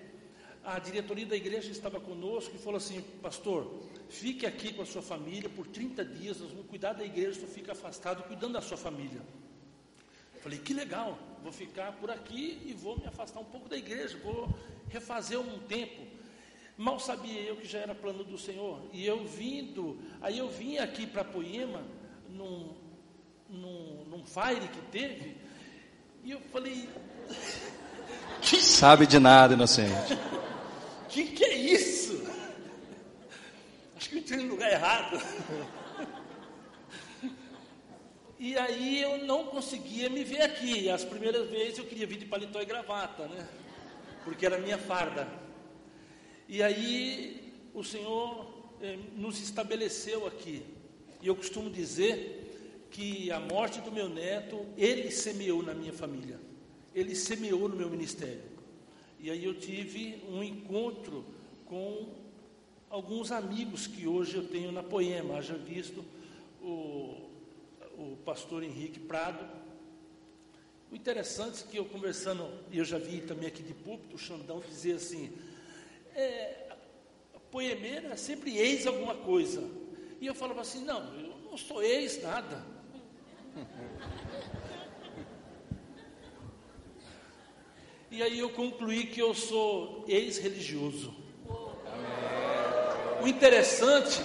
a 0.65 0.79
diretoria 0.79 1.27
da 1.27 1.37
igreja 1.37 1.71
estava 1.71 2.01
conosco 2.01 2.55
e 2.55 2.59
falou 2.59 2.77
assim: 2.77 3.01
Pastor, 3.23 3.83
fique 4.09 4.47
aqui 4.47 4.73
com 4.73 4.83
a 4.83 4.87
sua 4.87 5.03
família 5.03 5.49
por 5.49 5.67
30 5.67 6.05
dias, 6.05 6.41
nós 6.41 6.51
vamos 6.51 6.67
cuidar 6.67 6.93
da 6.93 7.05
igreja, 7.05 7.41
você 7.41 7.47
fica 7.47 7.73
afastado, 7.73 8.23
cuidando 8.25 8.55
da 8.55 8.61
sua 8.61 8.77
família. 8.77 9.21
Falei: 10.41 10.59
Que 10.59 10.73
legal, 10.73 11.19
vou 11.43 11.53
ficar 11.53 11.93
por 11.93 12.11
aqui 12.11 12.61
e 12.65 12.73
vou 12.73 12.99
me 12.99 13.07
afastar 13.07 13.41
um 13.41 13.45
pouco 13.45 13.69
da 13.69 13.77
igreja, 13.77 14.19
vou 14.23 14.49
refazer 14.89 15.39
um 15.39 15.59
tempo. 15.61 16.18
Mal 16.79 17.01
sabia 17.01 17.41
eu 17.41 17.57
que 17.57 17.67
já 17.67 17.81
era 17.81 17.93
plano 17.93 18.23
do 18.23 18.39
Senhor. 18.39 18.81
E 18.93 19.05
eu 19.05 19.25
vindo, 19.27 19.99
aí 20.21 20.39
eu 20.39 20.49
vim 20.49 20.79
aqui 20.79 21.09
para 21.09 21.25
Poema, 21.25 21.83
num, 22.29 22.73
num, 23.49 24.05
num 24.05 24.25
fire 24.25 24.69
que 24.69 24.81
teve, 24.93 25.37
e 26.23 26.31
eu 26.31 26.41
falei. 26.53 26.89
Que 28.41 28.63
sabe 28.63 29.05
de 29.05 29.19
nada, 29.19 29.55
inocente. 29.55 30.17
Que 31.09 31.25
que 31.25 31.43
é 31.43 31.55
isso? 31.55 32.23
Acho 33.97 34.11
que 34.11 34.15
eu 34.15 34.21
entrei 34.21 34.45
no 34.45 34.51
lugar 34.51 34.71
errado. 34.71 35.21
E 38.41 38.57
aí 38.57 39.03
eu 39.03 39.19
não 39.27 39.47
conseguia 39.47 40.09
me 40.09 40.23
ver 40.23 40.43
aqui. 40.43 40.89
As 40.89 41.05
primeiras 41.05 41.51
vezes 41.51 41.79
eu 41.79 41.85
queria 41.85 42.07
vir 42.07 42.19
de 42.19 42.25
paletó 42.25 42.61
e 42.61 42.65
gravata, 42.65 43.27
né? 43.27 43.49
Porque 44.23 44.47
era 44.47 44.59
minha 44.59 44.79
farda. 44.79 45.27
E 46.49 46.63
aí 46.63 47.53
o 47.75 47.85
Senhor 47.85 48.47
eh, 48.81 48.99
nos 49.17 49.39
estabeleceu 49.39 50.27
aqui. 50.27 50.63
E 51.21 51.27
eu 51.27 51.37
costumo 51.37 51.69
dizer 51.69 52.87
que 52.91 53.31
a 53.31 53.39
morte 53.39 53.81
do 53.83 53.93
meu 53.93 54.09
neto, 54.09 54.65
ele 54.77 55.11
semeou 55.11 55.63
na 55.63 55.75
minha 55.75 55.93
família. 55.93 56.41
Ele 56.95 57.15
semeou 57.15 57.69
no 57.69 57.77
meu 57.77 57.91
ministério. 57.91 58.43
E 59.21 59.31
aí 59.31 59.45
eu 59.45 59.55
tive 59.55 60.23
um 60.29 60.43
encontro 60.43 61.25
com 61.67 62.15
alguns 62.89 63.31
amigos 63.31 63.87
que 63.87 64.07
hoje 64.07 64.37
eu 64.37 64.49
tenho 64.49 64.73
na 64.73 64.83
Poema. 64.83 65.37
Haja 65.37 65.55
visto 65.55 66.03
o, 66.63 67.29
o 67.99 68.17
pastor 68.25 68.63
Henrique 68.63 69.01
Prado. 69.01 69.45
O 70.91 70.97
interessante 70.97 71.63
é 71.63 71.71
que 71.71 71.77
eu 71.77 71.85
conversando, 71.85 72.49
e 72.73 72.79
eu 72.79 72.85
já 72.85 72.97
vi 72.97 73.21
também 73.21 73.49
aqui 73.49 73.63
de 73.63 73.75
púlpito, 73.75 74.17
o 74.17 74.19
Xandão 74.19 74.63
dizer 74.67 74.95
assim, 74.95 75.31
é, 76.19 76.67
poemeira 77.51 78.17
sempre 78.17 78.59
ex 78.59 78.87
alguma 78.87 79.15
coisa. 79.15 79.63
E 80.21 80.27
eu 80.27 80.35
falava 80.35 80.63
assim, 80.63 80.85
não, 80.85 81.15
eu 81.15 81.35
não 81.49 81.57
sou 81.57 81.83
ex 81.83 82.21
nada. 82.23 82.65
E 88.11 88.23
aí 88.23 88.39
eu 88.39 88.51
concluí 88.51 89.07
que 89.07 89.21
eu 89.21 89.35
sou 89.35 90.05
ex-religioso. 90.09 91.15
O 93.23 93.29
interessante 93.29 94.23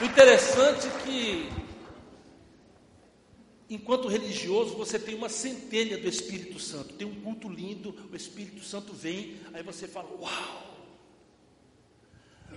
O 0.00 0.06
interessante 0.06 0.88
é 0.88 0.90
que, 1.02 1.48
enquanto 3.74 4.08
religioso, 4.08 4.74
você 4.76 4.98
tem 4.98 5.14
uma 5.14 5.28
centelha 5.28 5.98
do 5.98 6.08
Espírito 6.08 6.58
Santo. 6.58 6.94
Tem 6.94 7.06
um 7.06 7.20
culto 7.20 7.48
lindo, 7.48 7.94
o 8.10 8.16
Espírito 8.16 8.64
Santo 8.64 8.92
vem, 8.92 9.36
aí 9.52 9.62
você 9.62 9.86
fala, 9.86 10.08
uau! 10.20 10.74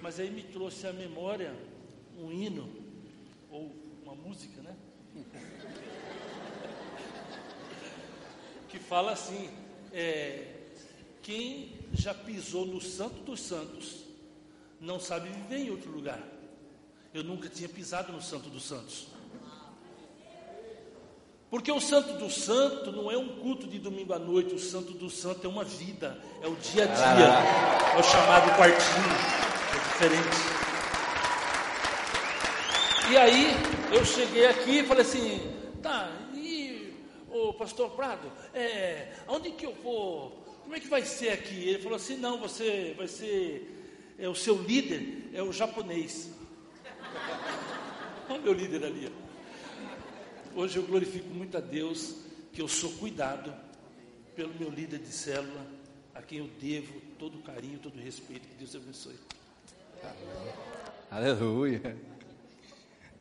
Mas 0.01 0.19
aí 0.19 0.29
me 0.29 0.43
trouxe 0.43 0.85
à 0.85 0.93
memória 0.93 1.55
um 2.17 2.31
hino, 2.31 2.69
ou 3.49 3.75
uma 4.03 4.15
música, 4.15 4.61
né? 4.61 4.75
que 8.69 8.77
fala 8.79 9.11
assim: 9.11 9.49
é, 9.91 10.53
quem 11.21 11.73
já 11.93 12.13
pisou 12.13 12.65
no 12.65 12.79
Santo 12.79 13.23
dos 13.23 13.41
Santos 13.41 14.03
não 14.79 14.99
sabe 14.99 15.29
viver 15.29 15.57
em 15.57 15.71
outro 15.71 15.91
lugar. 15.91 16.21
Eu 17.13 17.23
nunca 17.23 17.49
tinha 17.49 17.67
pisado 17.67 18.11
no 18.11 18.21
Santo 18.21 18.49
dos 18.49 18.63
Santos. 18.63 19.07
Porque 21.49 21.71
o 21.71 21.79
Santo 21.79 22.13
do 22.13 22.29
Santo 22.29 22.91
não 22.91 23.09
é 23.09 23.17
um 23.17 23.39
culto 23.39 23.67
de 23.67 23.79
domingo 23.79 24.13
à 24.13 24.19
noite, 24.19 24.53
o 24.53 24.59
Santo 24.59 24.91
do 24.91 25.09
Santo 25.09 25.47
é 25.47 25.49
uma 25.49 25.63
vida, 25.63 26.21
é 26.41 26.47
o 26.47 26.55
dia 26.55 26.83
a 26.83 26.87
dia, 26.87 27.95
é 27.95 27.99
o 27.99 28.03
chamado 28.03 28.53
quartinho, 28.57 29.15
é 29.73 29.77
diferente. 29.87 30.37
E 33.09 33.17
aí 33.17 33.55
eu 33.93 34.03
cheguei 34.03 34.45
aqui 34.47 34.79
e 34.79 34.83
falei 34.83 35.03
assim, 35.03 35.39
tá, 35.81 36.11
e 36.33 36.93
o 37.29 37.53
pastor 37.53 37.91
Prado, 37.91 38.29
é, 38.53 39.13
aonde 39.25 39.51
que 39.51 39.65
eu 39.65 39.73
vou? 39.75 40.43
Como 40.63 40.75
é 40.75 40.81
que 40.81 40.89
vai 40.89 41.03
ser 41.03 41.29
aqui? 41.29 41.69
Ele 41.69 41.81
falou 41.81 41.95
assim, 41.95 42.17
não, 42.17 42.37
você 42.39 42.93
vai 42.97 43.07
ser, 43.07 44.13
é, 44.19 44.27
o 44.27 44.35
seu 44.35 44.61
líder 44.61 45.29
é 45.33 45.41
o 45.41 45.53
japonês. 45.53 46.29
Olha 48.29 48.37
o 48.37 48.43
meu 48.43 48.51
líder 48.51 48.83
ali. 48.83 49.09
Hoje 50.57 50.77
eu 50.77 50.81
glorifico 50.81 51.29
muito 51.29 51.55
a 51.55 51.59
Deus 51.59 52.15
que 52.51 52.59
eu 52.59 52.67
sou 52.67 52.91
cuidado 52.93 53.53
pelo 54.35 54.51
meu 54.55 54.71
líder 54.71 54.97
de 54.97 55.11
célula, 55.11 55.63
a 56.15 56.21
quem 56.23 56.39
eu 56.39 56.49
devo 56.59 56.99
todo 57.19 57.37
carinho, 57.43 57.77
todo 57.77 57.99
respeito. 57.99 58.47
Que 58.47 58.55
Deus 58.55 58.75
abençoe. 58.75 59.13
Aleluia. 61.11 61.95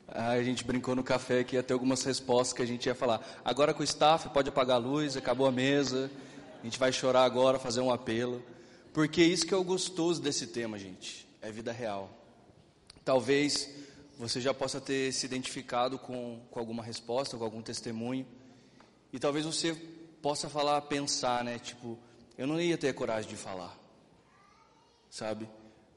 A 0.09 0.43
gente 0.43 0.65
brincou 0.65 0.97
no 0.97 1.05
café 1.05 1.45
que 1.45 1.57
ia 1.57 1.63
ter 1.63 1.75
algumas 1.75 2.03
respostas 2.05 2.55
que 2.55 2.63
a 2.63 2.67
gente 2.67 2.87
ia 2.87 2.95
falar. 2.95 3.21
Agora 3.45 3.75
com 3.75 3.83
o 3.83 3.85
staff, 3.85 4.31
pode 4.31 4.49
apagar 4.49 4.77
a 4.77 4.79
luz, 4.79 5.15
acabou 5.15 5.47
a 5.47 5.53
mesa. 5.53 6.11
A 6.63 6.65
gente 6.65 6.79
vai 6.79 6.91
chorar 6.91 7.25
agora, 7.25 7.59
fazer 7.59 7.83
um 7.83 7.93
apelo. 7.93 8.43
Porque 8.95 9.23
isso 9.23 9.47
que 9.47 9.53
é 9.53 9.59
o 9.59 9.63
gostoso 9.63 10.23
desse 10.23 10.47
tema, 10.47 10.79
gente. 10.79 11.29
É 11.43 11.53
vida 11.53 11.71
real. 11.71 12.09
Talvez 13.05 13.69
você 14.19 14.41
já 14.41 14.55
possa 14.55 14.81
ter 14.81 15.13
se 15.13 15.27
identificado 15.27 15.99
com, 15.99 16.41
com 16.51 16.59
alguma 16.59 16.83
resposta, 16.83 17.37
com 17.37 17.45
algum 17.45 17.61
testemunho. 17.61 18.27
E 19.13 19.19
talvez 19.19 19.45
você 19.45 19.75
possa 20.23 20.49
falar, 20.49 20.81
pensar, 20.83 21.45
né? 21.45 21.59
Tipo, 21.59 21.99
eu 22.37 22.47
não 22.47 22.61
ia 22.61 22.79
ter 22.79 22.95
coragem 22.95 23.29
de 23.29 23.37
falar. 23.37 23.79
Sabe? 25.11 25.49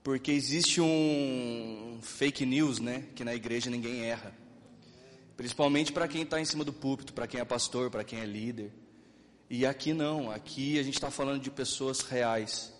Porque 0.04 0.32
existe 0.32 0.82
um 0.82 2.00
fake 2.02 2.46
news, 2.46 2.80
né? 2.80 3.06
Que 3.16 3.24
na 3.24 3.34
igreja 3.34 3.70
ninguém 3.70 4.04
erra. 4.04 4.34
Principalmente 5.38 5.94
para 5.94 6.08
quem 6.08 6.24
está 6.24 6.40
em 6.40 6.46
cima 6.46 6.66
do 6.66 6.74
púlpito, 6.74 7.14
para 7.14 7.26
quem 7.26 7.40
é 7.40 7.46
pastor, 7.46 7.90
para 7.90 8.04
quem 8.04 8.20
é 8.20 8.26
líder. 8.26 8.72
E 9.50 9.66
aqui 9.66 9.94
não, 9.94 10.30
aqui 10.30 10.78
a 10.78 10.84
gente 10.84 10.96
está 10.96 11.10
falando 11.10 11.42
de 11.42 11.50
pessoas 11.50 12.02
reais, 12.02 12.74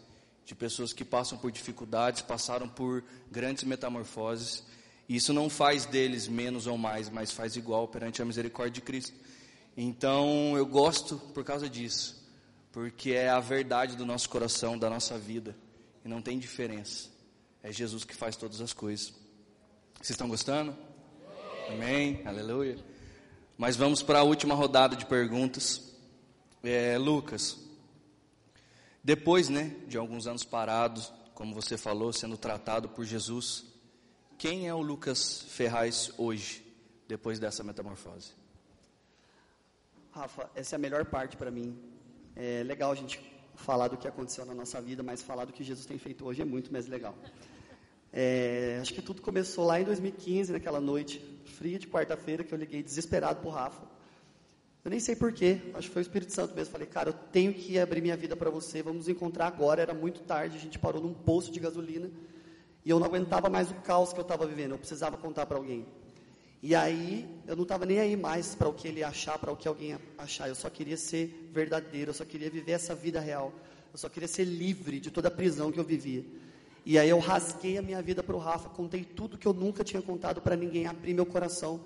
de 0.46 0.54
pessoas 0.54 0.92
que 0.92 1.06
passam 1.06 1.38
por 1.38 1.52
dificuldades, 1.52 2.22
passaram 2.22 2.68
por 2.68 3.04
grandes 3.32 3.64
metamorfoses 3.64 4.64
isso 5.16 5.34
não 5.34 5.50
faz 5.50 5.88
deles 5.88 6.28
menos 6.28 6.68
ou 6.68 6.78
mais, 6.78 7.10
mas 7.10 7.32
faz 7.32 7.56
igual 7.56 7.88
perante 7.88 8.22
a 8.22 8.26
misericórdia 8.26 8.74
de 8.74 8.82
Cristo. 8.82 9.18
Então 9.76 10.56
eu 10.56 10.68
gosto 10.68 11.18
por 11.34 11.44
causa 11.44 11.68
disso, 11.68 12.24
porque 12.72 13.12
é 13.14 13.28
a 13.28 13.40
verdade 13.40 13.96
do 13.96 14.06
nosso 14.06 14.30
coração, 14.30 14.78
da 14.78 14.88
nossa 14.88 15.18
vida, 15.18 15.58
e 16.06 16.08
não 16.08 16.22
tem 16.22 16.38
diferença. 16.38 17.10
É 17.64 17.72
Jesus 17.72 18.04
que 18.04 18.16
faz 18.16 18.36
todas 18.36 18.62
as 18.62 18.72
coisas. 18.72 19.12
Vocês 19.96 20.12
estão 20.12 20.30
gostando? 20.30 20.78
Amém, 21.68 22.22
aleluia. 22.24 22.78
Mas 23.58 23.76
vamos 23.76 24.04
para 24.04 24.20
a 24.20 24.24
última 24.24 24.54
rodada 24.54 24.96
de 24.96 25.06
perguntas. 25.06 25.92
É, 26.64 26.98
Lucas, 26.98 27.58
depois 29.04 29.50
né, 29.50 29.76
de 29.88 29.98
alguns 29.98 30.28
anos 30.28 30.44
parados, 30.44 31.12
como 31.34 31.54
você 31.54 31.78
falou, 31.78 32.14
sendo 32.14 32.38
tratado 32.38 32.90
por 32.90 33.06
Jesus, 33.06 33.66
quem 34.40 34.70
é 34.70 34.74
o 34.74 34.82
Lucas 34.82 35.42
Ferraz 35.50 36.14
hoje, 36.18 36.66
depois 37.10 37.40
dessa 37.40 37.62
metamorfose? 37.62 38.32
Rafa, 40.12 40.50
essa 40.56 40.76
é 40.76 40.78
a 40.78 40.80
melhor 40.80 41.04
parte 41.04 41.36
para 41.36 41.52
mim. 41.52 41.78
É 42.38 42.64
legal 42.64 42.90
a 42.90 42.96
gente 42.96 43.20
falar 43.54 43.90
do 43.90 43.98
que 43.98 44.08
aconteceu 44.08 44.46
na 44.46 44.54
nossa 44.54 44.82
vida, 44.82 45.04
mas 45.04 45.22
falar 45.22 45.44
do 45.44 45.52
que 45.52 45.62
Jesus 45.62 45.86
tem 45.86 45.98
feito 45.98 46.26
hoje 46.26 46.42
é 46.42 46.46
muito 46.46 46.72
mais 46.72 46.88
legal. 46.88 47.14
É, 48.14 48.80
acho 48.82 48.94
que 48.94 49.02
tudo 49.02 49.22
começou 49.22 49.66
lá 49.66 49.82
em 49.82 49.84
2015, 49.84 50.54
naquela 50.54 50.80
noite 50.80 51.20
fria 51.58 51.78
de 51.78 51.88
quarta-feira, 51.88 52.42
que 52.42 52.54
eu 52.54 52.58
liguei 52.58 52.82
desesperado 52.82 53.42
para 53.42 53.50
o 53.50 53.52
Rafa. 53.52 53.84
Eu 54.86 54.90
nem 54.90 55.02
sei 55.02 55.18
porquê, 55.18 55.60
acho 55.74 55.90
que 55.90 55.94
foi 55.94 56.02
o 56.02 56.04
Espírito 56.04 56.32
Santo 56.32 56.56
mesmo. 56.56 56.72
Falei, 56.72 56.88
cara, 56.88 57.10
eu 57.10 57.14
tenho 57.14 57.54
que 57.54 57.78
abrir 57.78 58.02
minha 58.02 58.16
vida 58.16 58.38
para 58.38 58.50
você, 58.50 58.82
vamos 58.82 59.00
nos 59.00 59.10
encontrar 59.10 59.48
agora. 59.48 59.82
Era 59.82 59.94
muito 59.94 60.22
tarde, 60.22 60.56
a 60.56 60.62
gente 60.62 60.80
parou 60.80 61.04
num 61.04 61.14
posto 61.14 61.52
de 61.52 61.60
gasolina 61.60 62.10
e 62.90 62.92
eu 62.92 63.00
não 63.00 63.06
aguentava 63.06 63.52
mais 63.52 63.70
o 63.70 63.76
caos 63.76 64.12
que 64.12 64.20
eu 64.20 64.24
estava 64.24 64.48
vivendo, 64.48 64.72
eu 64.72 64.78
precisava 64.80 65.16
contar 65.16 65.46
para 65.46 65.58
alguém. 65.58 65.86
E 66.60 66.74
aí, 66.74 67.30
eu 67.46 67.56
não 67.56 67.62
estava 67.62 67.86
nem 67.86 68.00
aí 68.00 68.16
mais 68.16 68.56
para 68.56 68.68
o 68.68 68.74
que 68.74 68.88
ele 68.88 69.04
achar, 69.04 69.38
para 69.38 69.52
o 69.52 69.56
que 69.56 69.68
alguém 69.68 69.96
achar. 70.18 70.50
Eu 70.50 70.56
só 70.56 70.72
queria 70.72 70.98
ser 70.98 71.52
verdadeiro, 71.54 72.10
eu 72.10 72.16
só 72.16 72.26
queria 72.26 72.50
viver 72.50 72.72
essa 72.72 72.96
vida 72.96 73.20
real. 73.20 73.54
Eu 73.94 74.00
só 74.00 74.10
queria 74.10 74.28
ser 74.28 74.44
livre 74.44 75.00
de 75.00 75.12
toda 75.12 75.28
a 75.28 75.32
prisão 75.32 75.72
que 75.72 75.80
eu 75.80 75.84
vivia. 75.84 76.26
E 76.84 76.98
aí 76.98 77.08
eu 77.08 77.20
rasguei 77.20 77.78
a 77.78 77.82
minha 77.84 78.02
vida 78.02 78.24
para 78.24 78.36
o 78.36 78.40
Rafa, 78.40 78.70
contei 78.70 79.04
tudo 79.04 79.38
que 79.38 79.48
eu 79.48 79.54
nunca 79.54 79.84
tinha 79.84 80.02
contado 80.02 80.42
para 80.42 80.56
ninguém, 80.56 80.88
abri 80.88 81.14
meu 81.14 81.28
coração. 81.28 81.82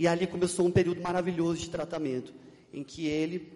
E 0.00 0.08
ali 0.08 0.26
começou 0.26 0.66
um 0.66 0.72
período 0.72 1.00
maravilhoso 1.00 1.60
de 1.60 1.70
tratamento, 1.70 2.34
em 2.72 2.82
que 2.82 3.06
ele 3.06 3.52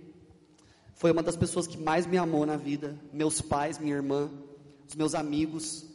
foi 0.95 1.11
uma 1.11 1.25
das 1.25 1.37
pessoas 1.37 1.67
que 1.67 1.77
mais 1.77 2.07
me 2.07 2.19
amou 2.19 2.47
na 2.47 2.57
vida, 2.57 2.97
meus 3.13 3.41
pais, 3.41 3.81
minha 3.81 3.97
irmã, 3.97 4.31
os 4.89 4.95
meus 4.95 5.13
amigos. 5.17 5.93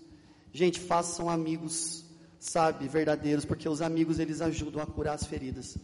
Gente, 0.52 0.80
façam 0.80 1.30
amigos, 1.30 2.06
sabe, 2.40 2.88
verdadeiros, 2.88 3.46
porque 3.46 3.68
os 3.70 3.82
amigos 3.82 4.20
eles 4.20 4.42
ajudam 4.42 4.82
a 4.82 4.86
curar 4.86 5.14
as 5.14 5.26
feridas. 5.26 5.78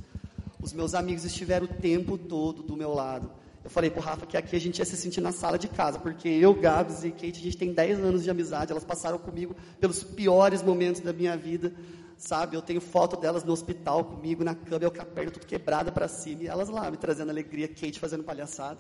Os 0.62 0.74
meus 0.74 0.96
amigos 0.96 1.24
estiveram 1.26 1.66
o 1.66 1.70
tempo 1.70 2.18
todo 2.18 2.64
do 2.64 2.76
meu 2.76 2.94
lado. 2.94 3.30
Eu 3.64 3.70
falei 3.70 3.90
pro 3.90 4.02
Rafa 4.02 4.26
que 4.26 4.38
aqui 4.38 4.56
a 4.56 4.60
gente 4.60 4.78
ia 4.80 4.86
se 4.86 4.96
sentir 4.96 5.22
na 5.22 5.32
sala 5.32 5.58
de 5.58 5.68
casa, 5.68 6.00
porque 6.00 6.30
eu, 6.30 6.54
Gabs 6.54 7.04
e 7.04 7.10
Kate, 7.10 7.40
a 7.40 7.44
gente 7.44 7.58
tem 7.58 7.74
10 7.74 8.00
anos 8.00 8.24
de 8.24 8.30
amizade, 8.30 8.72
elas 8.72 8.84
passaram 8.84 9.18
comigo 9.18 9.56
pelos 9.80 10.04
piores 10.04 10.62
momentos 10.62 11.02
da 11.02 11.12
minha 11.12 11.36
vida, 11.36 11.74
sabe? 12.18 12.56
Eu 12.56 12.62
tenho 12.62 12.82
foto 12.82 13.18
delas 13.18 13.44
no 13.44 13.52
hospital 13.52 14.04
comigo, 14.04 14.44
na 14.44 14.56
cama, 14.56 14.84
eu 14.84 14.92
com 14.92 15.02
a 15.02 15.06
perna 15.06 15.32
tudo 15.32 15.46
quebrada 15.46 15.92
para 15.92 16.08
cima, 16.08 16.44
e 16.44 16.48
elas 16.48 16.70
lá 16.70 16.90
me 16.90 16.98
trazendo 16.98 17.30
alegria, 17.30 17.68
Kate 17.68 18.00
fazendo 18.00 18.24
palhaçada. 18.24 18.80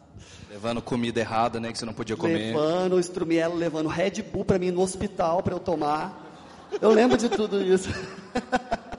Levando 0.49 0.81
comida 0.81 1.19
errada, 1.19 1.59
né, 1.59 1.71
que 1.71 1.77
você 1.77 1.85
não 1.85 1.93
podia 1.93 2.15
comer. 2.15 2.53
Levando 2.53 2.93
o 2.93 2.99
instrumento, 2.99 3.55
levando 3.55 3.87
Red 3.87 4.21
Bull 4.21 4.45
para 4.45 4.59
mim 4.59 4.71
no 4.71 4.81
hospital 4.81 5.43
para 5.43 5.53
eu 5.53 5.59
tomar. 5.59 6.23
Eu 6.81 6.91
lembro 6.91 7.17
de 7.17 7.29
tudo 7.29 7.61
isso. 7.61 7.89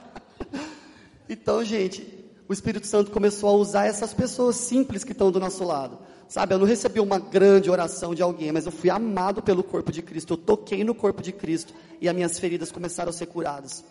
então, 1.29 1.63
gente, 1.63 2.17
o 2.47 2.53
Espírito 2.53 2.87
Santo 2.87 3.11
começou 3.11 3.49
a 3.49 3.53
usar 3.53 3.85
essas 3.85 4.13
pessoas 4.13 4.55
simples 4.55 5.03
que 5.03 5.11
estão 5.11 5.31
do 5.31 5.39
nosso 5.39 5.63
lado. 5.63 5.99
Sabe, 6.29 6.53
eu 6.53 6.59
não 6.59 6.65
recebi 6.65 6.99
uma 6.99 7.19
grande 7.19 7.69
oração 7.69 8.13
de 8.13 8.21
alguém, 8.21 8.51
mas 8.51 8.65
eu 8.65 8.71
fui 8.71 8.89
amado 8.89 9.41
pelo 9.41 9.63
corpo 9.63 9.93
de 9.93 10.01
Cristo. 10.01 10.33
Eu 10.33 10.37
toquei 10.37 10.83
no 10.83 10.93
corpo 10.93 11.21
de 11.21 11.31
Cristo 11.31 11.73
e 12.01 12.09
as 12.09 12.15
minhas 12.15 12.37
feridas 12.37 12.69
começaram 12.69 13.09
a 13.09 13.13
ser 13.13 13.27
curadas. 13.27 13.83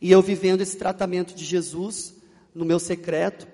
E 0.00 0.10
eu 0.10 0.22
vivendo 0.22 0.60
esse 0.60 0.76
tratamento 0.76 1.34
de 1.34 1.44
Jesus 1.44 2.14
no 2.54 2.64
meu 2.64 2.78
secreto, 2.78 3.46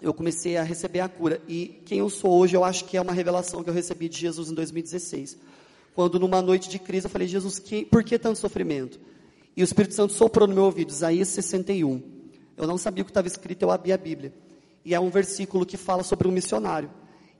eu 0.00 0.14
comecei 0.14 0.56
a 0.56 0.62
receber 0.62 1.00
a 1.00 1.08
cura. 1.08 1.40
E 1.48 1.80
quem 1.84 1.98
eu 1.98 2.08
sou 2.08 2.32
hoje, 2.32 2.56
eu 2.56 2.64
acho 2.64 2.84
que 2.84 2.96
é 2.96 3.00
uma 3.00 3.12
revelação 3.12 3.62
que 3.62 3.70
eu 3.70 3.74
recebi 3.74 4.08
de 4.08 4.18
Jesus 4.18 4.50
em 4.50 4.54
2016. 4.54 5.36
Quando 5.94 6.18
numa 6.18 6.40
noite 6.40 6.68
de 6.68 6.78
crise 6.78 7.06
eu 7.06 7.10
falei, 7.10 7.28
Jesus, 7.28 7.58
que, 7.58 7.84
por 7.84 8.02
que 8.02 8.18
tanto 8.18 8.38
sofrimento? 8.38 8.98
E 9.56 9.62
o 9.62 9.64
Espírito 9.64 9.94
Santo 9.94 10.12
soprou 10.12 10.46
no 10.46 10.54
meu 10.54 10.64
ouvido, 10.64 10.90
Isaías 10.90 11.28
61. 11.28 12.02
Eu 12.56 12.66
não 12.66 12.78
sabia 12.78 13.02
o 13.02 13.04
que 13.04 13.10
estava 13.10 13.26
escrito, 13.26 13.62
eu 13.62 13.70
abri 13.70 13.92
a 13.92 13.98
Bíblia. 13.98 14.32
E 14.84 14.94
é 14.94 15.00
um 15.00 15.10
versículo 15.10 15.66
que 15.66 15.76
fala 15.76 16.02
sobre 16.02 16.28
um 16.28 16.30
missionário. 16.30 16.90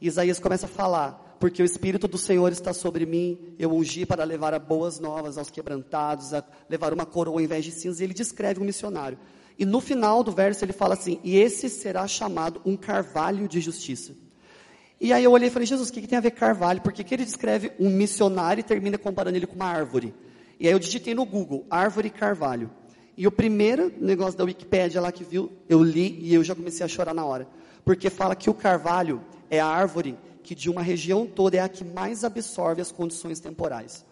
E 0.01 0.07
Isaías 0.07 0.39
começa 0.39 0.67
a 0.67 0.69
falar, 0.69 1.30
porque 1.41 1.63
o 1.63 1.65
Espírito 1.65 2.07
do 2.07 2.19
Senhor 2.19 2.53
está 2.53 2.75
sobre 2.75 3.07
mim, 3.07 3.39
eu 3.59 3.73
ungi 3.73 4.05
para 4.05 4.25
levar 4.25 4.53
a 4.53 4.59
boas 4.59 5.01
novas 5.01 5.39
aos 5.39 5.49
quebrantados, 5.49 6.35
a 6.35 6.45
levar 6.69 6.93
uma 6.93 7.07
coroa 7.07 7.37
ao 7.37 7.41
invés 7.41 7.65
de 7.65 7.73
cinza, 7.73 8.03
e 8.03 8.07
ele 8.07 8.13
descreve 8.13 8.61
um 8.61 8.65
missionário. 8.65 9.19
E 9.59 9.65
no 9.65 9.81
final 9.81 10.23
do 10.23 10.31
verso 10.31 10.63
ele 10.63 10.75
fala 10.75 10.93
assim, 10.93 11.19
e 11.25 11.39
esse 11.39 11.71
será 11.71 12.07
chamado 12.07 12.61
um 12.67 12.77
carvalho 12.77 13.49
de 13.49 13.59
justiça. 13.59 14.15
E 15.01 15.15
aí 15.15 15.25
eu 15.25 15.33
olhei 15.33 15.49
e 15.49 15.51
falei, 15.51 15.65
Jesus, 15.65 15.89
o 15.89 15.93
que, 15.93 16.03
que 16.03 16.07
tem 16.07 16.19
a 16.19 16.21
ver 16.21 16.33
carvalho? 16.33 16.83
Porque 16.83 17.03
que 17.03 17.15
ele 17.15 17.25
descreve 17.25 17.73
um 17.81 17.89
missionário 17.89 18.61
e 18.61 18.63
termina 18.63 18.99
comparando 18.99 19.39
ele 19.39 19.47
com 19.47 19.57
uma 19.57 19.65
árvore? 19.65 20.15
E 20.59 20.67
aí 20.67 20.75
eu 20.75 20.79
digitei 20.79 21.15
no 21.15 21.25
Google, 21.25 21.65
árvore 21.71 22.11
carvalho. 22.11 22.71
E 23.17 23.27
o 23.27 23.33
primeiro 23.33 23.91
negócio 23.99 24.37
da 24.37 24.45
Wikipédia 24.45 25.01
lá 25.01 25.11
que 25.11 25.25
viu, 25.25 25.51
eu 25.71 25.83
li 25.83 26.19
e 26.21 26.35
eu 26.35 26.45
já 26.45 26.55
comecei 26.55 26.85
a 26.85 26.89
chorar 26.89 27.15
na 27.15 27.25
hora. 27.25 27.49
Porque 27.83 28.11
fala 28.11 28.37
que 28.37 28.51
o 28.51 28.55
carvalho 28.55 29.23
é 29.49 29.59
a 29.59 29.67
árvore 29.67 30.19
que 30.51 30.55
de 30.57 30.69
uma 30.69 30.83
região 30.83 31.29
toda 31.29 31.59
é 31.59 31.61
a 31.61 31.69
que 31.69 31.85
mais 31.85 32.25
absorve 32.25 32.83
as 32.83 32.91
condições 32.91 33.39
temporais. 33.39 34.05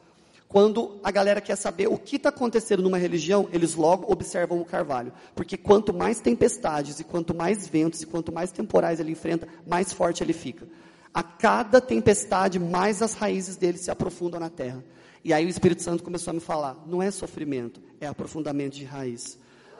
Quando 0.46 1.00
a 1.02 1.10
galera 1.10 1.40
quer 1.40 1.56
saber 1.56 1.88
o 1.88 1.98
que 1.98 2.14
está 2.14 2.28
acontecendo 2.28 2.80
numa 2.80 2.96
religião, 2.96 3.48
eles 3.52 3.74
logo 3.74 4.12
observam 4.12 4.60
o 4.60 4.64
carvalho. 4.64 5.12
Porque 5.34 5.56
quanto 5.56 5.92
mais 5.92 6.20
tempestades, 6.20 7.00
e 7.00 7.02
quanto 7.02 7.34
mais 7.34 7.66
ventos, 7.66 8.02
e 8.02 8.06
quanto 8.06 8.30
mais 8.30 8.52
temporais 8.52 9.00
ele 9.00 9.10
enfrenta, 9.10 9.48
mais 9.66 9.92
forte 9.92 10.22
ele 10.22 10.32
fica. 10.32 10.68
A 11.12 11.24
cada 11.24 11.80
tempestade, 11.80 12.60
mais 12.60 13.02
as 13.02 13.14
raízes 13.14 13.56
dele 13.56 13.76
se 13.76 13.90
aprofundam 13.90 14.38
na 14.38 14.48
terra. 14.48 14.84
E 15.24 15.32
aí 15.32 15.44
o 15.44 15.48
Espírito 15.48 15.82
Santo 15.82 16.04
começou 16.04 16.30
a 16.30 16.34
me 16.34 16.40
falar: 16.40 16.76
não 16.86 17.02
é 17.02 17.10
sofrimento, 17.10 17.82
é 18.00 18.06
aprofundamento 18.06 18.74
de 18.74 18.84
raiz. 18.84 19.36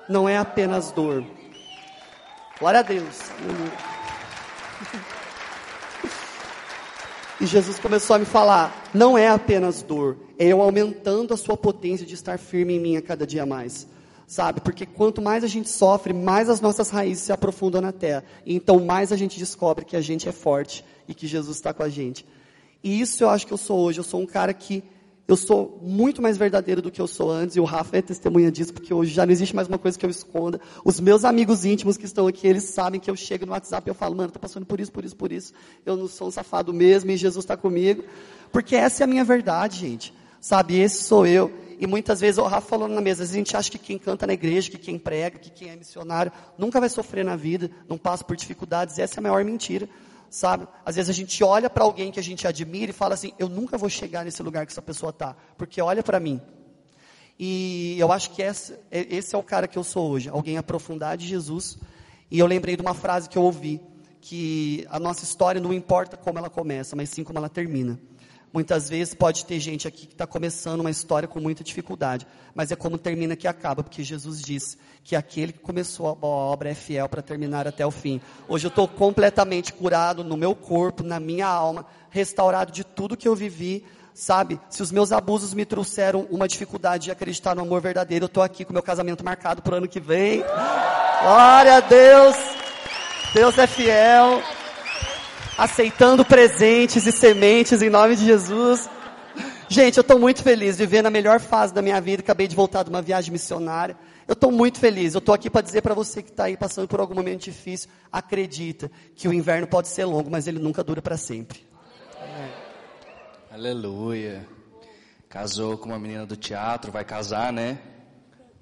Não 0.09 0.29
é 0.29 0.37
apenas 0.37 0.91
dor. 0.91 1.25
Glória 2.59 2.81
a 2.81 2.83
Deus. 2.83 3.31
E 7.41 7.47
Jesus 7.47 7.79
começou 7.79 8.17
a 8.17 8.19
me 8.19 8.25
falar: 8.25 8.91
não 8.93 9.17
é 9.17 9.29
apenas 9.29 9.83
dor, 9.83 10.17
é 10.39 10.47
eu 10.47 10.61
aumentando 10.61 11.33
a 11.33 11.37
sua 11.37 11.57
potência 11.57 12.05
de 12.05 12.15
estar 12.15 12.39
firme 12.39 12.75
em 12.75 12.81
mim 12.81 12.97
a 12.97 13.03
cada 13.03 13.27
dia 13.27 13.47
mais. 13.47 13.87
Sabe? 14.27 14.61
Porque 14.61 14.85
quanto 14.85 15.23
mais 15.23 15.43
a 15.43 15.47
gente 15.47 15.71
sofre, 15.71 16.13
mais 16.13 16.51
as 16.51 16.61
nossas 16.61 16.91
raízes 16.91 17.25
se 17.25 17.33
aprofundam 17.33 17.81
na 17.81 17.93
terra. 17.93 18.25
E 18.45 18.55
então 18.55 18.85
mais 18.85 19.11
a 19.13 19.17
gente 19.17 19.39
descobre 19.39 19.85
que 19.85 19.97
a 19.97 20.01
gente 20.01 20.29
é 20.29 20.33
forte 20.33 20.85
e 21.07 21.15
que 21.15 21.27
Jesus 21.27 21.57
está 21.57 21.73
com 21.73 21.83
a 21.83 21.89
gente. 21.89 22.27
E 22.83 23.01
isso 23.01 23.25
eu 23.25 23.31
acho 23.31 23.47
que 23.47 23.53
eu 23.53 23.57
sou 23.57 23.79
hoje. 23.79 24.01
Eu 24.01 24.05
sou 24.05 24.21
um 24.21 24.27
cara 24.27 24.53
que 24.53 24.85
eu 25.29 25.37
sou 25.37 25.79
muito 25.83 26.23
mais 26.23 26.39
verdadeiro 26.39 26.81
do 26.81 26.91
que 26.91 26.99
eu 26.99 27.07
sou 27.07 27.31
antes, 27.31 27.55
e 27.55 27.61
o 27.61 27.65
Rafa 27.65 27.99
é 27.99 28.01
testemunha 28.01 28.51
disso, 28.51 28.73
porque 28.73 28.95
hoje 28.95 29.13
já 29.13 29.27
não 29.27 29.33
existe 29.33 29.55
mais 29.55 29.69
uma 29.69 29.77
coisa 29.77 29.99
que 29.99 30.07
eu 30.07 30.09
esconda. 30.09 30.59
Os 30.83 30.99
meus 30.99 31.23
amigos 31.23 31.67
íntimos 31.67 31.99
que 31.99 32.07
estão 32.07 32.27
aqui, 32.27 32.49
eles 32.49 32.65
sabem 32.65 32.99
que 32.99 33.11
eu 33.11 33.15
chego 33.15 33.45
no 33.45 33.53
WhatsApp 33.53 33.87
e 33.87 33.91
eu 33.91 33.95
falo, 33.95 34.17
mano, 34.17 34.29
estou 34.29 34.41
passando 34.41 34.65
por 34.65 34.81
isso, 34.81 34.91
por 34.91 35.05
isso, 35.05 35.15
por 35.15 35.31
isso. 35.31 35.53
Eu 35.85 35.99
não 35.99 36.09
sou 36.09 36.29
um 36.29 36.31
safado 36.31 36.73
mesmo, 36.73 37.11
e 37.11 37.17
Jesus 37.19 37.45
está 37.45 37.59
comigo. 37.59 38.03
Porque 38.51 38.75
essa 38.75 39.03
é 39.03 39.05
a 39.05 39.07
minha 39.07 39.23
verdade, 39.23 39.79
gente. 39.79 40.15
Sabe, 40.41 40.81
esse 40.81 41.05
sou 41.05 41.27
eu. 41.27 41.53
E 41.79 41.87
muitas 41.87 42.21
vezes, 42.21 42.39
o 42.39 42.45
Rafa 42.45 42.67
falou 42.67 42.89
na 42.89 43.03
mesa, 43.03 43.23
a 43.23 43.27
gente 43.27 43.55
acha 43.55 43.71
que 43.71 43.79
quem 43.79 43.99
canta 43.99 44.27
na 44.27 44.33
igreja, 44.33 44.71
que 44.71 44.79
quem 44.79 44.99
prega, 44.99 45.39
que 45.39 45.51
quem 45.51 45.69
é 45.69 45.77
missionário, 45.77 46.33
nunca 46.57 46.81
vai 46.81 46.89
sofrer 46.89 47.23
na 47.23 47.37
vida, 47.37 47.71
não 47.87 47.99
passa 47.99 48.25
por 48.25 48.35
dificuldades. 48.35 48.99
Essa 48.99 49.17
é 49.17 49.21
a 49.21 49.23
maior 49.25 49.45
mentira 49.45 49.87
sabe? 50.31 50.67
Às 50.85 50.97
vezes 50.97 51.11
a 51.11 51.13
gente 51.13 51.43
olha 51.43 51.69
para 51.69 51.85
alguém 51.85 52.11
que 52.11 52.21
a 52.21 52.23
gente 52.23 52.47
admira 52.47 52.91
e 52.91 52.95
fala 52.95 53.15
assim: 53.15 53.33
eu 53.39 53.49
nunca 53.49 53.79
vou 53.79 53.89
chegar 53.89 54.25
nesse 54.25 54.43
lugar 54.43 54.67
que 54.67 54.73
essa 54.73 54.83
pessoa 54.83 55.11
está, 55.11 55.37
porque 55.57 55.81
olha 55.81 56.03
para 56.03 56.21
mim. 56.21 56.41
E 57.39 57.97
eu 57.99 58.11
acho 58.11 58.31
que 58.31 58.43
esse, 58.43 58.77
esse 58.91 59.35
é 59.35 59.39
o 59.39 59.43
cara 59.43 59.69
que 59.69 59.79
eu 59.79 59.85
sou 59.85 60.11
hoje, 60.11 60.29
alguém 60.29 60.59
aprofundar 60.59 61.17
de 61.17 61.27
Jesus. 61.27 61.79
E 62.31 62.39
eu 62.39 62.47
lembrei 62.47 62.77
de 62.77 62.83
uma 62.83 62.95
frase 62.95 63.29
que 63.29 63.39
eu 63.39 63.43
ouvi, 63.43 63.81
que 64.21 64.87
a 64.91 64.99
nossa 64.99 65.25
história 65.25 65.61
não 65.61 65.73
importa 65.73 66.17
como 66.17 66.39
ela 66.39 66.51
começa, 66.51 66.97
mas 66.97 67.09
sim 67.11 67.23
como 67.23 67.39
ela 67.39 67.49
termina. 67.49 67.99
Muitas 68.53 68.89
vezes 68.89 69.13
pode 69.13 69.45
ter 69.45 69.61
gente 69.61 69.87
aqui 69.87 70.07
que 70.07 70.15
está 70.15 70.27
começando 70.27 70.81
uma 70.81 70.91
história 70.91 71.29
com 71.29 71.39
muita 71.39 71.63
dificuldade, 71.63 72.27
mas 72.55 72.73
é 72.73 72.77
como 72.77 72.97
termina 72.97 73.37
que 73.37 73.47
acaba, 73.47 73.83
porque 73.83 74.03
Jesus 74.03 74.41
disse 74.41 74.79
que 75.05 75.15
aquele 75.15 75.53
que 75.53 75.59
começou 75.59 76.09
a 76.09 76.27
obra 76.27 76.71
é 76.71 76.75
fiel 76.75 77.09
para 77.09 77.21
terminar 77.21 77.69
até 77.69 77.85
o 77.85 77.91
fim. 77.91 78.21
Hoje 78.49 78.67
eu 78.67 78.71
estou 78.71 78.89
completamente 78.89 79.73
curado 79.73 80.25
no 80.25 80.37
meu 80.37 80.55
corpo, 80.55 81.03
na 81.03 81.21
minha 81.21 81.47
alma, 81.47 81.85
restaurado 82.11 82.73
de 82.73 82.85
tudo 82.85 83.17
que 83.17 83.29
eu 83.29 83.37
vivi, 83.37 83.85
sabe? 84.15 84.59
Se 84.71 84.83
os 84.83 84.91
meus 84.91 85.13
abusos 85.13 85.53
me 85.53 85.67
trouxeram 85.67 86.27
uma 86.31 86.49
dificuldade 86.49 87.05
de 87.05 87.11
acreditar 87.11 87.55
no 87.55 87.63
amor 87.63 87.83
verdadeiro, 87.83 88.25
eu 88.25 88.29
estou 88.29 88.43
aqui 88.43 88.65
com 88.65 88.73
meu 88.73 88.83
casamento 88.83 89.23
marcado 89.23 89.61
para 89.61 89.75
o 89.75 89.77
ano 89.77 89.89
que 89.89 90.01
vem. 90.01 90.43
Glória 91.23 91.77
a 91.77 91.81
Deus! 91.81 92.37
Deus 93.35 93.59
é 93.59 93.67
fiel 93.67 94.43
aceitando 95.59 96.25
presentes 96.25 97.05
e 97.05 97.11
sementes 97.11 97.83
em 97.83 97.91
nome 97.91 98.15
de 98.15 98.25
Jesus. 98.25 98.89
Gente, 99.69 99.99
eu 99.99 100.03
estou 100.03 100.19
muito 100.19 100.43
feliz, 100.43 100.79
vivendo 100.79 101.07
a 101.07 101.11
melhor 101.11 101.41
fase 101.41 101.75
da 101.75 101.83
minha 101.83 102.01
vida. 102.01 102.23
Acabei 102.23 102.47
de 102.47 102.55
voltar 102.55 102.85
de 102.85 102.91
uma 102.91 103.03
viagem 103.03 103.33
missionária. 103.33 103.97
Eu 104.27 104.35
estou 104.35 104.53
muito 104.53 104.79
feliz. 104.79 105.15
Eu 105.15 105.19
estou 105.19 105.35
aqui 105.35 105.51
para 105.51 105.61
dizer 105.61 105.83
para 105.83 105.95
você 105.95 106.23
que 106.23 106.31
está 106.31 106.45
aí 106.45 106.57
passando 106.57 106.87
por 106.87 107.01
algum 107.01 107.15
momento 107.15 107.43
difícil, 107.43 107.91
acredita 108.11 108.91
que 109.17 109.27
o 109.27 109.33
inverno 109.33 109.67
pode 109.67 109.89
ser 109.89 110.05
longo, 110.05 110.31
mas 110.31 110.47
ele 110.47 110.61
nunca 110.61 110.85
dura 110.85 111.03
para 111.03 111.17
sempre. 111.17 111.67
É. 112.21 113.55
Aleluia. 113.55 114.47
Casou 115.29 115.77
com 115.77 115.87
uma 115.87 115.99
menina 115.99 116.25
do 116.25 116.37
teatro, 116.37 116.93
vai 116.93 117.05
casar, 117.05 117.53
né? 117.53 117.79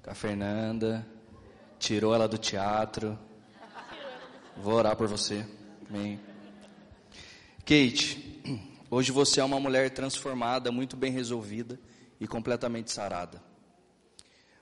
Com 0.03 0.09
a 0.09 0.15
Fernanda. 0.15 1.05
Tirou 1.79 2.13
ela 2.13 2.27
do 2.27 2.37
teatro. 2.37 3.17
Vou 4.57 4.73
orar 4.73 4.95
por 4.95 5.07
você. 5.07 5.45
Amém. 5.89 6.26
Kate, 7.67 8.39
hoje 8.89 9.11
você 9.11 9.41
é 9.41 9.43
uma 9.43 9.59
mulher 9.59 9.89
transformada, 9.89 10.71
muito 10.71 10.95
bem 10.95 11.11
resolvida 11.11 11.77
e 12.17 12.25
completamente 12.25 12.93
sarada. 12.93 13.43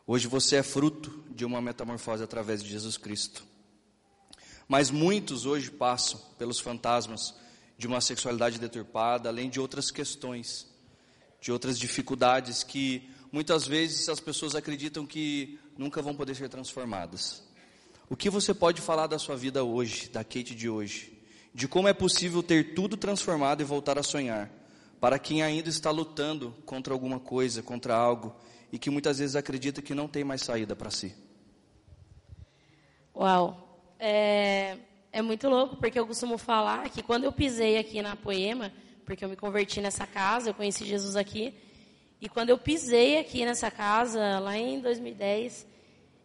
Hoje 0.07 0.27
você 0.27 0.55
é 0.55 0.63
fruto 0.63 1.23
de 1.29 1.45
uma 1.45 1.61
metamorfose 1.61 2.23
através 2.23 2.63
de 2.63 2.69
Jesus 2.71 2.97
Cristo. 2.97 3.45
Mas 4.67 4.89
muitos 4.89 5.45
hoje 5.45 5.69
passam 5.69 6.19
pelos 6.39 6.59
fantasmas 6.59 7.35
de 7.77 7.85
uma 7.85 8.01
sexualidade 8.01 8.57
deturpada, 8.57 9.29
além 9.29 9.51
de 9.51 9.59
outras 9.59 9.91
questões, 9.91 10.65
de 11.39 11.51
outras 11.51 11.77
dificuldades 11.77 12.63
que 12.63 13.07
muitas 13.31 13.67
vezes 13.67 14.09
as 14.09 14.19
pessoas 14.19 14.55
acreditam 14.55 15.05
que 15.05 15.59
nunca 15.77 16.01
vão 16.01 16.15
poder 16.15 16.35
ser 16.35 16.49
transformadas. 16.49 17.43
O 18.09 18.15
que 18.15 18.31
você 18.31 18.51
pode 18.51 18.81
falar 18.81 19.05
da 19.05 19.19
sua 19.19 19.35
vida 19.35 19.63
hoje, 19.63 20.09
da 20.09 20.23
Kate 20.23 20.55
de 20.55 20.67
hoje? 20.67 21.14
De 21.55 21.69
como 21.69 21.87
é 21.87 21.93
possível 21.93 22.43
ter 22.43 22.73
tudo 22.73 22.97
transformado 22.97 23.61
e 23.61 23.63
voltar 23.63 23.97
a 23.97 24.03
sonhar? 24.03 24.51
Para 24.99 25.17
quem 25.17 25.41
ainda 25.41 25.69
está 25.69 25.89
lutando 25.89 26.53
contra 26.65 26.93
alguma 26.93 27.17
coisa, 27.17 27.63
contra 27.63 27.95
algo, 27.95 28.35
e 28.73 28.77
que 28.77 28.89
muitas 28.89 29.19
vezes 29.19 29.37
acredita 29.37 29.81
que 29.81 29.95
não 29.95 30.05
tem 30.05 30.21
mais 30.21 30.41
saída 30.41 30.75
para 30.75 30.91
si. 30.91 31.15
Uau! 33.15 33.79
É, 33.97 34.75
é 35.13 35.21
muito 35.21 35.47
louco, 35.47 35.77
porque 35.77 35.97
eu 35.97 36.05
costumo 36.05 36.37
falar 36.37 36.89
que 36.89 37.01
quando 37.01 37.23
eu 37.23 37.31
pisei 37.31 37.77
aqui 37.77 38.01
na 38.01 38.17
Poema, 38.17 38.69
porque 39.05 39.23
eu 39.23 39.29
me 39.29 39.37
converti 39.37 39.79
nessa 39.79 40.05
casa, 40.05 40.49
eu 40.49 40.53
conheci 40.53 40.83
Jesus 40.83 41.15
aqui, 41.15 41.53
e 42.19 42.27
quando 42.27 42.49
eu 42.49 42.57
pisei 42.57 43.17
aqui 43.17 43.45
nessa 43.45 43.71
casa, 43.71 44.39
lá 44.39 44.57
em 44.57 44.81
2010, 44.81 45.65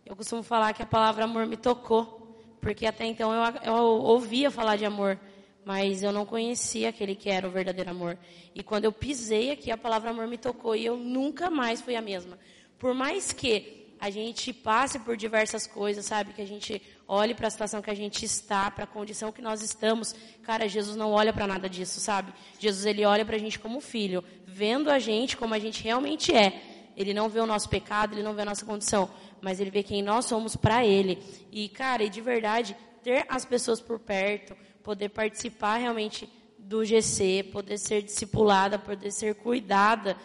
eu 0.05 0.16
costumo 0.16 0.43
falar 0.43 0.72
que 0.72 0.83
a 0.83 0.87
palavra 0.87 1.22
amor 1.22 1.47
me 1.47 1.57
tocou, 1.57 2.20
porque 2.61 2.87
até 2.87 3.05
então 3.05 3.33
eu, 3.33 3.43
eu 3.65 3.75
ouvia 3.75 4.51
falar 4.51 4.77
de 4.77 4.85
amor, 4.85 5.19
mas 5.65 6.03
eu 6.03 6.13
não 6.13 6.27
conhecia 6.27 6.89
aquele 6.89 7.15
que 7.15 7.31
era 7.31 7.47
o 7.47 7.51
verdadeiro 7.51 7.91
amor. 7.91 8.19
E 8.55 8.63
quando 8.63 8.85
eu 8.85 8.93
pisei 8.93 9.51
aqui, 9.51 9.71
a 9.71 9.77
palavra 9.77 10.11
amor 10.11 10.27
me 10.27 10.39
tocou 10.39 10.75
e 10.75 10.85
eu 10.85 10.97
nunca 10.97 11.51
mais 11.51 11.81
fui 11.81 11.97
a 11.97 12.03
mesma. 12.03 12.39
Por 12.79 12.95
mais 12.95 13.33
que 13.33 13.81
a 14.01 14.09
gente 14.09 14.53
passe 14.53 14.99
por 14.99 15.15
diversas 15.15 15.67
coisas, 15.67 16.07
sabe? 16.07 16.33
Que 16.33 16.41
a 16.41 16.47
gente 16.47 16.81
olhe 17.07 17.35
para 17.35 17.49
a 17.49 17.51
situação 17.51 17.83
que 17.83 17.91
a 17.91 17.95
gente 17.95 18.25
está, 18.25 18.71
para 18.71 18.85
a 18.85 18.87
condição 18.87 19.31
que 19.31 19.43
nós 19.43 19.61
estamos. 19.63 20.15
Cara, 20.43 20.67
Jesus 20.67 20.97
não 20.97 21.13
olha 21.13 21.35
para 21.35 21.47
nada 21.47 21.69
disso, 21.69 22.01
sabe? 22.01 22.33
Jesus 22.59 22.87
ele 22.87 23.05
olha 23.05 23.27
para 23.27 23.37
a 23.37 23.39
gente 23.39 23.59
como 23.59 23.79
filho, 23.79 24.25
vendo 24.47 24.91
a 24.91 24.99
gente 24.99 25.37
como 25.37 25.53
a 25.53 25.59
gente 25.59 25.85
realmente 25.85 26.35
é. 26.35 26.63
Ele 26.97 27.13
não 27.13 27.29
vê 27.29 27.41
o 27.41 27.47
nosso 27.47 27.69
pecado, 27.69 28.15
ele 28.15 28.23
não 28.23 28.33
vê 28.33 28.43
a 28.43 28.47
nossa 28.47 28.65
condição, 28.65 29.11
mas 29.41 29.61
ele 29.61 29.70
vê 29.70 29.82
quem 29.82 30.03
nós 30.03 30.24
somos 30.24 30.57
para 30.57 30.84
ele. 30.84 31.18
E 31.51 31.68
cara, 31.68 32.03
e 32.03 32.09
de 32.09 32.20
verdade, 32.20 32.76
ter 33.03 33.24
as 33.28 33.45
pessoas 33.45 33.80
por 33.80 33.99
perto, 33.99 34.57
poder 34.82 35.09
participar 35.11 35.76
realmente 35.76 36.28
do 36.59 36.84
GC, 36.84 37.49
poder 37.53 37.78
ser 37.78 38.03
discipulada, 38.03 38.78
poder 38.78 39.11
ser 39.11 39.34
cuidada, 39.34 40.16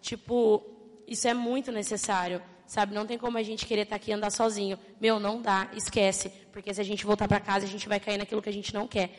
tipo, 0.00 0.62
isso 1.06 1.26
é 1.26 1.34
muito 1.34 1.72
necessário. 1.72 2.42
Sabe, 2.66 2.94
não 2.94 3.06
tem 3.06 3.18
como 3.18 3.36
a 3.36 3.42
gente 3.42 3.66
querer 3.66 3.82
estar 3.82 3.90
tá 3.90 3.96
aqui 3.96 4.10
e 4.10 4.14
andar 4.14 4.30
sozinho. 4.30 4.78
Meu, 5.00 5.20
não 5.20 5.40
dá, 5.40 5.70
esquece. 5.74 6.30
Porque 6.50 6.72
se 6.72 6.80
a 6.80 6.84
gente 6.84 7.04
voltar 7.04 7.28
para 7.28 7.38
casa, 7.38 7.66
a 7.66 7.68
gente 7.68 7.88
vai 7.88 8.00
cair 8.00 8.16
naquilo 8.16 8.40
que 8.40 8.48
a 8.48 8.52
gente 8.52 8.72
não 8.72 8.88
quer. 8.88 9.10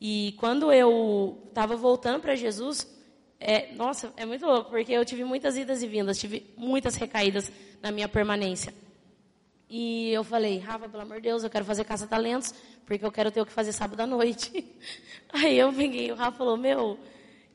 E 0.00 0.34
quando 0.38 0.72
eu 0.72 1.42
estava 1.48 1.74
voltando 1.74 2.20
para 2.20 2.34
Jesus, 2.34 2.86
é, 3.38 3.72
nossa, 3.74 4.12
é 4.16 4.26
muito 4.26 4.44
louco, 4.44 4.70
porque 4.70 4.92
eu 4.92 5.04
tive 5.04 5.24
muitas 5.24 5.56
idas 5.56 5.82
e 5.82 5.86
vindas, 5.86 6.18
tive 6.18 6.52
muitas 6.56 6.94
recaídas 6.94 7.50
na 7.80 7.90
minha 7.90 8.08
permanência. 8.08 8.74
E 9.74 10.10
eu 10.12 10.22
falei, 10.22 10.58
Rafa, 10.58 10.86
pelo 10.86 11.02
amor 11.02 11.16
de 11.16 11.22
Deus, 11.22 11.42
eu 11.42 11.48
quero 11.48 11.64
fazer 11.64 11.84
caça-talentos, 11.84 12.52
porque 12.84 13.02
eu 13.02 13.10
quero 13.10 13.30
ter 13.30 13.40
o 13.40 13.46
que 13.46 13.52
fazer 13.52 13.72
sábado 13.72 14.00
à 14.00 14.06
noite. 14.06 14.66
Aí 15.32 15.58
eu 15.58 15.72
peguei, 15.72 16.12
o 16.12 16.14
Rafa 16.14 16.36
falou, 16.36 16.58
meu, 16.58 16.98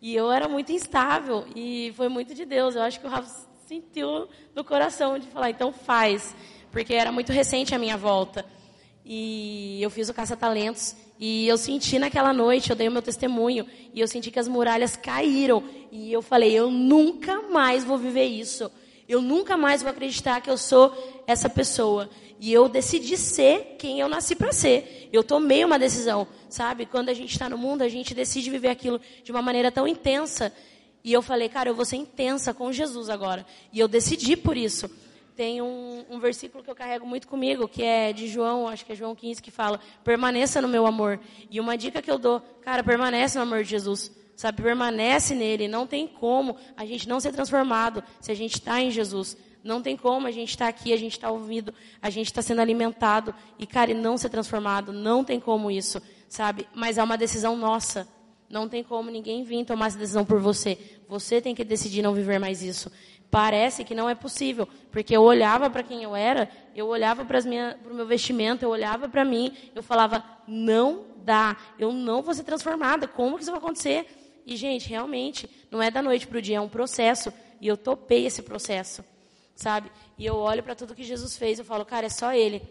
e 0.01 0.15
eu 0.15 0.31
era 0.31 0.47
muito 0.47 0.71
instável, 0.71 1.45
e 1.55 1.93
foi 1.95 2.09
muito 2.09 2.33
de 2.33 2.43
Deus. 2.43 2.75
Eu 2.75 2.81
acho 2.81 2.99
que 2.99 3.05
o 3.05 3.09
Rafa 3.09 3.47
sentiu 3.67 4.27
no 4.55 4.63
coração 4.63 5.19
de 5.19 5.27
falar, 5.27 5.51
então 5.51 5.71
faz. 5.71 6.35
Porque 6.71 6.95
era 6.95 7.11
muito 7.11 7.31
recente 7.31 7.75
a 7.75 7.77
minha 7.77 7.95
volta. 7.95 8.43
E 9.05 9.79
eu 9.79 9.91
fiz 9.91 10.09
o 10.09 10.13
caça-talentos. 10.13 10.95
E 11.19 11.47
eu 11.47 11.55
senti 11.55 11.99
naquela 11.99 12.33
noite, 12.33 12.71
eu 12.71 12.75
dei 12.75 12.87
o 12.87 12.91
meu 12.91 13.03
testemunho. 13.03 13.67
E 13.93 13.99
eu 13.99 14.07
senti 14.07 14.31
que 14.31 14.39
as 14.39 14.47
muralhas 14.47 14.97
caíram. 14.97 15.63
E 15.91 16.11
eu 16.11 16.23
falei, 16.23 16.51
eu 16.51 16.71
nunca 16.71 17.43
mais 17.43 17.83
vou 17.83 17.95
viver 17.99 18.25
isso. 18.25 18.71
Eu 19.07 19.21
nunca 19.21 19.55
mais 19.55 19.81
vou 19.81 19.91
acreditar 19.91 20.41
que 20.41 20.49
eu 20.49 20.57
sou 20.57 21.23
essa 21.25 21.49
pessoa. 21.49 22.09
E 22.39 22.51
eu 22.51 22.67
decidi 22.67 23.17
ser 23.17 23.75
quem 23.79 23.99
eu 23.99 24.09
nasci 24.09 24.35
para 24.35 24.51
ser. 24.51 25.09
Eu 25.11 25.23
tomei 25.23 25.63
uma 25.63 25.79
decisão, 25.79 26.27
sabe? 26.49 26.85
Quando 26.85 27.09
a 27.09 27.13
gente 27.13 27.31
está 27.31 27.49
no 27.49 27.57
mundo, 27.57 27.81
a 27.81 27.89
gente 27.89 28.13
decide 28.13 28.49
viver 28.49 28.69
aquilo 28.69 28.99
de 29.23 29.31
uma 29.31 29.41
maneira 29.41 29.71
tão 29.71 29.87
intensa 29.87 30.53
e 31.07 31.13
eu 31.13 31.21
falei, 31.21 31.47
cara, 31.47 31.69
eu 31.69 31.73
vou 31.73 31.85
ser 31.85 31.95
intensa 31.95 32.53
com 32.53 32.69
Jesus 32.69 33.09
agora. 33.09 33.45
E 33.71 33.79
eu 33.79 33.87
decidi 33.87 34.35
por 34.35 34.57
isso. 34.57 34.89
Tem 35.37 35.61
um, 35.61 36.03
um, 36.09 36.19
versículo 36.19 36.61
que 36.61 36.69
eu 36.69 36.75
carrego 36.75 37.07
muito 37.07 37.29
comigo, 37.29 37.65
que 37.65 37.81
é 37.81 38.11
de 38.11 38.27
João, 38.27 38.67
acho 38.67 38.85
que 38.85 38.91
é 38.91 38.95
João 38.95 39.15
15, 39.15 39.41
que 39.41 39.49
fala: 39.49 39.79
permaneça 40.03 40.61
no 40.61 40.67
meu 40.67 40.85
amor. 40.85 41.17
E 41.49 41.61
uma 41.61 41.77
dica 41.77 42.01
que 42.01 42.11
eu 42.11 42.17
dou, 42.17 42.41
cara, 42.61 42.83
permanece 42.83 43.37
no 43.37 43.43
amor 43.43 43.63
de 43.63 43.69
Jesus. 43.69 44.11
Sabe, 44.37 44.61
permanece 44.61 45.33
nele. 45.33 45.67
Não 45.67 45.87
tem 45.87 46.07
como 46.07 46.55
a 46.77 46.85
gente 46.85 47.09
não 47.09 47.19
ser 47.19 47.31
transformado 47.31 48.03
se 48.21 48.31
a 48.31 48.35
gente 48.35 48.53
está 48.53 48.79
em 48.79 48.91
Jesus. 48.91 49.35
Não 49.63 49.81
tem 49.81 49.97
como 49.97 50.27
a 50.27 50.31
gente 50.31 50.51
estar 50.51 50.65
tá 50.65 50.69
aqui, 50.69 50.93
a 50.93 50.97
gente 50.97 51.13
está 51.13 51.31
ouvindo, 51.31 51.73
a 51.99 52.11
gente 52.11 52.27
está 52.27 52.39
sendo 52.43 52.61
alimentado 52.61 53.33
e, 53.57 53.65
cara, 53.65 53.89
e 53.89 53.95
não 53.95 54.15
ser 54.15 54.29
transformado. 54.29 54.93
Não 54.93 55.23
tem 55.23 55.39
como 55.39 55.71
isso, 55.71 55.99
sabe? 56.29 56.69
Mas 56.75 56.99
é 56.99 57.03
uma 57.03 57.17
decisão 57.17 57.57
nossa. 57.57 58.07
Não 58.47 58.69
tem 58.69 58.83
como 58.83 59.09
ninguém 59.09 59.43
vir 59.43 59.65
tomar 59.65 59.87
essa 59.87 59.97
decisão 59.97 60.23
por 60.23 60.39
você. 60.39 60.77
Você 61.09 61.41
tem 61.41 61.55
que 61.55 61.63
decidir 61.63 62.03
não 62.03 62.13
viver 62.13 62.39
mais 62.39 62.61
isso. 62.61 62.91
Parece 63.31 63.83
que 63.83 63.95
não 63.95 64.07
é 64.07 64.13
possível, 64.13 64.69
porque 64.91 65.17
eu 65.17 65.23
olhava 65.23 65.67
para 65.67 65.81
quem 65.81 66.03
eu 66.03 66.15
era, 66.15 66.47
eu 66.75 66.87
olhava 66.87 67.25
para 67.25 67.39
o 67.39 67.95
meu 67.95 68.05
vestimento, 68.05 68.63
eu 68.63 68.69
olhava 68.69 69.09
para 69.09 69.25
mim, 69.25 69.51
eu 69.75 69.81
falava, 69.81 70.23
não 70.47 71.05
dá, 71.25 71.57
eu 71.77 71.91
não 71.91 72.21
vou 72.21 72.33
ser 72.33 72.43
transformada, 72.43 73.05
como 73.05 73.35
que 73.35 73.41
isso 73.41 73.51
vai 73.51 73.59
acontecer? 73.59 74.05
E, 74.47 74.55
gente, 74.55 74.87
realmente, 74.87 75.49
não 75.69 75.81
é 75.83 75.91
da 75.91 76.01
noite 76.01 76.25
para 76.25 76.37
o 76.37 76.41
dia, 76.41 76.55
é 76.55 76.61
um 76.61 76.69
processo, 76.69 77.33
e 77.59 77.67
eu 77.67 77.75
topei 77.75 78.25
esse 78.25 78.41
processo, 78.41 79.03
sabe? 79.53 79.91
E 80.17 80.25
eu 80.25 80.37
olho 80.37 80.63
para 80.63 80.73
tudo 80.73 80.95
que 80.95 81.03
Jesus 81.03 81.35
fez, 81.35 81.59
eu 81.59 81.65
falo, 81.65 81.83
cara, 81.83 82.05
é 82.05 82.09
só 82.09 82.33
Ele. 82.33 82.61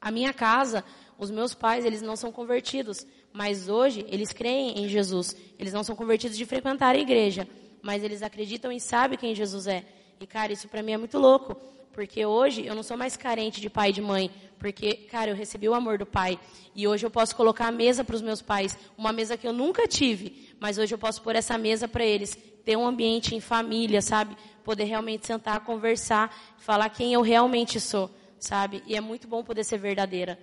A 0.00 0.10
minha 0.10 0.32
casa, 0.32 0.82
os 1.18 1.30
meus 1.30 1.52
pais, 1.52 1.84
eles 1.84 2.00
não 2.00 2.16
são 2.16 2.32
convertidos, 2.32 3.06
mas 3.34 3.68
hoje 3.68 4.06
eles 4.08 4.32
creem 4.32 4.82
em 4.82 4.88
Jesus. 4.88 5.36
Eles 5.58 5.74
não 5.74 5.84
são 5.84 5.94
convertidos 5.94 6.38
de 6.38 6.46
frequentar 6.46 6.94
a 6.94 6.98
igreja, 6.98 7.46
mas 7.82 8.02
eles 8.02 8.22
acreditam 8.22 8.72
e 8.72 8.80
sabem 8.80 9.18
quem 9.18 9.34
Jesus 9.34 9.66
é. 9.66 9.84
E, 10.18 10.26
cara, 10.26 10.54
isso 10.54 10.68
para 10.68 10.82
mim 10.82 10.92
é 10.92 10.96
muito 10.96 11.18
louco. 11.18 11.54
Porque 11.94 12.26
hoje 12.26 12.66
eu 12.66 12.74
não 12.74 12.82
sou 12.82 12.96
mais 12.96 13.16
carente 13.16 13.60
de 13.60 13.70
pai 13.70 13.90
e 13.90 13.92
de 13.92 14.02
mãe. 14.02 14.30
Porque, 14.58 14.94
cara, 14.94 15.30
eu 15.30 15.36
recebi 15.36 15.68
o 15.68 15.74
amor 15.74 15.96
do 15.96 16.04
pai. 16.04 16.38
E 16.74 16.88
hoje 16.88 17.06
eu 17.06 17.10
posso 17.10 17.36
colocar 17.36 17.68
a 17.68 17.72
mesa 17.72 18.02
para 18.02 18.16
os 18.16 18.22
meus 18.22 18.42
pais. 18.42 18.76
Uma 18.98 19.12
mesa 19.12 19.36
que 19.36 19.46
eu 19.46 19.52
nunca 19.52 19.86
tive. 19.86 20.54
Mas 20.58 20.76
hoje 20.76 20.92
eu 20.92 20.98
posso 20.98 21.22
pôr 21.22 21.36
essa 21.36 21.56
mesa 21.56 21.86
para 21.86 22.04
eles. 22.04 22.36
Ter 22.64 22.76
um 22.76 22.84
ambiente 22.84 23.34
em 23.34 23.40
família, 23.40 24.02
sabe? 24.02 24.36
Poder 24.64 24.84
realmente 24.84 25.26
sentar, 25.26 25.60
conversar, 25.60 26.34
falar 26.58 26.88
quem 26.88 27.12
eu 27.12 27.22
realmente 27.22 27.78
sou, 27.78 28.10
sabe? 28.40 28.82
E 28.86 28.96
é 28.96 29.00
muito 29.00 29.28
bom 29.28 29.44
poder 29.44 29.62
ser 29.62 29.78
verdadeira 29.78 30.38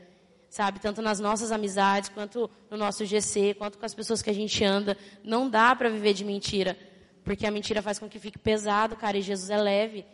sabe? 0.51 0.81
Tanto 0.81 1.01
nas 1.01 1.17
nossas 1.17 1.49
amizades, 1.49 2.09
quanto 2.09 2.51
no 2.69 2.75
nosso 2.75 3.05
GC, 3.05 3.53
quanto 3.53 3.77
com 3.77 3.85
as 3.85 3.95
pessoas 3.95 4.21
que 4.21 4.29
a 4.29 4.33
gente 4.33 4.61
anda. 4.65 4.97
Não 5.23 5.49
dá 5.49 5.73
para 5.73 5.89
viver 5.89 6.13
de 6.13 6.25
mentira, 6.25 6.77
porque 7.23 7.47
a 7.47 7.51
mentira 7.51 7.81
faz 7.81 7.97
com 7.97 8.09
que 8.09 8.19
fique 8.19 8.37
pesado, 8.37 8.97
cara, 8.97 9.17
e 9.17 9.21
Jesus 9.21 9.49
é 9.49 9.57
leve. 9.57 10.05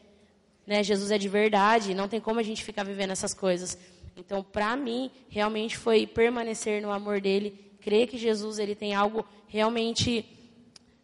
Né? 0.67 0.83
Jesus 0.83 1.09
é 1.09 1.17
de 1.17 1.29
verdade, 1.29 1.95
não 1.95 2.09
tem 2.09 2.19
como 2.19 2.41
a 2.41 2.43
gente 2.43 2.63
ficar 2.63 2.83
vivendo 2.83 3.11
essas 3.11 3.33
coisas. 3.33 3.77
Então, 4.17 4.43
para 4.43 4.75
mim, 4.75 5.09
realmente 5.29 5.77
foi 5.77 6.05
permanecer 6.05 6.81
no 6.81 6.91
amor 6.91 7.21
dele, 7.21 7.57
crer 7.79 8.07
que 8.07 8.17
Jesus 8.17 8.59
ele 8.59 8.75
tem 8.75 8.93
algo 8.93 9.25
realmente 9.47 10.25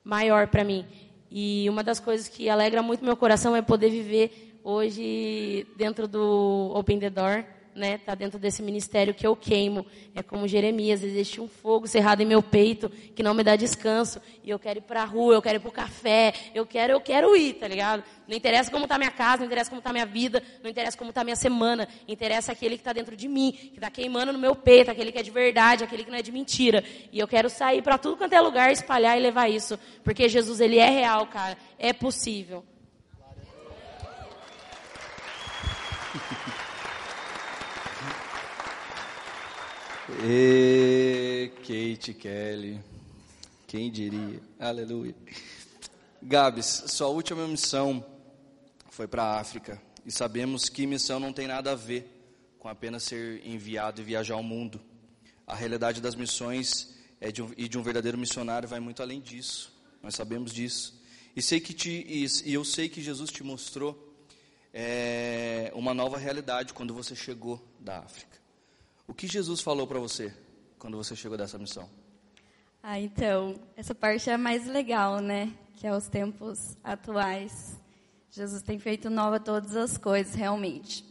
maior 0.03 0.47
para 0.47 0.66
mim. 0.66 0.86
E 1.32 1.68
uma 1.70 1.84
das 1.84 1.99
coisas 1.99 2.28
que 2.28 2.49
alegra 2.49 2.84
muito 2.84 3.05
meu 3.05 3.16
coração 3.16 3.55
é 3.55 3.61
poder 3.61 3.89
viver 3.89 4.59
hoje 4.64 5.66
dentro 5.78 6.07
do 6.07 6.72
Open 6.76 6.99
the 6.99 7.09
Door, 7.09 7.45
né, 7.76 7.97
tá 7.97 8.15
dentro 8.15 8.39
desse 8.39 8.61
ministério 8.61 9.13
que 9.13 9.26
eu 9.26 9.36
queimo. 9.36 9.86
É 10.15 10.21
como 10.21 10.47
Jeremias, 10.47 11.03
existe 11.03 11.41
um 11.41 11.47
fogo 11.47 11.88
cerrado 11.88 12.21
em 12.21 12.26
meu 12.26 12.41
peito 12.41 12.89
que 12.89 13.24
não 13.24 13.34
me 13.34 13.43
dá 13.43 13.55
descanso. 13.55 14.21
E 14.43 14.49
eu 14.49 14.59
quero 14.59 14.80
ir 14.80 14.84
para 14.84 15.01
a 15.01 15.05
rua, 15.05 15.34
eu 15.34 15.41
quero 15.41 15.57
ir 15.57 15.59
para 15.59 15.69
o 15.69 15.71
café, 15.71 16.34
eu 16.53 16.65
quero, 16.65 16.93
eu 16.93 17.01
quero 17.01 17.36
ir, 17.36 17.53
tá 17.53 17.67
ligado? 17.67 18.03
Não 18.28 18.36
interessa 18.36 18.71
como 18.71 18.86
está 18.86 18.97
minha 18.97 19.11
casa, 19.11 19.38
não 19.39 19.45
interessa 19.45 19.69
como 19.69 19.80
está 19.80 19.91
minha 19.91 20.05
vida, 20.05 20.41
não 20.61 20.69
interessa 20.69 20.97
como 20.97 21.09
está 21.09 21.24
minha 21.24 21.36
semana. 21.36 21.88
Interessa 22.07 22.51
aquele 22.51 22.76
que 22.76 22.82
está 22.82 22.93
dentro 22.93 23.15
de 23.15 23.28
mim, 23.28 23.51
que 23.51 23.76
está 23.76 23.89
queimando 23.89 24.32
no 24.32 24.39
meu 24.39 24.55
peito, 24.55 24.91
aquele 24.91 25.11
que 25.11 25.19
é 25.19 25.24
de 25.24 25.32
verdade, 25.32 25.84
aquele 25.84 26.03
que 26.03 26.11
não 26.11 26.17
é 26.17 26.21
de 26.21 26.32
mentira. 26.32 26.84
E 27.11 27.19
eu 27.19 27.28
quero 27.28 27.49
sair 27.49 27.82
para 27.82 27.97
tudo 27.97 28.17
quanto 28.17 28.34
é 28.34 28.41
lugar, 28.41 28.71
espalhar 28.71 29.17
e 29.17 29.21
levar 29.21 29.49
isso. 29.49 29.78
Porque 30.03 30.30
Jesus, 30.30 30.59
ele 30.59 30.78
é 30.78 30.89
real, 30.89 31.28
cara. 31.28 31.57
É 31.78 31.91
possível. 31.91 32.63
E 40.22 41.51
Kate 41.57 42.14
Kelly. 42.14 42.80
Quem 43.66 43.91
diria? 43.91 44.39
Aleluia. 44.59 45.16
Gabs, 46.22 46.84
sua 46.88 47.07
última 47.07 47.47
missão 47.47 48.05
foi 48.91 49.07
para 49.07 49.24
a 49.24 49.39
África. 49.39 49.82
E 50.05 50.11
sabemos 50.11 50.70
que 50.70 50.86
missão 50.86 51.20
não 51.20 51.34
tem 51.34 51.47
nada 51.47 51.72
a 51.72 51.76
ver 51.76 52.07
com 52.59 52.70
apenas 52.70 53.03
ser 53.03 53.45
enviado 53.45 54.01
e 54.01 54.03
viajar 54.03 54.36
ao 54.36 54.43
mundo. 54.43 54.80
a 55.47 55.55
realidade 55.55 55.99
das 55.99 56.16
missões 56.16 56.95
é 57.20 57.32
de 57.32 57.41
um, 57.41 57.51
e 57.57 57.68
de 57.68 57.78
um 57.78 57.84
verdadeiro 57.84 58.18
missionário 58.18 58.70
vai 58.70 58.80
muito 58.80 59.01
além 59.01 59.20
disso. 59.20 59.74
Nós 60.01 60.16
sabemos 60.16 60.53
disso. 60.53 61.01
E, 61.36 61.41
sei 61.41 61.59
que 61.59 61.74
te, 61.74 61.89
e, 61.89 62.26
e 62.45 62.53
eu 62.53 62.64
sei 62.64 62.88
que 62.88 63.01
Jesus 63.01 63.32
te 63.32 63.43
mostrou 63.43 64.14
é, 64.74 65.72
uma 65.74 65.93
nova 65.93 66.18
realidade 66.18 66.74
quando 66.74 66.93
você 66.93 67.16
chegou 67.16 67.61
da 67.80 67.99
África. 67.99 68.42
O 69.07 69.13
que 69.13 69.27
Jesus 69.27 69.61
falou 69.61 69.85
para 69.85 69.99
você 69.99 70.33
quando 70.79 70.95
você 70.95 71.15
chegou 71.15 71.37
dessa 71.37 71.57
missão? 71.57 71.89
Ah, 72.81 72.99
então, 72.99 73.55
essa 73.75 73.93
parte 73.93 74.29
é 74.29 74.33
a 74.33 74.37
mais 74.37 74.65
legal, 74.65 75.19
né? 75.19 75.51
Que 75.75 75.87
é 75.87 75.95
os 75.95 76.07
tempos 76.07 76.77
atuais. 76.83 77.77
Jesus 78.31 78.61
tem 78.61 78.79
feito 78.79 79.09
nova 79.09 79.39
todas 79.39 79.75
as 79.75 79.97
coisas, 79.97 80.33
realmente. 80.33 81.05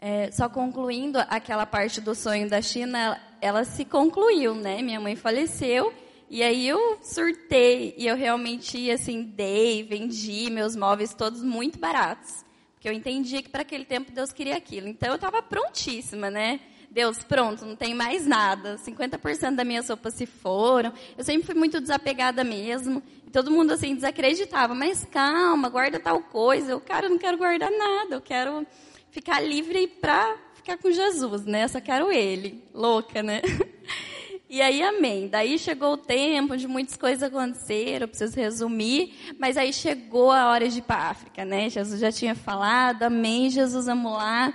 É, 0.00 0.30
só 0.30 0.48
concluindo 0.48 1.18
aquela 1.28 1.64
parte 1.64 2.00
do 2.00 2.14
sonho 2.14 2.48
da 2.48 2.60
China, 2.60 2.98
ela, 2.98 3.20
ela 3.40 3.64
se 3.64 3.84
concluiu, 3.84 4.54
né? 4.54 4.82
Minha 4.82 4.98
mãe 4.98 5.14
faleceu 5.14 5.94
e 6.28 6.42
aí 6.42 6.66
eu 6.66 6.98
surtei 7.02 7.94
e 7.96 8.06
eu 8.06 8.16
realmente 8.16 8.90
assim 8.90 9.22
dei, 9.22 9.82
vendi 9.82 10.50
meus 10.50 10.74
móveis 10.74 11.12
todos 11.14 11.42
muito 11.42 11.78
baratos, 11.78 12.42
porque 12.72 12.88
eu 12.88 12.92
entendia 12.92 13.42
que 13.42 13.50
para 13.50 13.62
aquele 13.62 13.84
tempo 13.84 14.10
Deus 14.10 14.32
queria 14.32 14.56
aquilo. 14.56 14.88
Então 14.88 15.10
eu 15.10 15.16
estava 15.16 15.42
prontíssima, 15.42 16.30
né? 16.30 16.58
Deus, 16.92 17.24
pronto, 17.24 17.64
não 17.64 17.74
tem 17.74 17.94
mais 17.94 18.26
nada. 18.26 18.76
50% 18.76 19.54
da 19.54 19.64
minha 19.64 19.82
sopa 19.82 20.10
se 20.10 20.26
foram. 20.26 20.92
Eu 21.16 21.24
sempre 21.24 21.46
fui 21.46 21.54
muito 21.54 21.80
desapegada 21.80 22.44
mesmo. 22.44 23.02
E 23.26 23.30
todo 23.30 23.50
mundo 23.50 23.72
assim 23.72 23.94
desacreditava, 23.94 24.74
mas 24.74 25.06
calma, 25.10 25.70
guarda 25.70 25.98
tal 25.98 26.20
coisa. 26.20 26.72
Eu, 26.72 26.80
cara, 26.82 27.06
eu 27.06 27.10
não 27.10 27.16
quero 27.16 27.38
guardar 27.38 27.70
nada. 27.70 28.16
Eu 28.16 28.20
quero 28.20 28.66
ficar 29.10 29.40
livre 29.40 29.86
para 29.86 30.36
ficar 30.54 30.76
com 30.76 30.90
Jesus, 30.90 31.46
né? 31.46 31.64
Eu 31.64 31.68
só 31.70 31.80
quero 31.80 32.12
ele. 32.12 32.62
Louca, 32.74 33.22
né? 33.22 33.40
E 34.50 34.60
aí, 34.60 34.82
amém. 34.82 35.28
Daí 35.28 35.58
chegou 35.58 35.94
o 35.94 35.96
tempo 35.96 36.52
onde 36.52 36.68
muitas 36.68 36.94
coisas 36.94 37.22
aconteceram, 37.22 38.06
preciso 38.06 38.36
resumir, 38.36 39.14
mas 39.38 39.56
aí 39.56 39.72
chegou 39.72 40.30
a 40.30 40.50
hora 40.50 40.68
de 40.68 40.80
ir 40.80 40.82
para 40.82 40.96
a 40.96 41.08
África, 41.08 41.42
né? 41.42 41.70
Jesus 41.70 41.98
já 41.98 42.12
tinha 42.12 42.34
falado, 42.34 43.04
amém, 43.04 43.48
Jesus, 43.48 43.86
vamos 43.86 44.12
lá. 44.12 44.52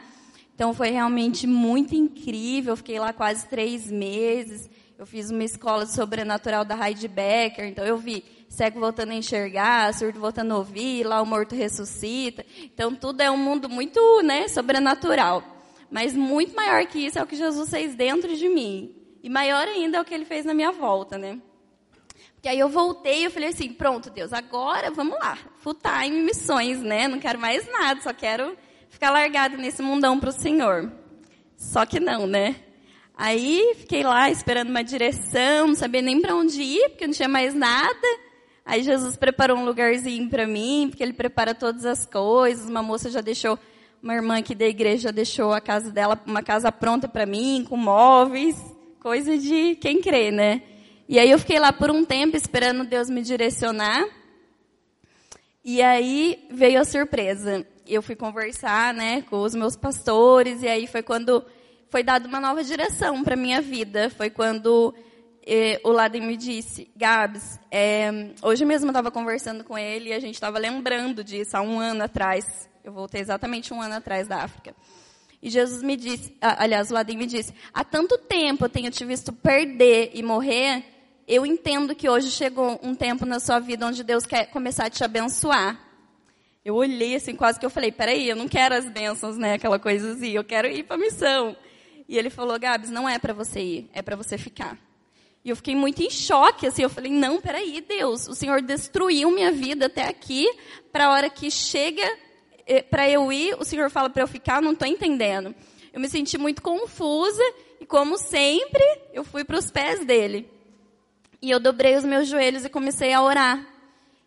Então 0.58 0.74
foi 0.74 0.90
realmente 0.90 1.46
muito 1.46 1.94
incrível. 1.94 2.74
Eu 2.74 2.78
fiquei 2.78 2.98
lá 2.98 3.14
quase 3.14 3.48
três 3.48 3.92
meses. 3.92 4.68
Eu 4.98 5.06
fiz 5.06 5.30
uma 5.30 5.44
escola 5.44 5.86
sobrenatural 5.86 6.66
da 6.66 6.76
Heidi 6.76 7.08
Becker. 7.08 7.66
Então 7.66 7.86
eu 7.86 7.96
vi 7.96 8.26
cego 8.50 8.80
voltando 8.80 9.12
a 9.12 9.14
enxergar, 9.14 9.94
surdo 9.94 10.20
voltando 10.20 10.56
a 10.56 10.58
ouvir, 10.58 11.04
lá 11.04 11.22
o 11.22 11.28
morto 11.28 11.54
ressuscita. 11.54 12.44
Então 12.60 12.96
tudo 12.96 13.22
é 13.22 13.30
um 13.30 13.38
mundo 13.38 13.70
muito 13.70 14.02
né, 14.24 14.48
sobrenatural. 14.48 15.44
Mas 15.92 16.16
muito 16.16 16.56
maior 16.56 16.84
que 16.88 17.06
isso 17.06 17.20
é 17.20 17.24
o 17.24 17.28
que 17.28 17.36
Jesus 17.36 17.70
fez 17.70 17.94
dentro 17.94 18.36
de 18.36 18.50
mim. 18.50 18.96
E 19.22 19.30
maior 19.30 19.68
ainda 19.68 20.00
é 20.00 20.02
o 20.02 20.06
que 20.06 20.14
ele 20.16 20.26
fez 20.26 20.44
na 20.44 20.56
minha 20.56 20.72
volta, 20.72 21.20
né? 21.20 21.40
Porque 22.34 22.50
aí 22.50 22.58
eu 22.58 22.68
voltei 22.68 23.20
e 23.20 23.24
eu 23.26 23.32
falei 23.32 23.50
assim, 23.50 23.72
pronto, 23.72 24.10
Deus, 24.10 24.34
agora 24.34 24.90
vamos 24.90 25.20
lá. 25.20 25.38
Full 25.60 25.76
time 25.76 26.24
missões, 26.24 26.80
né? 26.80 27.08
Não 27.08 27.20
quero 27.20 27.38
mais 27.38 27.72
nada, 27.72 28.02
só 28.02 28.12
quero 28.12 28.58
ficar 28.90 29.12
largado 29.12 29.58
nesse 29.58 29.82
mundão 29.82 30.20
para 30.20 30.30
o 30.30 30.34
Senhor. 30.34 30.92
Só 31.56 31.86
que 31.86 32.00
não, 32.00 32.28
né? 32.28 32.56
Aí 33.16 33.74
fiquei 33.80 34.04
lá 34.04 34.30
esperando 34.30 34.70
uma 34.70 34.84
direção, 34.84 35.68
não 35.68 35.76
sabia 35.76 36.04
nem 36.04 36.22
para 36.22 36.36
onde 36.36 36.62
ir, 36.62 36.90
porque 36.90 37.08
não 37.08 37.14
tinha 37.14 37.28
mais 37.28 37.56
nada. 37.56 38.08
Aí 38.64 38.84
Jesus 38.84 39.18
preparou 39.18 39.58
um 39.58 39.66
lugarzinho 39.66 40.30
para 40.30 40.46
mim, 40.46 40.88
porque 40.90 41.02
ele 41.02 41.14
prepara 41.14 41.56
todas 41.56 41.86
as 41.86 42.06
coisas. 42.06 42.70
Uma 42.70 42.84
moça 42.84 43.10
já 43.10 43.22
deixou, 43.22 43.58
uma 44.04 44.14
irmã 44.14 44.38
aqui 44.38 44.54
da 44.54 44.66
igreja 44.66 45.12
deixou 45.12 45.52
a 45.52 45.60
casa 45.60 45.90
dela, 45.90 46.22
uma 46.28 46.44
casa 46.44 46.72
pronta 46.72 47.08
para 47.08 47.26
mim, 47.26 47.66
com 47.68 47.76
móveis, 47.76 48.56
coisa 49.00 49.38
de 49.38 49.76
quem 49.78 50.00
crê, 50.00 50.30
né? 50.30 50.62
E 51.10 51.18
aí 51.18 51.32
eu 51.32 51.40
fiquei 51.40 51.58
lá 51.58 51.72
por 51.72 51.90
um 51.90 52.04
tempo 52.04 52.38
esperando 52.38 52.84
Deus 52.84 53.10
me 53.10 53.22
direcionar. 53.22 54.06
E 55.64 55.82
aí 55.82 56.48
veio 56.52 56.80
a 56.80 56.86
surpresa 56.86 57.66
eu 57.94 58.02
fui 58.02 58.16
conversar, 58.16 58.94
né, 58.94 59.22
com 59.24 59.42
os 59.42 59.56
meus 59.56 59.76
pastores 59.76 60.62
e 60.62 60.68
aí 60.68 60.88
foi 60.88 61.02
quando 61.02 61.44
foi 61.90 62.04
dada 62.04 62.28
uma 62.28 62.40
nova 62.40 62.64
direção 62.64 63.24
para 63.24 63.36
minha 63.36 63.62
vida. 63.62 64.10
Foi 64.10 64.30
quando 64.30 64.94
eh, 65.46 65.80
o 65.84 65.92
Laden 65.92 66.22
me 66.22 66.36
disse, 66.36 66.92
Gabs, 66.96 67.60
é, 67.72 68.34
hoje 68.42 68.66
mesmo 68.66 68.88
eu 68.88 68.92
estava 68.92 69.10
conversando 69.10 69.64
com 69.64 69.78
ele 69.78 70.10
e 70.10 70.14
a 70.14 70.20
gente 70.20 70.36
estava 70.36 70.60
lembrando 70.60 71.24
disso 71.24 71.56
há 71.56 71.62
um 71.62 71.80
ano 71.80 72.04
atrás. 72.04 72.70
Eu 72.84 72.92
voltei 72.92 73.22
exatamente 73.22 73.74
um 73.74 73.82
ano 73.82 73.96
atrás 73.96 74.28
da 74.28 74.44
África. 74.44 74.76
E 75.42 75.50
Jesus 75.50 75.84
me 75.84 75.96
disse, 75.96 76.36
aliás, 76.42 76.90
o 76.90 76.94
Laden 76.94 77.18
me 77.18 77.26
disse, 77.26 77.54
há 77.74 77.84
tanto 77.84 78.18
tempo 78.18 78.66
eu 78.66 78.70
tenho 78.70 78.90
te 78.90 79.06
visto 79.06 79.32
perder 79.32 80.12
e 80.14 80.24
morrer, 80.24 80.84
eu 81.28 81.46
entendo 81.46 81.94
que 81.94 82.10
hoje 82.10 82.32
chegou 82.32 82.80
um 82.82 82.96
tempo 82.96 83.26
na 83.26 83.40
sua 83.40 83.60
vida 83.60 83.86
onde 83.86 84.04
Deus 84.04 84.26
quer 84.26 84.48
começar 84.48 84.86
a 84.86 84.90
te 84.90 85.04
abençoar. 85.04 85.87
Eu 86.68 86.76
olhei 86.76 87.16
assim, 87.16 87.34
quase 87.34 87.58
que 87.58 87.66
eu 87.66 87.70
falei, 87.70 87.94
peraí, 87.94 88.28
eu 88.28 88.36
não 88.36 88.46
quero 88.46 88.76
as 88.76 88.90
bênçãos, 88.90 89.38
né? 89.38 89.54
Aquela 89.54 89.80
coisa 89.80 90.12
assim, 90.12 90.32
eu 90.32 90.44
quero 90.44 90.68
ir 90.68 90.84
para 90.84 90.98
missão. 90.98 91.56
E 92.10 92.18
ele 92.18 92.30
falou, 92.30 92.60
Gabs, 92.60 92.90
não 92.90 93.08
é 93.08 93.18
para 93.18 93.32
você 93.32 93.62
ir, 93.62 93.90
é 93.94 94.02
para 94.02 94.18
você 94.18 94.38
ficar. 94.38 94.78
E 95.46 95.50
eu 95.50 95.56
fiquei 95.56 95.74
muito 95.74 96.04
em 96.04 96.10
choque, 96.10 96.68
assim, 96.68 96.82
eu 96.84 96.90
falei, 96.90 97.10
não, 97.10 97.40
peraí, 97.40 97.80
Deus, 97.80 98.28
o 98.28 98.36
Senhor 98.36 98.62
destruiu 98.62 99.32
minha 99.32 99.50
vida 99.50 99.86
até 99.86 100.10
aqui, 100.10 100.46
para 100.92 101.06
a 101.06 101.12
hora 101.12 101.30
que 101.30 101.50
chega 101.50 102.04
eh, 102.66 102.82
para 102.82 103.10
eu 103.10 103.32
ir, 103.32 103.56
o 103.58 103.64
Senhor 103.64 103.90
fala 103.90 104.10
para 104.10 104.24
eu 104.24 104.28
ficar, 104.28 104.62
não 104.62 104.74
estou 104.74 104.90
entendendo. 104.90 105.56
Eu 105.94 106.02
me 106.02 106.10
senti 106.10 106.38
muito 106.38 106.62
confusa, 106.62 107.44
e 107.80 107.86
como 107.86 108.18
sempre, 108.18 108.84
eu 109.14 109.24
fui 109.24 109.46
para 109.46 109.58
os 109.58 109.72
pés 109.72 110.06
dele. 110.06 110.52
E 111.42 111.50
eu 111.50 111.62
dobrei 111.62 111.96
os 111.96 112.04
meus 112.04 112.28
joelhos 112.28 112.66
e 112.66 112.70
comecei 112.70 113.14
a 113.14 113.22
orar. 113.22 113.77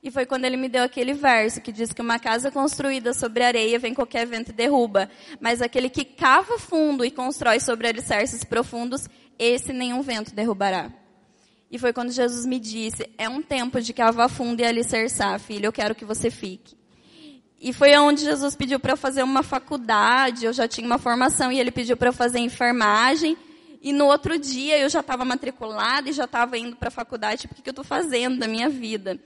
E 0.03 0.11
foi 0.11 0.25
quando 0.25 0.47
ele 0.47 0.57
me 0.57 0.69
deu 0.69 0.83
aquele 0.83 1.13
verso 1.13 1.61
que 1.61 1.71
diz 1.71 1.93
que 1.93 2.01
uma 2.01 2.19
casa 2.19 2.51
construída 2.51 3.13
sobre 3.13 3.45
areia 3.45 3.79
vem 3.79 3.93
qualquer 3.93 4.27
vento 4.27 4.51
e 4.51 4.55
derruba. 4.55 5.11
Mas 5.39 5.61
aquele 5.61 5.91
que 5.91 6.05
cava 6.05 6.59
fundo 6.59 7.05
e 7.05 7.11
constrói 7.11 7.61
sobre 7.61 7.87
alicerces 7.87 8.43
profundos, 8.43 9.07
esse 9.39 9.75
nenhum 9.75 10.01
vento 10.01 10.35
derrubará. 10.35 10.91
E 11.71 11.79
foi 11.79 11.93
quando 11.93 12.11
Jesus 12.11 12.47
me 12.47 12.59
disse: 12.59 13.09
é 13.19 13.29
um 13.29 13.43
tempo 13.43 13.81
de 13.81 13.93
cavar 13.93 14.31
fundo 14.31 14.61
e 14.61 14.65
alicerçar, 14.65 15.39
filho, 15.39 15.67
eu 15.67 15.73
quero 15.73 15.95
que 15.95 16.05
você 16.05 16.31
fique. 16.31 16.81
E 17.61 17.75
foi 17.75 17.95
onde 17.99 18.23
Jesus 18.23 18.57
pediu 18.57 18.81
para 18.81 18.95
eu 18.95 18.97
fazer 18.97 19.23
uma 19.23 19.43
faculdade, 19.43 20.47
eu 20.47 20.53
já 20.53 20.67
tinha 20.67 20.87
uma 20.87 20.97
formação, 20.97 21.53
e 21.53 21.61
ele 21.61 21.71
pediu 21.71 21.95
para 21.95 22.09
eu 22.09 22.13
fazer 22.13 22.39
enfermagem. 22.39 23.37
E 23.83 23.93
no 23.93 24.07
outro 24.07 24.39
dia 24.39 24.79
eu 24.79 24.89
já 24.89 25.01
estava 25.01 25.27
matriculada 25.27 26.09
e 26.09 26.13
já 26.13 26.25
estava 26.25 26.57
indo 26.57 26.77
para 26.77 26.89
a 26.89 26.91
faculdade, 26.91 27.43
tipo, 27.43 27.53
o 27.53 27.57
que, 27.57 27.63
que 27.63 27.69
eu 27.69 27.73
estou 27.73 27.85
fazendo 27.85 28.39
da 28.39 28.49
minha 28.49 28.69
vida? 28.69 29.19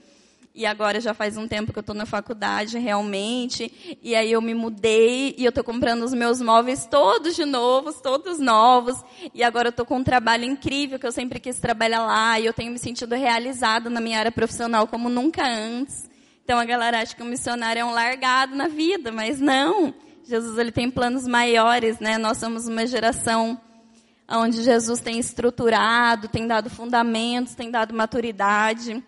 E 0.57 0.65
agora 0.65 1.01
já 1.01 1.13
faz 1.13 1.35
um 1.35 1.49
tempo 1.49 1.73
que 1.73 1.77
eu 1.77 1.81
estou 1.81 1.93
na 1.93 2.05
faculdade 2.05 2.77
realmente. 2.77 3.99
E 4.01 4.15
aí 4.15 4.31
eu 4.31 4.41
me 4.41 4.53
mudei 4.53 5.35
e 5.37 5.43
eu 5.43 5.49
estou 5.49 5.65
comprando 5.65 6.03
os 6.03 6.13
meus 6.13 6.41
móveis 6.41 6.85
todos 6.85 7.35
de 7.35 7.43
novos, 7.43 7.99
todos 7.99 8.39
novos. 8.39 8.95
E 9.33 9.43
agora 9.43 9.67
eu 9.67 9.71
estou 9.71 9.85
com 9.85 9.97
um 9.97 10.03
trabalho 10.03 10.45
incrível 10.45 10.97
que 10.97 11.05
eu 11.05 11.11
sempre 11.11 11.41
quis 11.41 11.59
trabalhar 11.59 12.05
lá. 12.05 12.39
E 12.39 12.45
eu 12.45 12.53
tenho 12.53 12.71
me 12.71 12.79
sentido 12.79 13.15
realizado 13.15 13.89
na 13.89 13.99
minha 13.99 14.17
área 14.17 14.31
profissional 14.31 14.87
como 14.87 15.09
nunca 15.09 15.45
antes. 15.45 16.09
Então 16.45 16.57
a 16.57 16.63
galera 16.63 17.01
acha 17.01 17.13
que 17.13 17.21
o 17.21 17.25
missionário 17.25 17.81
é 17.81 17.83
um 17.83 17.91
largado 17.91 18.55
na 18.55 18.69
vida, 18.69 19.11
mas 19.11 19.41
não. 19.41 19.93
Jesus 20.23 20.57
ele 20.57 20.71
tem 20.71 20.89
planos 20.89 21.27
maiores, 21.27 21.99
né? 21.99 22.17
Nós 22.17 22.37
somos 22.37 22.65
uma 22.65 22.87
geração 22.87 23.59
onde 24.29 24.63
Jesus 24.63 25.01
tem 25.01 25.19
estruturado, 25.19 26.29
tem 26.29 26.47
dado 26.47 26.69
fundamentos, 26.69 27.55
tem 27.55 27.69
dado 27.69 27.93
maturidade. 27.93 29.03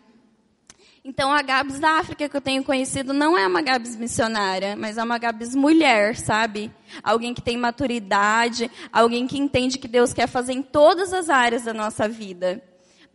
Então, 1.09 1.31
a 1.31 1.41
Gabs 1.41 1.79
da 1.79 1.91
África 1.91 2.27
que 2.27 2.35
eu 2.35 2.41
tenho 2.41 2.61
conhecido 2.65 3.13
não 3.13 3.37
é 3.37 3.47
uma 3.47 3.61
Gabs 3.61 3.95
missionária, 3.95 4.75
mas 4.75 4.97
é 4.97 5.03
uma 5.03 5.17
Gabs 5.17 5.55
mulher, 5.55 6.17
sabe? 6.17 6.69
Alguém 7.01 7.33
que 7.33 7.41
tem 7.41 7.55
maturidade, 7.55 8.69
alguém 8.91 9.25
que 9.25 9.37
entende 9.37 9.77
que 9.77 9.87
Deus 9.87 10.11
quer 10.11 10.27
fazer 10.27 10.51
em 10.51 10.61
todas 10.61 11.13
as 11.13 11.29
áreas 11.29 11.63
da 11.63 11.73
nossa 11.73 12.09
vida. 12.09 12.61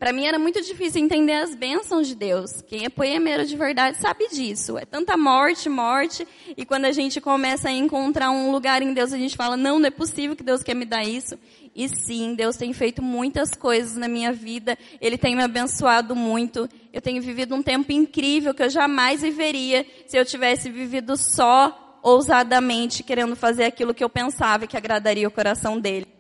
Para 0.03 0.13
mim 0.13 0.27
era 0.27 0.37
muito 0.37 0.61
difícil 0.61 1.01
entender 1.01 1.35
as 1.35 1.55
bênçãos 1.55 2.09
de 2.09 2.17
Deus. 2.17 2.61
Quem 2.63 2.85
é 2.85 2.89
poemeiro 2.89 3.47
de 3.47 3.57
verdade 3.57 3.99
sabe 3.99 4.27
disso. 4.31 4.77
É 4.77 4.85
tanta 4.85 5.17
morte, 5.17 5.69
morte, 5.69 6.27
e 6.57 6.67
quando 6.67 6.87
a 6.87 6.91
gente 6.91 7.21
começa 7.21 7.69
a 7.69 7.73
encontrar 7.73 8.33
um 8.33 8.51
lugar 8.51 8.83
em 8.83 8.93
Deus, 8.93 9.13
a 9.13 9.17
gente 9.17 9.37
fala: 9.37 9.57
não, 9.57 9.79
não 9.79 9.87
é 9.87 9.93
possível 9.93 10.35
que 10.35 10.43
Deus 10.43 10.61
quer 10.61 10.75
me 10.75 10.85
dar 10.85 11.05
isso. 11.05 11.39
E 11.73 11.89
sim, 11.89 12.35
Deus 12.35 12.57
tem 12.57 12.73
feito 12.73 13.01
muitas 13.01 13.53
coisas 13.55 13.97
na 13.97 14.09
minha 14.09 14.33
vida. 14.33 14.77
Ele 15.01 15.17
tem 15.17 15.37
me 15.37 15.43
abençoado 15.45 16.17
muito. 16.17 16.69
Eu 16.93 17.01
tenho 17.01 17.23
vivido 17.23 17.55
um 17.55 17.63
tempo 17.63 17.93
incrível 17.93 18.53
que 18.53 18.65
eu 18.65 18.71
jamais 18.71 19.23
viveria 19.23 19.87
se 20.09 20.17
eu 20.17 20.25
tivesse 20.25 20.69
vivido 20.69 21.17
só, 21.17 22.01
ousadamente, 22.03 23.05
querendo 23.05 23.37
fazer 23.37 23.67
aquilo 23.67 23.95
que 23.95 24.03
eu 24.03 24.11
pensava 24.11 24.67
que 24.67 24.77
agradaria 24.77 25.29
o 25.29 25.31
coração 25.31 25.79
dele. 25.79 26.12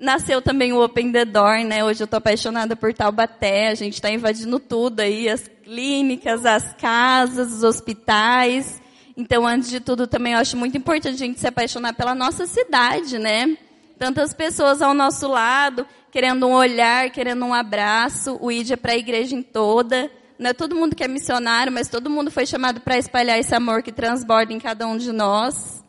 Nasceu 0.00 0.40
também 0.40 0.72
o 0.72 0.82
Open 0.82 1.12
the 1.12 1.26
Door, 1.26 1.62
né? 1.66 1.84
Hoje 1.84 2.02
eu 2.02 2.06
tô 2.06 2.16
apaixonada 2.16 2.74
por 2.74 2.94
Taubaté. 2.94 3.68
A 3.68 3.74
gente 3.74 3.92
está 3.94 4.10
invadindo 4.10 4.58
tudo 4.58 5.00
aí, 5.00 5.28
as 5.28 5.46
clínicas, 5.62 6.46
as 6.46 6.72
casas, 6.72 7.52
os 7.52 7.62
hospitais. 7.62 8.80
Então, 9.14 9.46
antes 9.46 9.68
de 9.68 9.78
tudo, 9.78 10.06
também 10.06 10.32
eu 10.32 10.38
acho 10.38 10.56
muito 10.56 10.74
importante 10.74 11.22
a 11.22 11.26
gente 11.26 11.38
se 11.38 11.46
apaixonar 11.46 11.92
pela 11.92 12.14
nossa 12.14 12.46
cidade, 12.46 13.18
né? 13.18 13.58
Tantas 13.98 14.32
pessoas 14.32 14.80
ao 14.80 14.94
nosso 14.94 15.28
lado, 15.28 15.86
querendo 16.10 16.46
um 16.46 16.54
olhar, 16.54 17.10
querendo 17.10 17.44
um 17.44 17.52
abraço, 17.52 18.38
o 18.40 18.50
ID 18.50 18.70
é 18.70 18.76
para 18.76 18.92
a 18.92 18.96
igreja 18.96 19.36
em 19.36 19.42
toda. 19.42 20.10
Não 20.38 20.48
é 20.48 20.54
todo 20.54 20.74
mundo 20.74 20.96
que 20.96 21.04
é 21.04 21.08
missionário, 21.08 21.70
mas 21.70 21.88
todo 21.88 22.08
mundo 22.08 22.30
foi 22.30 22.46
chamado 22.46 22.80
para 22.80 22.96
espalhar 22.96 23.38
esse 23.38 23.54
amor 23.54 23.82
que 23.82 23.92
transborda 23.92 24.50
em 24.50 24.58
cada 24.58 24.86
um 24.86 24.96
de 24.96 25.12
nós. 25.12 25.84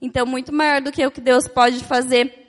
Então, 0.00 0.24
muito 0.24 0.52
maior 0.52 0.80
do 0.80 0.92
que 0.92 1.04
o 1.04 1.10
que 1.10 1.20
Deus 1.20 1.48
pode 1.48 1.82
fazer 1.82 2.45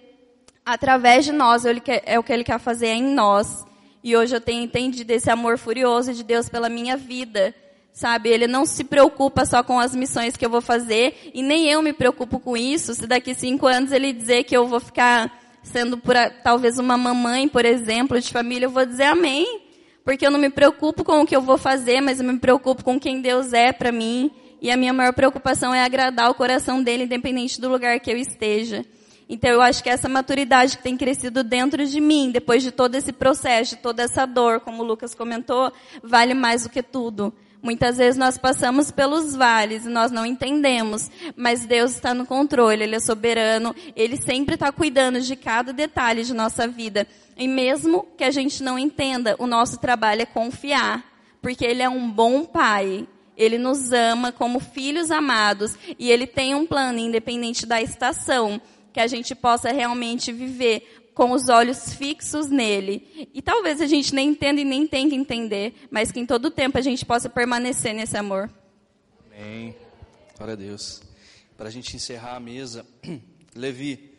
através 0.67 1.23
de 1.23 1.31
nós, 1.31 1.63
é 1.65 2.19
o 2.19 2.23
que 2.23 2.33
Ele 2.33 2.43
quer 2.43 2.59
fazer 2.59 2.87
em 2.87 3.03
nós. 3.03 3.65
E 4.03 4.15
hoje 4.17 4.35
eu 4.35 4.41
tenho 4.41 4.61
entendido 4.61 5.11
esse 5.11 5.29
amor 5.29 5.57
furioso 5.57 6.13
de 6.13 6.23
Deus 6.23 6.49
pela 6.49 6.67
minha 6.67 6.97
vida. 6.97 7.55
Sabe, 7.93 8.29
ele 8.29 8.45
não 8.45 8.63
se 8.63 8.83
preocupa 8.83 9.43
só 9.43 9.63
com 9.63 9.79
as 9.79 9.95
missões 9.95 10.37
que 10.37 10.45
eu 10.45 10.51
vou 10.51 10.61
fazer, 10.61 11.31
e 11.33 11.41
nem 11.41 11.67
eu 11.67 11.81
me 11.81 11.91
preocupo 11.91 12.39
com 12.39 12.55
isso. 12.55 12.93
Se 12.93 13.07
daqui 13.07 13.33
cinco 13.33 13.65
anos 13.65 13.91
ele 13.91 14.13
dizer 14.13 14.43
que 14.43 14.55
eu 14.55 14.67
vou 14.67 14.79
ficar 14.79 15.31
sendo 15.63 15.97
por, 15.97 16.15
talvez 16.43 16.77
uma 16.77 16.95
mamãe, 16.95 17.47
por 17.47 17.65
exemplo, 17.65 18.19
de 18.21 18.31
família, 18.31 18.67
eu 18.67 18.69
vou 18.69 18.85
dizer 18.85 19.05
amém. 19.05 19.61
Porque 20.03 20.27
eu 20.27 20.31
não 20.31 20.39
me 20.39 20.49
preocupo 20.49 21.03
com 21.03 21.21
o 21.21 21.25
que 21.25 21.35
eu 21.35 21.41
vou 21.41 21.57
fazer, 21.57 21.99
mas 22.01 22.19
eu 22.19 22.25
me 22.25 22.37
preocupo 22.37 22.83
com 22.83 22.99
quem 22.99 23.19
Deus 23.19 23.51
é 23.51 23.71
para 23.71 23.91
mim. 23.91 24.31
E 24.61 24.69
a 24.69 24.77
minha 24.77 24.93
maior 24.93 25.13
preocupação 25.13 25.73
é 25.73 25.83
agradar 25.83 26.29
o 26.29 26.35
coração 26.35 26.83
dele, 26.83 27.05
independente 27.05 27.59
do 27.59 27.67
lugar 27.67 27.99
que 27.99 28.11
eu 28.11 28.17
esteja. 28.17 28.85
Então 29.29 29.49
eu 29.49 29.61
acho 29.61 29.83
que 29.83 29.89
essa 29.89 30.07
maturidade 30.07 30.77
que 30.77 30.83
tem 30.83 30.95
crescido 30.95 31.43
dentro 31.43 31.85
de 31.85 31.99
mim, 31.99 32.31
depois 32.31 32.63
de 32.63 32.71
todo 32.71 32.95
esse 32.95 33.11
processo, 33.11 33.75
de 33.75 33.81
toda 33.81 34.03
essa 34.03 34.25
dor, 34.25 34.61
como 34.61 34.83
o 34.83 34.85
Lucas 34.85 35.13
comentou, 35.13 35.71
vale 36.01 36.33
mais 36.33 36.63
do 36.63 36.69
que 36.69 36.81
tudo. 36.81 37.33
Muitas 37.61 37.97
vezes 37.97 38.17
nós 38.17 38.37
passamos 38.37 38.91
pelos 38.91 39.35
vales 39.35 39.85
e 39.85 39.89
nós 39.89 40.11
não 40.11 40.25
entendemos, 40.25 41.09
mas 41.35 41.65
Deus 41.65 41.91
está 41.91 42.13
no 42.13 42.25
controle, 42.25 42.83
Ele 42.83 42.95
é 42.95 42.99
soberano, 42.99 43.75
Ele 43.95 44.15
sempre 44.15 44.53
está 44.53 44.71
cuidando 44.71 45.19
de 45.19 45.35
cada 45.35 45.73
detalhe 45.73 46.23
de 46.23 46.33
nossa 46.33 46.67
vida. 46.67 47.07
E 47.35 47.47
mesmo 47.47 48.07
que 48.15 48.23
a 48.23 48.31
gente 48.31 48.63
não 48.63 48.79
entenda, 48.79 49.35
o 49.39 49.47
nosso 49.47 49.79
trabalho 49.79 50.21
é 50.21 50.25
confiar, 50.25 51.03
porque 51.41 51.65
Ele 51.65 51.81
é 51.81 51.89
um 51.89 52.09
bom 52.09 52.45
Pai. 52.45 53.07
Ele 53.35 53.59
nos 53.59 53.91
ama 53.91 54.31
como 54.31 54.59
filhos 54.59 55.11
amados 55.11 55.77
e 55.99 56.09
Ele 56.09 56.25
tem 56.25 56.55
um 56.55 56.65
plano, 56.65 56.97
independente 56.97 57.67
da 57.67 57.81
estação, 57.81 58.59
que 58.93 58.99
a 58.99 59.07
gente 59.07 59.35
possa 59.35 59.71
realmente 59.71 60.31
viver 60.31 61.11
com 61.13 61.31
os 61.31 61.49
olhos 61.49 61.93
fixos 61.93 62.47
nele. 62.47 63.29
E 63.33 63.41
talvez 63.41 63.81
a 63.81 63.87
gente 63.87 64.13
nem 64.13 64.29
entenda 64.29 64.61
e 64.61 64.63
nem 64.63 64.85
tenha 64.85 65.09
que 65.09 65.15
entender, 65.15 65.73
mas 65.89 66.11
que 66.11 66.19
em 66.19 66.25
todo 66.25 66.51
tempo 66.51 66.77
a 66.77 66.81
gente 66.81 67.03
possa 67.03 67.27
permanecer 67.27 67.93
nesse 67.93 68.15
amor. 68.15 68.49
Amém. 69.35 69.75
Glória 70.37 70.53
a 70.53 70.57
Deus. 70.57 71.01
Para 71.57 71.69
a 71.69 71.71
gente 71.71 71.95
encerrar 71.95 72.35
a 72.35 72.39
mesa, 72.39 72.85
Levi, 73.55 74.11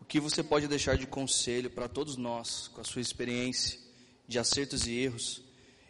o 0.00 0.04
que 0.04 0.18
você 0.18 0.42
pode 0.42 0.66
deixar 0.66 0.96
de 0.96 1.06
conselho 1.06 1.70
para 1.70 1.88
todos 1.88 2.16
nós, 2.16 2.68
com 2.74 2.80
a 2.80 2.84
sua 2.84 3.00
experiência 3.00 3.78
de 4.26 4.38
acertos 4.38 4.88
e 4.88 4.98
erros, 4.98 5.42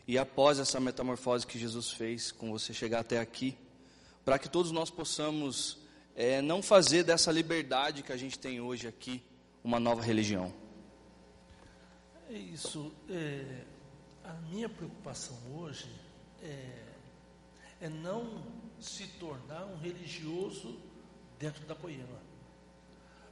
e 0.06 0.18
após 0.18 0.58
essa 0.58 0.78
metamorfose 0.78 1.46
que 1.46 1.58
Jesus 1.58 1.90
fez 1.90 2.30
com 2.30 2.52
você 2.52 2.74
chegar 2.74 3.00
até 3.00 3.18
aqui, 3.18 3.56
para 4.22 4.38
que 4.38 4.50
todos 4.50 4.70
nós 4.70 4.90
possamos 4.90 5.78
é, 6.16 6.40
não 6.40 6.62
fazer 6.62 7.04
dessa 7.04 7.30
liberdade 7.30 8.02
que 8.02 8.10
a 8.10 8.16
gente 8.16 8.38
tem 8.38 8.60
hoje 8.60 8.88
aqui 8.88 9.22
uma 9.62 9.78
nova 9.78 10.02
religião. 10.02 10.52
É 12.30 12.38
isso. 12.38 12.90
É, 13.10 13.64
a 14.24 14.32
minha 14.50 14.68
preocupação 14.68 15.36
hoje 15.54 15.88
é, 16.42 16.84
é 17.82 17.88
não 17.88 18.42
se 18.80 19.06
tornar 19.18 19.66
um 19.66 19.76
religioso 19.76 20.80
dentro 21.38 21.64
da 21.66 21.74
poema. 21.74 22.18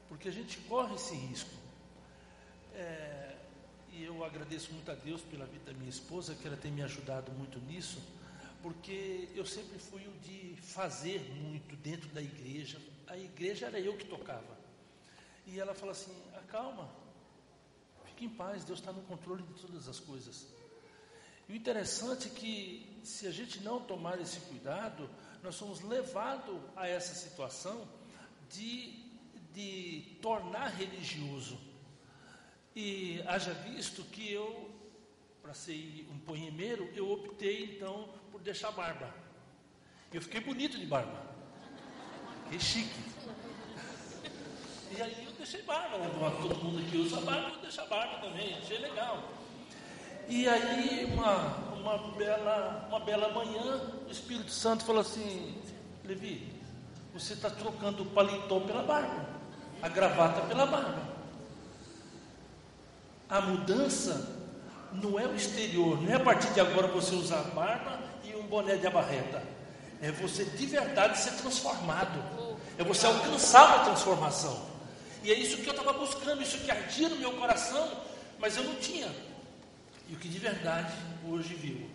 Porque 0.08 0.28
a 0.28 0.32
gente 0.32 0.58
corre 0.58 0.94
esse 0.94 1.14
risco. 1.14 1.50
É, 2.74 3.34
e 3.92 4.04
eu 4.04 4.24
agradeço 4.24 4.72
muito 4.72 4.90
a 4.90 4.94
Deus 4.94 5.22
pela 5.22 5.46
vida 5.46 5.72
da 5.72 5.72
minha 5.72 5.88
esposa, 5.88 6.34
que 6.34 6.46
ela 6.46 6.56
tem 6.56 6.70
me 6.70 6.82
ajudado 6.82 7.32
muito 7.32 7.58
nisso, 7.60 8.02
porque 8.64 9.28
eu 9.34 9.44
sempre 9.44 9.78
fui 9.78 10.00
o 10.08 10.12
de 10.20 10.56
fazer 10.56 11.20
muito 11.34 11.76
dentro 11.76 12.08
da 12.08 12.22
igreja. 12.22 12.80
A 13.06 13.14
igreja 13.14 13.66
era 13.66 13.78
eu 13.78 13.94
que 13.94 14.06
tocava. 14.06 14.58
E 15.46 15.60
ela 15.60 15.74
fala 15.74 15.92
assim: 15.92 16.16
acalma, 16.34 16.88
fique 18.06 18.24
em 18.24 18.30
paz, 18.30 18.64
Deus 18.64 18.78
está 18.78 18.90
no 18.90 19.02
controle 19.02 19.42
de 19.42 19.52
todas 19.60 19.86
as 19.86 20.00
coisas. 20.00 20.46
E 21.46 21.52
o 21.52 21.56
interessante 21.56 22.28
é 22.28 22.30
que, 22.30 22.98
se 23.04 23.26
a 23.26 23.30
gente 23.30 23.62
não 23.62 23.82
tomar 23.82 24.18
esse 24.18 24.40
cuidado, 24.40 25.10
nós 25.42 25.56
somos 25.56 25.82
levados 25.82 26.58
a 26.74 26.88
essa 26.88 27.14
situação 27.14 27.86
de, 28.50 28.98
de 29.52 30.16
tornar 30.22 30.68
religioso. 30.68 31.60
E 32.74 33.20
haja 33.26 33.52
visto 33.52 34.02
que 34.04 34.32
eu, 34.32 34.70
para 35.42 35.52
ser 35.52 36.08
um 36.10 36.18
poemeiro, 36.18 36.90
eu 36.94 37.12
optei 37.12 37.76
então 37.76 38.23
deixar 38.44 38.70
barba. 38.72 39.08
Eu 40.12 40.20
fiquei 40.20 40.40
bonito 40.40 40.78
de 40.78 40.86
barba. 40.86 41.22
Fiquei 42.44 42.60
chique. 42.60 43.00
E 44.96 45.02
aí 45.02 45.24
eu 45.26 45.32
deixei 45.32 45.62
barba? 45.62 45.98
Todo 46.42 46.62
mundo 46.62 46.78
aqui 46.86 46.98
usa 46.98 47.20
barba, 47.22 47.48
eu 47.48 47.60
deixo 47.62 47.80
a 47.80 47.86
barba 47.86 48.18
também, 48.18 48.54
achei 48.58 48.78
legal. 48.78 49.24
E 50.28 50.48
aí, 50.48 51.10
uma, 51.12 51.56
uma, 51.74 51.98
bela, 52.12 52.86
uma 52.88 53.00
bela 53.00 53.32
manhã, 53.32 53.80
o 54.06 54.10
Espírito 54.10 54.50
Santo 54.50 54.84
falou 54.84 55.00
assim: 55.00 55.60
Levi, 56.04 56.52
você 57.12 57.32
está 57.32 57.50
trocando 57.50 58.04
o 58.04 58.06
paletó 58.06 58.60
pela 58.60 58.82
barba, 58.82 59.26
a 59.82 59.88
gravata 59.88 60.42
pela 60.42 60.66
barba. 60.66 61.14
A 63.28 63.40
mudança 63.40 64.44
não 64.92 65.18
é 65.18 65.26
o 65.26 65.34
exterior, 65.34 66.00
não 66.00 66.10
é 66.10 66.14
a 66.14 66.20
partir 66.20 66.52
de 66.52 66.60
agora 66.60 66.86
você 66.86 67.14
usar 67.14 67.42
barba 67.54 67.98
e 68.02 68.03
um 68.44 68.48
boné 68.48 68.76
de 68.76 68.86
abarreta. 68.86 69.42
É 70.00 70.10
você 70.12 70.44
de 70.44 70.66
verdade 70.66 71.18
ser 71.18 71.32
transformado. 71.32 72.22
É 72.78 72.84
você 72.84 73.06
alcançar 73.06 73.66
uma 73.66 73.84
transformação. 73.84 74.60
E 75.22 75.30
é 75.30 75.34
isso 75.34 75.56
que 75.56 75.66
eu 75.66 75.72
estava 75.72 75.92
buscando, 75.94 76.42
isso 76.42 76.58
que 76.58 76.70
ardia 76.70 77.08
no 77.08 77.16
meu 77.16 77.32
coração, 77.32 77.90
mas 78.38 78.56
eu 78.56 78.64
não 78.64 78.74
tinha. 78.74 79.08
E 80.08 80.14
o 80.14 80.18
que 80.18 80.28
de 80.28 80.38
verdade 80.38 80.92
hoje 81.26 81.54
vivo 81.54 81.88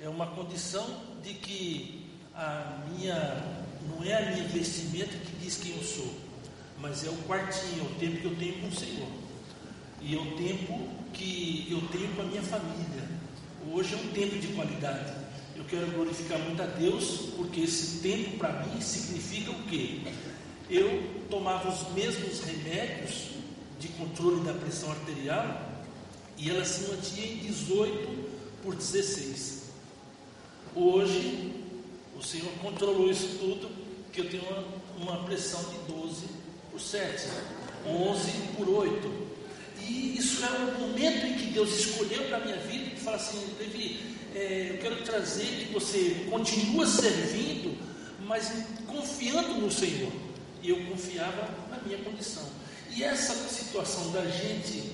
é 0.00 0.08
uma 0.08 0.28
condição 0.28 0.86
de 1.22 1.34
que 1.34 2.06
a 2.34 2.78
minha 2.88 3.14
não 3.88 4.04
é 4.04 4.14
a 4.14 4.30
minha 4.30 4.44
vestimenta 4.48 5.16
que 5.16 5.36
diz 5.40 5.56
quem 5.56 5.76
eu 5.76 5.82
sou, 5.82 6.14
mas 6.78 7.04
é 7.04 7.08
o 7.08 7.16
quartinho, 7.26 7.80
é 7.80 7.90
o 7.90 7.94
tempo 7.98 8.20
que 8.20 8.24
eu 8.26 8.36
tenho 8.36 8.60
com 8.60 8.68
o 8.68 8.72
Senhor. 8.72 9.08
E 10.00 10.14
é 10.14 10.18
o 10.18 10.36
tempo 10.36 10.88
que 11.12 11.66
eu 11.68 11.80
tenho 11.88 12.14
com 12.14 12.22
a 12.22 12.24
minha 12.26 12.42
família. 12.42 13.08
Hoje 13.72 13.94
é 13.94 13.96
um 13.96 14.12
tempo 14.12 14.38
de 14.38 14.46
qualidade. 14.48 15.12
Quero 15.68 15.86
glorificar 15.92 16.38
muito 16.38 16.62
a 16.62 16.66
Deus, 16.66 17.30
porque 17.36 17.60
esse 17.60 17.98
tempo 17.98 18.38
para 18.38 18.64
mim 18.64 18.80
significa 18.80 19.50
o 19.50 19.62
quê? 19.64 20.00
eu 20.70 21.02
tomava 21.30 21.70
os 21.70 21.92
mesmos 21.94 22.40
remédios 22.40 23.30
de 23.80 23.88
controle 23.88 24.44
da 24.44 24.52
pressão 24.52 24.90
arterial 24.90 25.82
e 26.36 26.50
ela 26.50 26.64
se 26.64 26.90
mantinha 26.90 27.26
em 27.26 27.36
18 27.38 28.28
por 28.62 28.74
16. 28.74 29.62
Hoje, 30.74 31.54
o 32.16 32.22
Senhor 32.22 32.50
controlou 32.60 33.10
isso 33.10 33.38
tudo, 33.38 33.70
que 34.12 34.20
eu 34.20 34.28
tenho 34.28 34.42
uma, 34.44 35.12
uma 35.12 35.24
pressão 35.24 35.60
de 35.70 35.92
12 35.92 36.26
por 36.70 36.80
7, 36.80 37.28
11 37.86 38.30
por 38.56 38.68
8. 38.68 39.28
E 39.80 40.18
isso 40.18 40.44
é 40.44 40.48
o 40.48 40.80
momento 40.80 41.26
em 41.26 41.34
que 41.34 41.46
Deus 41.46 41.70
escolheu 41.78 42.24
para 42.24 42.36
a 42.38 42.40
minha 42.40 42.58
vida 42.58 42.90
e 42.94 42.96
fala 42.96 43.16
assim, 43.16 43.38
Levi, 43.58 44.17
é, 44.34 44.70
eu 44.70 44.78
quero 44.78 45.02
trazer 45.02 45.46
que 45.46 45.72
você 45.72 46.26
continue 46.30 46.86
servindo, 46.86 47.78
mas 48.26 48.52
confiando 48.86 49.54
no 49.54 49.70
Senhor 49.70 50.12
e 50.62 50.70
eu 50.70 50.84
confiava 50.86 51.48
na 51.70 51.78
minha 51.84 51.98
condição. 51.98 52.44
E 52.94 53.04
essa 53.04 53.34
situação 53.48 54.10
da 54.12 54.24
gente 54.26 54.92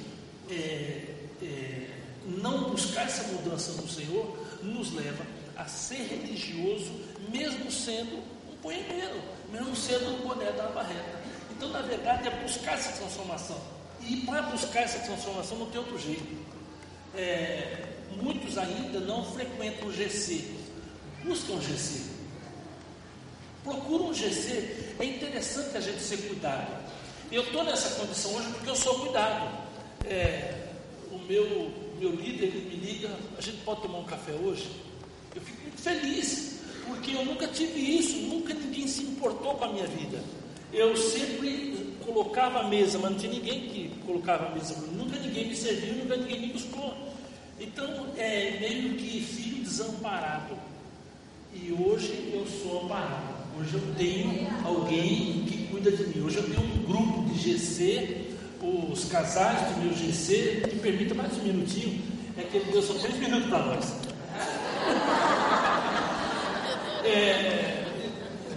é, 0.51 1.07
é, 1.43 1.87
não 2.27 2.71
buscar 2.71 3.05
essa 3.05 3.25
mudança 3.33 3.73
no 3.73 3.89
Senhor 3.89 4.39
nos 4.63 4.93
leva 4.93 5.25
a 5.57 5.65
ser 5.67 6.07
religioso, 6.07 6.93
mesmo 7.31 7.71
sendo 7.71 8.17
um 8.53 8.57
poemeiro, 8.63 9.21
mesmo 9.51 9.75
sendo 9.77 10.11
um 10.11 10.29
boné 10.29 10.53
da 10.53 10.69
barreta. 10.69 11.23
Então, 11.51 11.69
na 11.71 11.83
verdade, 11.83 12.29
é 12.29 12.31
buscar 12.43 12.75
essa 12.75 12.93
transformação. 12.93 13.61
E 14.01 14.17
para 14.19 14.43
buscar 14.43 14.81
essa 14.81 14.99
transformação 15.01 15.59
não 15.59 15.67
tem 15.67 15.79
outro 15.79 15.99
jeito. 15.99 16.27
É, 17.15 17.94
muitos 18.23 18.59
ainda 18.59 19.01
não 19.01 19.25
frequentam 19.25 19.89
o 19.89 19.93
GC, 19.93 20.45
buscam 21.25 21.55
o 21.55 21.63
GC. 21.63 22.15
Procura 23.63 24.03
um 24.03 24.15
GC. 24.15 24.95
É 24.99 25.05
interessante 25.05 25.77
a 25.77 25.81
gente 25.81 26.01
ser 26.01 26.19
cuidado. 26.29 26.85
Eu 27.33 27.43
estou 27.43 27.65
nessa 27.65 27.99
condição 27.99 28.35
hoje 28.35 28.49
porque 28.53 28.71
eu 28.71 28.77
sou 28.77 29.01
cuidado. 29.01 29.65
É, 30.05 30.69
o 31.11 31.19
meu, 31.27 31.73
meu 31.99 32.11
líder 32.11 32.53
me 32.53 32.77
liga, 32.77 33.11
a 33.39 33.41
gente 33.41 33.59
pode 33.65 33.81
tomar 33.81 33.99
um 33.99 34.05
café 34.05 34.33
hoje? 34.33 34.71
Eu 35.35 35.41
fico 35.41 35.63
muito 35.63 35.81
feliz, 35.81 36.61
porque 36.87 37.13
eu 37.13 37.25
nunca 37.25 37.47
tive 37.49 37.81
isso, 37.81 38.17
nunca 38.29 38.53
ninguém 38.53 38.87
se 38.87 39.03
importou 39.03 39.55
com 39.55 39.65
a 39.65 39.73
minha 39.73 39.87
vida. 39.87 40.23
Eu 40.73 40.95
sempre 40.97 41.97
colocava 42.05 42.61
a 42.61 42.65
mesa, 42.65 42.99
mas 42.99 43.13
não 43.13 43.19
tinha 43.19 43.33
ninguém 43.33 43.61
que 43.69 43.89
colocava 44.05 44.47
a 44.47 44.51
mesa. 44.51 44.75
Nunca 44.93 45.19
ninguém 45.19 45.49
me 45.49 45.57
serviu, 45.57 45.95
nunca 45.95 46.17
ninguém 46.17 46.41
me 46.41 46.47
buscou. 46.49 46.95
Então, 47.61 48.07
é 48.17 48.59
meio 48.61 48.95
que 48.95 49.21
filho 49.21 49.63
desamparado. 49.63 50.57
E 51.55 51.73
hoje 51.73 52.31
eu 52.33 52.47
sou 52.47 52.85
amparado. 52.85 53.35
Hoje 53.59 53.75
eu 53.75 53.95
tenho 53.97 54.49
alguém 54.65 55.45
que 55.47 55.69
cuida 55.71 55.91
de 55.93 56.05
mim. 56.09 56.25
Hoje 56.25 56.39
eu 56.39 56.43
tenho 56.43 56.61
um 56.61 56.83
grupo 56.83 57.33
de 57.33 57.39
GC, 57.39 58.27
os 58.61 59.05
casais 59.05 59.69
do 59.69 59.85
meu 59.85 59.95
GC. 59.95 60.63
Me 60.73 60.81
permita 60.81 61.15
mais 61.15 61.33
um 61.39 61.43
minutinho. 61.43 62.03
É 62.37 62.43
que 62.43 62.57
ele 62.57 62.73
deu 62.73 62.83
só 62.83 62.95
três 62.95 63.17
minutos 63.19 63.49
para 63.49 63.65
nós. 63.65 63.95
É, 67.07 67.85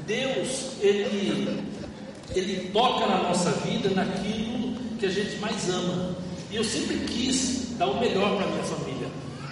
Deus, 0.07 0.71
ele, 0.79 1.61
ele 2.33 2.69
toca 2.71 3.05
na 3.05 3.23
nossa 3.23 3.51
vida 3.51 3.89
naquilo 3.89 4.73
que 4.97 5.05
a 5.05 5.09
gente 5.09 5.35
mais 5.39 5.69
ama. 5.69 6.15
E 6.49 6.55
eu 6.55 6.63
sempre 6.63 6.97
quis 6.99 7.75
dar 7.77 7.87
o 7.87 7.99
melhor 7.99 8.37
para 8.37 8.47
minha 8.47 8.63
família. 8.63 8.86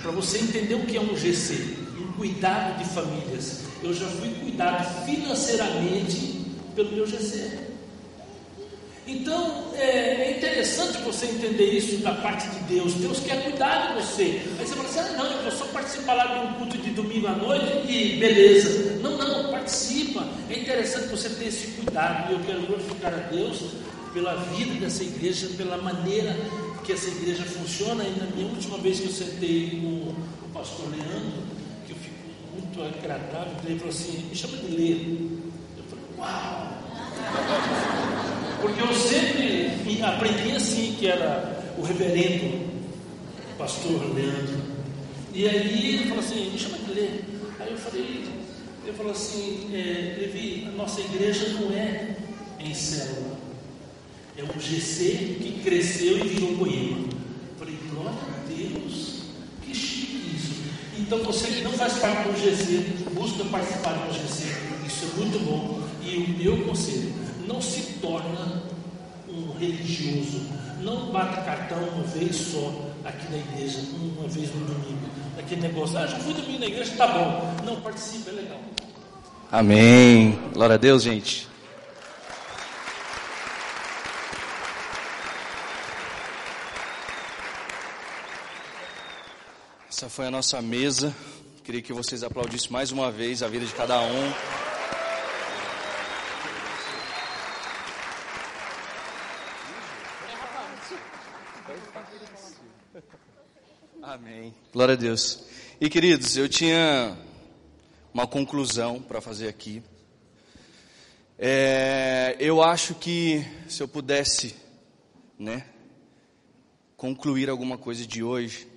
Para 0.06 0.14
você 0.14 0.38
entender 0.38 0.76
o 0.76 0.86
que 0.86 0.98
é 0.98 1.02
um 1.02 1.18
GC, 1.18 1.78
um 2.00 2.12
cuidado 2.12 2.78
de 2.78 2.86
famílias. 2.94 3.62
Eu 3.82 3.92
já 3.92 4.06
fui 4.06 4.30
cuidado 4.40 5.04
financeiramente 5.04 6.46
pelo 6.76 6.92
meu 6.92 7.08
GC. 7.08 7.58
Então 9.08 9.74
é, 9.74 10.28
é, 10.28 10.38
interessante 10.38 11.00
você 11.00 11.26
entender 11.26 11.72
isso 11.72 11.98
da 12.04 12.14
parte 12.14 12.48
de 12.50 12.60
Deus. 12.76 12.94
Deus 12.94 13.20
quer 13.22 13.46
cuidar 13.46 13.88
de 13.88 14.04
você. 14.04 14.44
Aí 14.60 14.68
você 14.68 14.76
fala 14.76 14.90
assim: 14.90 15.00
ah, 15.00 15.18
não, 15.18 15.26
eu 15.26 15.42
vou 15.42 15.52
só 15.52 15.66
participar 15.74 16.14
lá 16.14 16.26
de 16.28 16.40
um 16.46 16.54
culto 16.54 16.78
de 16.78 16.92
domingo 16.92 17.26
à 17.26 17.32
noite 17.32 17.92
e 17.92 18.18
beleza. 18.20 19.00
Não, 19.02 19.18
não, 19.18 19.50
participa. 19.50 20.24
É 20.52 20.60
interessante 20.60 21.08
você 21.08 21.30
ter 21.30 21.48
esse 21.48 21.66
cuidado. 21.82 22.30
E 22.30 22.34
eu 22.36 22.40
quero 22.46 22.62
glorificar 22.68 23.12
a 23.12 23.18
Deus 23.32 23.72
pela 24.14 24.36
vida 24.36 24.76
dessa 24.76 25.04
igreja, 25.04 25.50
pela 25.58 25.78
maneira 25.78 26.38
que 26.86 26.94
essa 26.94 27.10
igreja 27.10 27.44
funciona. 27.44 28.04
E 28.04 28.20
na 28.20 28.28
minha 28.36 28.48
última 28.48 28.78
vez 28.78 29.00
que 29.00 29.08
eu 29.08 29.12
sentei 29.12 29.82
com 29.82 30.14
o 30.46 30.50
pastor 30.54 30.90
Leandro, 30.90 31.44
que 31.86 31.92
eu 31.92 31.98
fico 31.98 32.16
muito 32.54 32.82
agradável, 32.82 33.54
ele 33.66 33.80
falou 33.80 33.94
assim: 33.94 34.28
me 34.30 34.36
chama 34.36 34.58
de 34.58 34.76
ler. 34.76 35.30
Eu 35.78 35.84
falei: 35.84 36.06
uau! 36.18 36.76
Porque 38.62 38.82
eu 38.82 38.94
sempre 38.94 40.02
aprendi 40.02 40.56
assim, 40.56 40.96
que 40.98 41.08
era 41.08 41.76
o 41.78 41.82
reverendo 41.84 42.76
pastor 43.58 44.14
Leandro. 44.14 44.60
E 45.34 45.48
aí 45.48 45.96
ele 45.96 46.08
falou 46.08 46.24
assim, 46.24 46.52
me 46.52 46.58
chama 46.58 46.78
de 46.78 46.94
ler. 46.94 47.26
Aí 47.60 47.72
eu 47.72 47.78
falei, 47.78 48.26
ele 48.84 48.98
falou 48.98 49.12
assim, 49.12 49.70
é, 49.74 50.18
Levi, 50.20 50.68
a 50.68 50.72
nossa 50.72 51.02
igreja 51.02 51.50
não 51.50 51.72
é 51.72 52.16
em 52.60 52.74
célula. 52.74 53.45
É 54.38 54.44
um 54.44 54.60
GC 54.60 55.38
que 55.42 55.62
cresceu 55.64 56.18
e 56.18 56.28
virou 56.28 56.58
Coimbra. 56.58 57.18
Falei, 57.58 57.78
glória 57.90 58.12
a 58.12 58.48
Deus, 58.50 59.22
que 59.62 59.74
chique 59.74 60.36
isso. 60.36 60.54
Então 61.00 61.20
você 61.20 61.48
que 61.48 61.64
não 61.64 61.72
faz 61.72 61.94
parte 62.00 62.28
do 62.28 62.38
GC, 62.38 63.14
busca 63.14 63.46
participar 63.46 63.94
do 63.94 64.14
GC. 64.14 64.44
Isso 64.86 65.06
é 65.06 65.20
muito 65.20 65.40
bom. 65.46 65.80
E 66.04 66.18
o 66.18 66.30
meu 66.38 66.66
conselho, 66.66 67.14
não 67.48 67.62
se 67.62 67.94
torna 68.02 68.64
um 69.30 69.58
religioso. 69.58 70.42
Não 70.82 71.12
bate 71.12 71.38
cartão 71.46 71.78
uma 71.96 72.04
vez 72.04 72.36
só 72.36 72.74
aqui 73.06 73.32
na 73.32 73.38
igreja, 73.38 73.80
uma 74.18 74.28
vez 74.28 74.54
no 74.54 74.66
domingo. 74.66 75.06
Aquele 75.40 75.62
negócio, 75.62 75.98
ah, 75.98 76.08
já 76.08 76.20
fui 76.20 76.34
domingo 76.34 76.60
na 76.60 76.66
igreja, 76.66 76.92
tá 76.98 77.08
bom. 77.08 77.56
Não, 77.66 77.80
participa, 77.80 78.32
é 78.32 78.34
legal. 78.34 78.60
Amém. 79.50 80.38
Glória 80.54 80.76
a 80.76 80.78
Deus, 80.78 81.04
gente. 81.04 81.55
Essa 89.96 90.10
foi 90.10 90.26
a 90.26 90.30
nossa 90.30 90.62
mesa. 90.62 91.16
Queria 91.64 91.82
que 91.82 91.94
vocês 91.94 92.22
aplaudissem 92.22 92.70
mais 92.70 92.92
uma 92.92 93.10
vez 93.10 93.42
a 93.42 93.48
vida 93.48 93.66
de 93.66 93.74
cada 93.74 94.02
um. 94.02 94.34
Amém. 104.02 104.54
Glória 104.74 104.96
a 104.96 104.98
Deus. 104.98 105.46
E 105.80 105.90
queridos, 105.90 106.36
eu 106.36 106.50
tinha 106.50 107.18
uma 108.14 108.28
conclusão 108.28 109.02
para 109.02 109.22
fazer 109.22 109.48
aqui. 109.48 109.82
É, 111.40 112.36
eu 112.38 112.62
acho 112.62 112.96
que 112.96 113.46
se 113.70 113.82
eu 113.82 113.88
pudesse, 113.88 114.58
né, 115.40 115.66
concluir 116.98 117.50
alguma 117.50 117.78
coisa 117.78 118.06
de 118.06 118.22
hoje, 118.22 118.75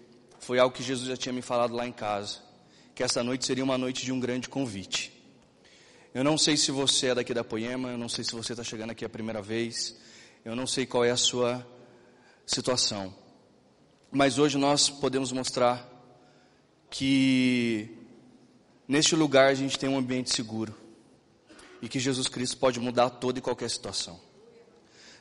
foi 0.49 0.59
algo 0.59 0.75
que 0.75 0.83
Jesus 0.83 1.07
já 1.07 1.15
tinha 1.15 1.31
me 1.31 1.43
falado 1.43 1.77
lá 1.77 1.87
em 1.87 1.93
casa, 1.93 2.39
que 2.95 3.03
essa 3.03 3.23
noite 3.23 3.45
seria 3.45 3.63
uma 3.63 3.77
noite 3.77 4.03
de 4.03 4.11
um 4.11 4.19
grande 4.19 4.49
convite. 4.49 5.13
Eu 6.15 6.25
não 6.25 6.39
sei 6.39 6.57
se 6.57 6.71
você 6.71 7.09
é 7.09 7.15
daqui 7.15 7.35
da 7.35 7.45
Poema, 7.45 7.91
eu 7.91 7.99
não 7.99 8.09
sei 8.09 8.25
se 8.25 8.33
você 8.33 8.55
está 8.55 8.65
chegando 8.65 8.93
aqui 8.93 9.05
a 9.05 9.11
primeira 9.11 9.43
vez, 9.43 9.95
eu 10.47 10.57
não 10.57 10.67
sei 10.67 10.87
qual 10.87 11.05
é 11.05 11.11
a 11.11 11.19
sua 11.19 11.67
situação. 12.47 13.15
Mas 14.11 14.39
hoje 14.39 14.57
nós 14.57 14.89
podemos 14.89 15.33
mostrar 15.33 15.87
que 16.89 17.91
neste 18.89 19.15
lugar 19.15 19.51
a 19.51 19.55
gente 19.55 19.79
tem 19.79 19.91
um 19.91 19.99
ambiente 19.99 20.35
seguro 20.35 20.75
e 21.83 21.91
que 21.91 22.01
Jesus 22.01 22.27
Cristo 22.27 22.57
pode 22.57 22.81
mudar 22.81 23.11
toda 23.11 23.39
e 23.39 23.43
qualquer 23.43 23.69
situação. 23.69 24.19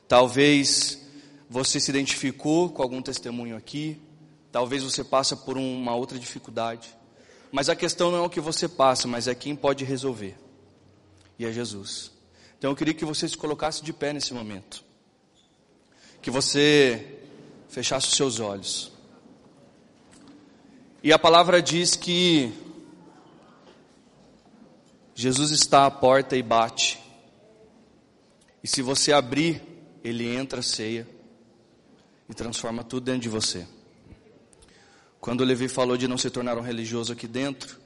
Talvez 0.08 1.06
você 1.50 1.82
se 1.82 1.92
identificou 1.92 2.70
com 2.70 2.82
algum 2.82 3.02
testemunho 3.02 3.58
aqui, 3.58 4.07
talvez 4.58 4.82
você 4.82 5.04
passa 5.04 5.38
por 5.38 5.56
uma 5.56 5.94
outra 5.94 6.18
dificuldade, 6.18 6.90
mas 7.52 7.70
a 7.70 7.76
questão 7.76 8.10
não 8.10 8.18
é 8.18 8.22
o 8.22 8.30
que 8.30 8.42
você 8.42 8.68
passa, 8.68 9.08
mas 9.08 9.28
é 9.28 9.36
quem 9.36 9.56
pode 9.56 9.86
resolver. 9.86 10.36
E 11.38 11.46
é 11.46 11.52
Jesus. 11.52 12.12
Então 12.58 12.72
eu 12.72 12.76
queria 12.76 12.96
que 12.96 13.06
você 13.06 13.30
se 13.30 13.38
colocasse 13.38 13.84
de 13.84 13.94
pé 13.94 14.12
nesse 14.12 14.34
momento. 14.34 14.84
Que 16.24 16.32
você 16.32 17.20
fechasse 17.70 18.08
os 18.08 18.16
seus 18.16 18.40
olhos. 18.40 18.92
E 21.04 21.14
a 21.14 21.20
palavra 21.20 21.62
diz 21.62 21.96
que 21.96 22.52
Jesus 25.14 25.52
está 25.52 25.86
à 25.86 25.92
porta 25.92 26.36
e 26.36 26.42
bate. 26.42 27.00
E 28.64 28.68
se 28.68 28.82
você 28.82 29.14
abrir, 29.14 29.62
ele 30.04 30.36
entra, 30.36 30.64
ceia 30.64 31.08
e 32.28 32.34
transforma 32.34 32.84
tudo 32.84 33.04
dentro 33.04 33.22
de 33.22 33.30
você. 33.30 33.77
Quando 35.28 35.44
Levi 35.44 35.68
falou 35.68 35.98
de 35.98 36.08
não 36.08 36.18
se 36.18 36.30
tornar 36.30 36.58
um 36.58 36.62
religioso 36.62 37.12
aqui 37.12 37.28
dentro, 37.28 37.78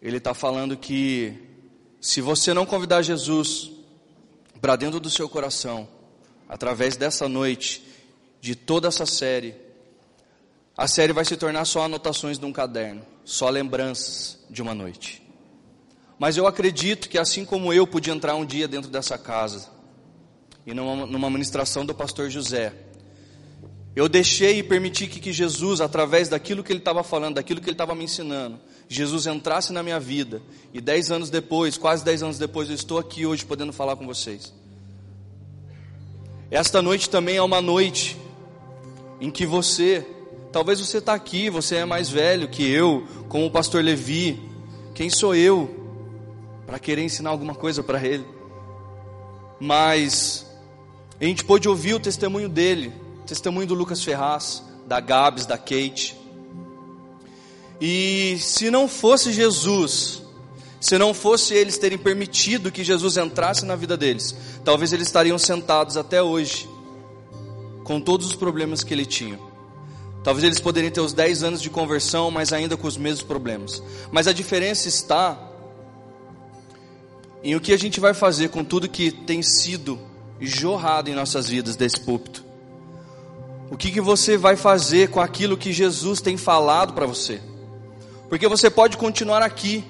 ele 0.00 0.16
está 0.16 0.32
falando 0.32 0.74
que 0.74 1.34
se 2.00 2.22
você 2.22 2.54
não 2.54 2.64
convidar 2.64 3.02
Jesus 3.02 3.70
para 4.58 4.76
dentro 4.76 4.98
do 4.98 5.10
seu 5.10 5.28
coração, 5.28 5.86
através 6.48 6.96
dessa 6.96 7.28
noite, 7.28 7.86
de 8.40 8.54
toda 8.54 8.88
essa 8.88 9.04
série, 9.04 9.56
a 10.74 10.88
série 10.88 11.12
vai 11.12 11.22
se 11.22 11.36
tornar 11.36 11.66
só 11.66 11.84
anotações 11.84 12.38
de 12.38 12.46
um 12.46 12.52
caderno, 12.52 13.04
só 13.22 13.50
lembranças 13.50 14.38
de 14.48 14.62
uma 14.62 14.74
noite. 14.74 15.22
Mas 16.18 16.38
eu 16.38 16.46
acredito 16.46 17.10
que 17.10 17.18
assim 17.18 17.44
como 17.44 17.74
eu 17.74 17.86
pude 17.86 18.10
entrar 18.10 18.36
um 18.36 18.46
dia 18.46 18.66
dentro 18.66 18.90
dessa 18.90 19.18
casa, 19.18 19.68
e 20.64 20.72
numa, 20.72 21.04
numa 21.04 21.28
ministração 21.28 21.84
do 21.84 21.94
pastor 21.94 22.30
José, 22.30 22.72
eu 23.96 24.10
deixei 24.10 24.58
e 24.58 24.62
permiti 24.62 25.06
que, 25.06 25.18
que 25.18 25.32
Jesus, 25.32 25.80
através 25.80 26.28
daquilo 26.28 26.62
que 26.62 26.70
ele 26.70 26.80
estava 26.80 27.02
falando, 27.02 27.36
daquilo 27.36 27.62
que 27.62 27.66
ele 27.66 27.72
estava 27.74 27.94
me 27.94 28.04
ensinando, 28.04 28.60
Jesus 28.86 29.26
entrasse 29.26 29.72
na 29.72 29.82
minha 29.82 29.98
vida, 29.98 30.42
e 30.72 30.82
dez 30.82 31.10
anos 31.10 31.30
depois, 31.30 31.78
quase 31.78 32.04
dez 32.04 32.22
anos 32.22 32.38
depois, 32.38 32.68
eu 32.68 32.74
estou 32.74 32.98
aqui 32.98 33.24
hoje 33.24 33.46
podendo 33.46 33.72
falar 33.72 33.96
com 33.96 34.06
vocês. 34.06 34.52
Esta 36.50 36.82
noite 36.82 37.08
também 37.08 37.36
é 37.38 37.42
uma 37.42 37.62
noite 37.62 38.18
em 39.18 39.30
que 39.30 39.46
você, 39.46 40.06
talvez 40.52 40.78
você 40.78 40.98
está 40.98 41.14
aqui, 41.14 41.48
você 41.48 41.76
é 41.76 41.84
mais 41.86 42.10
velho 42.10 42.48
que 42.48 42.70
eu, 42.70 43.08
como 43.30 43.46
o 43.46 43.50
pastor 43.50 43.82
Levi, 43.82 44.38
quem 44.94 45.08
sou 45.08 45.34
eu 45.34 45.74
para 46.66 46.78
querer 46.78 47.02
ensinar 47.02 47.30
alguma 47.30 47.54
coisa 47.54 47.82
para 47.82 48.06
ele? 48.06 48.26
Mas 49.58 50.46
a 51.18 51.24
gente 51.24 51.42
pôde 51.42 51.66
ouvir 51.66 51.94
o 51.94 52.00
testemunho 52.00 52.48
dele, 52.48 52.92
testemunho 53.26 53.66
do 53.66 53.74
Lucas 53.74 54.02
Ferraz, 54.02 54.62
da 54.86 55.00
Gabs, 55.00 55.46
da 55.46 55.58
Kate. 55.58 56.16
E 57.80 58.38
se 58.40 58.70
não 58.70 58.88
fosse 58.88 59.32
Jesus, 59.32 60.22
se 60.80 60.96
não 60.96 61.12
fosse 61.12 61.52
eles 61.54 61.76
terem 61.76 61.98
permitido 61.98 62.70
que 62.70 62.84
Jesus 62.84 63.16
entrasse 63.16 63.64
na 63.64 63.76
vida 63.76 63.96
deles, 63.96 64.34
talvez 64.64 64.92
eles 64.92 65.08
estariam 65.08 65.38
sentados 65.38 65.96
até 65.96 66.22
hoje, 66.22 66.68
com 67.84 68.00
todos 68.00 68.26
os 68.28 68.34
problemas 68.34 68.82
que 68.82 68.94
ele 68.94 69.04
tinha. 69.04 69.38
Talvez 70.22 70.44
eles 70.44 70.60
poderiam 70.60 70.90
ter 70.90 71.00
os 71.00 71.12
10 71.12 71.42
anos 71.42 71.62
de 71.62 71.70
conversão, 71.70 72.30
mas 72.30 72.52
ainda 72.52 72.76
com 72.76 72.86
os 72.86 72.96
mesmos 72.96 73.22
problemas. 73.22 73.82
Mas 74.10 74.26
a 74.26 74.32
diferença 74.32 74.88
está 74.88 75.38
em 77.44 77.54
o 77.54 77.60
que 77.60 77.72
a 77.72 77.76
gente 77.76 78.00
vai 78.00 78.12
fazer 78.12 78.48
com 78.48 78.64
tudo 78.64 78.88
que 78.88 79.12
tem 79.12 79.40
sido 79.42 80.00
jorrado 80.40 81.08
em 81.08 81.14
nossas 81.14 81.48
vidas 81.48 81.76
desse 81.76 82.00
púlpito? 82.00 82.45
O 83.70 83.76
que, 83.76 83.90
que 83.90 84.00
você 84.00 84.36
vai 84.36 84.56
fazer 84.56 85.10
com 85.10 85.20
aquilo 85.20 85.56
que 85.56 85.72
Jesus 85.72 86.20
tem 86.20 86.36
falado 86.36 86.92
para 86.92 87.06
você? 87.06 87.40
Porque 88.28 88.46
você 88.46 88.70
pode 88.70 88.96
continuar 88.96 89.42
aqui, 89.42 89.84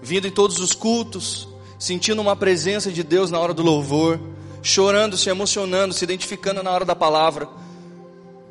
vindo 0.00 0.26
em 0.26 0.30
todos 0.30 0.58
os 0.58 0.72
cultos, 0.72 1.48
sentindo 1.78 2.22
uma 2.22 2.34
presença 2.34 2.90
de 2.90 3.02
Deus 3.02 3.30
na 3.30 3.38
hora 3.38 3.52
do 3.52 3.62
louvor, 3.62 4.18
chorando, 4.62 5.16
se 5.16 5.28
emocionando, 5.28 5.94
se 5.94 6.04
identificando 6.04 6.62
na 6.62 6.70
hora 6.70 6.84
da 6.84 6.96
palavra. 6.96 7.48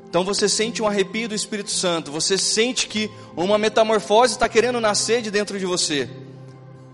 Então 0.07 0.23
você 0.23 0.47
sente 0.47 0.81
um 0.81 0.87
arrepio 0.87 1.27
do 1.27 1.35
Espírito 1.35 1.71
Santo, 1.71 2.11
você 2.11 2.37
sente 2.37 2.87
que 2.87 3.09
uma 3.35 3.57
metamorfose 3.57 4.33
está 4.33 4.47
querendo 4.47 4.79
nascer 4.79 5.21
de 5.21 5.31
dentro 5.31 5.59
de 5.59 5.65
você. 5.65 6.09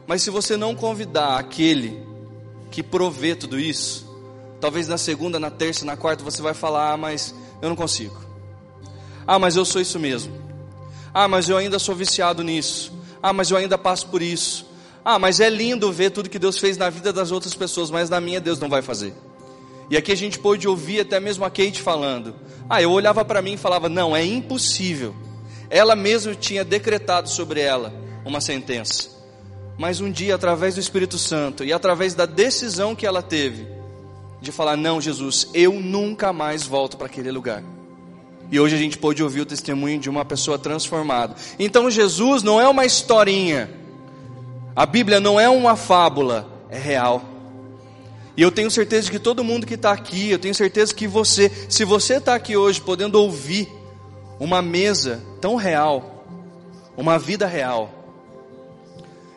Mas 0.07 0.23
se 0.23 0.29
você 0.29 0.57
não 0.57 0.73
convidar 0.73 1.37
aquele 1.37 2.01
que 2.71 2.81
provê 2.81 3.35
tudo 3.35 3.59
isso, 3.59 4.10
talvez 4.61 4.87
na 4.87 4.97
segunda, 4.97 5.39
na 5.39 5.49
terça, 5.49 5.83
na 5.83 5.97
quarta 5.97 6.23
você 6.23 6.41
vai 6.41 6.53
falar: 6.53 6.93
ah, 6.93 6.97
mas 6.97 7.33
eu 7.61 7.67
não 7.67 7.75
consigo. 7.75 8.15
Ah, 9.27 9.39
mas 9.39 9.55
eu 9.55 9.65
sou 9.65 9.81
isso 9.81 9.99
mesmo. 9.99 10.33
Ah, 11.13 11.27
mas 11.27 11.49
eu 11.49 11.57
ainda 11.57 11.79
sou 11.79 11.95
viciado 11.95 12.43
nisso. 12.43 12.93
Ah, 13.21 13.33
mas 13.33 13.51
eu 13.51 13.57
ainda 13.57 13.77
passo 13.77 14.07
por 14.07 14.21
isso. 14.21 14.65
Ah, 15.03 15.17
mas 15.17 15.39
é 15.39 15.49
lindo 15.49 15.91
ver 15.91 16.11
tudo 16.11 16.29
que 16.29 16.39
Deus 16.39 16.57
fez 16.57 16.77
na 16.77 16.89
vida 16.89 17.11
das 17.11 17.31
outras 17.31 17.55
pessoas, 17.55 17.89
mas 17.89 18.09
na 18.09 18.21
minha 18.21 18.39
Deus 18.39 18.59
não 18.59 18.69
vai 18.69 18.81
fazer. 18.81 19.13
E 19.89 19.97
aqui 19.97 20.11
a 20.11 20.15
gente 20.15 20.39
pôde 20.39 20.67
ouvir 20.67 21.01
até 21.01 21.19
mesmo 21.19 21.43
a 21.43 21.49
Kate 21.49 21.81
falando. 21.81 22.35
Ah, 22.69 22.81
eu 22.81 22.91
olhava 22.91 23.25
para 23.25 23.41
mim 23.41 23.53
e 23.53 23.57
falava: 23.57 23.89
não, 23.89 24.15
é 24.15 24.23
impossível. 24.23 25.13
Ela 25.69 25.95
mesma 25.95 26.35
tinha 26.35 26.63
decretado 26.63 27.29
sobre 27.29 27.59
ela 27.59 27.93
uma 28.23 28.39
sentença. 28.39 29.09
Mas 29.77 29.99
um 29.99 30.11
dia, 30.11 30.35
através 30.35 30.75
do 30.75 30.79
Espírito 30.79 31.17
Santo 31.17 31.63
e 31.63 31.73
através 31.73 32.13
da 32.13 32.25
decisão 32.25 32.95
que 32.95 33.05
ela 33.05 33.23
teve 33.23 33.80
de 34.41 34.51
falar: 34.51 34.75
não, 34.75 34.99
Jesus, 34.99 35.47
eu 35.53 35.73
nunca 35.73 36.33
mais 36.33 36.63
volto 36.63 36.97
para 36.97 37.05
aquele 37.05 37.31
lugar. 37.31 37.63
E 38.51 38.59
hoje 38.59 38.75
a 38.75 38.77
gente 38.77 38.97
pôde 38.97 39.23
ouvir 39.23 39.41
o 39.41 39.45
testemunho 39.45 39.97
de 39.97 40.09
uma 40.09 40.25
pessoa 40.25 40.59
transformada. 40.59 41.35
Então 41.57 41.89
Jesus 41.89 42.43
não 42.43 42.59
é 42.59 42.67
uma 42.67 42.85
historinha. 42.85 43.69
A 44.75 44.85
Bíblia 44.85 45.19
não 45.19 45.39
é 45.39 45.49
uma 45.49 45.75
fábula, 45.75 46.51
é 46.69 46.77
real. 46.77 47.23
E 48.35 48.41
eu 48.41 48.51
tenho 48.51 48.71
certeza 48.71 49.03
de 49.03 49.11
que 49.11 49.19
todo 49.19 49.43
mundo 49.43 49.65
que 49.65 49.75
está 49.75 49.91
aqui, 49.91 50.31
eu 50.31 50.39
tenho 50.39 50.55
certeza 50.55 50.93
que 50.93 51.07
você, 51.07 51.49
se 51.69 51.85
você 51.85 52.15
está 52.15 52.35
aqui 52.35 52.57
hoje 52.57 52.81
podendo 52.81 53.15
ouvir 53.15 53.69
uma 54.39 54.61
mesa 54.61 55.21
tão 55.39 55.55
real, 55.55 56.25
uma 56.97 57.19
vida 57.19 57.45
real, 57.45 57.89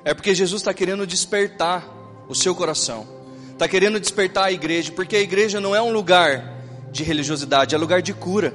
é 0.04 0.14
porque 0.14 0.34
Jesus 0.34 0.62
está 0.62 0.72
querendo 0.72 1.06
despertar 1.06 1.86
o 2.28 2.34
seu 2.34 2.54
coração, 2.54 3.06
está 3.54 3.66
querendo 3.66 3.98
despertar 3.98 4.44
a 4.44 4.52
igreja, 4.52 4.92
porque 4.92 5.16
a 5.16 5.20
igreja 5.20 5.60
não 5.60 5.74
é 5.74 5.80
um 5.80 5.92
lugar 5.92 6.62
de 6.92 7.02
religiosidade, 7.02 7.74
é 7.74 7.78
lugar 7.78 8.02
de 8.02 8.12
cura 8.12 8.54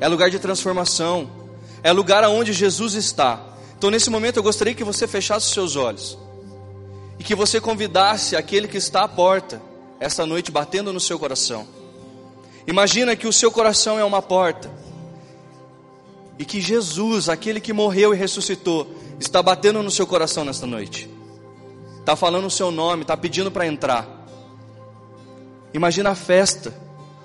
é 0.00 0.08
lugar 0.08 0.30
de 0.30 0.38
transformação, 0.38 1.28
é 1.82 1.92
lugar 1.92 2.22
aonde 2.22 2.52
Jesus 2.52 2.94
está. 2.94 3.44
Então, 3.76 3.90
nesse 3.90 4.10
momento, 4.10 4.36
eu 4.36 4.42
gostaria 4.42 4.74
que 4.74 4.84
você 4.84 5.06
fechasse 5.06 5.46
os 5.46 5.52
seus 5.52 5.76
olhos 5.76 6.18
e 7.18 7.24
que 7.24 7.34
você 7.34 7.60
convidasse 7.60 8.36
aquele 8.36 8.68
que 8.68 8.76
está 8.76 9.04
à 9.04 9.08
porta 9.08 9.60
essa 10.00 10.24
noite 10.24 10.50
batendo 10.50 10.92
no 10.92 11.00
seu 11.00 11.18
coração. 11.18 11.66
Imagina 12.66 13.16
que 13.16 13.26
o 13.26 13.32
seu 13.32 13.50
coração 13.50 13.98
é 13.98 14.04
uma 14.04 14.22
porta 14.22 14.70
e 16.38 16.44
que 16.44 16.60
Jesus, 16.60 17.28
aquele 17.28 17.60
que 17.60 17.72
morreu 17.72 18.14
e 18.14 18.16
ressuscitou, 18.16 18.94
está 19.18 19.42
batendo 19.42 19.82
no 19.82 19.90
seu 19.90 20.06
coração 20.06 20.44
nesta 20.44 20.66
noite. 20.66 21.10
Está 21.98 22.14
falando 22.14 22.46
o 22.46 22.50
seu 22.50 22.70
nome, 22.70 23.02
está 23.02 23.16
pedindo 23.16 23.50
para 23.50 23.66
entrar. 23.66 24.17
Imagina 25.72 26.10
a 26.10 26.14
festa, 26.14 26.72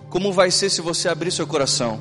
como 0.10 0.32
vai 0.32 0.52
ser 0.52 0.70
se 0.70 0.82
você 0.82 1.08
abrir 1.08 1.32
seu 1.32 1.48
coração. 1.48 2.00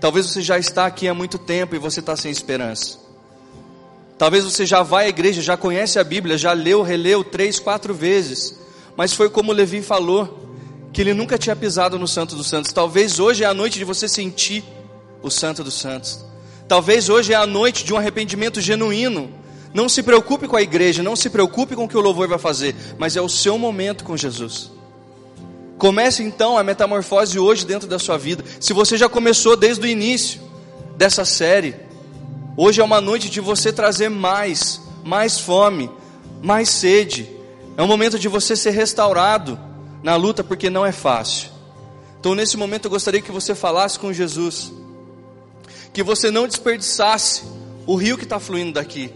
Talvez 0.00 0.26
você 0.26 0.42
já 0.42 0.58
está 0.58 0.86
aqui 0.86 1.08
há 1.08 1.14
muito 1.14 1.38
tempo 1.38 1.74
e 1.74 1.78
você 1.78 2.00
está 2.00 2.16
sem 2.16 2.30
esperança. 2.30 2.98
Talvez 4.18 4.44
você 4.44 4.66
já 4.66 4.82
vai 4.82 5.06
à 5.06 5.08
igreja, 5.08 5.40
já 5.40 5.56
conhece 5.56 5.98
a 5.98 6.04
Bíblia, 6.04 6.38
já 6.38 6.52
leu, 6.52 6.82
releu 6.82 7.24
três, 7.24 7.58
quatro 7.58 7.94
vezes. 7.94 8.58
Mas 8.96 9.12
foi 9.12 9.28
como 9.28 9.52
Levi 9.52 9.82
falou, 9.82 10.44
que 10.92 11.00
ele 11.00 11.12
nunca 11.14 11.36
tinha 11.36 11.56
pisado 11.56 11.98
no 11.98 12.06
Santo 12.06 12.36
dos 12.36 12.46
Santos. 12.46 12.72
Talvez 12.72 13.18
hoje 13.18 13.42
é 13.42 13.46
a 13.46 13.54
noite 13.54 13.78
de 13.78 13.84
você 13.84 14.06
sentir 14.06 14.62
o 15.22 15.30
Santo 15.30 15.64
dos 15.64 15.74
Santos. 15.74 16.24
Talvez 16.68 17.08
hoje 17.08 17.32
é 17.32 17.36
a 17.36 17.46
noite 17.46 17.84
de 17.84 17.92
um 17.92 17.96
arrependimento 17.96 18.60
genuíno. 18.60 19.32
Não 19.72 19.88
se 19.88 20.02
preocupe 20.02 20.46
com 20.46 20.54
a 20.54 20.62
igreja, 20.62 21.02
não 21.02 21.16
se 21.16 21.28
preocupe 21.28 21.74
com 21.74 21.84
o 21.84 21.88
que 21.88 21.96
o 21.96 22.00
louvor 22.00 22.28
vai 22.28 22.38
fazer, 22.38 22.76
mas 22.96 23.16
é 23.16 23.20
o 23.20 23.28
seu 23.28 23.58
momento 23.58 24.04
com 24.04 24.16
Jesus. 24.16 24.70
Comece 25.78 26.22
então 26.22 26.56
a 26.56 26.62
metamorfose 26.62 27.38
hoje 27.38 27.66
dentro 27.66 27.88
da 27.88 27.98
sua 27.98 28.16
vida. 28.16 28.44
Se 28.60 28.72
você 28.72 28.96
já 28.96 29.08
começou 29.08 29.56
desde 29.56 29.84
o 29.84 29.88
início 29.88 30.40
dessa 30.96 31.24
série, 31.24 31.74
hoje 32.56 32.80
é 32.80 32.84
uma 32.84 33.00
noite 33.00 33.28
de 33.28 33.40
você 33.40 33.72
trazer 33.72 34.08
mais, 34.08 34.80
mais 35.04 35.38
fome, 35.38 35.90
mais 36.42 36.68
sede. 36.68 37.28
É 37.76 37.82
um 37.82 37.88
momento 37.88 38.18
de 38.18 38.28
você 38.28 38.54
ser 38.54 38.70
restaurado 38.70 39.58
na 40.02 40.14
luta, 40.14 40.44
porque 40.44 40.70
não 40.70 40.86
é 40.86 40.92
fácil. 40.92 41.48
Então, 42.20 42.34
nesse 42.34 42.56
momento, 42.56 42.86
eu 42.86 42.90
gostaria 42.90 43.20
que 43.20 43.32
você 43.32 43.54
falasse 43.54 43.98
com 43.98 44.12
Jesus, 44.12 44.72
que 45.92 46.02
você 46.02 46.30
não 46.30 46.46
desperdiçasse 46.46 47.42
o 47.86 47.96
rio 47.96 48.16
que 48.16 48.24
está 48.24 48.38
fluindo 48.38 48.72
daqui, 48.72 49.12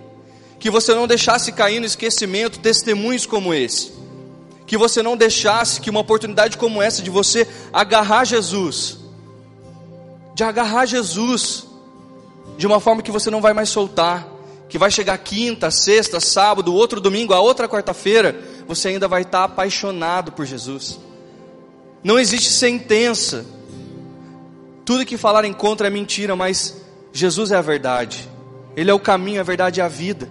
que 0.59 0.71
você 0.71 0.93
não 0.93 1.07
deixasse 1.07 1.53
cair 1.53 1.79
no 1.79 1.87
esquecimento 1.87 2.59
testemunhos 2.59 3.25
como 3.25 3.55
esse 3.55 3.98
que 4.69 4.77
você 4.77 5.03
não 5.03 5.17
deixasse 5.17 5.81
que 5.81 5.89
uma 5.89 6.01
oportunidade 6.01 6.59
como 6.59 6.83
essa 6.83 7.03
de 7.03 7.09
você 7.09 7.49
agarrar 7.73 8.27
Jesus, 8.27 8.99
de 10.35 10.45
agarrar 10.45 10.85
Jesus, 10.85 11.67
de 12.59 12.67
uma 12.67 12.79
forma 12.79 13.01
que 13.01 13.11
você 13.11 13.31
não 13.31 13.41
vai 13.41 13.55
mais 13.55 13.71
soltar, 13.71 14.29
que 14.69 14.77
vai 14.77 14.91
chegar 14.91 15.17
quinta, 15.17 15.71
sexta, 15.71 16.21
sábado, 16.21 16.75
outro 16.75 17.01
domingo, 17.01 17.33
a 17.33 17.41
outra 17.41 17.67
quarta-feira, 17.67 18.39
você 18.67 18.89
ainda 18.89 19.09
vai 19.09 19.23
estar 19.23 19.45
apaixonado 19.45 20.33
por 20.33 20.45
Jesus. 20.45 21.01
Não 22.05 22.19
existe 22.19 22.51
sentença. 22.51 23.47
Tudo 24.85 25.07
que 25.07 25.17
falarem 25.17 25.55
contra 25.55 25.87
é 25.87 25.91
mentira, 25.91 26.37
mas 26.37 26.77
Jesus 27.11 27.53
é 27.53 27.57
a 27.57 27.63
verdade. 27.63 28.29
Ele 28.77 28.91
é 28.91 28.95
o 28.95 29.01
caminho, 29.01 29.41
a 29.41 29.45
verdade 29.45 29.81
e 29.81 29.83
a 29.83 29.89
vida. 29.89 30.31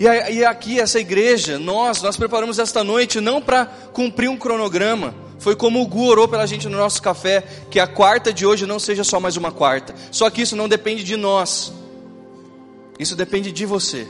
E 0.00 0.46
aqui, 0.46 0.80
essa 0.80 0.98
igreja, 0.98 1.58
nós, 1.58 2.00
nós 2.00 2.16
preparamos 2.16 2.58
esta 2.58 2.82
noite 2.82 3.20
não 3.20 3.42
para 3.42 3.66
cumprir 3.92 4.30
um 4.30 4.36
cronograma. 4.38 5.14
Foi 5.38 5.54
como 5.54 5.82
o 5.82 5.86
Gu 5.86 6.06
orou 6.06 6.26
pela 6.26 6.46
gente 6.46 6.66
no 6.70 6.78
nosso 6.78 7.02
café, 7.02 7.44
que 7.70 7.78
a 7.78 7.86
quarta 7.86 8.32
de 8.32 8.46
hoje 8.46 8.64
não 8.64 8.78
seja 8.78 9.04
só 9.04 9.20
mais 9.20 9.36
uma 9.36 9.52
quarta. 9.52 9.94
Só 10.10 10.30
que 10.30 10.40
isso 10.40 10.56
não 10.56 10.70
depende 10.70 11.04
de 11.04 11.18
nós. 11.18 11.70
Isso 12.98 13.14
depende 13.14 13.52
de 13.52 13.66
você. 13.66 14.08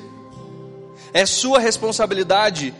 É 1.13 1.27
sua 1.27 1.59
responsabilidade 1.59 2.73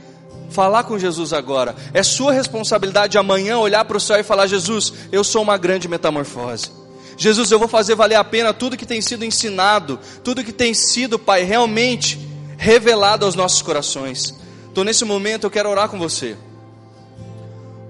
falar 0.51 0.85
com 0.85 0.97
Jesus 0.97 1.33
agora. 1.33 1.75
É 1.93 2.05
sua 2.05 2.31
responsabilidade 2.31 3.19
amanhã 3.19 3.59
olhar 3.59 3.85
para 3.85 3.97
o 3.97 4.01
céu 4.01 4.21
e 4.21 4.25
falar: 4.25 4.47
Jesus, 4.47 4.93
eu 5.11 5.25
sou 5.25 5.43
uma 5.43 5.59
grande 5.59 5.89
metamorfose. 5.89 6.71
Jesus, 7.17 7.51
eu 7.51 7.59
vou 7.59 7.67
fazer 7.67 7.97
valer 7.97 8.15
a 8.15 8.23
pena 8.23 8.55
tudo 8.55 8.77
que 8.77 8.87
tem 8.87 9.01
sido 9.01 9.25
ensinado, 9.25 9.99
tudo 10.23 10.45
que 10.45 10.53
tem 10.53 10.73
sido, 10.73 11.19
Pai, 11.19 11.43
realmente 11.43 12.30
revelado 12.61 13.25
aos 13.25 13.35
nossos 13.35 13.63
corações. 13.63 14.35
Então, 14.71 14.85
nesse 14.85 15.03
momento, 15.03 15.45
eu 15.45 15.51
quero 15.51 15.71
orar 15.71 15.89
com 15.89 15.99
você. 15.99 16.37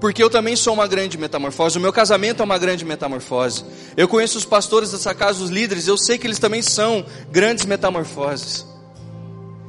Porque 0.01 0.23
eu 0.23 0.31
também 0.31 0.55
sou 0.55 0.73
uma 0.73 0.87
grande 0.87 1.19
metamorfose, 1.19 1.77
o 1.77 1.81
meu 1.81 1.93
casamento 1.93 2.41
é 2.41 2.45
uma 2.45 2.57
grande 2.57 2.85
metamorfose. 2.85 3.65
Eu 3.97 4.07
conheço 4.07 4.39
os 4.39 4.45
pastores 4.45 4.93
dessa 4.93 5.13
casa, 5.13 5.43
os 5.43 5.51
líderes, 5.51 5.89
eu 5.89 5.99
sei 5.99 6.17
que 6.17 6.27
eles 6.27 6.39
também 6.39 6.63
são 6.63 7.05
grandes 7.33 7.67
metamorfoses. 7.67 8.65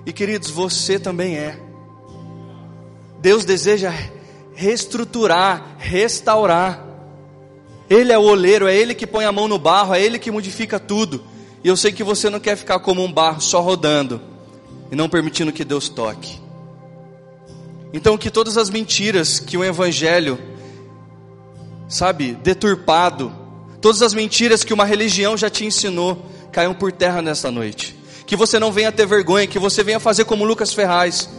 E 0.05 0.13
queridos, 0.13 0.51
você 0.51 0.99
também 0.99 1.35
é. 1.35 1.59
Deus 3.19 3.43
deseja 3.43 3.91
reestruturar, 4.53 5.77
restaurar. 5.79 6.85
Ele 7.89 8.13
é 8.13 8.19
o 8.19 8.23
oleiro, 8.23 8.67
é 8.67 8.75
Ele 8.75 8.93
que 8.93 9.07
põe 9.07 9.25
a 9.25 9.31
mão 9.31 9.47
no 9.47 9.57
barro, 9.57 9.95
é 9.95 10.01
Ele 10.01 10.19
que 10.19 10.29
modifica 10.29 10.79
tudo. 10.79 11.23
E 11.63 11.67
eu 11.67 11.75
sei 11.75 11.91
que 11.91 12.03
você 12.03 12.29
não 12.29 12.39
quer 12.39 12.55
ficar 12.55 12.79
como 12.79 13.03
um 13.03 13.11
barro 13.11 13.41
só 13.41 13.61
rodando 13.61 14.29
e 14.91 14.95
não 14.95 15.07
permitindo 15.07 15.53
que 15.53 15.63
Deus 15.63 15.87
toque. 15.87 16.39
Então, 17.93 18.17
que 18.17 18.29
todas 18.29 18.57
as 18.57 18.69
mentiras 18.69 19.39
que 19.39 19.57
o 19.57 19.63
Evangelho, 19.63 20.37
sabe, 21.87 22.33
deturpado, 22.33 23.33
todas 23.81 24.01
as 24.01 24.13
mentiras 24.13 24.63
que 24.63 24.73
uma 24.73 24.85
religião 24.85 25.37
já 25.37 25.49
te 25.49 25.65
ensinou, 25.65 26.25
caiam 26.51 26.73
por 26.73 26.91
terra 26.91 27.21
nesta 27.21 27.49
noite. 27.49 27.95
Que 28.25 28.35
você 28.35 28.59
não 28.59 28.71
venha 28.71 28.91
ter 28.91 29.05
vergonha, 29.05 29.47
que 29.47 29.59
você 29.59 29.83
venha 29.83 29.99
fazer 29.99 30.25
como 30.25 30.45
Lucas 30.45 30.73
Ferraz. 30.73 31.29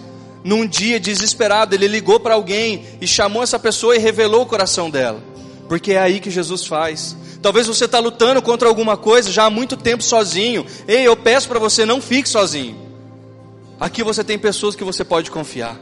Num 0.44 0.66
dia 0.66 0.98
desesperado, 0.98 1.74
ele 1.74 1.86
ligou 1.86 2.18
para 2.18 2.34
alguém 2.34 2.84
e 3.00 3.06
chamou 3.06 3.42
essa 3.42 3.58
pessoa 3.58 3.94
e 3.94 3.98
revelou 3.98 4.42
o 4.42 4.46
coração 4.46 4.90
dela. 4.90 5.22
Porque 5.68 5.92
é 5.92 5.98
aí 5.98 6.20
que 6.20 6.30
Jesus 6.30 6.66
faz. 6.66 7.16
Talvez 7.40 7.66
você 7.66 7.86
está 7.86 7.98
lutando 7.98 8.42
contra 8.42 8.68
alguma 8.68 8.96
coisa 8.96 9.30
já 9.30 9.44
há 9.44 9.50
muito 9.50 9.76
tempo 9.76 10.02
sozinho. 10.02 10.66
Ei, 10.86 11.06
eu 11.06 11.16
peço 11.16 11.48
para 11.48 11.58
você, 11.58 11.86
não 11.86 12.00
fique 12.00 12.28
sozinho. 12.28 12.81
Aqui 13.82 14.04
você 14.04 14.22
tem 14.22 14.38
pessoas 14.38 14.76
que 14.76 14.84
você 14.84 15.02
pode 15.02 15.28
confiar. 15.28 15.76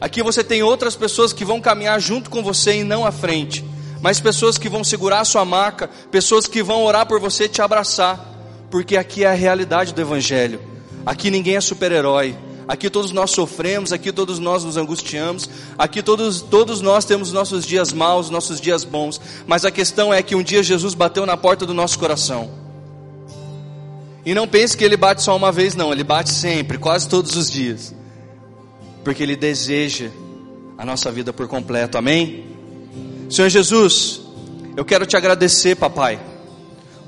Aqui 0.00 0.22
você 0.22 0.44
tem 0.44 0.62
outras 0.62 0.94
pessoas 0.94 1.32
que 1.32 1.44
vão 1.44 1.60
caminhar 1.60 2.00
junto 2.00 2.30
com 2.30 2.44
você 2.44 2.76
e 2.76 2.84
não 2.84 3.04
à 3.04 3.10
frente. 3.10 3.64
Mas 4.00 4.20
pessoas 4.20 4.56
que 4.56 4.68
vão 4.68 4.84
segurar 4.84 5.18
a 5.18 5.24
sua 5.24 5.44
maca, 5.44 5.90
pessoas 6.12 6.46
que 6.46 6.62
vão 6.62 6.84
orar 6.84 7.04
por 7.04 7.18
você 7.18 7.46
e 7.46 7.48
te 7.48 7.60
abraçar. 7.60 8.24
Porque 8.70 8.96
aqui 8.96 9.24
é 9.24 9.26
a 9.26 9.34
realidade 9.34 9.92
do 9.92 10.00
Evangelho. 10.00 10.60
Aqui 11.04 11.28
ninguém 11.28 11.56
é 11.56 11.60
super-herói. 11.60 12.36
Aqui 12.68 12.88
todos 12.88 13.10
nós 13.10 13.32
sofremos, 13.32 13.92
aqui 13.92 14.12
todos 14.12 14.38
nós 14.38 14.62
nos 14.62 14.76
angustiamos, 14.76 15.50
aqui 15.76 16.04
todos, 16.04 16.40
todos 16.40 16.80
nós 16.80 17.04
temos 17.04 17.32
nossos 17.32 17.66
dias 17.66 17.92
maus, 17.92 18.30
nossos 18.30 18.60
dias 18.60 18.84
bons, 18.84 19.20
mas 19.44 19.64
a 19.64 19.72
questão 19.72 20.14
é 20.14 20.22
que 20.22 20.36
um 20.36 20.42
dia 20.44 20.62
Jesus 20.62 20.94
bateu 20.94 21.26
na 21.26 21.36
porta 21.36 21.66
do 21.66 21.74
nosso 21.74 21.98
coração. 21.98 22.61
E 24.24 24.34
não 24.34 24.46
pense 24.46 24.76
que 24.76 24.84
ele 24.84 24.96
bate 24.96 25.22
só 25.22 25.36
uma 25.36 25.50
vez, 25.50 25.74
não, 25.74 25.92
ele 25.92 26.04
bate 26.04 26.30
sempre, 26.30 26.78
quase 26.78 27.08
todos 27.08 27.36
os 27.36 27.50
dias, 27.50 27.92
porque 29.02 29.22
ele 29.22 29.34
deseja 29.34 30.10
a 30.78 30.84
nossa 30.86 31.10
vida 31.10 31.32
por 31.32 31.48
completo, 31.48 31.98
amém? 31.98 32.44
Senhor 33.28 33.48
Jesus, 33.48 34.20
eu 34.76 34.84
quero 34.84 35.06
te 35.06 35.16
agradecer, 35.16 35.74
papai, 35.74 36.20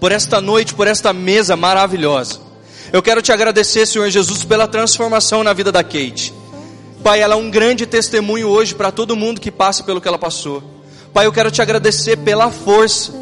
por 0.01 0.11
esta 0.11 0.41
noite, 0.41 0.75
por 0.75 0.89
esta 0.89 1.13
mesa 1.13 1.57
maravilhosa. 1.57 2.41
Eu 2.93 3.03
quero 3.03 3.23
te 3.23 3.33
agradecer, 3.33 3.87
Senhor 3.87 4.11
Jesus, 4.11 4.45
pela 4.45 4.67
transformação 4.67 5.45
na 5.45 5.53
vida 5.53 5.71
da 5.71 5.83
Kate. 5.85 6.33
Pai, 7.03 7.21
ela 7.21 7.35
é 7.35 7.37
um 7.37 7.51
grande 7.51 7.87
testemunho 7.87 8.49
hoje 8.49 8.75
para 8.75 8.91
todo 8.91 9.17
mundo 9.17 9.41
que 9.41 9.51
passa 9.51 9.85
pelo 9.85 10.01
que 10.01 10.09
ela 10.09 10.19
passou. 10.19 10.63
Pai, 11.13 11.27
eu 11.27 11.33
quero 11.33 11.51
te 11.51 11.63
agradecer 11.63 12.17
pela 12.17 12.51
força, 12.51 13.13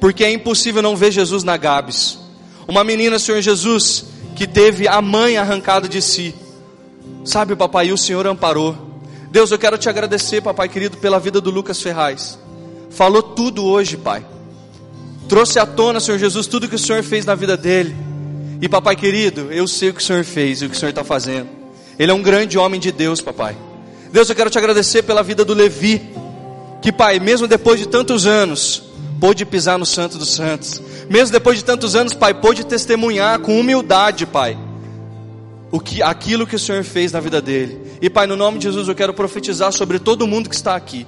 porque 0.00 0.24
é 0.24 0.30
impossível 0.30 0.80
não 0.80 0.94
ver 0.94 1.10
Jesus 1.10 1.42
na 1.42 1.56
Gabs. 1.56 2.25
Uma 2.68 2.82
menina, 2.82 3.18
Senhor 3.18 3.40
Jesus, 3.40 4.06
que 4.34 4.46
teve 4.46 4.88
a 4.88 5.00
mãe 5.00 5.36
arrancada 5.36 5.88
de 5.88 6.02
si. 6.02 6.34
Sabe, 7.24 7.54
papai, 7.54 7.92
o 7.92 7.98
Senhor 7.98 8.26
amparou. 8.26 8.76
Deus, 9.30 9.50
eu 9.50 9.58
quero 9.58 9.78
te 9.78 9.88
agradecer, 9.88 10.40
papai 10.40 10.68
querido, 10.68 10.96
pela 10.96 11.20
vida 11.20 11.40
do 11.40 11.50
Lucas 11.50 11.80
Ferraz. 11.80 12.38
Falou 12.90 13.22
tudo 13.22 13.64
hoje, 13.64 13.96
pai. 13.96 14.24
Trouxe 15.28 15.58
à 15.58 15.66
tona, 15.66 16.00
Senhor 16.00 16.18
Jesus, 16.18 16.46
tudo 16.46 16.68
que 16.68 16.76
o 16.76 16.78
Senhor 16.78 17.02
fez 17.02 17.24
na 17.24 17.34
vida 17.34 17.56
dele. 17.56 17.94
E 18.60 18.68
papai 18.68 18.96
querido, 18.96 19.52
eu 19.52 19.68
sei 19.68 19.90
o 19.90 19.94
que 19.94 20.00
o 20.00 20.04
Senhor 20.04 20.24
fez 20.24 20.62
e 20.62 20.66
o 20.66 20.70
que 20.70 20.76
o 20.76 20.78
Senhor 20.78 20.90
está 20.90 21.04
fazendo. 21.04 21.48
Ele 21.98 22.10
é 22.10 22.14
um 22.14 22.22
grande 22.22 22.56
homem 22.56 22.80
de 22.80 22.90
Deus, 22.90 23.20
papai. 23.20 23.56
Deus, 24.10 24.28
eu 24.28 24.34
quero 24.34 24.50
te 24.50 24.58
agradecer 24.58 25.02
pela 25.02 25.22
vida 25.22 25.44
do 25.44 25.52
Levi, 25.52 26.00
que 26.80 26.92
pai, 26.92 27.18
mesmo 27.18 27.46
depois 27.46 27.78
de 27.78 27.86
tantos 27.86 28.26
anos, 28.26 28.84
pôde 29.20 29.44
pisar 29.44 29.78
no 29.78 29.86
Santo 29.86 30.18
dos 30.18 30.34
Santos. 30.34 30.80
Mesmo 31.08 31.32
depois 31.32 31.58
de 31.58 31.64
tantos 31.64 31.94
anos, 31.96 32.12
pai, 32.12 32.34
pôde 32.34 32.64
testemunhar 32.64 33.38
com 33.40 33.58
humildade, 33.58 34.26
pai, 34.26 34.56
o 35.70 35.80
que, 35.80 36.02
aquilo 36.02 36.46
que 36.46 36.56
o 36.56 36.58
Senhor 36.58 36.84
fez 36.84 37.12
na 37.12 37.20
vida 37.20 37.40
dele. 37.40 37.80
E 38.00 38.10
pai, 38.10 38.26
no 38.26 38.36
nome 38.36 38.58
de 38.58 38.64
Jesus, 38.64 38.88
eu 38.88 38.94
quero 38.94 39.14
profetizar 39.14 39.72
sobre 39.72 39.98
todo 39.98 40.26
mundo 40.26 40.48
que 40.48 40.54
está 40.54 40.76
aqui. 40.76 41.06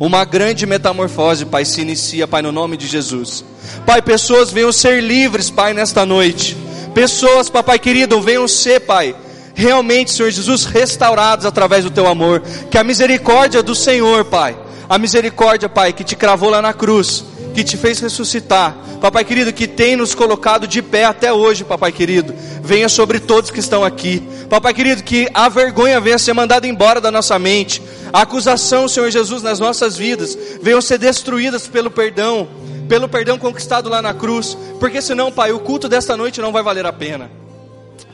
Uma 0.00 0.24
grande 0.24 0.64
metamorfose, 0.64 1.44
Pai, 1.44 1.62
se 1.66 1.82
inicia, 1.82 2.26
Pai, 2.26 2.40
no 2.40 2.50
nome 2.50 2.74
de 2.74 2.86
Jesus. 2.86 3.44
Pai, 3.84 4.00
pessoas 4.00 4.50
venham 4.50 4.72
ser 4.72 5.02
livres, 5.02 5.50
Pai, 5.50 5.74
nesta 5.74 6.06
noite. 6.06 6.56
Pessoas, 6.94 7.50
papai 7.50 7.78
querido, 7.78 8.18
venham 8.20 8.48
ser, 8.48 8.80
Pai, 8.80 9.14
realmente, 9.54 10.10
Senhor 10.10 10.30
Jesus, 10.30 10.64
restaurados 10.64 11.44
através 11.44 11.84
do 11.84 11.90
teu 11.90 12.06
amor. 12.06 12.42
Que 12.70 12.78
a 12.78 12.82
misericórdia 12.82 13.62
do 13.62 13.74
Senhor, 13.74 14.24
Pai, 14.24 14.56
a 14.88 14.96
misericórdia, 14.96 15.68
Pai, 15.68 15.92
que 15.92 16.02
te 16.02 16.16
cravou 16.16 16.48
lá 16.48 16.62
na 16.62 16.72
cruz, 16.72 17.22
que 17.50 17.64
te 17.64 17.76
fez 17.76 17.98
ressuscitar, 18.00 18.76
papai 19.00 19.24
querido, 19.24 19.52
que 19.52 19.66
tem 19.66 19.96
nos 19.96 20.14
colocado 20.14 20.66
de 20.66 20.80
pé 20.80 21.04
até 21.04 21.32
hoje, 21.32 21.64
papai 21.64 21.92
querido, 21.92 22.34
venha 22.62 22.88
sobre 22.88 23.18
todos 23.18 23.50
que 23.50 23.60
estão 23.60 23.84
aqui. 23.84 24.22
Papai 24.48 24.74
querido, 24.74 25.02
que 25.02 25.28
a 25.34 25.48
vergonha 25.48 26.00
venha 26.00 26.18
ser 26.18 26.32
mandada 26.32 26.66
embora 26.66 27.00
da 27.00 27.10
nossa 27.10 27.38
mente, 27.38 27.82
a 28.12 28.22
acusação, 28.22 28.88
Senhor 28.88 29.10
Jesus, 29.10 29.42
nas 29.42 29.60
nossas 29.60 29.96
vidas, 29.96 30.36
venham 30.62 30.80
ser 30.80 30.98
destruídas 30.98 31.66
pelo 31.66 31.90
perdão 31.90 32.48
pelo 32.90 33.08
perdão 33.08 33.38
conquistado 33.38 33.88
lá 33.88 34.02
na 34.02 34.12
cruz, 34.12 34.58
porque 34.80 35.00
senão, 35.00 35.30
Pai, 35.30 35.52
o 35.52 35.60
culto 35.60 35.88
desta 35.88 36.16
noite 36.16 36.40
não 36.40 36.50
vai 36.50 36.60
valer 36.60 36.84
a 36.84 36.92
pena. 36.92 37.30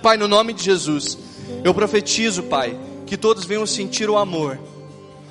Pai, 0.02 0.18
no 0.18 0.28
nome 0.28 0.52
de 0.52 0.62
Jesus, 0.62 1.16
eu 1.64 1.72
profetizo, 1.72 2.42
Pai, 2.42 2.78
que 3.06 3.16
todos 3.16 3.46
venham 3.46 3.66
sentir 3.66 4.10
o 4.10 4.18
amor, 4.18 4.58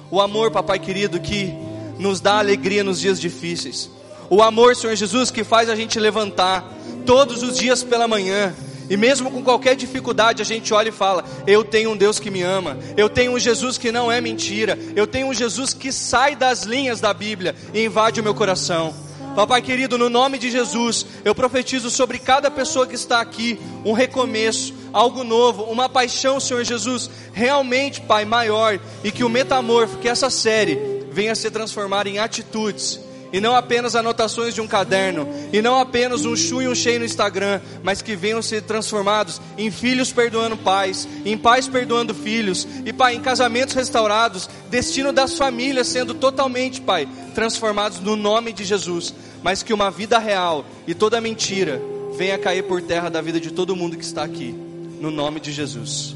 o 0.09 0.19
amor, 0.19 0.49
Papai 0.49 0.79
querido, 0.79 1.19
que 1.19 1.53
nos 1.99 2.19
dá 2.19 2.39
alegria 2.39 2.83
nos 2.83 2.99
dias 2.99 3.21
difíceis, 3.21 3.91
o 4.29 4.41
amor, 4.41 4.75
Senhor 4.75 4.95
Jesus, 4.95 5.31
que 5.31 5.43
faz 5.43 5.69
a 5.69 5.75
gente 5.75 5.99
levantar 5.99 6.63
todos 7.05 7.43
os 7.43 7.57
dias 7.57 7.83
pela 7.83 8.07
manhã. 8.07 8.53
E 8.89 8.95
mesmo 8.95 9.31
com 9.31 9.43
qualquer 9.43 9.75
dificuldade, 9.75 10.41
a 10.41 10.45
gente 10.45 10.73
olha 10.73 10.89
e 10.89 10.91
fala: 10.91 11.25
Eu 11.47 11.63
tenho 11.63 11.91
um 11.91 11.97
Deus 11.97 12.19
que 12.19 12.29
me 12.29 12.41
ama, 12.43 12.77
eu 12.95 13.09
tenho 13.09 13.31
um 13.31 13.39
Jesus 13.39 13.77
que 13.77 13.91
não 13.91 14.11
é 14.11 14.21
mentira, 14.21 14.77
eu 14.95 15.07
tenho 15.07 15.27
um 15.27 15.33
Jesus 15.33 15.73
que 15.73 15.91
sai 15.91 16.35
das 16.35 16.63
linhas 16.63 16.99
da 16.99 17.13
Bíblia 17.13 17.55
e 17.73 17.83
invade 17.83 18.19
o 18.19 18.23
meu 18.23 18.35
coração. 18.35 18.93
Papai 19.35 19.61
querido, 19.61 19.97
no 19.97 20.09
nome 20.09 20.37
de 20.37 20.49
Jesus, 20.49 21.05
eu 21.25 21.35
profetizo 21.35 21.89
sobre 21.89 22.19
cada 22.19 22.49
pessoa 22.49 22.87
que 22.87 22.95
está 22.95 23.19
aqui 23.19 23.59
um 23.83 23.91
recomeço, 23.91 24.73
algo 24.93 25.25
novo, 25.25 25.63
uma 25.63 25.89
paixão, 25.89 26.39
Senhor 26.39 26.63
Jesus, 26.63 27.09
realmente, 27.33 27.99
Pai, 27.99 28.23
maior, 28.23 28.79
e 29.03 29.11
que 29.11 29.25
o 29.25 29.29
metamorfo, 29.29 29.97
que 29.97 30.07
essa 30.07 30.29
série 30.29 30.79
venha 31.11 31.35
se 31.35 31.51
transformar 31.51 32.07
em 32.07 32.17
atitudes 32.17 33.04
e 33.35 33.41
não 33.41 33.53
apenas 33.53 33.97
anotações 33.97 34.55
de 34.55 34.61
um 34.61 34.67
caderno, 34.67 35.27
e 35.51 35.61
não 35.61 35.77
apenas 35.77 36.23
um 36.23 36.37
chu 36.37 36.61
e 36.61 36.69
um 36.69 36.73
cheio 36.73 36.99
no 36.99 37.05
Instagram, 37.05 37.59
mas 37.83 38.01
que 38.01 38.15
venham 38.15 38.41
ser 38.41 38.61
transformados 38.61 39.41
em 39.57 39.69
filhos 39.69 40.13
perdoando 40.13 40.55
pais, 40.55 41.05
em 41.25 41.37
pais 41.37 41.67
perdoando 41.67 42.13
filhos, 42.13 42.65
e 42.85 42.93
pai, 42.93 43.13
em 43.13 43.19
casamentos 43.19 43.75
restaurados, 43.75 44.49
destino 44.69 45.11
das 45.11 45.37
famílias 45.37 45.87
sendo 45.87 46.13
totalmente, 46.13 46.79
pai, 46.79 47.09
transformados 47.33 47.99
no 47.99 48.15
nome 48.15 48.53
de 48.53 48.63
Jesus, 48.63 49.13
mas 49.43 49.61
que 49.61 49.73
uma 49.73 49.91
vida 49.91 50.17
real 50.17 50.63
e 50.87 50.95
toda 50.95 51.19
mentira 51.19 51.81
venha 52.17 52.37
cair 52.37 52.63
por 52.63 52.81
terra 52.81 53.09
da 53.09 53.19
vida 53.19 53.37
de 53.37 53.51
todo 53.51 53.75
mundo 53.75 53.97
que 53.97 54.05
está 54.05 54.23
aqui, 54.23 54.55
no 55.01 55.11
nome 55.11 55.41
de 55.41 55.51
Jesus. 55.51 56.15